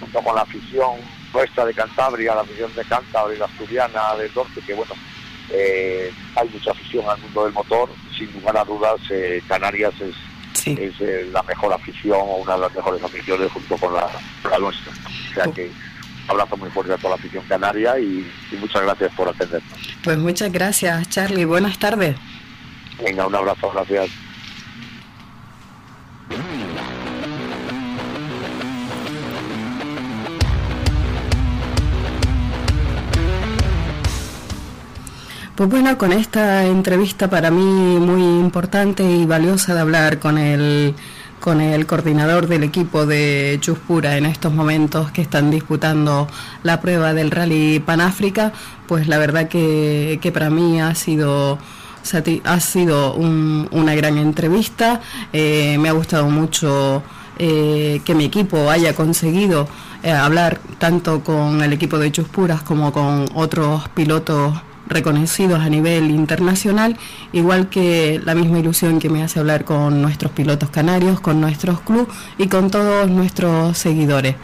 junto 0.00 0.20
con 0.22 0.34
la 0.34 0.42
afición 0.42 0.92
nuestra 1.32 1.64
de 1.64 1.74
Cantabria, 1.74 2.34
la 2.34 2.40
afición 2.40 2.74
de 2.74 2.84
Cantabria 2.84 3.38
la 3.38 3.44
asturiana 3.44 4.14
del 4.16 4.32
norte, 4.34 4.60
que 4.66 4.74
bueno, 4.74 4.94
eh, 5.50 6.12
hay 6.36 6.48
mucha 6.48 6.70
afición 6.70 7.08
al 7.08 7.18
mundo 7.20 7.44
del 7.44 7.52
motor, 7.52 7.88
sin 8.16 8.32
lugar 8.32 8.56
a 8.56 8.64
dudas 8.64 9.00
eh, 9.10 9.42
Canarias 9.48 9.94
es, 10.00 10.14
es 10.66 11.00
eh, 11.00 11.28
la 11.32 11.42
mejor 11.42 11.72
afición 11.72 12.18
o 12.20 12.36
una 12.36 12.54
de 12.54 12.60
las 12.60 12.74
mejores 12.74 13.02
aficiones 13.02 13.50
junto 13.52 13.76
con 13.76 13.94
la, 13.94 14.10
nuestra. 14.58 14.92
O 14.92 15.34
sea 15.34 15.52
que 15.52 15.70
un 16.24 16.30
abrazo 16.30 16.56
muy 16.56 16.70
fuerte 16.70 16.92
a 16.92 16.96
toda 16.96 17.10
la 17.10 17.16
afición 17.16 17.44
canaria 17.48 17.98
y, 17.98 18.30
y 18.52 18.56
muchas 18.56 18.82
gracias 18.82 19.12
por 19.14 19.28
atendernos. 19.28 19.78
Pues 20.02 20.18
muchas 20.18 20.52
gracias 20.52 21.08
Charlie, 21.08 21.44
buenas 21.44 21.78
tardes. 21.78 22.16
Venga, 23.02 23.26
un 23.26 23.34
abrazo, 23.34 23.70
gracias. 23.72 24.10
Pues 35.60 35.68
bueno, 35.68 35.98
con 35.98 36.14
esta 36.14 36.64
entrevista 36.64 37.28
para 37.28 37.50
mí 37.50 37.98
muy 38.00 38.22
importante 38.22 39.02
y 39.02 39.26
valiosa 39.26 39.74
de 39.74 39.80
hablar 39.80 40.18
con 40.18 40.38
el, 40.38 40.94
con 41.38 41.60
el 41.60 41.84
coordinador 41.84 42.46
del 42.46 42.62
equipo 42.62 43.04
de 43.04 43.58
Chuspura 43.60 44.16
en 44.16 44.24
estos 44.24 44.54
momentos 44.54 45.10
que 45.10 45.20
están 45.20 45.50
disputando 45.50 46.28
la 46.62 46.80
prueba 46.80 47.12
del 47.12 47.30
Rally 47.30 47.78
Panáfrica, 47.78 48.54
pues 48.88 49.06
la 49.06 49.18
verdad 49.18 49.48
que, 49.48 50.30
para 50.32 50.48
mí 50.48 50.80
ha 50.80 50.94
sido 50.94 51.58
ha 52.44 52.60
sido 52.60 53.12
una 53.12 53.94
gran 53.94 54.16
entrevista. 54.16 55.02
Eh, 55.34 55.76
me 55.78 55.90
ha 55.90 55.92
gustado 55.92 56.30
mucho 56.30 57.02
eh, 57.38 58.00
que 58.06 58.14
mi 58.14 58.24
equipo 58.24 58.70
haya 58.70 58.94
conseguido 58.94 59.68
eh, 60.02 60.10
hablar 60.10 60.58
tanto 60.78 61.22
con 61.22 61.62
el 61.62 61.74
equipo 61.74 61.98
de 61.98 62.10
Chuspuras 62.10 62.62
como 62.62 62.94
con 62.94 63.28
otros 63.34 63.90
pilotos 63.90 64.54
reconocidos 64.90 65.60
a 65.60 65.68
nivel 65.70 66.10
internacional, 66.10 66.96
igual 67.32 67.68
que 67.68 68.20
la 68.24 68.34
misma 68.34 68.58
ilusión 68.58 68.98
que 68.98 69.08
me 69.08 69.22
hace 69.22 69.38
hablar 69.38 69.64
con 69.64 70.02
nuestros 70.02 70.32
pilotos 70.32 70.70
canarios, 70.70 71.20
con 71.20 71.40
nuestros 71.40 71.80
clubes 71.80 72.08
y 72.36 72.48
con 72.48 72.70
todos 72.70 73.08
nuestros 73.08 73.78
seguidores. 73.78 74.36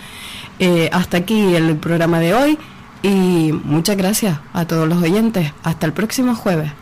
Eh, 0.59 0.89
hasta 0.93 1.18
aquí 1.18 1.55
el 1.55 1.77
programa 1.77 2.18
de 2.20 2.35
hoy 2.35 2.59
y 3.02 3.52
muchas 3.64 3.97
gracias 3.97 4.39
a 4.52 4.66
todos 4.66 4.89
los 4.89 5.02
oyentes. 5.02 5.52
Hasta 5.62 5.86
el 5.86 5.93
próximo 5.93 6.35
jueves. 6.35 6.73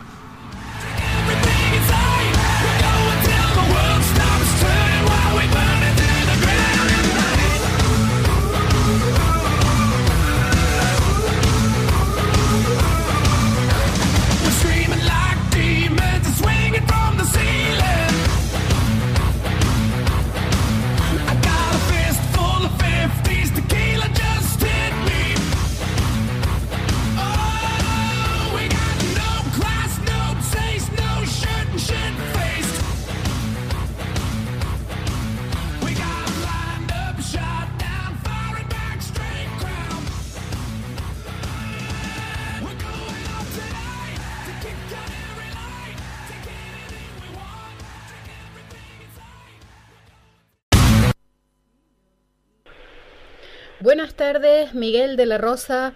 Miguel 54.75 55.17
de 55.17 55.25
la 55.25 55.37
Rosa. 55.37 55.93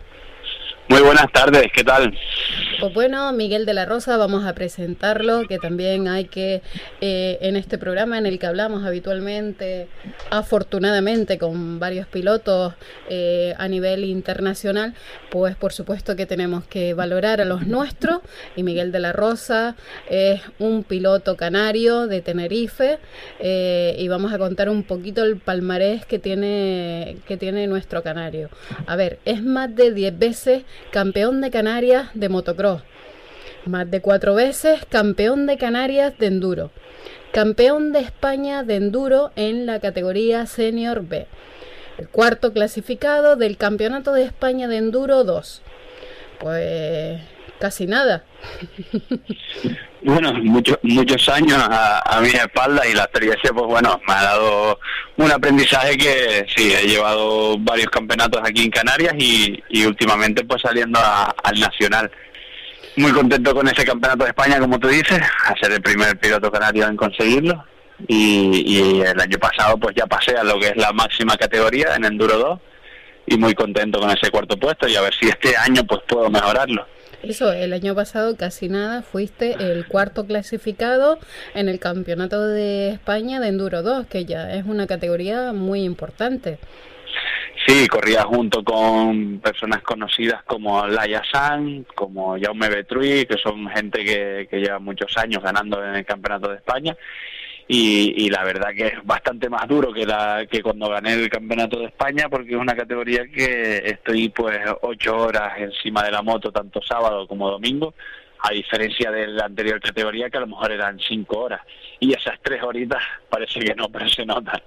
Muy 0.89 1.01
buenas 1.01 1.31
tardes, 1.31 1.67
¿qué 1.71 1.83
tal? 1.83 2.17
Pues 2.79 2.93
bueno, 2.95 3.31
Miguel 3.31 3.67
de 3.67 3.75
la 3.75 3.85
Rosa, 3.85 4.17
vamos 4.17 4.45
a 4.45 4.55
presentarlo, 4.55 5.43
que 5.47 5.59
también 5.59 6.07
hay 6.07 6.25
que, 6.25 6.63
eh, 6.99 7.37
en 7.41 7.57
este 7.57 7.77
programa 7.77 8.17
en 8.17 8.25
el 8.25 8.39
que 8.39 8.47
hablamos 8.47 8.83
habitualmente, 8.83 9.87
afortunadamente, 10.31 11.37
con 11.37 11.77
varios 11.77 12.07
pilotos 12.07 12.73
eh, 13.07 13.53
a 13.59 13.67
nivel 13.67 14.03
internacional, 14.03 14.95
pues 15.29 15.55
por 15.57 15.73
supuesto 15.73 16.15
que 16.15 16.25
tenemos 16.25 16.63
que 16.65 16.95
valorar 16.95 17.39
a 17.39 17.45
los 17.45 17.67
nuestros, 17.67 18.21
y 18.55 18.63
Miguel 18.63 18.91
de 18.91 18.99
la 18.99 19.11
Rosa 19.11 19.75
es 20.09 20.41
un 20.57 20.83
piloto 20.83 21.37
canario 21.37 22.07
de 22.07 22.21
Tenerife, 22.21 22.97
eh, 23.39 23.95
y 23.99 24.07
vamos 24.07 24.33
a 24.33 24.39
contar 24.39 24.69
un 24.69 24.81
poquito 24.81 25.23
el 25.23 25.37
palmarés 25.37 26.03
que 26.05 26.17
tiene, 26.17 27.17
que 27.27 27.37
tiene 27.37 27.67
nuestro 27.67 28.01
canario. 28.01 28.49
A 28.87 28.95
ver, 28.95 29.19
es 29.25 29.43
más 29.43 29.75
de 29.75 29.93
10 29.93 30.17
veces 30.17 30.63
campeón 30.91 31.41
de 31.41 31.51
Canarias 31.51 32.09
de 32.13 32.29
motocross 32.29 32.81
más 33.65 33.89
de 33.89 34.01
cuatro 34.01 34.35
veces 34.35 34.81
campeón 34.89 35.45
de 35.45 35.57
Canarias 35.57 36.17
de 36.17 36.27
enduro, 36.27 36.71
campeón 37.31 37.91
de 37.91 37.99
España 37.99 38.63
de 38.63 38.75
enduro 38.75 39.31
en 39.35 39.65
la 39.65 39.79
categoría 39.79 40.45
Senior 40.45 41.05
B, 41.05 41.27
el 41.97 42.07
cuarto 42.07 42.53
clasificado 42.53 43.35
del 43.35 43.57
Campeonato 43.57 44.13
de 44.13 44.23
España 44.23 44.67
de 44.67 44.77
Enduro 44.77 45.23
2. 45.25 45.61
Pues 46.39 47.19
casi 47.59 47.87
nada. 47.87 48.23
Bueno, 50.01 50.33
muchos 50.33 50.77
muchos 50.83 51.27
años 51.27 51.57
a, 51.59 52.19
mi 52.21 52.29
espalda 52.29 52.87
y 52.87 52.93
la 52.93 53.03
experiencia, 53.03 53.51
pues 53.51 53.65
bueno, 53.65 53.99
me 54.07 54.13
ha 54.13 54.23
dado 54.23 54.79
un 55.17 55.29
aprendizaje 55.29 55.97
que 55.97 56.45
sí, 56.55 56.73
he 56.73 56.87
llevado 56.87 57.57
varios 57.59 57.89
campeonatos 57.89 58.41
aquí 58.45 58.63
en 58.63 58.71
Canarias 58.71 59.13
y, 59.17 59.85
últimamente 59.85 60.45
pues 60.45 60.61
saliendo 60.61 60.99
al 60.99 61.59
Nacional. 61.59 62.09
Muy 62.95 63.11
contento 63.11 63.53
con 63.53 63.67
ese 63.67 63.85
campeonato 63.85 64.23
de 64.23 64.29
España, 64.29 64.59
como 64.59 64.79
tú 64.79 64.87
dices, 64.87 65.19
a 65.45 65.53
ser 65.57 65.73
el 65.73 65.81
primer 65.81 66.17
piloto 66.17 66.49
canario 66.49 66.87
en 66.87 66.95
conseguirlo. 66.95 67.65
Y, 68.07 69.01
el 69.01 69.19
año 69.19 69.37
pasado 69.37 69.77
pues 69.77 69.95
ya 69.95 70.07
pasé 70.07 70.31
a 70.37 70.43
lo 70.43 70.57
que 70.59 70.67
es 70.67 70.77
la 70.77 70.93
máxima 70.93 71.35
categoría 71.35 71.95
en 71.95 72.05
Enduro 72.05 72.37
2 72.37 72.59
y 73.27 73.37
muy 73.37 73.53
contento 73.53 73.99
con 73.99 74.09
ese 74.09 74.31
cuarto 74.31 74.57
puesto 74.57 74.87
y 74.87 74.95
a 74.95 75.01
ver 75.01 75.13
si 75.13 75.27
este 75.27 75.57
año 75.57 75.83
pues 75.83 76.01
puedo 76.07 76.29
mejorarlo. 76.29 76.87
Eso, 77.23 77.51
el 77.51 77.73
año 77.73 77.95
pasado 77.95 78.37
casi 78.37 78.69
nada, 78.69 79.01
fuiste 79.01 79.55
el 79.59 79.85
cuarto 79.87 80.25
clasificado 80.25 81.19
en 81.53 81.67
el 81.67 81.79
Campeonato 81.79 82.47
de 82.47 82.91
España 82.91 83.39
de 83.39 83.49
Enduro 83.49 83.83
2, 83.83 84.07
que 84.07 84.25
ya 84.25 84.53
es 84.53 84.65
una 84.65 84.87
categoría 84.87 85.51
muy 85.51 85.83
importante. 85.83 86.59
Sí, 87.67 87.87
corría 87.87 88.23
junto 88.23 88.63
con 88.63 89.39
personas 89.39 89.81
conocidas 89.83 90.43
como 90.43 90.87
Laia 90.87 91.21
San, 91.29 91.85
como 91.93 92.37
Jaume 92.39 92.69
Betrui, 92.69 93.25
que 93.25 93.37
son 93.37 93.67
gente 93.67 94.03
que, 94.05 94.47
que 94.49 94.57
lleva 94.57 94.79
muchos 94.79 95.15
años 95.17 95.43
ganando 95.43 95.83
en 95.83 95.95
el 95.95 96.05
Campeonato 96.05 96.49
de 96.49 96.55
España. 96.55 96.95
Y, 97.71 98.25
y, 98.25 98.29
la 98.31 98.43
verdad 98.43 98.69
que 98.75 98.87
es 98.87 99.05
bastante 99.05 99.47
más 99.47 99.67
duro 99.67 99.93
que 99.93 100.03
la 100.03 100.47
que 100.49 100.63
cuando 100.63 100.89
gané 100.89 101.13
el 101.13 101.29
campeonato 101.29 101.77
de 101.77 101.85
España 101.85 102.27
porque 102.27 102.55
es 102.55 102.57
una 102.59 102.75
categoría 102.75 103.27
que 103.27 103.83
estoy 103.85 104.29
pues 104.29 104.57
ocho 104.81 105.15
horas 105.15 105.53
encima 105.59 106.01
de 106.01 106.09
la 106.09 106.23
moto 106.23 106.51
tanto 106.51 106.81
sábado 106.81 107.27
como 107.27 107.47
domingo 107.47 107.93
a 108.39 108.51
diferencia 108.53 109.11
de 109.11 109.27
la 109.27 109.45
anterior 109.45 109.79
categoría 109.79 110.31
que 110.31 110.37
a 110.37 110.41
lo 110.41 110.47
mejor 110.47 110.71
eran 110.71 110.97
cinco 110.99 111.41
horas 111.41 111.61
y 111.99 112.11
esas 112.11 112.39
tres 112.41 112.63
horitas 112.63 113.03
parece 113.29 113.59
que 113.59 113.75
no 113.75 113.87
pero 113.87 114.09
se 114.09 114.25
notan 114.25 114.59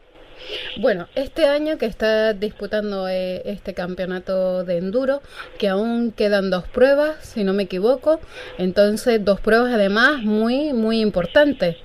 bueno, 0.77 1.09
este 1.15 1.47
año 1.47 1.79
que 1.79 1.87
está 1.87 2.33
disputando 2.33 3.09
eh, 3.09 3.43
este 3.45 3.75
campeonato 3.75 4.65
de 4.65 4.79
enduro, 4.79 5.23
que 5.59 5.69
aún 5.69 6.13
quedan 6.13 6.51
dos 6.51 6.67
pruebas, 6.69 7.25
si 7.25 7.45
no 7.45 7.53
me 7.53 7.65
equivoco, 7.65 8.21
entonces 8.59 9.25
dos 9.25 9.41
pruebas 9.41 9.73
además 9.73 10.23
muy, 10.23 10.73
muy 10.73 11.01
importantes. 11.01 11.77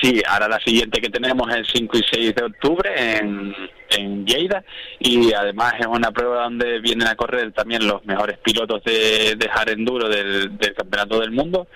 Sí, 0.00 0.22
ahora 0.28 0.48
la 0.48 0.60
siguiente 0.60 1.00
que 1.00 1.10
tenemos 1.10 1.48
es 1.50 1.56
el 1.56 1.66
5 1.66 1.98
y 1.98 2.04
6 2.12 2.34
de 2.34 2.44
octubre 2.44 2.90
en, 3.16 3.54
Lleida. 4.26 4.62
Y 4.98 5.32
además 5.32 5.74
es 5.80 5.86
una 5.86 6.12
prueba 6.12 6.44
donde 6.44 6.78
vienen 6.80 7.08
a 7.08 7.16
correr 7.16 7.52
también 7.52 7.86
los 7.86 8.04
mejores 8.04 8.38
pilotos 8.38 8.84
de, 8.84 9.34
de 9.36 9.72
enduro 9.72 10.08
del, 10.08 10.56
del 10.58 10.74
Campeonato 10.74 11.20
del 11.20 11.30
Mundo 11.30 11.66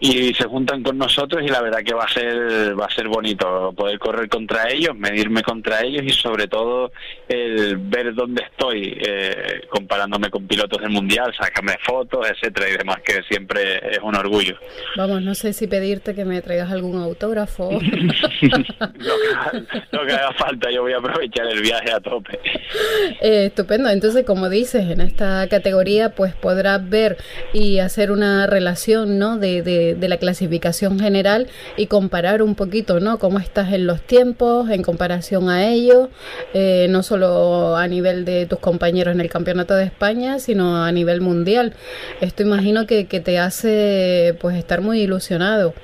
y 0.00 0.34
se 0.34 0.44
juntan 0.44 0.82
con 0.82 0.98
nosotros 0.98 1.42
y 1.42 1.48
la 1.48 1.62
verdad 1.62 1.78
que 1.84 1.94
va 1.94 2.04
a 2.04 2.08
ser 2.08 2.78
va 2.78 2.86
a 2.86 2.94
ser 2.94 3.08
bonito 3.08 3.72
poder 3.76 3.98
correr 3.98 4.28
contra 4.28 4.70
ellos, 4.70 4.96
medirme 4.96 5.42
contra 5.42 5.82
ellos 5.82 6.02
y 6.04 6.10
sobre 6.10 6.46
todo 6.48 6.92
el 7.28 7.76
ver 7.78 8.14
dónde 8.14 8.42
estoy 8.42 8.98
eh, 9.00 9.62
comparándome 9.68 10.30
con 10.30 10.46
pilotos 10.46 10.80
del 10.80 10.90
mundial, 10.90 11.32
sacarme 11.38 11.76
fotos, 11.84 12.26
etcétera 12.28 12.68
y 12.70 12.76
demás 12.76 12.98
que 13.04 13.22
siempre 13.28 13.80
es 13.90 13.98
un 14.02 14.14
orgullo. 14.16 14.56
Vamos, 14.96 15.22
no 15.22 15.34
sé 15.34 15.52
si 15.52 15.66
pedirte 15.66 16.14
que 16.14 16.24
me 16.24 16.42
traigas 16.42 16.70
algún 16.70 17.00
autógrafo. 17.00 17.70
lo, 19.92 20.06
que, 20.06 20.12
haga 20.12 20.32
falta, 20.38 20.70
yo 20.70 20.82
voy 20.82 20.92
a 20.92 20.98
aprovechar 20.98 21.46
el 21.46 21.62
viaje 21.62 21.92
a 21.92 22.00
tope. 22.00 22.38
Eh, 23.20 23.46
estupendo, 23.46 23.88
entonces 23.88 24.24
como 24.24 24.48
dices, 24.48 24.90
en 24.90 25.00
esta 25.00 25.48
categoría 25.48 26.10
pues 26.10 26.34
podrás 26.34 26.88
ver 26.88 27.16
y 27.52 27.78
hacer 27.78 28.10
una 28.10 28.46
relación, 28.46 29.18
¿no? 29.18 29.38
de 29.38 29.54
de, 29.62 29.83
la 30.00 30.16
clasificación 30.16 30.98
general 30.98 31.48
y 31.76 31.86
comparar 31.86 32.42
un 32.42 32.54
poquito, 32.54 33.00
¿no? 33.00 33.18
Cómo 33.18 33.38
estás 33.38 33.72
en 33.72 33.86
los 33.86 34.00
tiempos 34.02 34.70
en 34.70 34.82
comparación 34.82 35.48
a 35.48 35.68
ellos, 35.68 36.08
eh, 36.54 36.86
no 36.90 37.02
solo 37.02 37.76
a 37.76 37.86
nivel 37.86 38.24
de 38.24 38.46
tus 38.46 38.58
compañeros 38.58 39.14
en 39.14 39.20
el 39.20 39.30
Campeonato 39.30 39.74
de 39.74 39.84
España, 39.84 40.38
sino 40.38 40.84
a 40.84 40.92
nivel 40.92 41.20
mundial. 41.20 41.74
Esto 42.20 42.42
imagino 42.42 42.86
que, 42.86 43.06
que 43.06 43.20
te 43.20 43.38
hace 43.38 44.36
pues 44.40 44.56
estar 44.56 44.80
muy 44.80 45.00
ilusionado. 45.00 45.74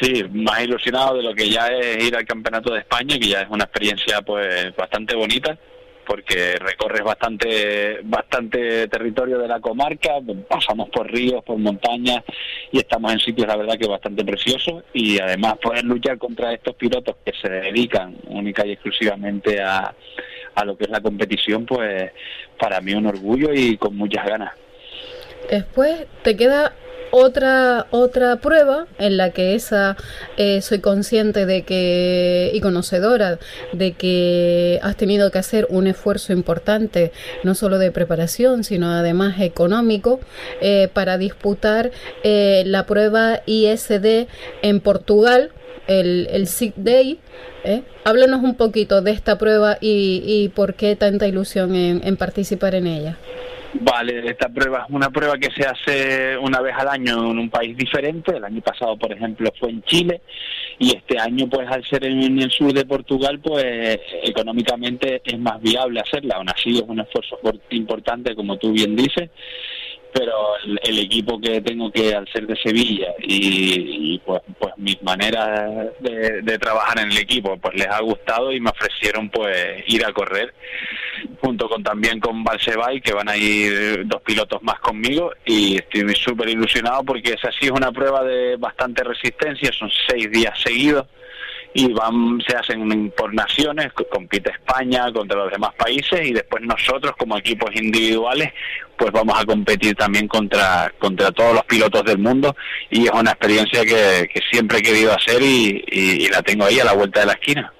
Sí, 0.00 0.24
más 0.30 0.62
ilusionado 0.62 1.16
de 1.16 1.22
lo 1.22 1.34
que 1.34 1.48
ya 1.48 1.68
es 1.68 2.04
ir 2.04 2.16
al 2.16 2.26
Campeonato 2.26 2.72
de 2.72 2.80
España, 2.80 3.18
que 3.18 3.28
ya 3.28 3.42
es 3.42 3.48
una 3.50 3.64
experiencia 3.64 4.20
pues 4.22 4.74
bastante 4.76 5.14
bonita 5.14 5.58
porque 6.06 6.56
recorres 6.58 7.02
bastante 7.02 8.00
bastante 8.04 8.88
territorio 8.88 9.38
de 9.38 9.48
la 9.48 9.60
comarca, 9.60 10.12
pasamos 10.48 10.88
por 10.90 11.10
ríos, 11.10 11.42
por 11.44 11.58
montañas 11.58 12.22
y 12.70 12.78
estamos 12.78 13.12
en 13.12 13.18
sitios 13.20 13.46
la 13.46 13.56
verdad 13.56 13.76
que 13.78 13.88
bastante 13.88 14.24
preciosos 14.24 14.84
y 14.92 15.20
además 15.20 15.58
poder 15.58 15.84
luchar 15.84 16.18
contra 16.18 16.52
estos 16.52 16.74
pilotos 16.76 17.16
que 17.24 17.32
se 17.40 17.48
dedican 17.48 18.16
única 18.28 18.66
y 18.66 18.72
exclusivamente 18.72 19.60
a, 19.60 19.94
a 20.54 20.64
lo 20.64 20.76
que 20.76 20.84
es 20.84 20.90
la 20.90 21.00
competición, 21.00 21.66
pues 21.66 22.12
para 22.58 22.80
mí 22.80 22.94
un 22.94 23.06
orgullo 23.06 23.52
y 23.52 23.76
con 23.76 23.96
muchas 23.96 24.26
ganas. 24.26 24.52
Después 25.50 26.06
te 26.22 26.36
queda 26.36 26.72
otra 27.10 27.86
otra 27.90 28.36
prueba 28.36 28.86
en 28.98 29.16
la 29.16 29.30
que 29.30 29.54
esa 29.54 29.96
eh, 30.36 30.60
soy 30.60 30.80
consciente 30.80 31.46
de 31.46 31.62
que 31.62 32.50
y 32.52 32.60
conocedora 32.60 33.38
de 33.72 33.92
que 33.92 34.78
has 34.82 34.96
tenido 34.96 35.30
que 35.30 35.38
hacer 35.38 35.66
un 35.70 35.86
esfuerzo 35.86 36.32
importante 36.32 37.12
no 37.44 37.54
solo 37.54 37.78
de 37.78 37.90
preparación 37.90 38.64
sino 38.64 38.90
además 38.90 39.40
económico 39.40 40.20
eh, 40.60 40.88
para 40.92 41.18
disputar 41.18 41.90
eh, 42.22 42.64
la 42.66 42.86
prueba 42.86 43.40
ISD 43.46 44.26
en 44.62 44.80
Portugal 44.80 45.50
el, 45.86 46.28
el 46.30 46.46
SIG 46.46 46.74
Day 46.76 47.20
háblanos 48.04 48.42
un 48.42 48.54
poquito 48.54 49.02
de 49.02 49.10
esta 49.10 49.38
prueba 49.38 49.78
y, 49.80 50.22
y 50.24 50.48
por 50.50 50.74
qué 50.74 50.94
tanta 50.94 51.26
ilusión 51.26 51.74
en 51.74 52.16
participar 52.16 52.74
en 52.74 52.86
ella 52.86 53.18
Vale, 53.80 54.30
esta 54.30 54.48
prueba 54.48 54.84
es 54.88 54.94
una 54.94 55.10
prueba 55.10 55.36
que 55.36 55.50
se 55.50 55.66
hace 55.66 56.36
una 56.38 56.60
vez 56.60 56.74
al 56.78 56.88
año 56.88 57.30
en 57.30 57.38
un 57.38 57.50
país 57.50 57.76
diferente. 57.76 58.36
El 58.36 58.44
año 58.44 58.60
pasado, 58.60 58.96
por 58.96 59.12
ejemplo, 59.12 59.50
fue 59.58 59.70
en 59.70 59.82
Chile 59.82 60.22
y 60.78 60.96
este 60.96 61.18
año, 61.18 61.48
pues 61.48 61.68
al 61.68 61.84
ser 61.84 62.04
en 62.04 62.38
el 62.38 62.50
sur 62.50 62.72
de 62.72 62.84
Portugal, 62.84 63.40
pues 63.40 63.98
económicamente 64.22 65.20
es 65.24 65.38
más 65.38 65.60
viable 65.60 66.00
hacerla. 66.00 66.36
Aún 66.36 66.48
así 66.48 66.76
es 66.76 66.84
un 66.86 67.00
esfuerzo 67.00 67.38
importante, 67.70 68.34
como 68.34 68.56
tú 68.56 68.72
bien 68.72 68.96
dices, 68.96 69.30
pero 70.16 70.56
el, 70.82 70.98
equipo 70.98 71.38
que 71.38 71.60
tengo 71.60 71.90
que 71.92 72.14
al 72.14 72.26
ser 72.28 72.46
de 72.46 72.56
Sevilla 72.56 73.12
y, 73.18 74.18
pues, 74.24 74.40
pues 74.58 74.72
mis 74.78 75.00
maneras 75.02 75.90
de, 76.00 76.58
trabajar 76.58 76.98
en 77.00 77.10
el 77.10 77.18
equipo 77.18 77.56
pues 77.58 77.74
les 77.74 77.86
ha 77.86 78.00
gustado 78.00 78.50
y 78.52 78.60
me 78.60 78.70
ofrecieron 78.70 79.28
pues 79.28 79.84
ir 79.88 80.04
a 80.04 80.12
correr 80.12 80.54
junto 81.40 81.68
con 81.68 81.82
también 81.82 82.18
con 82.18 82.42
Valsebay 82.42 83.00
que 83.02 83.12
van 83.12 83.28
a 83.28 83.36
ir 83.36 84.06
dos 84.06 84.22
pilotos 84.22 84.62
más 84.62 84.80
conmigo 84.80 85.32
y 85.44 85.76
estoy 85.76 86.14
súper 86.14 86.48
ilusionado 86.48 87.04
porque 87.04 87.34
esa 87.34 87.50
sí 87.52 87.66
es 87.66 87.72
una 87.72 87.92
prueba 87.92 88.24
de 88.24 88.56
bastante 88.56 89.04
resistencia 89.04 89.70
son 89.72 89.90
seis 90.08 90.30
días 90.30 90.58
seguidos 90.62 91.06
y 91.76 91.92
van 91.92 92.40
se 92.46 92.56
hacen 92.56 93.10
por 93.10 93.34
naciones, 93.34 93.92
compite 94.10 94.50
España 94.50 95.12
contra 95.12 95.36
los 95.36 95.52
demás 95.52 95.74
países 95.74 96.26
y 96.26 96.32
después 96.32 96.62
nosotros 96.62 97.12
como 97.18 97.36
equipos 97.36 97.70
individuales 97.74 98.50
pues 98.96 99.12
vamos 99.12 99.38
a 99.38 99.44
competir 99.44 99.94
también 99.94 100.26
contra 100.26 100.90
contra 100.98 101.30
todos 101.32 101.52
los 101.52 101.64
pilotos 101.64 102.02
del 102.04 102.16
mundo 102.16 102.56
y 102.88 103.04
es 103.04 103.10
una 103.10 103.32
experiencia 103.32 103.84
que, 103.84 104.26
siempre 104.50 104.78
he 104.78 104.82
querido 104.82 105.12
hacer 105.12 105.42
y, 105.42 105.84
y 105.86 106.28
la 106.28 106.40
tengo 106.42 106.64
ahí 106.64 106.80
a 106.80 106.84
la 106.84 106.94
vuelta 106.94 107.20
de 107.20 107.26
la 107.26 107.32
esquina. 107.32 107.72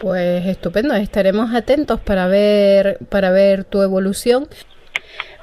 Pues 0.00 0.46
estupendo, 0.46 0.94
estaremos 0.94 1.54
atentos 1.54 2.00
para 2.00 2.26
ver 2.28 2.98
para 3.10 3.30
ver 3.30 3.64
tu 3.64 3.82
evolución. 3.82 4.48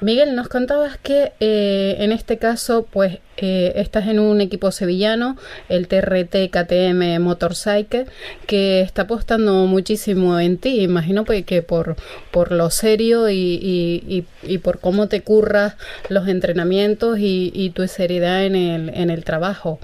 Miguel, 0.04 0.36
nos 0.36 0.50
contabas 0.50 0.98
que 0.98 1.32
eh, 1.40 1.96
en 2.00 2.12
este 2.12 2.38
caso, 2.38 2.86
pues, 2.92 3.20
eh, 3.38 3.74
estás 3.78 4.08
en 4.08 4.20
un 4.20 4.42
equipo 4.42 4.72
sevillano, 4.72 5.38
el 5.70 5.88
TRT 5.88 6.50
KTM 6.52 7.20
Motorcycle, 7.22 8.06
que 8.46 8.82
está 8.82 9.04
apostando 9.04 9.66
muchísimo 9.66 10.40
en 10.40 10.58
ti. 10.58 10.82
Imagino 10.82 11.24
pues, 11.24 11.46
que 11.46 11.62
por, 11.62 11.96
por 12.32 12.52
lo 12.52 12.70
serio 12.70 13.30
y, 13.30 14.26
y, 14.44 14.58
por 14.60 14.80
cómo 14.80 15.08
te 15.08 15.22
curras 15.22 15.76
los 16.10 16.28
entrenamientos 16.28 17.20
y, 17.20 17.52
y 17.54 17.70
tu 17.72 17.88
seriedad 17.88 18.46
en 18.46 18.56
el, 18.56 18.90
en 18.90 19.10
el 19.10 19.24
trabajo. 19.24 19.80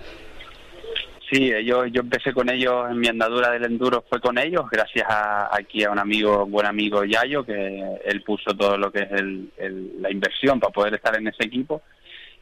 Sí, 1.32 1.52
yo, 1.64 1.86
yo 1.86 2.02
empecé 2.02 2.34
con 2.34 2.50
ellos 2.50 2.90
en 2.90 3.00
mi 3.00 3.08
andadura 3.08 3.52
del 3.52 3.66
enduro, 3.66 4.04
fue 4.10 4.20
con 4.20 4.40
ellos, 4.40 4.66
gracias 4.72 5.06
a, 5.08 5.56
aquí 5.56 5.84
a 5.84 5.92
un 5.92 6.00
amigo, 6.00 6.48
buen 6.48 6.66
amigo 6.66 7.04
Yayo, 7.04 7.46
que 7.46 7.84
él 8.04 8.24
puso 8.24 8.56
todo 8.56 8.78
lo 8.78 8.92
que 8.92 9.04
es 9.04 9.12
el, 9.12 9.52
la 10.02 10.10
inversión 10.10 10.60
para 10.60 10.74
poder 10.74 10.96
estar 10.96 11.16
en 11.16 11.28
ese 11.28 11.46
equipo. 11.46 11.84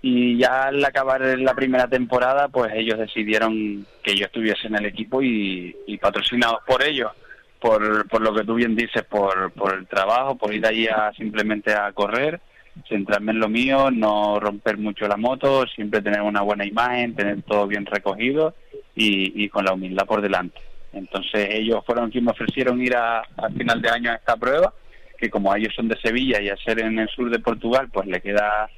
Y 0.02 0.38
ya 0.38 0.68
al 0.68 0.86
acabar 0.86 1.22
la 1.22 1.54
primera 1.54 1.88
temporada, 1.90 2.48
pues 2.48 2.72
ellos 2.76 2.98
decidieron 2.98 3.86
que 4.02 4.16
yo 4.16 4.26
estuviese 4.28 4.68
en 4.68 4.76
el 4.76 4.86
equipo 4.86 5.22
y, 5.22 5.76
y 5.86 5.98
patrocinados 5.98 6.60
por 6.66 6.82
ellos, 6.82 7.12
por, 7.60 8.08
por 8.08 8.22
lo 8.22 8.34
que 8.34 8.46
tú 8.46 8.54
bien 8.54 8.74
dices, 8.74 9.04
por, 9.04 9.52
por 9.52 9.74
el 9.74 9.86
trabajo, 9.88 10.38
por 10.38 10.54
ir 10.54 10.66
ahí 10.66 10.88
a, 10.88 11.12
simplemente 11.18 11.74
a 11.74 11.92
correr 11.92 12.40
centrarme 12.88 13.32
en 13.32 13.40
lo 13.40 13.50
mío, 13.50 13.90
no 13.90 14.40
romper 14.40 14.78
mucho 14.78 15.08
la 15.08 15.18
moto, 15.18 15.66
siempre 15.66 16.00
tener 16.00 16.22
una 16.22 16.44
buena 16.44 16.64
imagen, 16.64 17.16
tener 17.16 17.42
todo 17.42 17.66
bien 17.66 17.88
recogido 17.88 18.54
y, 18.98 19.50
con 19.50 19.64
la 19.64 19.74
humildad 19.74 20.06
por 20.06 20.22
delante. 20.22 20.60
Entonces 20.92 21.50
ellos 21.52 21.84
fueron 21.86 22.10
quienes 22.10 22.26
me 22.26 22.32
ofrecieron 22.32 22.82
ir 22.82 22.96
a, 22.96 23.24
final 23.56 23.82
de 23.82 23.90
año 23.90 24.12
a 24.12 24.16
esta 24.16 24.36
prueba, 24.36 24.74
que 25.18 25.30
como 25.30 25.56
ellos 25.56 25.74
son 25.76 25.88
de 25.88 26.00
Sevilla 26.00 26.42
y 26.42 26.50
a 26.50 26.58
ser 26.58 26.80
en 26.80 26.98
el 27.00 27.10
sur 27.10 27.30
de 27.30 27.40
Portugal, 27.40 27.90
pues 27.92 28.08
le 28.08 28.22
queda 28.22 28.70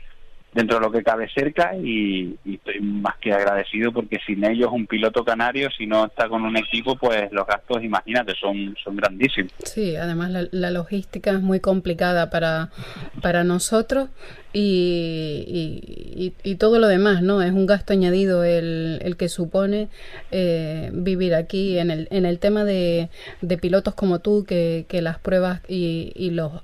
dentro 0.54 0.78
de 0.78 0.86
lo 0.86 0.92
que 0.92 1.04
cabe 1.04 1.30
cerca 1.34 1.76
y, 1.76 2.38
estoy 2.46 2.80
más 2.82 3.18
que 3.18 3.32
agradecido 3.32 3.92
porque 3.92 4.20
sin 4.26 4.44
ellos 4.44 4.70
un 4.72 4.88
piloto 4.88 5.24
canario 5.24 5.70
si 5.78 5.86
no 5.86 6.06
está 6.06 6.28
con 6.28 6.44
un 6.44 6.58
equipo 6.58 6.96
pues 6.96 7.32
los 7.32 7.46
gastos 7.46 7.84
imagínate 7.84 8.34
son 8.36 8.76
son 8.84 8.96
grandísimos. 8.96 9.52
Sí 9.64 9.96
además 9.96 10.32
la, 10.52 10.72
logística 10.72 11.32
es 11.32 11.42
muy 11.42 11.60
complicada 11.60 12.30
para 12.30 12.70
para 13.22 13.44
nosotros 13.44 14.10
y, 14.52 16.34
y, 16.44 16.56
todo 16.56 16.80
lo 16.80 16.88
demás 16.88 17.22
no 17.22 17.42
es 17.42 17.52
un 17.52 17.68
gasto 17.68 17.94
añadido 17.94 18.44
el, 18.44 19.00
el 19.04 19.16
que 19.16 19.30
supone 19.30 19.90
eh, 20.32 20.90
vivir 20.92 21.36
aquí 21.36 21.78
en 21.78 21.92
el 21.92 22.08
en 22.10 22.26
el 22.26 22.40
tema 22.40 22.66
de, 22.66 23.10
de 23.42 23.58
pilotos 23.58 23.94
como 23.94 24.20
tú 24.20 24.46
que, 24.48 24.86
que 24.90 25.02
las 25.02 25.20
pruebas 25.20 25.62
y, 25.68 26.12
y 26.16 26.32
los 26.32 26.64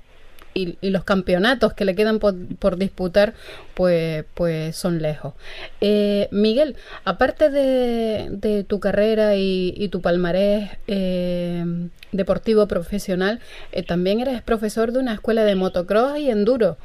y, 0.56 0.90
los 0.90 1.04
campeonatos 1.04 1.74
que 1.74 1.84
le 1.84 1.94
quedan 1.94 2.18
por, 2.18 2.76
disputar, 2.76 3.34
pues, 3.74 4.24
pues 4.34 4.74
son 4.74 5.02
lejos. 5.02 5.34
Eh, 5.80 6.28
Miguel, 6.32 6.76
aparte 7.04 7.50
de, 7.50 8.64
tu 8.66 8.80
carrera 8.80 9.36
y, 9.36 9.88
tu 9.90 10.00
palmarés 10.00 10.70
eh, 10.86 11.64
deportivo 12.12 12.66
profesional, 12.66 13.40
eh, 13.72 13.82
también 13.82 14.20
eres 14.20 14.42
profesor 14.42 14.92
de 14.92 14.98
una 14.98 15.14
escuela 15.14 15.44
de 15.44 15.54
motocross 15.54 16.18
y 16.18 16.30
enduro. 16.30 16.78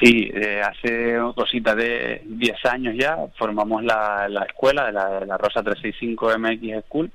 Sí, 0.00 0.32
hace 0.64 1.16
cosita 1.34 1.76
de 1.76 2.22
10 2.24 2.64
años 2.66 2.94
ya 2.98 3.16
formamos 3.38 3.84
la, 3.84 4.26
escuela 4.48 4.86
de 4.86 4.92
la, 4.92 5.20
la 5.20 5.38
Rosa 5.38 5.62
365 5.62 6.38
MX 6.38 6.84
School 6.86 7.10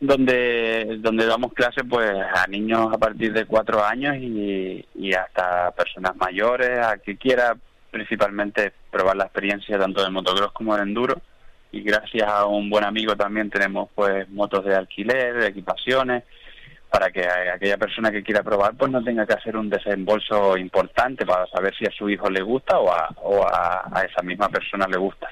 donde 0.00 0.98
donde 1.00 1.26
damos 1.26 1.52
clases 1.52 1.84
pues 1.88 2.10
a 2.10 2.46
niños 2.48 2.92
a 2.92 2.98
partir 2.98 3.32
de 3.32 3.46
cuatro 3.46 3.82
años 3.84 4.16
y, 4.16 4.84
y 4.94 5.14
hasta 5.14 5.70
personas 5.72 6.14
mayores 6.16 6.78
a 6.78 6.98
que 6.98 7.16
quiera 7.16 7.56
principalmente 7.90 8.72
probar 8.90 9.16
la 9.16 9.24
experiencia 9.24 9.78
tanto 9.78 10.04
de 10.04 10.10
motocross 10.10 10.52
como 10.52 10.76
de 10.76 10.82
enduro. 10.82 11.20
Y 11.72 11.80
gracias 11.82 12.28
a 12.28 12.46
un 12.46 12.70
buen 12.70 12.84
amigo 12.84 13.16
también 13.16 13.50
tenemos 13.50 13.88
pues 13.94 14.28
motos 14.30 14.64
de 14.64 14.74
alquiler, 14.74 15.34
de 15.34 15.46
equipaciones 15.48 16.24
para 16.96 17.10
que 17.10 17.28
aquella 17.28 17.76
persona 17.76 18.10
que 18.10 18.22
quiera 18.22 18.42
probar 18.42 18.74
pues 18.74 18.90
no 18.90 19.04
tenga 19.04 19.26
que 19.26 19.34
hacer 19.34 19.54
un 19.54 19.68
desembolso 19.68 20.56
importante 20.56 21.26
para 21.26 21.46
saber 21.48 21.74
si 21.78 21.84
a 21.84 21.90
su 21.90 22.08
hijo 22.08 22.30
le 22.30 22.40
gusta 22.40 22.78
o 22.78 22.90
a, 22.90 23.14
o 23.22 23.46
a, 23.46 24.02
esa 24.10 24.22
misma 24.22 24.48
persona 24.48 24.86
le 24.90 24.96
gusta. 24.96 25.28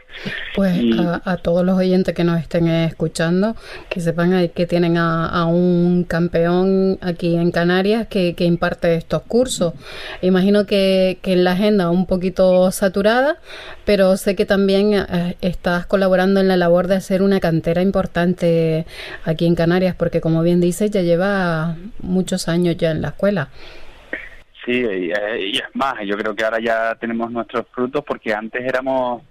Pues 0.54 0.78
a, 1.24 1.38
todos 1.38 1.64
los 1.64 1.78
oyentes 1.78 2.14
que 2.14 2.22
nos 2.22 2.38
estén 2.38 2.68
escuchando, 2.68 3.56
que 3.88 4.00
sepan 4.00 4.50
que 4.50 4.66
tienen 4.66 4.98
a, 4.98 5.46
un 5.46 6.04
campeón 6.04 6.98
aquí 7.00 7.34
en 7.34 7.50
Canarias 7.50 8.08
que, 8.08 8.34
que 8.34 8.44
imparte 8.44 8.96
estos 8.96 9.22
cursos. 9.22 9.72
Imagino 10.20 10.66
que, 10.66 11.18
que 11.22 11.32
en 11.32 11.44
la 11.44 11.52
agenda 11.52 11.88
un 11.88 12.04
poquito 12.04 12.70
saturada, 12.72 13.38
pero 13.86 14.18
sé 14.18 14.36
que 14.36 14.44
también 14.44 14.92
eh, 14.92 15.36
estás 15.40 15.86
colaborando 15.86 16.40
en 16.40 16.48
la 16.48 16.58
labor 16.58 16.88
de 16.88 16.96
hacer 16.96 17.22
una 17.22 17.40
cantera 17.40 17.80
importante 17.80 18.84
aquí 19.24 19.46
en 19.46 19.54
Canarias, 19.54 19.94
porque 19.96 20.20
como 20.20 20.42
bien 20.42 20.60
dices, 20.60 20.90
ya 20.90 21.00
lleva 21.00 21.53
muchos 22.00 22.48
años 22.48 22.76
ya 22.76 22.90
en 22.90 23.02
la 23.02 23.08
escuela. 23.08 23.48
Sí, 24.64 24.72
y, 24.72 25.10
es 25.10 25.74
más, 25.74 25.94
yo 26.06 26.16
creo 26.16 26.34
que 26.34 26.44
ahora 26.44 26.58
ya 26.58 26.94
tenemos 26.94 27.30
nuestros 27.30 27.66
frutos 27.68 28.02
porque 28.06 28.32
antes 28.32 28.62
éramos 28.62 29.22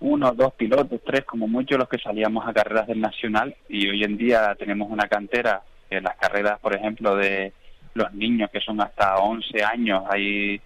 uno, 0.00 0.32
dos 0.32 0.52
pilotos, 0.54 1.00
tres 1.04 1.24
como 1.24 1.48
muchos 1.48 1.78
los 1.78 1.88
que 1.88 1.98
salíamos 1.98 2.46
a 2.46 2.52
carreras 2.52 2.86
del 2.86 3.00
Nacional 3.00 3.54
y 3.68 3.88
hoy 3.88 4.04
en 4.04 4.16
día 4.16 4.54
tenemos 4.56 4.90
una 4.90 5.08
cantera 5.08 5.62
en 5.90 6.04
las 6.04 6.16
carreras, 6.16 6.58
por 6.60 6.74
ejemplo, 6.76 7.16
de 7.16 7.52
los 7.94 8.12
niños 8.12 8.50
que 8.50 8.60
son 8.60 8.80
hasta 8.80 9.16
11 9.16 9.64
años, 9.64 10.04
hay 10.08 10.60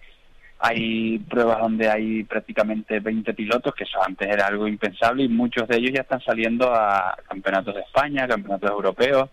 hay 0.65 1.19
pruebas 1.19 1.59
donde 1.59 1.89
hay 1.89 2.23
prácticamente 2.23 3.01
20 3.01 3.33
pilotos, 3.33 3.75
que 3.75 3.83
eso 3.83 4.01
antes 4.01 4.29
era 4.29 4.47
algo 4.47 4.65
impensable, 4.65 5.23
y 5.23 5.27
muchos 5.27 5.67
de 5.67 5.75
ellos 5.75 5.91
ya 5.93 6.03
están 6.03 6.21
saliendo 6.21 6.73
a 6.73 7.17
campeonatos 7.27 7.75
de 7.75 7.81
España, 7.81 8.25
campeonatos 8.29 8.71
europeos, 8.71 9.29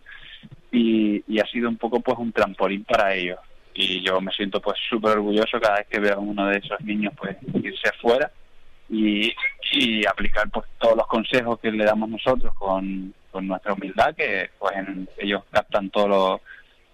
y, 0.72 1.22
y 1.26 1.40
ha 1.40 1.46
sido 1.46 1.68
un 1.68 1.76
poco 1.76 2.00
pues 2.00 2.18
un 2.18 2.32
trampolín 2.32 2.84
para 2.84 3.14
ellos. 3.14 3.38
Y 3.74 4.04
yo 4.04 4.20
me 4.20 4.32
siento 4.32 4.60
pues 4.60 4.76
súper 4.88 5.12
orgulloso 5.12 5.60
cada 5.60 5.78
vez 5.78 5.86
que 5.88 6.00
veo 6.00 6.16
a 6.16 6.18
uno 6.18 6.46
de 6.46 6.58
esos 6.58 6.80
niños 6.82 7.12
pues 7.16 7.36
irse 7.62 7.88
afuera 7.88 8.30
y, 8.88 9.32
y 9.72 10.04
aplicar 10.06 10.50
pues 10.50 10.66
todos 10.78 10.96
los 10.96 11.06
consejos 11.06 11.60
que 11.60 11.70
le 11.70 11.84
damos 11.84 12.08
nosotros 12.08 12.52
con, 12.58 13.14
nuestra 13.42 13.74
humildad, 13.74 14.14
que 14.16 14.50
pues 14.58 14.74
ellos 15.16 15.44
captan 15.52 15.88
todo 15.90 16.08
lo 16.08 16.40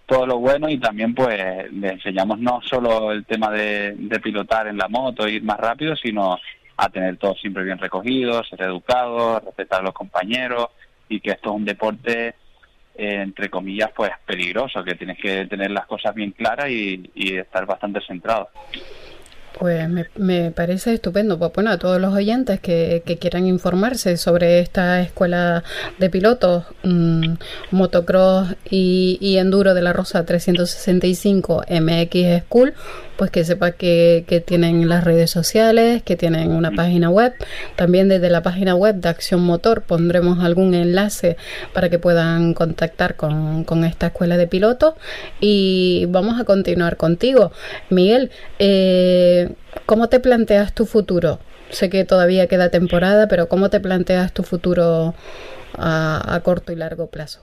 todo 0.05 0.25
lo 0.25 0.37
bueno 0.37 0.69
y 0.69 0.77
también 0.77 1.13
pues 1.13 1.37
le 1.73 1.89
enseñamos 1.89 2.39
no 2.39 2.61
solo 2.61 3.11
el 3.11 3.25
tema 3.25 3.51
de, 3.51 3.97
pilotar 4.23 4.67
en 4.67 4.77
la 4.77 4.87
moto, 4.87 5.27
ir 5.27 5.43
más 5.43 5.57
rápido, 5.57 5.95
sino 5.97 6.37
a 6.77 6.89
tener 6.89 7.17
todo 7.17 7.33
siempre 7.35 7.63
bien 7.63 7.79
recogido, 7.79 8.41
ser 8.43 8.61
educado, 8.61 9.41
respetar 9.41 9.81
a 9.81 9.83
los 9.83 9.93
compañeros 9.93 10.67
y 11.09 11.19
que 11.19 11.31
esto 11.31 11.49
es 11.49 11.55
un 11.55 11.65
deporte 11.65 12.35
entre 12.97 13.49
comillas 13.49 13.91
pues 13.95 14.11
peligroso, 14.25 14.83
que 14.83 14.95
tienes 14.95 15.17
que 15.19 15.45
tener 15.45 15.71
las 15.71 15.85
cosas 15.85 16.13
bien 16.15 16.31
claras 16.31 16.69
y, 16.69 17.09
y 17.13 17.37
estar 17.37 17.65
bastante 17.65 18.01
centrado. 18.01 18.49
Pues 19.53 19.89
me, 20.15 20.51
parece 20.51 20.93
estupendo. 20.93 21.39
Pues 21.39 21.51
bueno, 21.53 21.71
a 21.71 21.79
todos 21.79 21.99
los 21.99 22.13
oyentes 22.13 22.59
que, 22.59 23.01
quieran 23.19 23.47
informarse 23.47 24.15
sobre 24.17 24.59
esta 24.59 25.01
escuela 25.01 25.63
de 25.97 26.09
pilotos, 26.11 26.65
mm, 26.83 27.33
motocross 27.71 28.55
y, 28.69 29.37
enduro 29.37 29.73
de 29.73 29.81
la 29.81 29.93
Rosa 29.93 30.25
365 30.25 31.63
MX 31.69 32.43
School, 32.43 32.73
pues 33.17 33.31
que 33.31 33.43
sepa 33.43 33.71
que, 33.71 34.43
tienen 34.45 34.87
las 34.87 35.03
redes 35.03 35.31
sociales, 35.31 36.03
que 36.03 36.15
tienen 36.15 36.51
una 36.51 36.71
página 36.71 37.09
web. 37.09 37.33
También 37.75 38.09
desde 38.09 38.29
la 38.29 38.43
página 38.43 38.75
web 38.75 38.95
de 38.95 39.09
Acción 39.09 39.41
Motor 39.41 39.81
pondremos 39.81 40.43
algún 40.43 40.75
enlace 40.75 41.35
para 41.73 41.89
que 41.89 41.97
puedan 41.97 42.53
contactar 42.53 43.15
con, 43.15 43.63
con 43.63 43.83
esta 43.85 44.07
escuela 44.07 44.37
de 44.37 44.45
pilotos. 44.45 44.93
Y 45.39 46.05
vamos 46.09 46.39
a 46.39 46.43
continuar 46.43 46.97
contigo. 46.97 47.51
Miguel, 47.89 48.29
eh, 48.59 49.46
¿cómo 49.85 50.09
te 50.09 50.19
planteas 50.19 50.73
tu 50.73 50.85
futuro? 50.85 51.39
Sé 51.69 51.89
que 51.89 52.05
todavía 52.05 52.47
queda 52.47 52.69
temporada, 52.69 53.27
pero 53.27 53.47
¿cómo 53.47 53.69
te 53.69 53.79
planteas 53.79 54.33
tu 54.33 54.43
futuro 54.43 55.13
a, 55.77 56.35
a 56.35 56.39
corto 56.41 56.71
y 56.71 56.75
largo 56.75 57.07
plazo? 57.07 57.41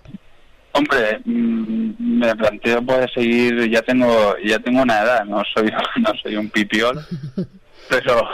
Hombre, 0.72 1.20
mm, 1.24 2.18
me 2.18 2.34
planteo 2.34 2.82
poder 2.82 3.08
seguir, 3.12 3.70
ya 3.70 3.82
tengo 3.82 4.36
ya 4.44 4.58
tengo 4.58 4.82
una 4.82 5.02
edad, 5.02 5.24
no 5.24 5.42
soy 5.54 5.70
no 6.02 6.12
soy 6.20 6.36
un 6.36 6.50
pipiol, 6.50 6.98
pero 7.88 8.28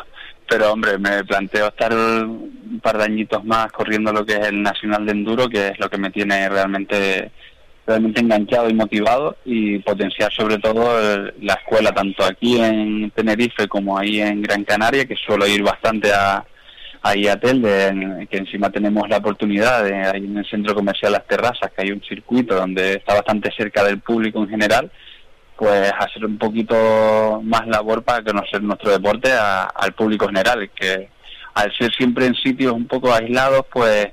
pero 0.48 0.72
hombre, 0.72 0.98
me 0.98 1.22
planteo 1.24 1.68
estar 1.68 1.94
un 1.94 2.80
par 2.82 2.98
de 2.98 3.04
añitos 3.04 3.44
más 3.44 3.70
corriendo 3.70 4.12
lo 4.12 4.26
que 4.26 4.32
es 4.32 4.48
el 4.48 4.62
Nacional 4.62 5.06
de 5.06 5.12
Enduro, 5.12 5.48
que 5.48 5.68
es 5.68 5.78
lo 5.78 5.88
que 5.88 5.98
me 5.98 6.10
tiene 6.10 6.48
realmente 6.48 7.30
realmente 7.90 8.20
enganchado 8.20 8.70
y 8.70 8.74
motivado 8.74 9.36
y 9.44 9.80
potenciar 9.80 10.32
sobre 10.32 10.58
todo 10.58 11.32
la 11.40 11.54
escuela 11.54 11.92
tanto 11.92 12.24
aquí 12.24 12.60
en 12.60 13.10
Tenerife 13.10 13.66
como 13.66 13.98
ahí 13.98 14.20
en 14.20 14.42
Gran 14.42 14.64
Canaria, 14.64 15.06
que 15.06 15.16
suelo 15.16 15.46
ir 15.46 15.62
bastante 15.62 16.12
a 16.12 16.44
a 17.02 17.36
Telde, 17.36 18.28
que 18.30 18.36
encima 18.36 18.70
tenemos 18.70 19.08
la 19.08 19.16
oportunidad 19.16 19.84
de 19.84 19.94
ahí 19.94 20.24
en 20.24 20.36
el 20.36 20.46
centro 20.46 20.74
comercial 20.74 21.12
Las 21.12 21.26
Terrazas, 21.26 21.70
que 21.74 21.82
hay 21.82 21.92
un 21.92 22.02
circuito 22.02 22.54
donde 22.54 22.94
está 22.94 23.14
bastante 23.14 23.50
cerca 23.56 23.82
del 23.84 24.00
público 24.00 24.42
en 24.42 24.50
general, 24.50 24.90
pues 25.56 25.90
hacer 25.98 26.26
un 26.26 26.36
poquito 26.36 27.40
más 27.42 27.66
labor 27.66 28.02
para 28.02 28.22
conocer 28.22 28.62
nuestro 28.62 28.90
deporte 28.90 29.32
al 29.32 29.92
público 29.94 30.26
general, 30.26 30.70
que 30.74 31.08
al 31.54 31.72
ser 31.76 31.90
siempre 31.94 32.26
en 32.26 32.34
sitios 32.34 32.72
un 32.72 32.86
poco 32.86 33.12
aislados, 33.12 33.64
pues 33.72 34.08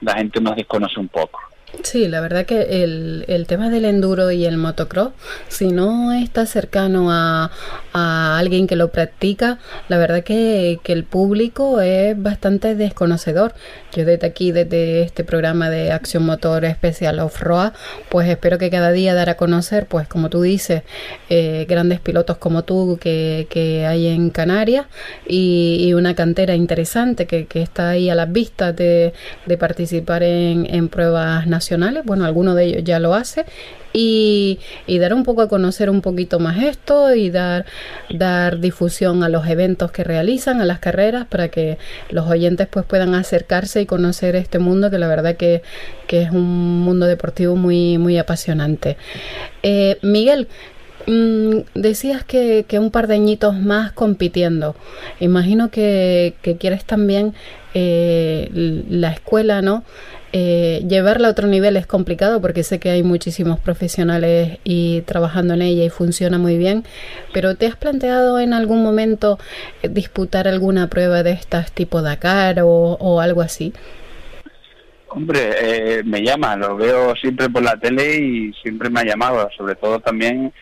la 0.00 0.14
gente 0.14 0.40
nos 0.40 0.54
desconoce 0.54 1.00
un 1.00 1.08
poco. 1.08 1.47
Sí, 1.82 2.08
la 2.08 2.22
verdad 2.22 2.46
que 2.46 2.82
el, 2.82 3.26
el, 3.28 3.46
tema 3.46 3.68
del 3.68 3.84
enduro 3.84 4.30
y 4.30 4.46
el 4.46 4.56
motocross, 4.56 5.12
si 5.48 5.68
no 5.68 6.12
está 6.12 6.46
cercano 6.46 7.12
a, 7.12 7.50
a 7.92 8.38
alguien 8.38 8.66
que 8.66 8.74
lo 8.74 8.90
practica, 8.90 9.58
la 9.88 9.98
verdad 9.98 10.24
que, 10.24 10.80
que, 10.82 10.94
el 10.94 11.04
público 11.04 11.82
es 11.82 12.20
bastante 12.20 12.74
desconocedor. 12.74 13.54
Yo 13.92 14.06
desde 14.06 14.26
aquí, 14.26 14.50
desde 14.50 15.02
este 15.02 15.24
programa 15.24 15.68
de 15.68 15.92
Acción 15.92 16.24
Motor 16.24 16.64
Especial 16.64 17.20
Off-Road, 17.20 17.72
pues 18.08 18.28
espero 18.30 18.56
que 18.56 18.70
cada 18.70 18.90
día 18.90 19.14
dar 19.14 19.28
a 19.28 19.36
conocer, 19.36 19.86
pues 19.86 20.08
como 20.08 20.30
tú 20.30 20.40
dices, 20.40 20.82
eh, 21.28 21.66
grandes 21.68 22.00
pilotos 22.00 22.38
como 22.38 22.64
tú 22.64 22.98
que, 22.98 23.46
que 23.50 23.84
hay 23.84 24.06
en 24.06 24.30
Canarias 24.30 24.86
y, 25.26 25.92
una 25.98 26.14
cantera 26.14 26.54
interesante 26.54 27.26
que, 27.26 27.46
que 27.46 27.60
está 27.60 27.90
ahí 27.90 28.08
a 28.08 28.14
las 28.14 28.30
vistas 28.30 28.76
de, 28.76 29.12
de 29.46 29.58
participar 29.58 30.22
en, 30.22 30.66
en 30.72 30.88
pruebas 30.88 31.46
nacionales 31.46 31.57
nacionales, 31.58 32.04
bueno, 32.04 32.24
alguno 32.24 32.54
de 32.54 32.64
ellos 32.66 32.84
ya 32.84 33.00
lo 33.00 33.14
hace, 33.14 33.44
y, 33.92 34.60
y, 34.86 34.98
dar 34.98 35.14
un 35.14 35.24
poco 35.24 35.42
a 35.42 35.48
conocer 35.48 35.90
un 35.90 36.02
poquito 36.02 36.38
más 36.38 36.62
esto 36.62 37.14
y 37.14 37.30
dar, 37.30 37.64
dar 38.10 38.60
difusión 38.60 39.22
a 39.22 39.28
los 39.28 39.46
eventos 39.48 39.90
que 39.90 40.04
realizan, 40.04 40.60
a 40.60 40.66
las 40.66 40.78
carreras, 40.78 41.26
para 41.26 41.48
que 41.48 41.78
los 42.10 42.28
oyentes 42.28 42.68
pues 42.70 42.84
puedan 42.84 43.14
acercarse 43.14 43.80
y 43.80 43.86
conocer 43.86 44.36
este 44.36 44.58
mundo 44.58 44.90
que 44.90 44.98
la 44.98 45.08
verdad 45.08 45.36
que, 45.36 45.62
que 46.06 46.22
es 46.22 46.30
un 46.30 46.80
mundo 46.80 47.06
deportivo 47.06 47.56
muy, 47.56 47.98
muy 47.98 48.18
apasionante. 48.18 48.98
Eh, 49.62 49.98
Miguel, 50.02 50.48
mm, 51.06 51.60
decías 51.74 52.22
que, 52.24 52.66
que, 52.68 52.78
un 52.78 52.90
par 52.90 53.06
de 53.08 53.14
añitos 53.14 53.58
más 53.58 53.92
compitiendo. 53.92 54.76
Imagino 55.18 55.70
que, 55.70 56.34
que 56.42 56.56
quieres 56.56 56.84
también 56.84 57.34
eh, 57.74 58.48
la 58.88 59.12
escuela, 59.12 59.62
¿no? 59.62 59.84
Eh, 60.32 60.84
llevarla 60.86 61.28
a 61.28 61.30
otro 61.30 61.46
nivel 61.46 61.76
es 61.76 61.86
complicado 61.86 62.42
porque 62.42 62.62
sé 62.62 62.78
que 62.78 62.90
hay 62.90 63.02
muchísimos 63.02 63.58
profesionales 63.60 64.58
y 64.62 65.00
trabajando 65.02 65.54
en 65.54 65.62
ella 65.62 65.84
y 65.84 65.88
funciona 65.88 66.36
muy 66.36 66.58
bien, 66.58 66.84
pero 67.32 67.54
¿te 67.54 67.66
has 67.66 67.76
planteado 67.76 68.38
en 68.38 68.52
algún 68.52 68.82
momento 68.82 69.38
eh, 69.82 69.88
disputar 69.88 70.46
alguna 70.46 70.88
prueba 70.88 71.22
de 71.22 71.32
estas 71.32 71.72
tipo 71.72 72.02
Dakar 72.02 72.60
o, 72.60 72.68
o 72.68 73.20
algo 73.20 73.40
así? 73.40 73.72
Hombre, 75.08 75.40
eh, 75.60 76.02
me 76.04 76.22
llama, 76.22 76.54
lo 76.56 76.76
veo 76.76 77.16
siempre 77.16 77.48
por 77.48 77.62
la 77.62 77.78
tele 77.78 78.16
y 78.16 78.52
siempre 78.62 78.90
me 78.90 79.00
ha 79.00 79.04
llamado, 79.04 79.48
sobre 79.56 79.74
todo 79.76 79.98
también 80.00 80.52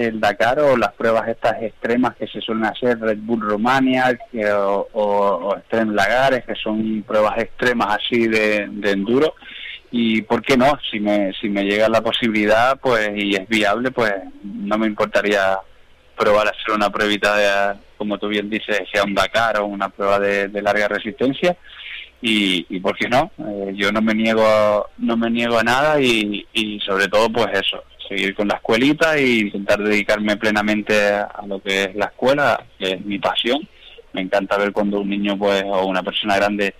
el 0.00 0.20
Dakar 0.20 0.60
o 0.60 0.76
las 0.76 0.92
pruebas 0.94 1.28
estas 1.28 1.62
extremas 1.62 2.16
que 2.16 2.26
se 2.26 2.40
suelen 2.40 2.64
hacer, 2.64 2.98
Red 2.98 3.18
Bull 3.18 3.40
Romania 3.40 4.18
o, 4.54 4.88
o, 4.92 5.56
Extreme 5.56 5.94
Lagares, 5.94 6.44
que 6.44 6.54
son 6.54 7.02
pruebas 7.06 7.38
extremas 7.38 7.98
así 7.98 8.26
de, 8.26 8.68
enduro. 8.84 9.34
Y 9.90 10.22
por 10.22 10.42
qué 10.42 10.56
no, 10.56 10.78
si 10.90 11.00
me, 11.00 11.32
si 11.40 11.48
me 11.48 11.64
llega 11.64 11.88
la 11.88 12.00
posibilidad 12.00 12.78
pues 12.80 13.10
y 13.14 13.34
es 13.34 13.48
viable, 13.48 13.90
pues 13.90 14.12
no 14.42 14.78
me 14.78 14.86
importaría 14.86 15.58
probar 16.16 16.46
a 16.46 16.50
hacer 16.50 16.74
una 16.74 16.90
pruebita, 16.90 17.36
de, 17.36 17.78
como 17.96 18.18
tú 18.18 18.28
bien 18.28 18.48
dices, 18.48 18.78
sea 18.92 19.04
un 19.04 19.14
Dakar 19.14 19.58
o 19.58 19.66
una 19.66 19.88
prueba 19.88 20.18
de, 20.18 20.48
larga 20.62 20.88
resistencia. 20.88 21.56
Y, 22.22 22.66
y 22.68 22.80
por 22.80 22.96
qué 22.96 23.08
no, 23.08 23.32
eh, 23.38 23.72
yo 23.74 23.90
no 23.90 24.02
me 24.02 24.14
niego 24.14 24.90
no 24.98 25.16
me 25.16 25.30
niego 25.30 25.58
a 25.58 25.62
nada 25.62 25.98
y, 25.98 26.46
y 26.52 26.78
sobre 26.80 27.08
todo 27.08 27.30
pues 27.30 27.46
eso, 27.54 27.82
seguir 28.10 28.34
con 28.34 28.48
la 28.48 28.56
escuelita 28.56 29.16
e 29.16 29.38
intentar 29.38 29.78
dedicarme 29.78 30.36
plenamente 30.36 31.10
a 31.10 31.44
lo 31.46 31.62
que 31.62 31.84
es 31.84 31.94
la 31.94 32.06
escuela, 32.06 32.62
que 32.78 32.94
es 32.94 33.04
mi 33.04 33.18
pasión. 33.20 33.66
Me 34.12 34.20
encanta 34.20 34.58
ver 34.58 34.72
cuando 34.72 35.00
un 35.00 35.08
niño 35.08 35.38
pues 35.38 35.62
o 35.64 35.86
una 35.86 36.02
persona 36.02 36.36
grande 36.36 36.74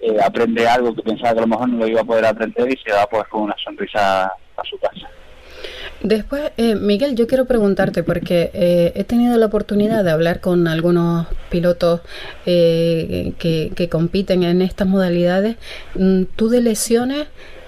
eh, 0.00 0.16
aprende 0.24 0.66
algo 0.66 0.94
que 0.94 1.02
pensaba 1.02 1.34
que 1.34 1.38
a 1.40 1.42
lo 1.42 1.48
mejor 1.48 1.68
no 1.68 1.78
lo 1.78 1.86
iba 1.86 2.00
a 2.00 2.04
poder 2.04 2.24
aprender 2.24 2.72
y 2.72 2.78
se 2.82 2.92
va 2.92 3.06
pues 3.06 3.28
con 3.28 3.42
una 3.42 3.56
sonrisa 3.62 4.24
a 4.24 4.64
su 4.68 4.78
casa. 4.78 5.06
Después, 6.02 6.52
eh, 6.56 6.76
Miguel, 6.76 7.14
yo 7.14 7.26
quiero 7.26 7.44
preguntarte, 7.44 8.02
porque 8.02 8.50
eh, 8.54 8.92
he 8.94 9.04
tenido 9.04 9.36
la 9.36 9.44
oportunidad 9.44 10.02
de 10.02 10.10
hablar 10.10 10.40
con 10.40 10.66
algunos 10.66 11.26
pilotos 11.50 12.00
que, 12.46 13.34
que, 13.38 13.88
compiten 13.90 14.42
en 14.42 14.62
estas 14.62 14.88
modalidades. 14.88 15.56
Mm, 15.94 16.22
¿Tú 16.36 16.48
de 16.48 16.62
lesiones 16.62 17.26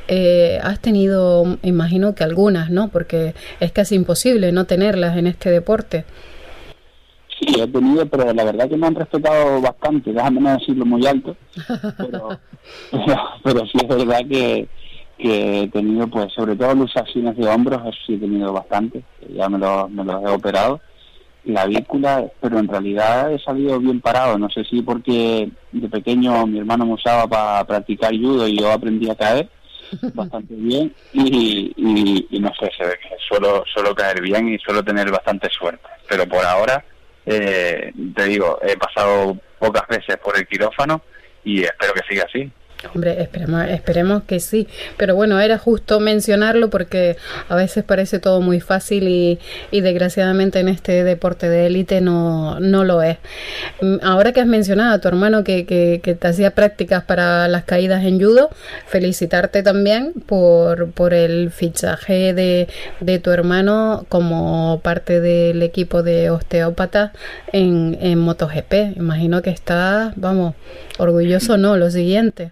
eh, 0.09 0.59
has 0.62 0.81
tenido, 0.81 1.59
imagino 1.62 2.15
que 2.15 2.24
algunas, 2.24 2.70
¿no? 2.70 2.89
Porque 2.89 3.35
es 3.61 3.73
casi 3.73 3.95
imposible 3.95 4.53
no 4.53 4.65
tenerlas 4.65 5.16
en 5.16 5.27
este 5.27 5.51
deporte. 5.51 6.05
Sí, 7.39 7.61
he 7.61 7.66
tenido, 7.66 8.07
pero 8.07 8.33
la 8.33 8.45
verdad 8.45 8.69
que 8.69 8.77
me 8.77 8.87
han 8.87 8.95
respetado 8.95 9.61
bastante, 9.61 10.12
déjame 10.12 10.41
no 10.41 10.53
decirlo 10.53 10.85
muy 10.85 11.05
alto, 11.07 11.37
pero, 11.97 12.39
pero, 13.43 13.66
sí 13.66 13.79
es 13.83 13.89
verdad 13.89 14.20
que, 14.29 14.69
que 15.19 15.62
he 15.62 15.69
tenido, 15.69 16.07
pues 16.07 16.33
sobre 16.33 16.55
todo 16.55 16.74
luxaciones 16.74 17.37
de 17.37 17.49
hombros, 17.49 17.83
sí 18.07 18.15
he 18.15 18.19
tenido 18.19 18.53
bastante, 18.53 19.03
ya 19.35 19.49
me, 19.49 19.59
lo, 19.59 19.89
me 19.89 20.05
los 20.05 20.23
he 20.23 20.29
operado, 20.29 20.81
la 21.45 21.66
vícula, 21.66 22.24
pero 22.41 22.59
en 22.59 22.69
realidad 22.69 23.33
he 23.33 23.39
salido 23.41 23.81
bien 23.81 24.01
parado, 24.01 24.39
no 24.39 24.49
sé 24.49 24.65
si 24.65 24.83
porque 24.83 25.51
de 25.73 25.89
pequeño 25.89 26.47
mi 26.47 26.59
hermano 26.59 26.87
me 26.87 26.95
usaba 26.95 27.27
para 27.27 27.65
practicar 27.65 28.12
judo 28.12 28.47
y 28.47 28.59
yo 28.59 28.70
aprendí 28.70 29.11
a 29.11 29.16
caer, 29.16 29.49
bastante 30.14 30.55
bien 30.55 30.94
y, 31.12 31.74
y, 32.31 32.40
no 32.40 32.52
sé, 32.55 32.70
se 32.77 32.85
ve 32.85 32.98
que 33.01 33.16
suelo, 33.28 33.64
suelo 33.73 33.94
caer 33.94 34.20
bien 34.20 34.48
y 34.48 34.59
suelo 34.59 34.82
tener 34.82 35.10
bastante 35.10 35.48
suerte. 35.51 35.86
Pero 36.09 36.27
por 36.27 36.44
ahora, 36.44 36.85
eh, 37.27 37.93
te 38.14 38.24
digo, 38.24 38.59
he 38.62 38.77
pasado 38.77 39.36
pocas 39.59 39.86
veces 39.89 40.16
por 40.19 40.36
el 40.36 40.47
quirófano 40.47 41.02
y 41.44 41.62
espero 41.62 41.94
que 41.94 42.09
siga 42.09 42.24
así. 42.28 42.51
Hombre, 42.95 43.23
esperemos, 43.23 43.69
esperemos 43.69 44.23
que 44.25 44.41
sí. 44.41 44.67
Pero 44.97 45.15
bueno, 45.15 45.41
era 45.41 45.57
justo 45.57 46.01
mencionarlo 46.01 46.69
porque 46.69 47.17
a 47.49 47.55
veces 47.55 47.85
parece 47.85 48.19
todo 48.19 48.41
muy 48.41 48.61
fácil 48.61 49.09
y, 49.09 49.39
y 49.71 49.81
desgraciadamente 49.81 50.59
en 50.61 50.69
este 50.69 51.05
deporte 51.05 51.49
de 51.49 51.67
élite 51.67 52.01
no, 52.01 52.59
no 52.61 52.85
lo 52.85 53.03
es. 53.03 53.19
Mm, 53.81 53.97
ahora 54.03 54.33
que 54.33 54.41
has 54.41 54.47
mencionado 54.47 54.95
a 54.95 55.01
tu 55.01 55.09
hermano 55.09 55.45
que, 55.45 55.65
que, 55.65 56.01
que, 56.03 56.15
te 56.15 56.27
hacía 56.27 56.53
prácticas 56.53 57.05
para 57.05 57.49
las 57.49 57.65
caídas 57.65 58.05
en 58.05 58.21
judo, 58.21 58.51
felicitarte 58.87 59.63
también 59.63 60.13
por, 60.27 60.91
por 60.91 61.15
el 61.15 61.51
fichaje 61.51 62.35
de, 62.35 62.69
de 63.01 63.19
tu 63.21 63.31
hermano 63.31 64.07
como 64.09 64.81
parte 64.83 65.21
del 65.21 65.63
equipo 65.63 66.03
de 66.03 66.31
osteópatas 66.31 67.13
en, 67.53 67.97
en 68.01 68.19
MotoGP. 68.19 68.97
Imagino 68.97 69.41
que 69.41 69.51
está, 69.51 70.13
vamos, 70.17 70.55
orgulloso, 70.99 71.57
¿no? 71.57 71.77
Lo 71.77 71.91
siguiente. 71.91 72.51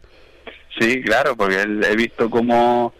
Sí, 0.80 1.02
claro, 1.02 1.36
porque 1.36 1.60
he 1.60 1.94
visto 1.94 2.30
cómo, 2.30 2.94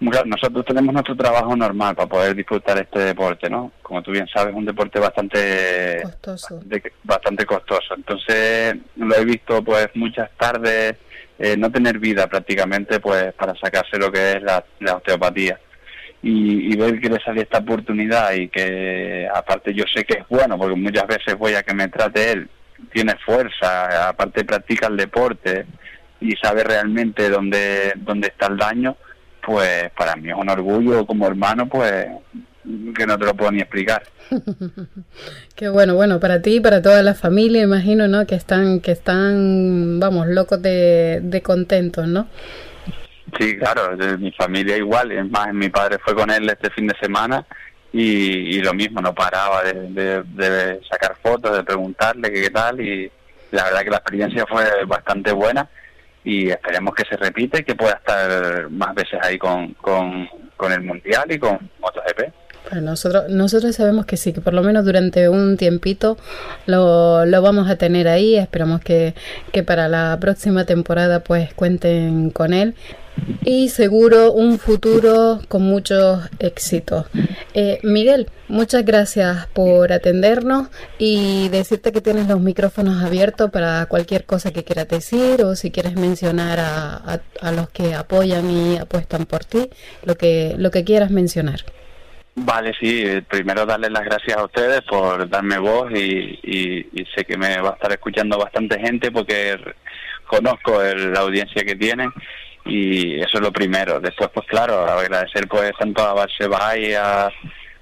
nosotros 0.00 0.64
tenemos 0.64 0.94
nuestro 0.94 1.14
trabajo 1.14 1.54
normal 1.54 1.94
para 1.94 2.08
poder 2.08 2.34
disfrutar 2.34 2.78
este 2.78 2.98
deporte, 3.00 3.50
¿no? 3.50 3.72
Como 3.82 4.02
tú 4.02 4.10
bien 4.10 4.26
sabes, 4.26 4.52
es 4.52 4.56
un 4.56 4.64
deporte 4.64 4.98
bastante 4.98 6.00
costoso. 6.02 6.62
bastante 7.02 7.44
costoso. 7.44 7.94
Entonces, 7.94 8.76
lo 8.96 9.14
he 9.16 9.24
visto 9.26 9.62
pues 9.62 9.88
muchas 9.92 10.30
tardes 10.38 10.96
eh, 11.38 11.56
no 11.58 11.70
tener 11.70 11.98
vida 11.98 12.26
prácticamente 12.26 13.00
pues 13.00 13.34
para 13.34 13.54
sacarse 13.56 13.98
lo 13.98 14.10
que 14.10 14.32
es 14.32 14.42
la, 14.42 14.64
osteopatía. 14.94 15.60
Y, 16.22 16.72
y, 16.72 16.76
ver 16.76 16.98
que 17.02 17.10
le 17.10 17.20
sale 17.20 17.42
esta 17.42 17.58
oportunidad 17.58 18.32
y 18.32 18.48
que 18.48 19.28
aparte 19.34 19.74
yo 19.74 19.84
sé 19.92 20.04
que 20.04 20.20
es 20.20 20.28
bueno 20.30 20.56
porque 20.56 20.74
muchas 20.74 21.06
veces 21.06 21.36
voy 21.36 21.52
a 21.52 21.62
que 21.62 21.74
me 21.74 21.88
trate 21.88 22.32
él, 22.32 22.48
tiene 22.90 23.14
fuerza, 23.26 24.08
aparte 24.08 24.42
practica 24.42 24.86
el 24.86 24.96
deporte, 24.96 25.66
y 26.24 26.34
sabe 26.36 26.64
realmente 26.64 27.28
dónde, 27.28 27.92
dónde 27.96 28.28
está 28.28 28.46
el 28.46 28.56
daño, 28.56 28.96
pues 29.44 29.90
para 29.96 30.16
mí 30.16 30.30
es 30.30 30.34
un 30.34 30.48
orgullo 30.48 31.06
como 31.06 31.26
hermano, 31.26 31.68
pues 31.68 32.06
que 32.96 33.06
no 33.06 33.18
te 33.18 33.26
lo 33.26 33.34
puedo 33.34 33.52
ni 33.52 33.60
explicar. 33.60 34.02
Qué 35.54 35.68
bueno, 35.68 35.94
bueno, 35.94 36.18
para 36.18 36.40
ti 36.40 36.56
y 36.56 36.60
para 36.60 36.80
toda 36.80 37.02
la 37.02 37.14
familia, 37.14 37.62
imagino, 37.62 38.08
¿no? 38.08 38.26
Que 38.26 38.36
están, 38.36 38.80
que 38.80 38.92
están, 38.92 40.00
vamos, 40.00 40.28
locos 40.28 40.62
de, 40.62 41.20
de 41.22 41.42
contentos, 41.42 42.08
¿no? 42.08 42.26
Sí, 43.38 43.58
claro, 43.58 43.96
mi 44.18 44.32
familia 44.32 44.78
igual, 44.78 45.12
es 45.12 45.28
más, 45.28 45.52
mi 45.52 45.68
padre 45.68 45.98
fue 45.98 46.14
con 46.14 46.30
él 46.30 46.48
este 46.48 46.70
fin 46.70 46.86
de 46.86 46.96
semana 46.98 47.44
y, 47.92 48.56
y 48.56 48.60
lo 48.60 48.72
mismo, 48.72 49.02
no 49.02 49.14
paraba 49.14 49.62
de, 49.62 50.22
de, 50.22 50.80
sacar 50.88 51.16
fotos, 51.22 51.54
de 51.54 51.64
preguntarle 51.64 52.32
qué 52.32 52.48
tal 52.48 52.80
y 52.80 53.10
la 53.50 53.64
verdad 53.64 53.82
que 53.82 53.90
la 53.90 53.96
experiencia 53.96 54.46
fue 54.46 54.64
bastante 54.86 55.32
buena 55.32 55.68
y 56.24 56.50
esperemos 56.50 56.94
que 56.94 57.04
se 57.04 57.16
repite 57.16 57.60
y 57.60 57.64
que 57.64 57.74
pueda 57.74 57.94
estar 57.94 58.70
más 58.70 58.94
veces 58.94 59.20
ahí 59.22 59.38
con, 59.38 59.74
con, 59.74 60.28
con 60.56 60.72
el 60.72 60.80
Mundial 60.80 61.30
y 61.30 61.38
con 61.38 61.70
MotoGP. 61.80 62.32
nosotros, 62.80 63.28
nosotros 63.28 63.76
sabemos 63.76 64.06
que 64.06 64.16
sí, 64.16 64.32
que 64.32 64.40
por 64.40 64.54
lo 64.54 64.62
menos 64.62 64.84
durante 64.86 65.28
un 65.28 65.56
tiempito 65.56 66.16
lo, 66.66 67.26
lo 67.26 67.42
vamos 67.42 67.68
a 67.68 67.76
tener 67.76 68.08
ahí. 68.08 68.36
Esperamos 68.36 68.80
que, 68.80 69.14
que 69.52 69.62
para 69.62 69.88
la 69.88 70.16
próxima 70.20 70.64
temporada 70.64 71.20
pues 71.20 71.52
cuenten 71.52 72.30
con 72.30 72.54
él 72.54 72.74
y 73.44 73.68
seguro 73.68 74.32
un 74.32 74.58
futuro 74.58 75.40
con 75.48 75.62
muchos 75.62 76.28
éxitos. 76.38 77.06
Eh, 77.54 77.78
Miguel, 77.82 78.28
muchas 78.48 78.84
gracias 78.84 79.46
por 79.48 79.92
atendernos 79.92 80.68
y 80.98 81.48
decirte 81.50 81.92
que 81.92 82.00
tienes 82.00 82.28
los 82.28 82.40
micrófonos 82.40 83.02
abiertos 83.02 83.50
para 83.50 83.86
cualquier 83.86 84.24
cosa 84.24 84.52
que 84.52 84.64
quieras 84.64 84.88
decir 84.88 85.42
o 85.42 85.54
si 85.54 85.70
quieres 85.70 85.94
mencionar 85.94 86.58
a, 86.60 87.20
a, 87.40 87.52
los 87.52 87.68
que 87.70 87.94
apoyan 87.94 88.50
y 88.50 88.78
apuestan 88.78 89.26
por 89.26 89.44
ti, 89.44 89.68
lo 90.04 90.16
que, 90.16 90.54
lo 90.58 90.70
que 90.70 90.84
quieras 90.84 91.10
mencionar. 91.10 91.60
Vale, 92.36 92.72
sí, 92.80 93.04
primero 93.30 93.64
darles 93.64 93.92
las 93.92 94.04
gracias 94.04 94.36
a 94.36 94.44
ustedes 94.44 94.80
por 94.82 95.28
darme 95.28 95.56
voz 95.58 95.92
y, 95.94 96.40
y, 96.42 97.06
sé 97.14 97.24
que 97.24 97.36
me 97.36 97.60
va 97.60 97.70
a 97.70 97.74
estar 97.74 97.92
escuchando 97.92 98.36
bastante 98.36 98.80
gente 98.80 99.12
porque 99.12 99.56
conozco 100.26 100.82
la 100.82 101.20
audiencia 101.20 101.62
que 101.62 101.76
tienen 101.76 102.10
y 102.64 103.20
eso 103.20 103.38
es 103.38 103.40
lo 103.40 103.52
primero. 103.52 104.00
Después, 104.00 104.30
pues 104.32 104.46
claro, 104.46 104.86
agradecer 104.86 105.46
pues 105.48 105.72
tanto 105.78 106.02
a 106.02 106.14
Barsebay, 106.14 106.94
a, 106.94 107.30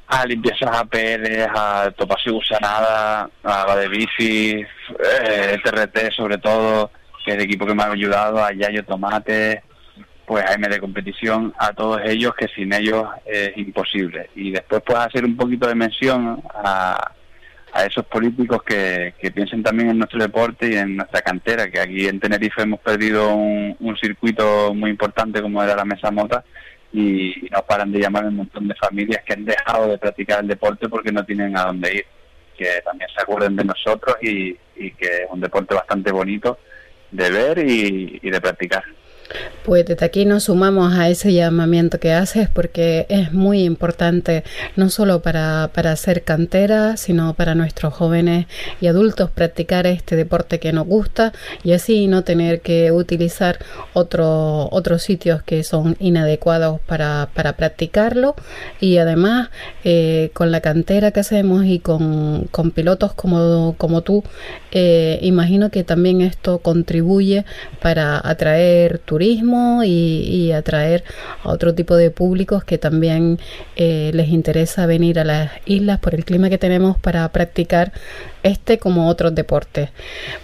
a 0.09 0.27
Limpiezas 0.27 0.71
APL, 0.77 1.49
a 1.55 1.91
Topasio 1.97 2.35
Gusanada, 2.35 3.31
a 3.43 3.77
de 3.77 3.89
Bici, 3.89 4.51
eh, 4.53 5.59
TRT 5.63 6.13
sobre 6.15 6.39
todo, 6.39 6.91
que 7.25 7.33
es 7.33 7.37
el 7.37 7.45
equipo 7.45 7.67
que 7.67 7.75
me 7.75 7.83
ha 7.83 7.91
ayudado, 7.91 8.45
a 8.45 8.53
Yayo 8.53 8.85
Tomate, 8.85 9.63
pues 10.27 10.45
a 10.45 10.55
M 10.55 10.69
de 10.69 10.81
competición, 10.81 11.55
a 11.59 11.73
todos 11.73 12.01
ellos 12.05 12.35
que 12.35 12.49
sin 12.49 12.73
ellos 12.73 13.07
es 13.25 13.57
imposible. 13.57 14.31
Y 14.35 14.51
después 14.51 14.83
pues 14.85 14.99
hacer 14.99 15.25
un 15.25 15.37
poquito 15.37 15.69
de 15.69 15.75
mención 15.75 16.43
a 16.55 17.13
a 17.73 17.87
esos 17.87 18.05
políticos 18.05 18.63
que, 18.63 19.15
que, 19.19 19.31
piensen 19.31 19.63
también 19.63 19.91
en 19.91 19.99
nuestro 19.99 20.21
deporte 20.21 20.71
y 20.71 20.77
en 20.77 20.97
nuestra 20.97 21.23
cantera, 21.23 21.71
que 21.71 21.81
aquí 21.81 22.07
en 22.07 22.21
Tenerife 22.21 22.63
hemos 22.63 22.81
perdido 22.81 23.35
un, 23.35 23.97
circuito 24.01 24.75
muy 24.75 24.91
importante 24.91 25.41
como 25.41 25.63
era 25.63 25.77
la 25.77 25.85
Mesa 25.85 26.11
Mota 26.11 26.45
y, 26.93 27.49
nos 27.51 27.63
paran 27.63 27.91
de 27.91 28.01
llamar 28.01 28.27
un 28.27 28.37
montón 28.37 28.69
de 28.69 28.75
familias 28.75 29.23
que 29.25 29.33
han 29.33 29.45
dejado 29.45 29.89
de 29.89 29.99
practicar 29.99 30.41
el 30.41 30.49
deporte 30.49 30.89
porque 30.89 31.13
no 31.13 31.25
tienen 31.25 31.57
a 31.57 31.65
dónde 31.65 31.95
ir. 31.95 32.07
Que 32.57 32.83
también 32.85 33.09
se 33.15 33.23
acuerden 33.23 33.57
de 33.57 33.65
nosotros 33.65 34.17
y, 34.21 34.55
que 34.75 35.23
es 35.23 35.27
un 35.31 35.41
deporte 35.41 35.75
bastante 35.75 36.11
bonito 36.13 36.59
de 37.11 37.31
ver 37.31 37.59
y 37.59 38.19
de 38.19 38.41
practicar. 38.41 38.85
Pues 39.65 39.87
desde 39.87 40.05
aquí 40.05 40.25
nos 40.25 40.45
sumamos 40.45 40.93
a 40.95 41.09
ese 41.09 41.33
llamamiento 41.33 42.01
que 42.01 42.13
haces 42.13 42.49
porque 42.49 43.07
es 43.09 43.33
muy 43.33 43.63
importante 43.63 44.43
no 44.77 44.91
solo 44.91 45.23
para, 45.23 45.71
para 45.73 45.93
hacer 45.93 46.23
cantera, 46.25 46.97
sino 46.97 47.35
para 47.35 47.55
nuestros 47.55 47.95
jóvenes 47.95 48.47
y 48.81 48.89
adultos 48.89 49.31
practicar 49.31 49.87
este 49.87 50.17
deporte 50.17 50.59
que 50.59 50.73
nos 50.73 50.87
gusta 50.87 51.33
y 51.63 51.73
así 51.73 52.09
no 52.09 52.25
tener 52.25 52.61
que 52.61 52.91
utilizar 52.93 53.59
otro, 53.93 54.69
otros 54.73 55.03
sitios 55.03 55.43
que 55.43 55.63
son 55.63 55.97
inadecuados 56.01 56.81
para, 56.81 57.29
para 57.35 57.55
practicarlo. 57.55 58.35
Y 58.81 58.99
además 58.99 59.51
eh, 59.85 60.31
con 60.35 60.51
la 60.51 60.61
cantera 60.61 61.13
que 61.13 61.21
hacemos 61.21 61.65
y 61.65 61.79
con, 61.79 62.49
con 62.51 62.71
pilotos 62.71 63.13
como, 63.15 63.75
como 63.79 64.03
tú, 64.03 64.25
eh, 64.73 65.19
imagino 65.23 65.71
que 65.71 65.85
también 65.85 66.23
esto 66.23 66.59
contribuye 66.59 67.45
para 67.81 68.21
atraer 68.27 68.99
turistas 68.99 69.23
y, 69.85 70.51
atraer 70.53 71.05
a 71.43 71.51
otro 71.51 71.75
tipo 71.75 71.97
de 71.97 72.11
públicos 72.11 72.65
que 72.65 72.77
también 72.77 73.39
eh, 73.77 74.11
les 74.15 74.29
interesa 74.29 74.85
venir 74.87 75.19
a 75.19 75.25
las 75.25 75.51
islas 75.65 75.99
por 76.01 76.15
el 76.15 76.25
clima 76.25 76.51
que 76.51 76.59
tenemos 76.59 76.99
para 76.99 77.27
practicar 77.31 77.93
este 78.43 78.79
como 78.79 79.09
otros 79.09 79.35
deportes. 79.35 79.91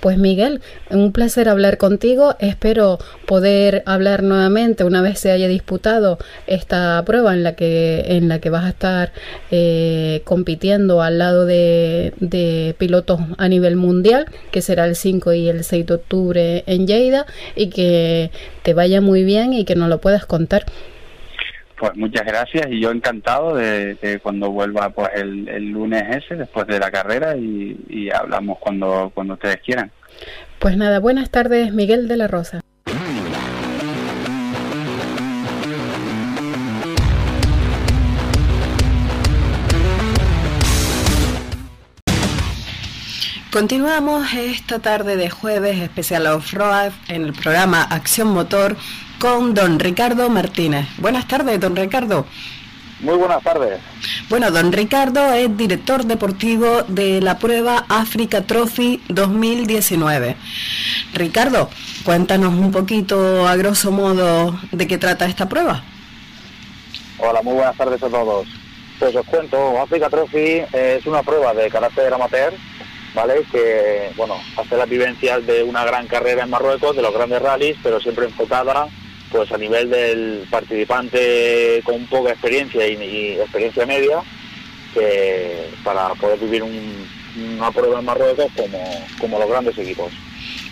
Pues 0.01 0.19
Miguel, 0.19 0.61
un 0.91 1.13
placer 1.13 1.49
hablar 1.49 1.79
contigo. 1.79 2.37
Espero 2.39 2.99
poder 3.27 3.83
hablar 3.87 4.23
nuevamente 4.23 4.85
una 4.85 5.03
vez 5.03 5.19
se 5.19 5.31
haya 5.31 5.49
disputado 5.49 6.19
esta 6.47 7.03
prueba 7.05 7.35
en 7.35 7.43
la 7.43 7.55
que, 7.55 8.05
en 8.09 8.29
la 8.29 8.41
que 8.41 8.51
vas 8.51 8.65
a 8.65 8.71
estar 8.71 9.13
eh, 9.51 10.23
compitiendo 10.25 11.03
al 11.03 11.19
lado 11.19 11.47
de, 11.47 12.13
de, 12.21 12.75
pilotos 12.79 13.21
a 13.37 13.49
nivel 13.49 13.77
mundial, 13.77 14.27
que 14.51 14.63
será 14.63 14.85
el 14.87 14.97
5 14.97 15.33
y 15.33 15.49
el 15.49 15.65
6 15.65 15.87
de 15.87 15.95
octubre 15.95 16.65
en 16.67 16.87
Lleida, 16.87 17.27
y 17.57 17.69
que 17.69 18.31
te 18.63 18.75
vaya 18.75 19.01
muy 19.01 19.25
bien 19.25 19.53
y 19.53 19.65
que 19.65 19.75
nos 19.75 19.89
lo 19.89 20.01
puedas 20.01 20.27
contar. 20.27 20.67
Pues 21.79 21.95
muchas 21.97 22.27
gracias 22.27 22.67
y 22.71 22.81
yo 22.81 22.91
encantado 22.91 23.55
de, 23.55 24.19
cuando 24.23 24.51
vuelva 24.51 24.91
pues 24.91 25.11
el, 25.15 25.71
lunes 25.71 26.03
ese 26.17 26.35
después 26.35 26.67
de 26.67 26.81
la 26.81 26.91
carrera 26.91 27.37
y, 27.37 28.09
hablamos 28.11 28.59
cuando, 28.59 29.13
cuando 29.15 29.35
ustedes 29.35 29.59
quieran. 29.65 29.93
Pues 30.59 30.77
nada, 30.77 30.99
buenas 30.99 31.31
tardes 31.31 31.73
Miguel 31.73 32.09
de 32.09 32.17
la 32.17 32.27
Rosa. 32.27 32.61
Continuamos 43.53 44.35
esta 44.35 44.79
tarde 44.81 45.17
de 45.17 45.31
jueves 45.31 45.79
especial 45.79 46.27
off-road 46.27 46.93
en 47.09 47.25
el 47.25 47.33
programa 47.33 47.83
Acción 47.83 48.29
Motor 48.29 48.77
con 49.19 49.55
don 49.55 49.79
Ricardo 49.79 50.31
Martínez. 50.31 50.87
Buenas 50.99 51.27
tardes, 51.27 51.59
don 51.61 51.75
Ricardo. 51.75 52.27
Muy 53.01 53.17
buenas 53.17 53.43
tardes. 53.43 53.81
Bueno, 54.29 54.51
don 54.51 54.73
Ricardo 54.73 55.33
es 55.33 55.57
director 55.57 56.05
deportivo 56.05 56.83
de 56.89 57.21
la 57.21 57.39
prueba 57.39 57.85
Africa 57.89 58.43
Trophy 58.43 59.01
2019. 59.09 60.37
Ricardo, 61.15 61.71
cuéntanos 62.05 62.55
un 62.55 62.73
poquito 62.73 63.47
a 63.47 63.57
grosso 63.57 63.93
modo 63.93 64.59
de 64.73 64.87
qué 64.89 64.99
trata 64.99 65.27
esta 65.27 65.49
prueba. 65.49 65.83
Hola, 67.19 67.43
muy 67.43 67.55
buenas 67.55 67.77
tardes 67.77 68.03
a 68.03 68.09
todos. 68.09 68.49
Pues 68.99 69.15
os 69.15 69.27
cuento, 69.27 69.81
Africa 69.81 70.09
Trophy 70.09 70.63
es 70.73 71.07
una 71.07 71.23
prueba 71.23 71.55
de 71.55 71.71
carácter 71.71 72.13
amateur, 72.13 72.53
¿vale? 73.15 73.45
Que, 73.51 74.11
bueno, 74.17 74.35
hace 74.57 74.77
las 74.77 74.89
vivencias 74.89 75.47
de 75.47 75.63
una 75.63 75.85
gran 75.85 76.09
carrera 76.09 76.43
en 76.43 76.51
Marruecos, 76.51 76.97
de 76.97 77.03
los 77.03 77.15
grandes 77.15 77.41
rallies, 77.41 77.77
pero 77.83 78.01
siempre 78.01 78.27
enfocada 78.27 78.89
pues 79.31 79.51
a 79.53 79.59
nivel 79.59 79.91
del 79.91 80.47
participante 80.51 81.81
con 81.85 82.05
poca 82.07 82.31
experiencia 82.31 82.87
y, 82.87 83.39
experiencia 83.41 83.87
media, 83.87 84.21
que 84.95 85.71
para 85.85 86.15
poder 86.15 86.39
vivir 86.39 86.63
una 86.63 87.71
prueba 87.71 87.99
en 87.99 88.05
Marruecos 88.05 88.47
como, 88.57 88.79
como 89.21 89.39
los 89.39 89.49
grandes 89.49 89.79
equipos. 89.79 90.13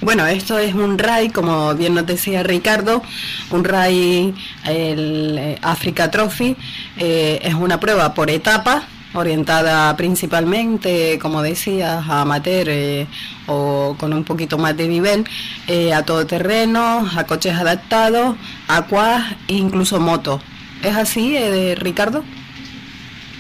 Bueno, 0.01 0.27
esto 0.27 0.59
es 0.59 0.74
un 0.74 0.99
RAI, 0.99 1.31
como 1.31 1.74
bien 1.74 1.95
nos 1.95 2.07
decía 2.07 2.43
Ricardo, 2.43 3.03
un 3.51 3.65
RAI, 3.65 4.35
el 4.66 5.39
eh, 5.39 5.59
Africa 5.62 6.11
Trophy, 6.11 6.55
eh, 6.99 7.41
es 7.43 7.55
una 7.55 7.81
prueba 7.81 8.12
por 8.12 8.31
etapas, 8.31 8.85
orientada 9.16 9.97
principalmente, 9.97 11.18
como 11.20 11.43
decías, 11.43 12.05
a 12.09 12.22
amateur 12.22 12.68
eh, 12.68 13.06
o 13.47 13.97
con 13.98 14.12
un 14.12 14.24
poquito 14.24 14.59
más 14.59 14.76
de 14.76 14.88
nivel, 14.88 15.24
eh, 15.66 15.93
a 15.93 16.05
todoterreno, 16.05 17.09
a 17.16 17.24
coches 17.24 17.55
adaptados, 17.55 18.36
a 18.68 18.86
quad 18.86 19.20
e 19.48 19.55
incluso 19.55 20.01
motos. 20.01 20.43
¿Es 20.82 20.97
así, 20.97 21.36
eh, 21.36 21.74
Ricardo? 21.76 22.22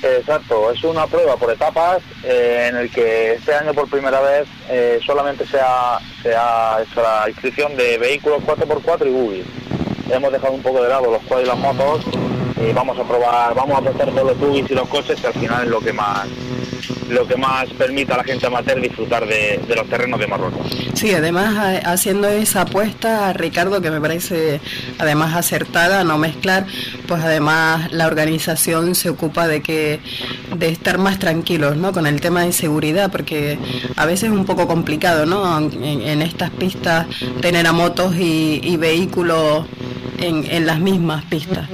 Exacto, 0.02 0.70
es 0.70 0.82
una 0.84 1.06
prueba 1.06 1.36
por 1.36 1.50
etapas 1.50 2.02
en 2.22 2.76
el 2.76 2.90
que 2.90 3.32
este 3.32 3.54
año 3.54 3.72
por 3.72 3.88
primera 3.88 4.20
vez 4.20 4.46
solamente 5.04 5.46
se 5.46 5.58
ha, 5.58 5.98
se 6.22 6.30
hecho 6.30 7.02
la 7.02 7.24
inscripción 7.28 7.74
de 7.76 7.98
vehículos 7.98 8.42
4x4 8.44 9.06
y 9.06 9.10
buggy. 9.10 9.44
Hemos 10.10 10.30
dejado 10.30 10.52
un 10.52 10.62
poco 10.62 10.82
de 10.82 10.90
lado 10.90 11.10
los 11.10 11.22
quad 11.22 11.40
y 11.40 11.46
las 11.46 11.58
motos 11.58 12.04
y 12.56 12.72
vamos 12.72 12.98
a 12.98 13.04
probar, 13.04 13.54
vamos 13.54 13.78
a 13.78 13.80
prestar 13.82 14.10
todos 14.10 14.28
los 14.28 14.38
buggies 14.38 14.70
y 14.70 14.74
los 14.74 14.88
coches 14.88 15.20
que 15.20 15.26
al 15.26 15.34
final 15.34 15.64
es 15.64 15.70
lo 15.70 15.80
que 15.80 15.92
más 15.92 16.26
lo 17.08 17.26
que 17.26 17.36
más 17.36 17.66
permite 17.70 18.12
a 18.12 18.18
la 18.18 18.24
gente 18.24 18.46
amateur 18.46 18.80
disfrutar 18.80 19.26
de, 19.26 19.60
los 19.74 19.86
terrenos 19.88 20.18
de 20.18 20.26
Marruecos. 20.26 20.66
Sí, 20.94 21.12
además 21.12 21.82
haciendo 21.84 22.28
esa 22.28 22.62
apuesta, 22.62 23.32
Ricardo, 23.32 23.80
que 23.80 23.90
me 23.90 24.00
parece 24.00 24.60
además 24.98 25.34
acertada, 25.34 26.04
no 26.04 26.18
mezclar, 26.18 26.66
pues 27.06 27.22
además 27.22 27.92
la 27.92 28.06
organización 28.06 28.94
se 28.94 29.10
ocupa 29.10 29.46
de 29.46 29.62
que 29.62 30.00
de 30.56 30.68
estar 30.68 30.98
más 30.98 31.18
tranquilos, 31.18 31.76
¿no? 31.76 31.92
Con 31.92 32.06
el 32.06 32.20
tema 32.20 32.42
de 32.42 32.52
seguridad, 32.52 33.10
porque 33.10 33.58
a 33.96 34.06
veces 34.06 34.24
es 34.24 34.30
un 34.30 34.44
poco 34.44 34.66
complicado, 34.66 35.26
¿no? 35.26 35.58
En, 35.58 36.22
estas 36.22 36.50
pistas 36.50 37.06
tener 37.40 37.66
a 37.66 37.72
motos 37.72 38.14
y, 38.16 38.76
vehículos 38.76 39.66
en, 40.18 40.66
las 40.66 40.78
mismas 40.80 41.24
pistas. 41.26 41.68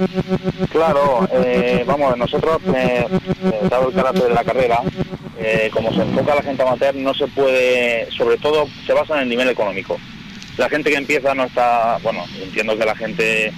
Claro, 0.71 1.27
eh, 1.31 1.83
vamos, 1.85 2.17
nosotros, 2.17 2.57
eh, 2.75 3.07
eh, 3.43 3.67
dado 3.69 3.89
el 3.89 3.95
carácter 3.95 4.23
de 4.23 4.33
la 4.33 4.43
carrera, 4.43 4.81
eh, 5.37 5.69
como 5.73 5.93
se 5.93 6.01
enfoca 6.01 6.35
la 6.35 6.41
gente 6.41 6.61
amateur, 6.61 6.95
no 6.95 7.13
se 7.13 7.27
puede, 7.27 8.09
sobre 8.11 8.37
todo 8.37 8.67
se 8.85 8.93
basa 8.93 9.15
en 9.15 9.23
el 9.23 9.29
nivel 9.29 9.49
económico. 9.49 9.99
La 10.57 10.69
gente 10.69 10.91
que 10.91 10.97
empieza 10.97 11.33
no 11.33 11.45
está, 11.45 11.97
bueno, 12.03 12.23
entiendo 12.41 12.77
que 12.77 12.85
la 12.85 12.95
gente 12.95 13.51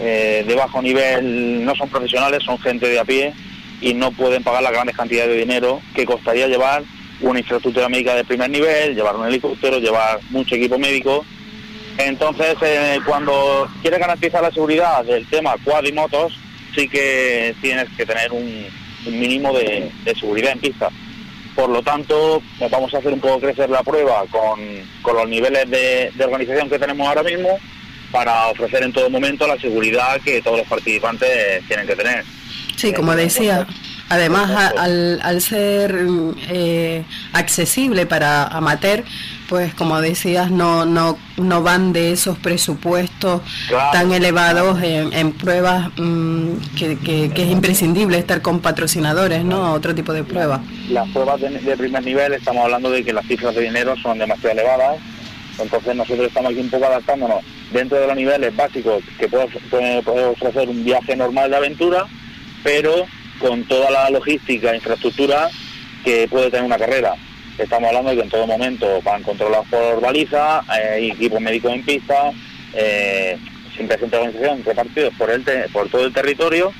eh, 0.00 0.44
de 0.46 0.54
bajo 0.54 0.80
nivel 0.80 1.64
no 1.64 1.74
son 1.74 1.88
profesionales, 1.88 2.42
son 2.44 2.58
gente 2.58 2.88
de 2.88 2.98
a 2.98 3.04
pie 3.04 3.34
y 3.80 3.94
no 3.94 4.12
pueden 4.12 4.42
pagar 4.42 4.62
la 4.62 4.70
grandes 4.70 4.96
cantidades 4.96 5.30
de 5.30 5.40
dinero 5.40 5.80
que 5.94 6.06
costaría 6.06 6.46
llevar 6.46 6.82
una 7.20 7.40
infraestructura 7.40 7.88
médica 7.88 8.14
de 8.14 8.24
primer 8.24 8.50
nivel, 8.50 8.94
llevar 8.94 9.16
un 9.16 9.26
helicóptero, 9.26 9.78
llevar 9.78 10.20
mucho 10.30 10.54
equipo 10.54 10.78
médico. 10.78 11.24
Entonces, 11.98 12.56
eh, 12.62 13.00
cuando 13.04 13.68
quieres 13.82 13.98
garantizar 13.98 14.40
la 14.40 14.52
seguridad 14.52 15.04
del 15.04 15.26
tema 15.26 15.56
quad 15.64 15.84
y 15.84 15.92
motos, 15.92 16.38
sí 16.74 16.88
que 16.88 17.54
tienes 17.60 17.88
que 17.96 18.06
tener 18.06 18.30
un, 18.32 18.66
mínimo 19.06 19.52
de, 19.52 19.90
seguridad 20.18 20.52
en 20.52 20.60
pista. 20.60 20.90
Por 21.58 21.70
lo 21.70 21.82
tanto, 21.82 22.40
vamos 22.70 22.94
a 22.94 22.98
hacer 22.98 23.12
un 23.12 23.18
poco 23.18 23.40
crecer 23.40 23.68
la 23.68 23.82
prueba 23.82 24.22
con, 24.30 25.16
los 25.16 25.28
niveles 25.28 25.68
de 25.68 26.24
organización 26.24 26.70
que 26.70 26.78
tenemos 26.78 27.08
ahora 27.08 27.24
mismo 27.24 27.48
para 28.12 28.46
ofrecer 28.46 28.84
en 28.84 28.92
todo 28.92 29.10
momento 29.10 29.44
la 29.44 29.58
seguridad 29.58 30.20
que 30.20 30.40
todos 30.40 30.58
los 30.58 30.68
participantes 30.68 31.66
tienen 31.66 31.84
que 31.84 31.96
tener. 31.96 32.24
Sí, 32.76 32.92
como 32.92 33.16
decía, 33.16 33.66
además 34.08 34.72
al, 34.78 35.20
al 35.22 35.40
ser 35.40 35.96
eh, 36.48 37.04
accesible 37.32 38.06
para 38.06 38.44
amateur, 38.44 39.04
pues 39.48 39.74
como 39.74 40.00
decías, 40.00 40.50
no, 40.50 40.84
no, 40.84 41.18
no 41.38 41.62
van 41.62 41.92
de 41.92 42.12
esos 42.12 42.38
presupuestos 42.38 43.40
tan 43.92 44.12
elevados 44.12 44.82
en, 44.82 45.32
pruebas 45.32 45.88
mm, 45.96 46.56
que, 46.76 46.98
que, 46.98 47.24
es 47.34 47.50
imprescindible 47.50 48.18
estar 48.18 48.42
con 48.42 48.60
patrocinadores, 48.60 49.44
¿no? 49.44 49.72
Otro 49.72 49.94
tipo 49.94 50.12
de 50.12 50.22
pruebas. 50.24 50.60
Las 50.90 51.08
pruebas 51.10 51.40
de, 51.40 51.50
de 51.50 51.76
primer 51.76 52.04
nivel, 52.04 52.34
estamos 52.34 52.64
hablando 52.64 52.90
de 52.90 53.02
que 53.02 53.12
las 53.12 53.26
cifras 53.26 53.54
de 53.54 53.62
dinero 53.62 53.94
son 54.02 54.18
demasiado 54.18 54.52
elevadas, 54.52 54.98
entonces 55.58 55.96
nosotros 55.96 56.28
estamos 56.28 56.52
aquí 56.52 56.60
un 56.60 56.70
poco 56.70 56.86
adaptándonos. 56.86 57.42
Dentro 57.72 58.00
de 58.00 58.06
los 58.06 58.16
niveles 58.16 58.54
básicos 58.54 59.02
que 59.18 59.28
puede, 59.28 59.46
ofrecer 60.26 60.68
un 60.68 60.84
viaje 60.84 61.16
normal 61.16 61.50
de 61.50 61.56
aventura, 61.56 62.06
pero 62.62 63.06
con 63.38 63.64
toda 63.64 63.90
la 63.90 64.10
logística 64.10 64.72
e 64.72 64.76
infraestructura 64.76 65.48
que 66.04 66.28
puede 66.28 66.50
tener 66.50 66.64
una 66.64 66.78
carrera. 66.78 67.14
Estamos 67.56 67.88
hablando 67.88 68.10
de 68.10 68.16
que 68.16 68.22
en 68.22 68.28
todo 68.28 68.46
momento 68.46 69.02
van 69.02 69.22
controlados 69.22 69.66
por 69.68 70.00
baliza, 70.00 70.62
eh, 70.78 71.10
equipos 71.12 71.40
médicos 71.40 71.72
en 71.72 71.84
pista, 71.84 72.30
eh, 72.74 73.36
sin 73.76 73.88
presente 73.88 74.16
organización 74.16 74.64
repartidos 74.64 75.14
por, 75.18 75.30
el 75.30 75.42
por 75.72 75.88
todo 75.88 76.06
el 76.06 76.12
territorio 76.12 76.72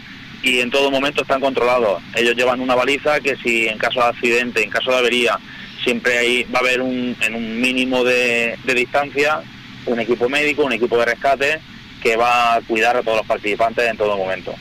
y 0.43 0.61
en 0.61 0.71
todo 0.71 0.91
momento 0.91 1.23
están 1.23 1.41
controlados. 1.41 2.03
Ellos 2.15 2.37
llevan 2.37 2.61
una 2.61 2.75
baliza 2.75 3.21
que 3.21 3.37
si 3.37 3.67
en 3.67 3.79
caso 3.79 4.01
de 4.01 4.07
accidente, 4.07 4.63
en 4.63 4.71
caso 4.71 4.93
de 4.93 4.99
avería, 4.99 5.39
siempre 5.83 6.19
ahí 6.19 6.45
va 6.45 6.59
a 6.59 6.63
haber 6.63 6.81
un, 6.81 7.17
en 7.21 7.35
un 7.35 7.61
mínimo 7.61 8.05
de 8.05 8.57
distancia 8.65 9.43
un 9.89 10.01
equipo 10.01 10.29
médico, 10.29 10.65
un 10.65 10.73
equipo 10.73 10.99
de 10.99 11.07
rescate 11.07 11.61
que 12.03 12.17
va 12.17 12.55
a 12.55 12.61
cuidar 12.63 12.97
a 12.97 13.03
todos 13.03 13.19
los 13.19 13.27
participantes 13.27 13.89
en 13.89 13.97
todo 13.97 14.17
momento. 14.17 14.55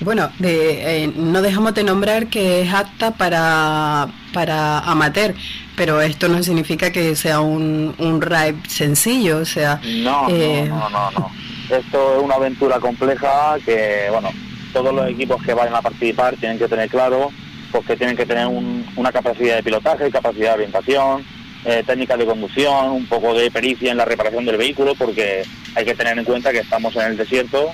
Bueno, 0.00 0.30
de, 0.38 1.04
eh, 1.04 1.12
no 1.14 1.40
dejamos 1.40 1.74
de 1.74 1.84
nombrar 1.84 2.26
que 2.26 2.62
es 2.62 2.72
apta 2.72 3.12
para, 3.12 4.08
para 4.32 4.80
amateur, 4.80 5.34
pero 5.76 6.00
esto 6.00 6.28
no 6.28 6.42
significa 6.42 6.90
que 6.90 7.14
sea 7.16 7.40
un, 7.40 7.94
un 7.98 8.20
ride 8.20 8.56
sencillo, 8.68 9.38
o 9.38 9.44
sea... 9.44 9.80
No, 9.84 10.26
eh, 10.28 10.66
no, 10.68 10.90
no, 10.90 11.10
no, 11.12 11.30
Esto 11.70 12.16
es 12.16 12.22
una 12.22 12.34
aventura 12.34 12.80
compleja 12.80 13.56
que, 13.64 14.08
bueno, 14.10 14.30
todos 14.72 14.92
los 14.92 15.08
equipos 15.08 15.42
que 15.42 15.54
vayan 15.54 15.76
a 15.76 15.82
participar 15.82 16.36
tienen 16.36 16.58
que 16.58 16.68
tener 16.68 16.88
claro 16.88 17.30
porque 17.74 17.88
pues, 17.88 17.98
tienen 17.98 18.16
que 18.16 18.24
tener 18.24 18.46
una 18.94 19.10
capacidad 19.10 19.56
de 19.56 19.62
pilotaje, 19.64 20.08
capacidad 20.08 20.50
de 20.50 20.54
orientación, 20.54 21.24
eh, 21.64 21.82
técnicas 21.84 22.18
de 22.18 22.26
conducción, 22.26 22.90
un 22.90 23.06
poco 23.06 23.34
de 23.34 23.50
pericia 23.50 23.90
en 23.90 23.96
la 23.96 24.04
reparación 24.04 24.44
del 24.44 24.56
vehículo, 24.56 24.94
porque 24.94 25.42
hay 25.74 25.84
que 25.84 25.94
tener 25.96 26.16
en 26.16 26.24
cuenta 26.24 26.52
que 26.52 26.60
estamos 26.60 26.94
en 26.94 27.02
el 27.02 27.16
desierto 27.16 27.72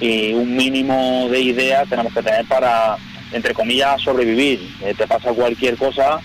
y 0.00 0.32
un 0.32 0.56
mínimo 0.56 1.28
de 1.30 1.40
ideas 1.40 1.88
tenemos 1.88 2.12
que 2.12 2.22
tener 2.22 2.44
para, 2.46 2.96
entre 3.32 3.54
comillas, 3.54 4.00
sobrevivir. 4.02 4.60
Eh, 4.82 4.94
te 4.96 5.06
pasa 5.06 5.32
cualquier 5.32 5.76
cosa, 5.76 6.20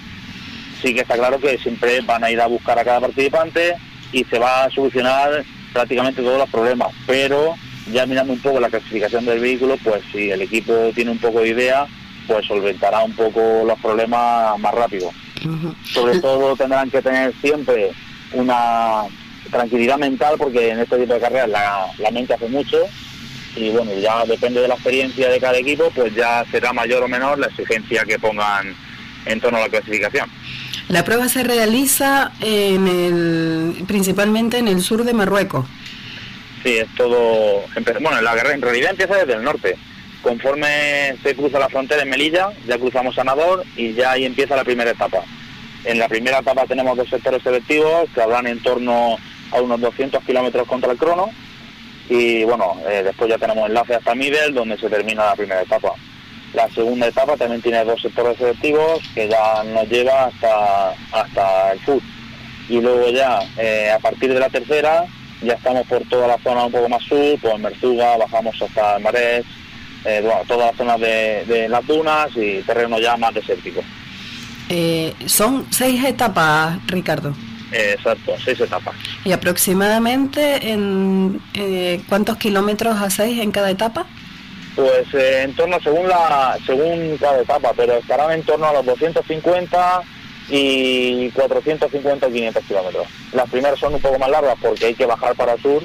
sí 0.81 0.93
que 0.93 1.01
está 1.01 1.15
claro 1.15 1.39
que 1.39 1.57
siempre 1.57 2.01
van 2.01 2.23
a 2.23 2.31
ir 2.31 2.41
a 2.41 2.47
buscar 2.47 2.77
a 2.79 2.83
cada 2.83 3.01
participante 3.01 3.75
y 4.11 4.23
se 4.25 4.39
va 4.39 4.65
a 4.65 4.69
solucionar 4.71 5.43
prácticamente 5.73 6.21
todos 6.21 6.39
los 6.39 6.49
problemas, 6.49 6.89
pero 7.05 7.55
ya 7.91 8.05
mirando 8.05 8.33
un 8.33 8.39
poco 8.39 8.59
la 8.59 8.69
clasificación 8.69 9.25
del 9.25 9.39
vehículo, 9.39 9.77
pues 9.83 10.01
si 10.11 10.31
el 10.31 10.41
equipo 10.41 10.73
tiene 10.93 11.11
un 11.11 11.19
poco 11.19 11.41
de 11.41 11.49
idea, 11.49 11.87
pues 12.27 12.45
solventará 12.45 13.03
un 13.03 13.13
poco 13.13 13.63
los 13.65 13.79
problemas 13.79 14.57
más 14.59 14.73
rápido. 14.73 15.11
Sobre 15.93 16.19
todo 16.19 16.55
tendrán 16.55 16.89
que 16.89 17.01
tener 17.01 17.33
siempre 17.41 17.91
una 18.33 19.03
tranquilidad 19.49 19.97
mental 19.97 20.35
porque 20.37 20.69
en 20.69 20.79
este 20.79 20.97
tipo 20.97 21.13
de 21.13 21.19
carreras 21.19 21.49
la, 21.49 22.11
mente 22.11 22.33
hace 22.33 22.47
mucho 22.49 22.77
y 23.55 23.69
bueno, 23.69 23.91
ya 23.99 24.25
depende 24.25 24.61
de 24.61 24.67
la 24.67 24.75
experiencia 24.75 25.29
de 25.29 25.39
cada 25.39 25.57
equipo, 25.57 25.91
pues 25.95 26.13
ya 26.15 26.45
será 26.51 26.73
mayor 26.73 27.03
o 27.03 27.07
menor 27.07 27.39
la 27.39 27.47
exigencia 27.47 28.05
que 28.05 28.19
pongan 28.19 28.75
en 29.25 29.39
torno 29.39 29.57
a 29.57 29.61
la 29.61 29.69
clasificación. 29.69 30.29
La 30.87 31.03
prueba 31.03 31.29
se 31.29 31.43
realiza 31.43 32.31
en 32.41 32.87
el, 32.87 33.85
principalmente 33.85 34.57
en 34.57 34.67
el 34.67 34.81
sur 34.81 35.03
de 35.03 35.13
Marruecos. 35.13 35.65
Sí, 36.63 36.77
es 36.77 36.87
todo. 36.95 37.63
Bueno, 38.01 38.21
la 38.21 38.35
guerra 38.35 38.53
en 38.53 38.61
realidad 38.61 38.91
empieza 38.91 39.17
desde 39.17 39.33
el 39.33 39.43
norte. 39.43 39.77
Conforme 40.21 41.15
se 41.23 41.35
cruza 41.35 41.59
la 41.59 41.69
frontera 41.69 42.01
en 42.01 42.09
Melilla, 42.09 42.49
ya 42.67 42.77
cruzamos 42.77 43.15
Sanador 43.15 43.63
y 43.77 43.93
ya 43.93 44.11
ahí 44.11 44.25
empieza 44.25 44.55
la 44.55 44.63
primera 44.63 44.91
etapa. 44.91 45.19
En 45.85 45.97
la 45.97 46.09
primera 46.09 46.39
etapa 46.39 46.65
tenemos 46.65 46.97
dos 46.97 47.09
sectores 47.09 47.41
selectivos 47.41 48.09
que 48.13 48.21
habrán 48.21 48.47
en 48.47 48.61
torno 48.61 49.17
a 49.51 49.61
unos 49.61 49.79
200 49.79 50.23
kilómetros 50.25 50.67
contra 50.67 50.91
el 50.91 50.97
crono 50.97 51.29
y 52.09 52.43
bueno, 52.43 52.75
eh, 52.89 53.03
después 53.03 53.29
ya 53.29 53.37
tenemos 53.37 53.69
enlace 53.69 53.95
hasta 53.95 54.15
Middle 54.15 54.51
donde 54.51 54.77
se 54.77 54.89
termina 54.89 55.27
la 55.27 55.35
primera 55.35 55.61
etapa. 55.61 55.93
La 56.53 56.67
segunda 56.69 57.07
etapa 57.07 57.37
también 57.37 57.61
tiene 57.61 57.85
dos 57.85 58.01
sectores 58.01 58.37
selectivos 58.37 59.01
que 59.13 59.29
ya 59.29 59.63
nos 59.63 59.87
lleva 59.87 60.25
hasta, 60.25 60.95
hasta 61.11 61.73
el 61.73 61.85
sur. 61.85 62.01
Y 62.67 62.81
luego 62.81 63.09
ya, 63.11 63.39
eh, 63.57 63.91
a 63.91 63.99
partir 63.99 64.33
de 64.33 64.39
la 64.39 64.49
tercera, 64.49 65.05
ya 65.41 65.53
estamos 65.53 65.85
por 65.87 66.03
toda 66.09 66.27
la 66.27 66.37
zona 66.39 66.65
un 66.65 66.71
poco 66.71 66.89
más 66.89 67.03
sur, 67.03 67.39
por 67.39 67.59
Merzuga, 67.59 68.17
bajamos 68.17 68.59
hasta 68.61 68.97
el 68.97 69.03
Marés, 69.03 69.45
eh, 70.05 70.27
todas 70.47 70.71
las 70.71 70.77
zonas 70.77 70.99
de, 70.99 71.67
las 71.69 71.85
dunas 71.85 72.29
y 72.35 72.61
terreno 72.61 72.99
ya 72.99 73.15
más 73.17 73.33
desértico. 73.33 73.81
Eh, 74.69 75.13
son 75.25 75.67
seis 75.69 76.03
etapas, 76.03 76.79
Ricardo. 76.87 77.35
Exacto, 77.71 78.35
seis 78.43 78.59
etapas. 78.59 78.95
¿Y 79.23 79.31
aproximadamente 79.31 80.71
en 80.71 81.41
eh, 81.53 82.01
cuántos 82.07 82.37
kilómetros 82.37 82.97
hacéis 83.01 83.41
en 83.41 83.51
cada 83.51 83.71
etapa? 83.71 84.05
Pues 84.75 85.13
en 85.13 85.53
torno, 85.55 85.77
según 85.81 86.07
la 86.07 86.57
según 86.65 87.17
cada 87.17 87.41
etapa, 87.41 87.71
pero 87.75 87.95
estarán 87.95 88.31
en 88.31 88.43
torno 88.43 88.67
a 88.67 88.73
los 88.73 88.85
250 88.85 90.01
y 90.49 91.29
450 91.31 92.27
o 92.27 92.31
500 92.31 92.63
kilómetros. 92.63 93.07
Las 93.33 93.49
primeras 93.49 93.79
son 93.79 93.93
un 93.93 94.01
poco 94.01 94.17
más 94.19 94.29
largas 94.29 94.55
porque 94.61 94.87
hay 94.87 94.95
que 94.95 95.05
bajar 95.05 95.35
para 95.35 95.53
el 95.53 95.61
sur 95.61 95.83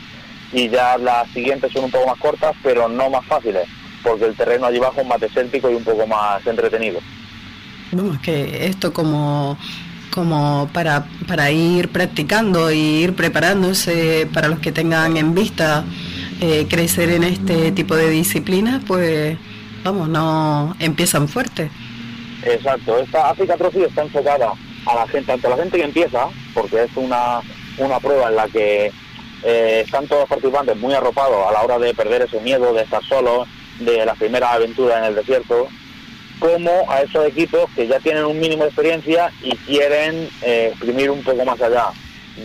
y 0.52 0.68
ya 0.68 0.96
las 0.98 1.28
siguientes 1.30 1.72
son 1.72 1.84
un 1.84 1.90
poco 1.90 2.06
más 2.06 2.18
cortas, 2.18 2.54
pero 2.62 2.88
no 2.88 3.10
más 3.10 3.26
fáciles 3.26 3.68
porque 4.04 4.26
el 4.26 4.36
terreno 4.36 4.66
allí 4.66 4.76
abajo 4.76 5.00
es 5.00 5.06
más 5.06 5.20
desértico 5.20 5.70
y 5.70 5.74
un 5.74 5.82
poco 5.82 6.06
más 6.06 6.46
entretenido. 6.46 7.00
Es 7.90 8.18
que 8.20 8.66
esto 8.66 8.92
como 8.92 9.56
como 10.14 10.70
para, 10.72 11.06
para 11.26 11.50
ir 11.50 11.88
practicando 11.88 12.70
y 12.70 12.78
ir 12.78 13.16
preparándose 13.16 14.28
para 14.32 14.46
los 14.46 14.60
que 14.60 14.70
tengan 14.70 15.16
en 15.16 15.34
vista 15.34 15.84
eh, 16.40 16.66
crecer 16.70 17.10
en 17.10 17.24
este 17.24 17.72
tipo 17.72 17.96
de 17.96 18.10
disciplinas, 18.10 18.84
pues 18.86 19.36
vamos, 19.82 20.08
no 20.08 20.76
empiezan 20.78 21.26
fuerte. 21.26 21.68
Exacto, 22.44 22.96
esta 22.98 23.30
África 23.30 23.56
Trophy 23.56 23.82
está 23.82 24.02
enfocada 24.02 24.52
a 24.86 24.94
la 24.94 25.08
gente, 25.08 25.26
tanto 25.26 25.48
la 25.48 25.56
gente 25.56 25.78
que 25.78 25.84
empieza, 25.84 26.28
porque 26.52 26.84
es 26.84 26.90
una, 26.94 27.40
una 27.78 27.98
prueba 27.98 28.28
en 28.28 28.36
la 28.36 28.46
que 28.46 28.92
eh, 29.42 29.82
están 29.84 30.06
todos 30.06 30.28
participantes 30.28 30.76
muy 30.76 30.94
arropados 30.94 31.48
a 31.48 31.52
la 31.52 31.62
hora 31.62 31.78
de 31.80 31.92
perder 31.92 32.22
ese 32.22 32.38
miedo 32.40 32.72
de 32.72 32.82
estar 32.82 33.02
solos, 33.02 33.48
de 33.80 34.06
la 34.06 34.14
primera 34.14 34.52
aventura 34.52 34.98
en 34.98 35.04
el 35.06 35.16
desierto, 35.16 35.66
como 36.38 36.90
a 36.90 37.02
esos 37.02 37.26
equipos 37.26 37.70
que 37.74 37.86
ya 37.86 37.98
tienen 38.00 38.24
un 38.24 38.38
mínimo 38.38 38.62
de 38.62 38.68
experiencia 38.68 39.30
y 39.42 39.56
quieren 39.56 40.28
eh, 40.42 40.68
exprimir 40.70 41.10
un 41.10 41.22
poco 41.22 41.44
más 41.44 41.60
allá. 41.60 41.86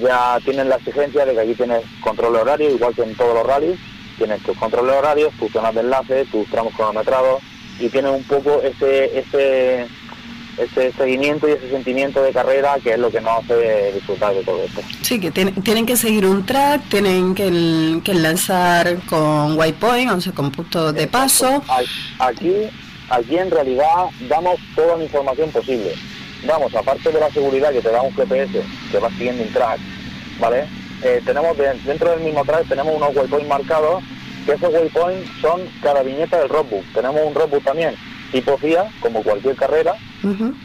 Ya 0.01 0.37
tienen 0.45 0.69
la 0.69 0.75
exigencia 0.75 1.25
de 1.25 1.33
que 1.33 1.39
aquí 1.39 1.53
tienes 1.55 1.81
control 2.01 2.33
de 2.33 2.39
horario, 2.39 2.69
igual 2.69 2.93
que 2.93 3.03
en 3.03 3.15
todos 3.15 3.33
los 3.33 3.45
rallies, 3.45 3.79
tienes 4.17 4.43
tus 4.43 4.57
controles 4.57 4.91
de 4.91 4.97
horarios, 4.97 5.33
tus 5.39 5.51
zonas 5.51 5.73
de 5.73 5.81
enlace, 5.81 6.25
tus 6.25 6.47
tramos 6.49 6.73
cronometrados 6.75 7.41
y 7.79 7.89
tienes 7.89 8.11
un 8.11 8.23
poco 8.23 8.61
ese, 8.61 9.17
ese 9.17 9.87
ese 10.59 10.91
seguimiento 10.91 11.47
y 11.47 11.53
ese 11.53 11.69
sentimiento 11.69 12.21
de 12.21 12.31
carrera 12.31 12.77
que 12.83 12.91
es 12.91 12.99
lo 12.99 13.09
que 13.09 13.21
nos 13.21 13.43
hace 13.43 13.93
disfrutar 13.93 14.33
de 14.33 14.43
todo 14.43 14.63
esto. 14.63 14.81
Sí, 15.01 15.19
que 15.19 15.31
tienen 15.31 15.85
que 15.85 15.95
seguir 15.95 16.25
un 16.25 16.45
track, 16.45 16.83
tienen 16.89 17.33
que, 17.33 18.01
que 18.03 18.13
lanzar 18.13 18.99
con 19.05 19.57
waypoint, 19.57 20.11
o 20.11 20.21
sea, 20.21 20.33
con 20.33 20.51
puntos 20.51 20.93
de 20.93 21.07
paso. 21.07 21.63
Aquí, 22.19 22.53
aquí 23.09 23.37
en 23.37 23.51
realidad 23.51 24.05
damos 24.27 24.59
toda 24.75 24.97
la 24.97 25.03
información 25.03 25.51
posible. 25.51 25.93
Damos, 26.45 26.73
aparte 26.73 27.11
de 27.11 27.19
la 27.19 27.29
seguridad 27.31 27.71
que 27.71 27.81
te 27.81 27.91
da 27.91 28.01
un 28.01 28.13
GPS 28.13 28.61
que 28.91 28.99
va 28.99 29.09
siguiendo 29.09 29.43
un 29.43 29.51
track, 29.51 29.79
¿vale? 30.39 30.65
Eh, 31.03 31.21
tenemos 31.25 31.57
dentro 31.85 32.11
del 32.11 32.21
mismo 32.21 32.43
track 32.43 32.67
tenemos 32.67 32.95
unos 32.95 33.15
waypoints 33.15 33.47
marcados, 33.47 34.03
que 34.45 34.53
esos 34.53 34.73
waypoints 34.73 35.29
son 35.41 35.61
cada 35.81 36.03
viñeta 36.03 36.39
del 36.39 36.49
roadbook. 36.49 36.83
Tenemos 36.93 37.21
un 37.25 37.33
roadbook 37.33 37.63
también 37.63 37.95
tipo 38.31 38.57
FIA, 38.57 38.89
como 38.99 39.23
cualquier 39.23 39.55
carrera, 39.55 39.95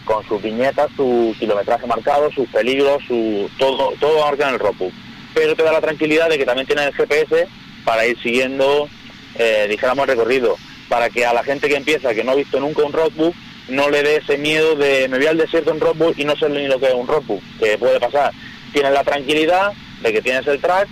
con 0.05 0.27
sus 0.29 0.43
viñetas, 0.43 0.91
su 0.97 1.35
kilometraje 1.39 1.87
marcado, 1.87 2.31
sus 2.33 2.49
peligros, 2.49 3.03
su 3.07 3.49
todo 3.59 3.93
todo 3.99 4.25
marcado 4.25 4.51
en 4.51 4.55
el 4.55 4.61
roadbook. 4.61 4.93
Pero 5.35 5.57
te 5.57 5.63
da 5.63 5.73
la 5.73 5.81
tranquilidad 5.81 6.29
de 6.29 6.39
que 6.39 6.45
también 6.45 6.67
tiene 6.67 6.85
el 6.85 6.95
GPS 6.95 7.49
para 7.85 8.07
ir 8.07 8.21
siguiendo, 8.23 8.89
eh, 9.37 9.67
dijéramos, 9.69 10.05
el 10.05 10.17
recorrido, 10.17 10.57
para 10.89 11.11
que 11.11 11.25
a 11.25 11.33
la 11.33 11.45
gente 11.45 11.69
que 11.69 11.77
empieza, 11.77 12.15
que 12.15 12.25
no 12.25 12.33
ha 12.33 12.37
visto 12.37 12.61
nunca 12.61 12.83
un 12.83 12.93
roadbook, 12.93 13.35
no 13.69 13.89
le 13.91 14.03
dé 14.03 14.17
ese 14.17 14.37
miedo 14.37 14.77
de 14.77 15.09
me 15.09 15.19
voy 15.19 15.27
al 15.27 15.39
desierto 15.39 15.71
en 15.71 15.81
roadbook 15.81 16.19
y 16.19 16.25
no 16.25 16.37
sé 16.37 16.49
ni 16.49 16.67
lo 16.67 16.79
que 16.79 16.87
es 16.87 16.95
un 16.95 17.07
roadbook, 17.07 17.43
que 17.59 17.79
puede 17.79 17.99
pasar. 17.99 18.33
Tienes 18.73 18.93
la 18.93 19.05
tranquilidad 19.05 19.73
de 20.03 20.13
que 20.13 20.23
tienes 20.23 20.47
el 20.47 20.61
track, 20.61 20.89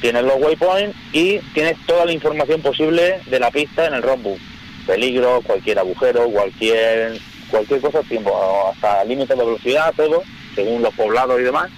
tienes 0.00 0.24
los 0.24 0.36
waypoints 0.38 0.96
y 1.12 1.38
tienes 1.54 1.76
toda 1.86 2.06
la 2.06 2.12
información 2.12 2.60
posible 2.60 3.20
de 3.26 3.38
la 3.38 3.50
pista 3.50 3.86
en 3.86 3.94
el 3.94 4.02
roadbook. 4.02 4.38
Peligro, 4.86 5.42
cualquier 5.42 5.78
agujero, 5.78 6.28
cualquier 6.30 7.20
cualquier 7.52 7.80
cosa, 7.80 8.02
tiempo, 8.02 8.72
hasta 8.72 9.04
límites 9.04 9.36
de 9.36 9.44
velocidad, 9.44 9.94
todo, 9.94 10.22
según 10.54 10.82
los 10.82 10.92
poblados 10.94 11.38
y 11.38 11.44
demás, 11.44 11.70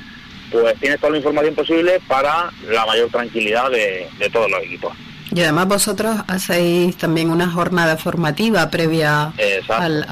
pues 0.51 0.79
tienes 0.79 1.01
toda 1.01 1.11
la 1.11 1.19
información 1.19 1.55
posible 1.55 2.01
para 2.07 2.51
la 2.69 2.87
mayor 2.87 3.11
tranquilidad 3.11 3.71
de, 3.71 4.09
todos 4.33 4.51
los 4.51 4.63
equipos. 4.63 4.97
Y 5.35 5.41
además 5.41 5.67
vosotros 5.67 6.17
hacéis 6.29 6.97
también 6.97 7.31
una 7.31 7.51
jornada 7.51 7.97
formativa 7.97 8.71
previa 8.71 9.33
al, 9.69 10.05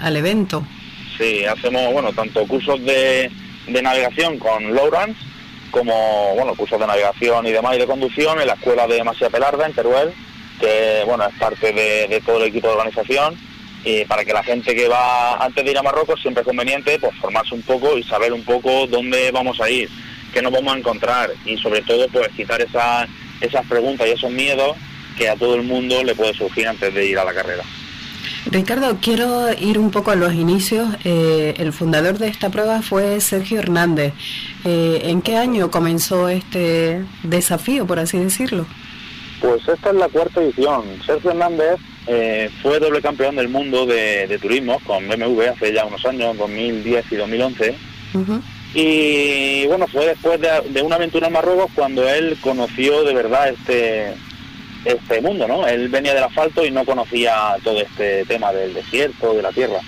al, 0.00 0.16
evento. 0.16 0.64
Sí, 1.18 1.44
hacemos, 1.44 1.92
bueno, 1.92 2.12
tanto 2.12 2.46
cursos 2.46 2.80
de, 2.84 3.28
de 3.66 3.82
navegación 3.82 4.38
con 4.38 4.72
Lowrance, 4.72 5.18
como, 5.72 6.32
bueno, 6.36 6.54
cursos 6.54 6.78
de 6.78 6.86
navegación 6.86 7.44
y 7.46 7.50
demás 7.50 7.74
y 7.74 7.80
de 7.80 7.86
conducción 7.86 8.40
en 8.40 8.46
la 8.46 8.54
escuela 8.54 8.86
de 8.86 9.02
Masia 9.02 9.28
Pelarda, 9.30 9.66
en 9.66 9.74
Teruel, 9.74 10.14
que, 10.60 11.02
bueno, 11.06 11.26
es 11.26 11.34
parte 11.38 11.72
de 11.72 12.22
todo 12.24 12.36
el 12.38 12.48
equipo 12.48 12.68
de 12.68 12.74
organización 12.74 13.36
y 13.84 14.04
para 14.04 14.24
que 14.24 14.32
la 14.32 14.42
gente 14.42 14.74
que 14.74 14.88
va 14.88 15.36
antes 15.36 15.64
de 15.64 15.70
ir 15.70 15.78
a 15.78 15.82
Marruecos 15.82 16.20
siempre 16.20 16.42
es 16.42 16.46
conveniente 16.46 16.98
pues 16.98 17.14
formarse 17.16 17.54
un 17.54 17.62
poco 17.62 17.96
y 17.96 18.02
saber 18.02 18.32
un 18.32 18.44
poco 18.44 18.86
dónde 18.86 19.30
vamos 19.30 19.60
a 19.60 19.70
ir, 19.70 19.88
qué 20.32 20.42
nos 20.42 20.52
vamos 20.52 20.74
a 20.74 20.78
encontrar 20.78 21.30
y 21.44 21.56
sobre 21.58 21.82
todo 21.82 22.06
pues 22.08 22.28
quitar 22.30 22.60
esas, 22.60 23.08
esas 23.40 23.66
preguntas 23.66 24.06
y 24.06 24.10
esos 24.12 24.30
miedos 24.30 24.76
que 25.16 25.28
a 25.28 25.36
todo 25.36 25.56
el 25.56 25.62
mundo 25.62 26.02
le 26.04 26.14
puede 26.14 26.34
surgir 26.34 26.68
antes 26.68 26.94
de 26.94 27.06
ir 27.06 27.18
a 27.18 27.24
la 27.24 27.34
carrera. 27.34 27.64
Ricardo, 28.50 28.98
quiero 29.00 29.52
ir 29.52 29.78
un 29.78 29.90
poco 29.90 30.10
a 30.10 30.16
los 30.16 30.32
inicios. 30.32 30.88
Eh, 31.04 31.54
el 31.58 31.72
fundador 31.72 32.18
de 32.18 32.28
esta 32.28 32.50
prueba 32.50 32.80
fue 32.82 33.20
Sergio 33.20 33.58
Hernández. 33.58 34.14
Eh, 34.64 35.02
¿En 35.04 35.20
qué 35.22 35.36
año 35.36 35.70
comenzó 35.70 36.28
este 36.28 37.04
desafío, 37.22 37.86
por 37.86 37.98
así 37.98 38.18
decirlo? 38.18 38.66
Pues 39.40 39.68
esta 39.68 39.90
es 39.90 39.96
la 39.96 40.08
cuarta 40.08 40.40
edición. 40.40 40.84
Sergio 41.04 41.30
Hernández 41.30 41.76
eh, 42.06 42.50
fue 42.62 42.78
doble 42.78 43.02
campeón 43.02 43.36
del 43.36 43.48
mundo 43.48 43.84
de, 43.84 44.38
turismo 44.40 44.80
con 44.86 45.06
BMW 45.06 45.42
hace 45.52 45.72
ya 45.72 45.84
unos 45.84 46.04
años, 46.06 46.36
2010 46.38 47.12
y 47.12 47.16
2011. 47.16 47.74
Y 48.74 49.66
bueno, 49.66 49.86
fue 49.86 50.06
después 50.06 50.40
de, 50.40 50.82
una 50.82 50.96
aventura 50.96 51.26
en 51.26 51.32
Marruecos 51.32 51.70
cuando 51.74 52.08
él 52.08 52.36
conoció 52.40 53.02
de 53.04 53.14
verdad 53.14 53.48
este 53.48 54.14
este 54.84 55.20
mundo, 55.20 55.48
¿no? 55.48 55.66
Él 55.66 55.88
venía 55.88 56.14
del 56.14 56.24
asfalto 56.24 56.64
y 56.64 56.70
no 56.70 56.84
conocía 56.84 57.56
todo 57.64 57.80
este 57.80 58.24
tema 58.26 58.52
del 58.52 58.74
desierto, 58.74 59.34
de 59.34 59.42
la 59.42 59.50
tierra. 59.50 59.80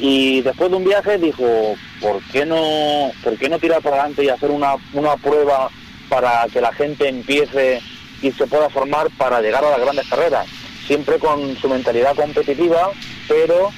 Y 0.00 0.40
después 0.40 0.70
de 0.70 0.76
un 0.76 0.84
viaje 0.84 1.18
dijo, 1.18 1.76
¿por 2.00 2.22
qué 2.32 2.46
no, 2.46 3.12
por 3.22 3.36
qué 3.36 3.48
no 3.48 3.58
tirar 3.58 3.82
para 3.82 3.96
adelante 3.96 4.24
y 4.24 4.28
hacer 4.28 4.50
una, 4.50 4.76
una 4.94 5.16
prueba 5.16 5.70
para 6.08 6.46
que 6.52 6.60
la 6.60 6.72
gente 6.72 7.08
empiece 7.08 7.80
y 8.22 8.32
se 8.32 8.46
pueda 8.46 8.70
formar 8.70 9.08
para 9.18 9.40
llegar 9.40 9.64
a 9.64 9.70
las 9.70 9.80
grandes 9.80 10.08
carreras? 10.08 10.46
siempre 10.88 11.18
con 11.18 11.54
su 11.58 11.68
mentalidad 11.68 12.16
competitiva, 12.16 12.90
pero 13.28 13.70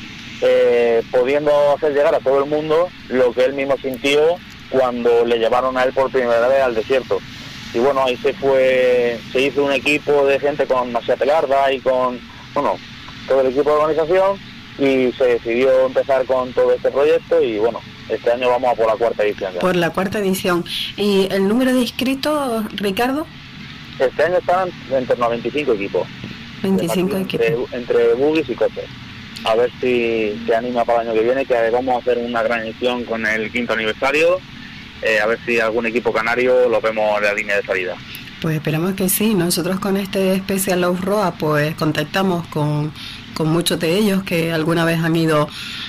eh, 0.42 1.02
pudiendo 1.10 1.50
hacer 1.74 1.92
llegar 1.92 2.14
a 2.14 2.20
todo 2.20 2.42
el 2.42 2.50
mundo 2.50 2.88
lo 3.08 3.32
que 3.32 3.44
él 3.44 3.54
mismo 3.54 3.76
sintió 3.76 4.36
cuando 4.70 5.24
le 5.24 5.38
llevaron 5.38 5.76
a 5.76 5.84
él 5.84 5.92
por 5.92 6.10
primera 6.10 6.48
vez 6.48 6.62
al 6.62 6.74
desierto. 6.74 7.18
Y 7.74 7.78
bueno, 7.78 8.04
ahí 8.04 8.16
se 8.16 8.32
fue, 8.34 9.20
se 9.32 9.42
hizo 9.42 9.64
un 9.64 9.72
equipo 9.72 10.26
de 10.26 10.40
gente 10.40 10.66
con 10.66 10.90
Masia 10.92 11.16
Pelarda 11.16 11.72
y 11.72 11.80
con, 11.80 12.20
bueno, 12.54 12.76
todo 13.28 13.42
el 13.42 13.48
equipo 13.48 13.70
de 13.70 13.76
organización 13.76 14.38
y 14.78 15.12
se 15.12 15.24
decidió 15.24 15.86
empezar 15.86 16.24
con 16.24 16.52
todo 16.52 16.72
este 16.72 16.90
proyecto 16.90 17.42
y 17.42 17.58
bueno, 17.58 17.80
este 18.08 18.32
año 18.32 18.48
vamos 18.48 18.72
a 18.72 18.74
por 18.74 18.86
la 18.86 18.96
cuarta 18.96 19.24
edición. 19.24 19.52
Por 19.60 19.76
la 19.76 19.90
cuarta 19.90 20.18
edición. 20.18 20.64
¿Y 20.96 21.28
el 21.30 21.46
número 21.46 21.72
de 21.72 21.80
inscritos, 21.80 22.64
Ricardo? 22.76 23.26
Este 23.98 24.24
año 24.24 24.38
están 24.38 24.70
en 24.90 25.06
torno 25.06 25.26
a 25.26 25.28
25 25.28 25.72
equipos. 25.74 26.08
25 26.62 27.16
entre, 27.16 27.56
entre 27.72 28.14
buggies 28.14 28.48
y 28.48 28.54
coches. 28.54 28.84
A 29.44 29.54
ver 29.54 29.70
si 29.80 30.40
se 30.46 30.54
anima 30.54 30.84
para 30.84 31.02
el 31.02 31.08
año 31.08 31.18
que 31.18 31.24
viene, 31.24 31.46
que 31.46 31.70
vamos 31.70 31.96
a 31.96 31.98
hacer 31.98 32.18
una 32.18 32.42
gran 32.42 32.60
edición 32.60 33.04
con 33.04 33.26
el 33.26 33.50
quinto 33.50 33.72
aniversario. 33.72 34.38
Eh, 35.02 35.18
a 35.18 35.26
ver 35.26 35.38
si 35.46 35.58
algún 35.58 35.86
equipo 35.86 36.12
canario 36.12 36.68
lo 36.68 36.80
vemos 36.80 37.16
en 37.18 37.24
la 37.24 37.34
línea 37.34 37.56
de 37.56 37.62
salida. 37.62 37.96
Pues 38.40 38.56
esperamos 38.56 38.94
que 38.94 39.08
sí. 39.08 39.34
Nosotros 39.34 39.80
con 39.80 39.96
este 39.96 40.34
especial 40.34 40.84
Off 40.84 41.00
Road 41.00 41.34
pues 41.38 41.74
contactamos 41.74 42.46
con, 42.48 42.92
con 43.34 43.48
muchos 43.48 43.78
de 43.80 43.96
ellos 43.96 44.22
que 44.22 44.52
alguna 44.52 44.84
vez 44.84 44.98
han 45.00 45.16
ido 45.16 45.48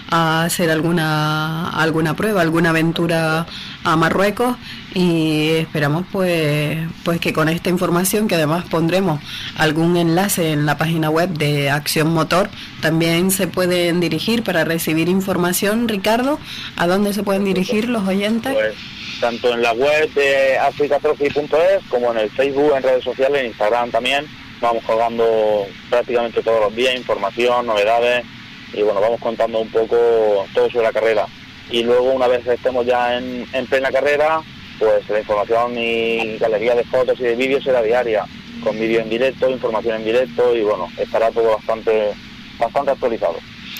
a 0.09 0.43
hacer 0.43 0.69
alguna 0.69 1.69
alguna 1.69 2.15
prueba, 2.15 2.41
alguna 2.41 2.69
aventura 2.69 3.45
a 3.83 3.95
Marruecos 3.95 4.57
y 4.93 5.51
esperamos 5.51 6.05
pues 6.11 6.77
pues 7.05 7.19
que 7.19 7.31
con 7.31 7.47
esta 7.47 7.69
información 7.69 8.27
que 8.27 8.35
además 8.35 8.65
pondremos 8.69 9.21
algún 9.57 9.95
enlace 9.95 10.51
en 10.51 10.65
la 10.65 10.77
página 10.77 11.09
web 11.09 11.29
de 11.29 11.69
Acción 11.69 12.13
Motor 12.13 12.49
también 12.81 13.31
se 13.31 13.47
pueden 13.47 13.99
dirigir 13.99 14.43
para 14.43 14.65
recibir 14.65 15.07
información. 15.07 15.87
Ricardo 15.87 16.39
a 16.75 16.87
dónde 16.87 17.13
se 17.13 17.23
pueden 17.23 17.45
dirigir 17.45 17.87
los 17.87 18.05
oyentes 18.07 18.53
pues, 18.53 18.75
tanto 19.21 19.53
en 19.53 19.61
la 19.61 19.71
web 19.71 20.11
de 20.13 20.57
africatrofi.es 20.57 21.85
como 21.89 22.11
en 22.11 22.17
el 22.17 22.29
Facebook 22.29 22.73
en 22.75 22.83
redes 22.83 23.03
sociales 23.03 23.41
en 23.41 23.47
Instagram 23.47 23.91
también. 23.91 24.25
Vamos 24.59 24.83
colgando 24.83 25.65
prácticamente 25.89 26.43
todos 26.43 26.59
los 26.59 26.75
días 26.75 26.95
información 26.95 27.65
novedades 27.65 28.25
y 28.73 28.81
bueno 28.81 28.99
vamos 28.99 29.19
contando 29.21 29.59
un 29.59 29.69
poco 29.69 30.45
todo 30.53 30.69
sobre 30.69 30.87
la 30.87 30.93
carrera. 30.93 31.25
Y 31.69 31.83
luego 31.83 32.11
una 32.11 32.27
vez 32.27 32.45
estemos 32.45 32.85
ya 32.85 33.17
en, 33.17 33.47
en 33.53 33.65
plena 33.67 33.89
carrera 33.89 34.41
pues 34.81 35.07
la 35.09 35.19
información 35.19 35.77
y 35.77 36.39
galería 36.39 36.73
de 36.73 36.83
fotos 36.85 37.19
y 37.19 37.23
de 37.23 37.35
vídeos 37.35 37.63
será 37.63 37.83
diaria, 37.83 38.25
con 38.63 38.79
vídeo 38.79 38.99
en 38.99 39.09
directo, 39.09 39.47
información 39.47 39.97
en 39.97 40.05
directo 40.05 40.55
y 40.55 40.63
bueno, 40.63 40.87
estará 40.97 41.29
todo 41.29 41.51
bastante, 41.51 42.13
bastante 42.57 42.89
actualizado. 42.89 43.35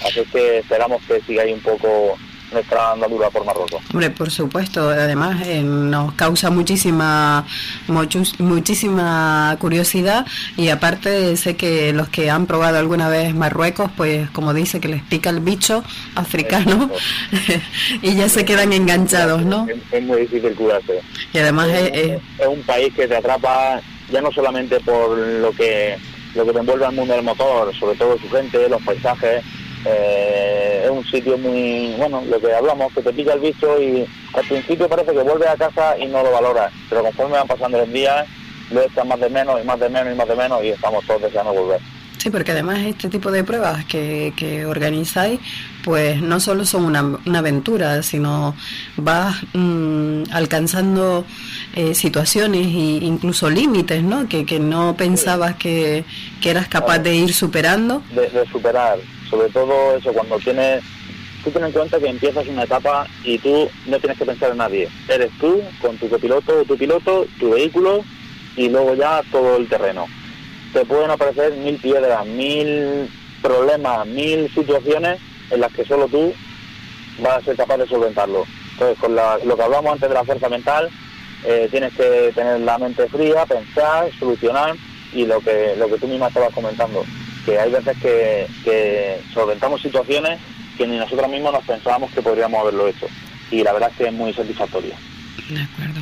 Así 0.06 0.24
que 0.32 0.60
esperamos 0.60 1.02
que 1.08 1.20
sigáis 1.22 1.56
un 1.56 1.62
poco 1.62 2.16
nuestra 2.52 2.92
andadura 2.92 3.30
por 3.30 3.46
Marruecos. 3.46 3.82
Hombre, 3.92 4.10
por 4.10 4.32
supuesto, 4.32 4.90
además 4.90 5.46
eh, 5.46 5.62
nos 5.62 6.14
causa 6.14 6.50
muchísima 6.50 7.46
muchísima 7.88 9.56
curiosidad 9.60 10.26
y 10.58 10.70
aparte 10.70 11.36
sé 11.38 11.56
que 11.56 11.94
los 11.94 12.10
que 12.10 12.30
han 12.30 12.46
probado 12.46 12.78
alguna 12.78 13.10
vez 13.10 13.34
Marruecos, 13.34 13.92
pues 13.96 14.30
como 14.32 14.54
dice 14.54 14.80
que 14.80 14.88
les 14.88 15.04
pica 15.04 15.30
el 15.30 15.40
bicho 15.40 15.84
africano 16.16 16.90
y 18.02 18.16
ya 18.16 18.30
se 18.30 18.46
quedan 18.46 18.74
enganchados, 18.74 19.44
¿no? 19.44 19.68
Es, 19.92 20.04
muy 20.04 20.22
difícil 20.22 20.54
curarse. 20.56 21.02
Y 21.34 21.38
además 21.38 21.70
es, 21.70 22.20
es 22.40 22.48
un 22.48 22.62
país 22.64 22.94
que 22.94 23.08
te 23.08 23.16
atrapa 23.16 23.82
ya 24.12 24.22
no 24.22 24.32
solamente 24.32 24.80
por 24.82 25.18
lo 25.18 25.52
que 25.54 25.98
lo 26.36 26.46
que 26.46 26.54
te 26.54 26.60
envuelve 26.60 26.86
al 26.86 26.94
mundo 26.94 27.14
del 27.14 27.24
motor, 27.24 27.76
sobre 27.76 27.98
todo 27.98 28.18
su 28.18 28.30
gente, 28.30 28.70
los 28.70 28.82
paisajes, 28.84 29.44
eh, 29.86 30.82
es 30.86 30.90
un 30.90 31.04
sitio 31.06 31.38
muy, 31.38 31.96
bueno, 31.98 32.24
lo 32.30 32.40
que 32.40 32.54
hablamos, 32.54 32.94
que 32.94 33.02
te 33.02 33.14
pica 33.14 33.34
el 33.34 33.40
bicho 33.40 33.82
y 33.82 34.08
al 34.34 34.48
principio 34.48 34.88
parece 34.88 35.12
que 35.12 35.22
vuelves 35.22 35.48
a 35.50 35.58
casa 35.58 35.98
y 35.98 36.06
no 36.06 36.24
lo 36.24 36.32
valoras, 36.32 36.72
pero 36.90 37.04
conforme 37.04 37.38
van 37.38 37.48
pasando 37.48 37.78
los 37.80 37.92
días, 37.92 38.28
lo 38.72 38.82
echas 38.82 39.06
más 39.06 39.20
de 39.20 39.30
menos 39.30 39.62
y 39.62 39.66
más 39.66 39.80
de 39.80 39.90
menos 39.90 40.14
y 40.14 40.18
más 40.18 40.28
de 40.28 40.36
menos 40.36 40.64
y 40.64 40.70
estamos 40.70 41.06
todos 41.06 41.22
deseando 41.22 41.54
volver. 41.54 41.82
Sí, 42.22 42.30
porque 42.30 42.52
además 42.52 42.78
este 42.82 43.10
tipo 43.10 43.32
de 43.32 43.44
pruebas 43.44 43.84
que, 43.86 44.32
que 44.38 44.64
organizáis, 44.68 45.40
pues 45.84 46.22
no 46.22 46.40
solo 46.40 46.66
son 46.66 46.86
una, 46.86 47.02
una 47.26 47.40
aventura, 47.40 48.04
sino 48.04 48.56
vas 48.96 49.38
mm, 49.54 50.26
alcanzando 50.32 51.26
eh, 51.76 51.96
situaciones 51.96 52.68
e 52.68 53.04
incluso 53.04 53.50
límites, 53.50 54.04
¿no? 54.04 54.30
Que, 54.30 54.46
que 54.46 54.60
no 54.60 54.96
pensabas 54.96 55.56
que, 55.56 56.06
que 56.40 56.52
eras 56.52 56.68
capaz 56.68 57.00
de 57.00 57.16
ir 57.16 57.34
superando. 57.34 58.04
De, 58.14 58.30
de 58.30 58.46
superar, 58.52 59.00
sobre 59.32 59.50
todo 59.50 59.96
eso, 59.96 60.12
cuando 60.12 60.38
tienes, 60.40 60.84
tú 61.44 61.52
ten 61.52 61.64
en 61.64 61.72
cuenta 61.72 62.00
que 62.00 62.10
empiezas 62.10 62.46
una 62.48 62.64
etapa 62.64 63.08
y 63.24 63.38
tú 63.40 63.70
no 63.86 63.98
tienes 63.98 64.18
que 64.18 64.26
pensar 64.26 64.52
en 64.52 64.58
nadie. 64.58 64.90
Eres 65.08 65.32
tú, 65.40 65.64
con 65.82 65.98
tu 65.98 66.10
copiloto 66.10 66.60
o 66.60 66.66
tu 66.66 66.78
piloto, 66.78 67.26
tu 67.40 67.52
vehículo 67.52 68.04
y 68.58 68.68
luego 68.68 68.94
ya 68.94 69.24
todo 69.32 69.56
el 69.56 69.70
terreno. 69.70 70.06
Te 70.74 70.86
pueden 70.86 71.10
aparecer 71.10 71.54
mil 71.54 71.78
piedras, 71.78 72.26
mil 72.26 73.10
problemas, 73.42 74.06
mil 74.06 74.54
situaciones 74.54 75.20
en 75.50 75.62
las 75.62 75.72
que 75.72 75.86
solo 75.86 76.08
tú 76.10 76.34
vas 77.20 77.38
a 77.38 77.42
ser 77.42 77.56
capaz 77.56 77.78
de 77.78 77.88
solventarlo. 77.88 78.46
Entonces, 78.74 79.00
con 79.00 79.16
lo 79.16 79.56
que 79.56 79.64
hablamos 79.64 79.94
antes 79.94 80.10
de 80.10 80.16
la 80.16 80.26
fuerza 80.26 80.50
mental, 80.50 80.90
eh, 81.46 81.70
tienes 81.72 81.94
que 81.94 82.32
tener 82.36 82.60
la 82.60 82.78
mente 82.78 83.08
fría, 83.08 83.46
pensar, 83.46 84.12
solucionar 84.20 84.76
y 85.14 85.26
lo 85.26 85.40
que, 85.40 85.76
lo 85.78 85.88
que 85.88 85.98
tú 85.98 86.08
misma 86.08 86.28
estabas 86.28 86.54
comentando 86.54 87.04
que 87.46 87.60
hay 87.60 87.72
veces 87.72 87.98
que, 88.02 88.48
que 88.64 89.22
solventamos 89.34 89.82
situaciones 89.82 90.40
que 90.78 90.88
ni 90.88 90.98
nosotros 90.98 91.30
mismos 91.30 91.54
nos 91.54 91.64
pensábamos 91.66 92.12
que 92.12 92.22
podríamos 92.22 92.62
haberlo 92.62 92.88
hecho. 92.88 93.08
Y 93.50 93.64
la 93.64 93.74
verdad 93.74 93.90
es 93.92 93.98
que 93.98 94.08
es 94.08 94.14
muy 94.14 94.34
satisfactorio. 94.34 94.94
De 95.50 95.62
acuerdo. 95.62 96.02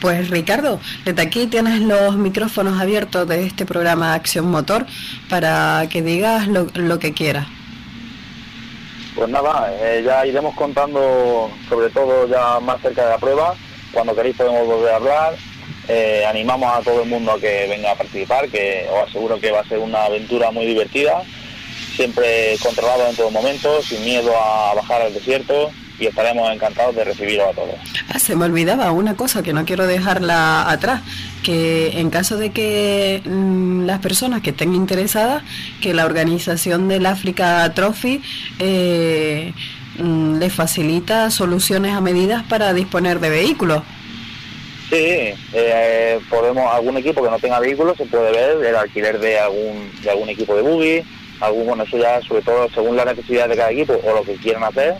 Pues 0.00 0.30
Ricardo, 0.30 0.80
desde 1.04 1.22
aquí 1.22 1.46
tienes 1.46 1.80
los 1.80 2.16
micrófonos 2.16 2.80
abiertos 2.80 3.26
de 3.28 3.46
este 3.46 3.66
programa 3.66 4.14
Acción 4.14 4.50
Motor 4.50 4.86
para 5.28 5.86
que 5.90 6.02
digas 6.02 6.48
lo, 6.48 6.66
lo 6.74 6.98
que 6.98 7.12
quieras. 7.12 7.46
Pues 9.14 9.30
nada, 9.30 9.72
eh, 9.80 10.02
ya 10.04 10.26
iremos 10.26 10.54
contando 10.54 11.50
sobre 11.68 11.88
todo 11.88 12.28
ya 12.28 12.60
más 12.60 12.80
cerca 12.82 13.04
de 13.04 13.10
la 13.10 13.18
prueba. 13.18 13.54
Cuando 13.92 14.14
queréis 14.14 14.36
podemos 14.36 14.66
volver 14.66 14.92
a 14.92 14.96
hablar. 14.96 15.34
Eh, 15.88 16.24
animamos 16.26 16.74
a 16.74 16.80
todo 16.80 17.02
el 17.02 17.08
mundo 17.08 17.32
a 17.32 17.40
que 17.40 17.66
venga 17.68 17.92
a 17.92 17.94
participar, 17.94 18.48
que 18.48 18.86
os 18.90 19.08
aseguro 19.08 19.38
que 19.38 19.52
va 19.52 19.60
a 19.60 19.68
ser 19.68 19.78
una 19.78 20.04
aventura 20.04 20.50
muy 20.50 20.66
divertida, 20.66 21.22
siempre 21.94 22.56
controlado 22.60 23.08
en 23.08 23.16
todo 23.16 23.30
momento, 23.30 23.82
sin 23.82 24.04
miedo 24.04 24.32
a 24.36 24.74
bajar 24.74 25.02
al 25.02 25.14
desierto 25.14 25.70
y 25.98 26.06
estaremos 26.06 26.52
encantados 26.52 26.94
de 26.94 27.04
recibiros 27.04 27.48
a 27.48 27.52
todos. 27.52 27.74
Ah, 28.08 28.18
se 28.18 28.36
me 28.36 28.44
olvidaba 28.44 28.90
una 28.92 29.16
cosa 29.16 29.42
que 29.42 29.52
no 29.52 29.64
quiero 29.64 29.86
dejarla 29.86 30.70
atrás, 30.70 31.02
que 31.42 32.00
en 32.00 32.10
caso 32.10 32.36
de 32.36 32.50
que 32.50 33.22
mm, 33.24 33.84
las 33.84 34.00
personas 34.00 34.42
que 34.42 34.50
estén 34.50 34.74
interesadas, 34.74 35.42
que 35.80 35.94
la 35.94 36.04
organización 36.04 36.88
del 36.88 37.06
África 37.06 37.72
Trophy 37.74 38.20
eh, 38.58 39.52
mm, 39.98 40.38
les 40.38 40.52
facilita 40.52 41.30
soluciones 41.30 41.94
a 41.94 42.00
medidas 42.00 42.42
para 42.44 42.72
disponer 42.72 43.20
de 43.20 43.30
vehículos. 43.30 43.82
Sí, 44.90 45.34
eh, 45.52 46.20
podemos 46.30 46.72
algún 46.72 46.96
equipo 46.96 47.22
que 47.22 47.30
no 47.30 47.38
tenga 47.40 47.58
vehículos 47.58 47.96
se 47.96 48.06
puede 48.06 48.30
ver 48.30 48.64
el 48.64 48.76
alquiler 48.76 49.18
de 49.18 49.38
algún 49.38 49.90
de 50.00 50.10
algún 50.10 50.28
equipo 50.28 50.54
de 50.54 50.62
buggy, 50.62 51.02
algún 51.40 51.66
bueno 51.66 51.82
eso 51.82 51.98
ya 51.98 52.22
sobre 52.22 52.42
todo 52.42 52.68
según 52.70 52.94
la 52.94 53.04
necesidad 53.04 53.48
de 53.48 53.56
cada 53.56 53.72
equipo 53.72 54.00
o 54.04 54.14
lo 54.14 54.22
que 54.22 54.36
quieran 54.36 54.62
hacer 54.62 54.94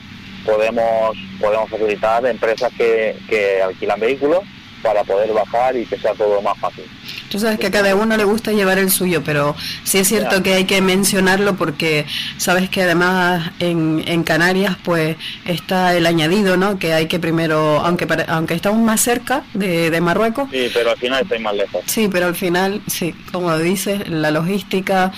podemos 0.45 1.17
podemos 1.41 1.71
facilitar 1.71 2.27
empresas 2.27 2.73
que, 2.77 3.17
que 3.29 3.63
alquilan 3.63 4.01
vehículos 4.01 4.41
para 4.83 5.05
poder 5.05 5.33
bajar 5.33 5.77
y 5.77 5.87
que 5.87 5.99
sea 5.99 6.15
todo 6.15 6.41
más 6.43 6.59
fácil. 6.59 6.85
Tú 7.31 7.39
sabes 7.39 7.59
que 7.59 7.67
a 7.67 7.71
cada 7.71 7.95
uno 7.95 8.17
le 8.17 8.25
gusta 8.25 8.53
llevar 8.53 8.79
el 8.79 8.91
suyo, 8.91 9.23
pero 9.25 9.55
sí 9.85 9.99
es 9.99 10.09
cierto 10.09 10.43
que 10.43 10.55
hay 10.55 10.65
que 10.65 10.81
mencionarlo 10.81 11.57
porque 11.57 12.07
sabes 12.39 12.69
que 12.71 12.83
además 12.83 13.51
en, 13.61 14.03
en 14.07 14.23
Canarias 14.23 14.77
pues 14.85 15.17
está 15.45 15.95
el 15.97 16.07
añadido, 16.07 16.57
¿no? 16.57 16.79
Que 16.79 16.93
hay 16.95 17.07
que 17.07 17.19
primero, 17.19 17.81
aunque 17.81 18.07
para- 18.07 18.25
aunque 18.25 18.55
estamos 18.55 18.81
más 18.81 19.01
cerca 19.01 19.43
de, 19.55 19.91
de 19.91 20.01
Marruecos, 20.01 20.49
Sí, 20.53 20.71
pero 20.73 20.91
al 20.91 20.97
final 20.99 21.23
estáis 21.23 21.41
más 21.43 21.55
lejos. 21.55 21.83
Sí, 21.87 22.09
pero 22.11 22.27
al 22.27 22.35
final, 22.35 22.81
sí, 22.87 23.15
como 23.33 23.57
dices, 23.59 24.09
la 24.09 24.31
logística 24.31 25.13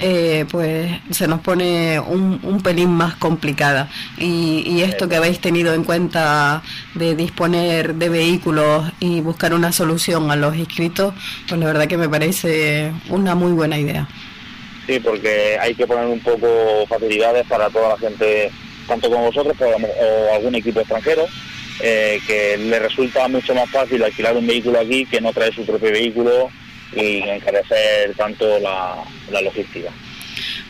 eh, 0.00 0.44
pues 0.50 0.90
se 1.10 1.26
nos 1.28 1.40
pone 1.40 1.98
un, 2.00 2.40
un 2.42 2.60
pelín 2.60 2.90
más 2.90 3.14
complicada. 3.16 3.88
Y, 4.18 4.64
y 4.66 4.82
esto 4.82 5.08
que 5.08 5.16
habéis 5.16 5.40
tenido 5.40 5.74
en 5.74 5.84
cuenta 5.84 6.62
de 6.94 7.14
disponer 7.14 7.94
de 7.94 8.08
vehículos 8.08 8.90
y 9.00 9.20
buscar 9.20 9.54
una 9.54 9.72
solución 9.72 10.30
a 10.30 10.36
los 10.36 10.56
inscritos, 10.56 11.14
pues 11.48 11.60
la 11.60 11.66
verdad 11.66 11.86
que 11.86 11.96
me 11.96 12.08
parece 12.08 12.92
una 13.08 13.34
muy 13.34 13.52
buena 13.52 13.78
idea. 13.78 14.08
Sí, 14.86 14.98
porque 15.00 15.56
hay 15.60 15.74
que 15.74 15.86
poner 15.86 16.06
un 16.06 16.20
poco 16.20 16.86
facilidades 16.88 17.46
para 17.46 17.70
toda 17.70 17.90
la 17.90 17.98
gente, 17.98 18.50
tanto 18.86 19.08
como 19.08 19.26
vosotros 19.26 19.54
pero, 19.58 19.76
o 19.76 20.34
algún 20.34 20.54
equipo 20.54 20.80
extranjero, 20.80 21.24
eh, 21.80 22.20
que 22.26 22.58
le 22.58 22.78
resulta 22.78 23.28
mucho 23.28 23.54
más 23.54 23.70
fácil 23.70 24.02
alquilar 24.02 24.36
un 24.36 24.46
vehículo 24.46 24.80
aquí 24.80 25.06
que 25.06 25.20
no 25.20 25.32
traer 25.32 25.54
su 25.54 25.64
propio 25.64 25.90
vehículo 25.90 26.50
y 26.94 27.22
encarecer 27.22 28.14
tanto 28.16 28.58
la, 28.58 28.96
la 29.30 29.40
logística. 29.40 29.90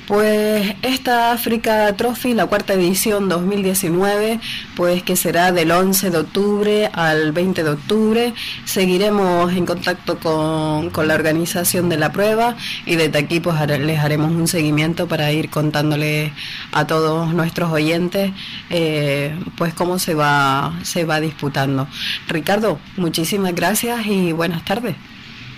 Pues 0.06 0.74
esta 0.82 1.32
África 1.32 1.94
Trophy, 1.96 2.34
la 2.34 2.46
cuarta 2.46 2.74
edición 2.74 3.28
2019, 3.28 4.40
pues 4.76 5.02
que 5.04 5.14
será 5.14 5.52
del 5.52 5.70
11 5.70 6.10
de 6.10 6.18
octubre 6.18 6.90
al 6.92 7.30
20 7.30 7.62
de 7.62 7.70
octubre. 7.70 8.34
Seguiremos 8.64 9.52
en 9.52 9.64
contacto 9.64 10.18
con, 10.18 10.90
con 10.90 11.06
la 11.06 11.14
organización 11.14 11.88
de 11.88 11.98
la 11.98 12.10
prueba 12.10 12.56
y 12.84 12.96
desde 12.96 13.18
aquí 13.18 13.38
pues 13.38 13.56
les 13.78 13.98
haremos 14.00 14.32
un 14.32 14.48
seguimiento 14.48 15.06
para 15.06 15.30
ir 15.30 15.50
contándoles 15.50 16.32
a 16.72 16.86
todos 16.86 17.32
nuestros 17.32 17.70
oyentes 17.70 18.32
eh, 18.70 19.34
pues 19.56 19.72
cómo 19.74 19.98
se 19.98 20.14
va, 20.14 20.78
se 20.82 21.04
va 21.04 21.20
disputando. 21.20 21.86
Ricardo, 22.26 22.80
muchísimas 22.96 23.54
gracias 23.54 24.04
y 24.06 24.32
buenas 24.32 24.64
tardes. 24.64 24.96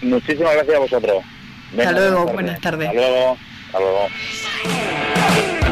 Muchísimas 0.02 0.54
gracias 0.54 0.76
a 0.76 0.80
vosotros. 0.80 1.24
Hasta 1.78 1.92
luego, 1.92 2.26
buenas 2.26 2.60
tardes. 2.60 2.88
Hasta 2.88 3.00
luego. 3.00 3.38
Hasta 3.74 3.80
luego. 3.80 5.63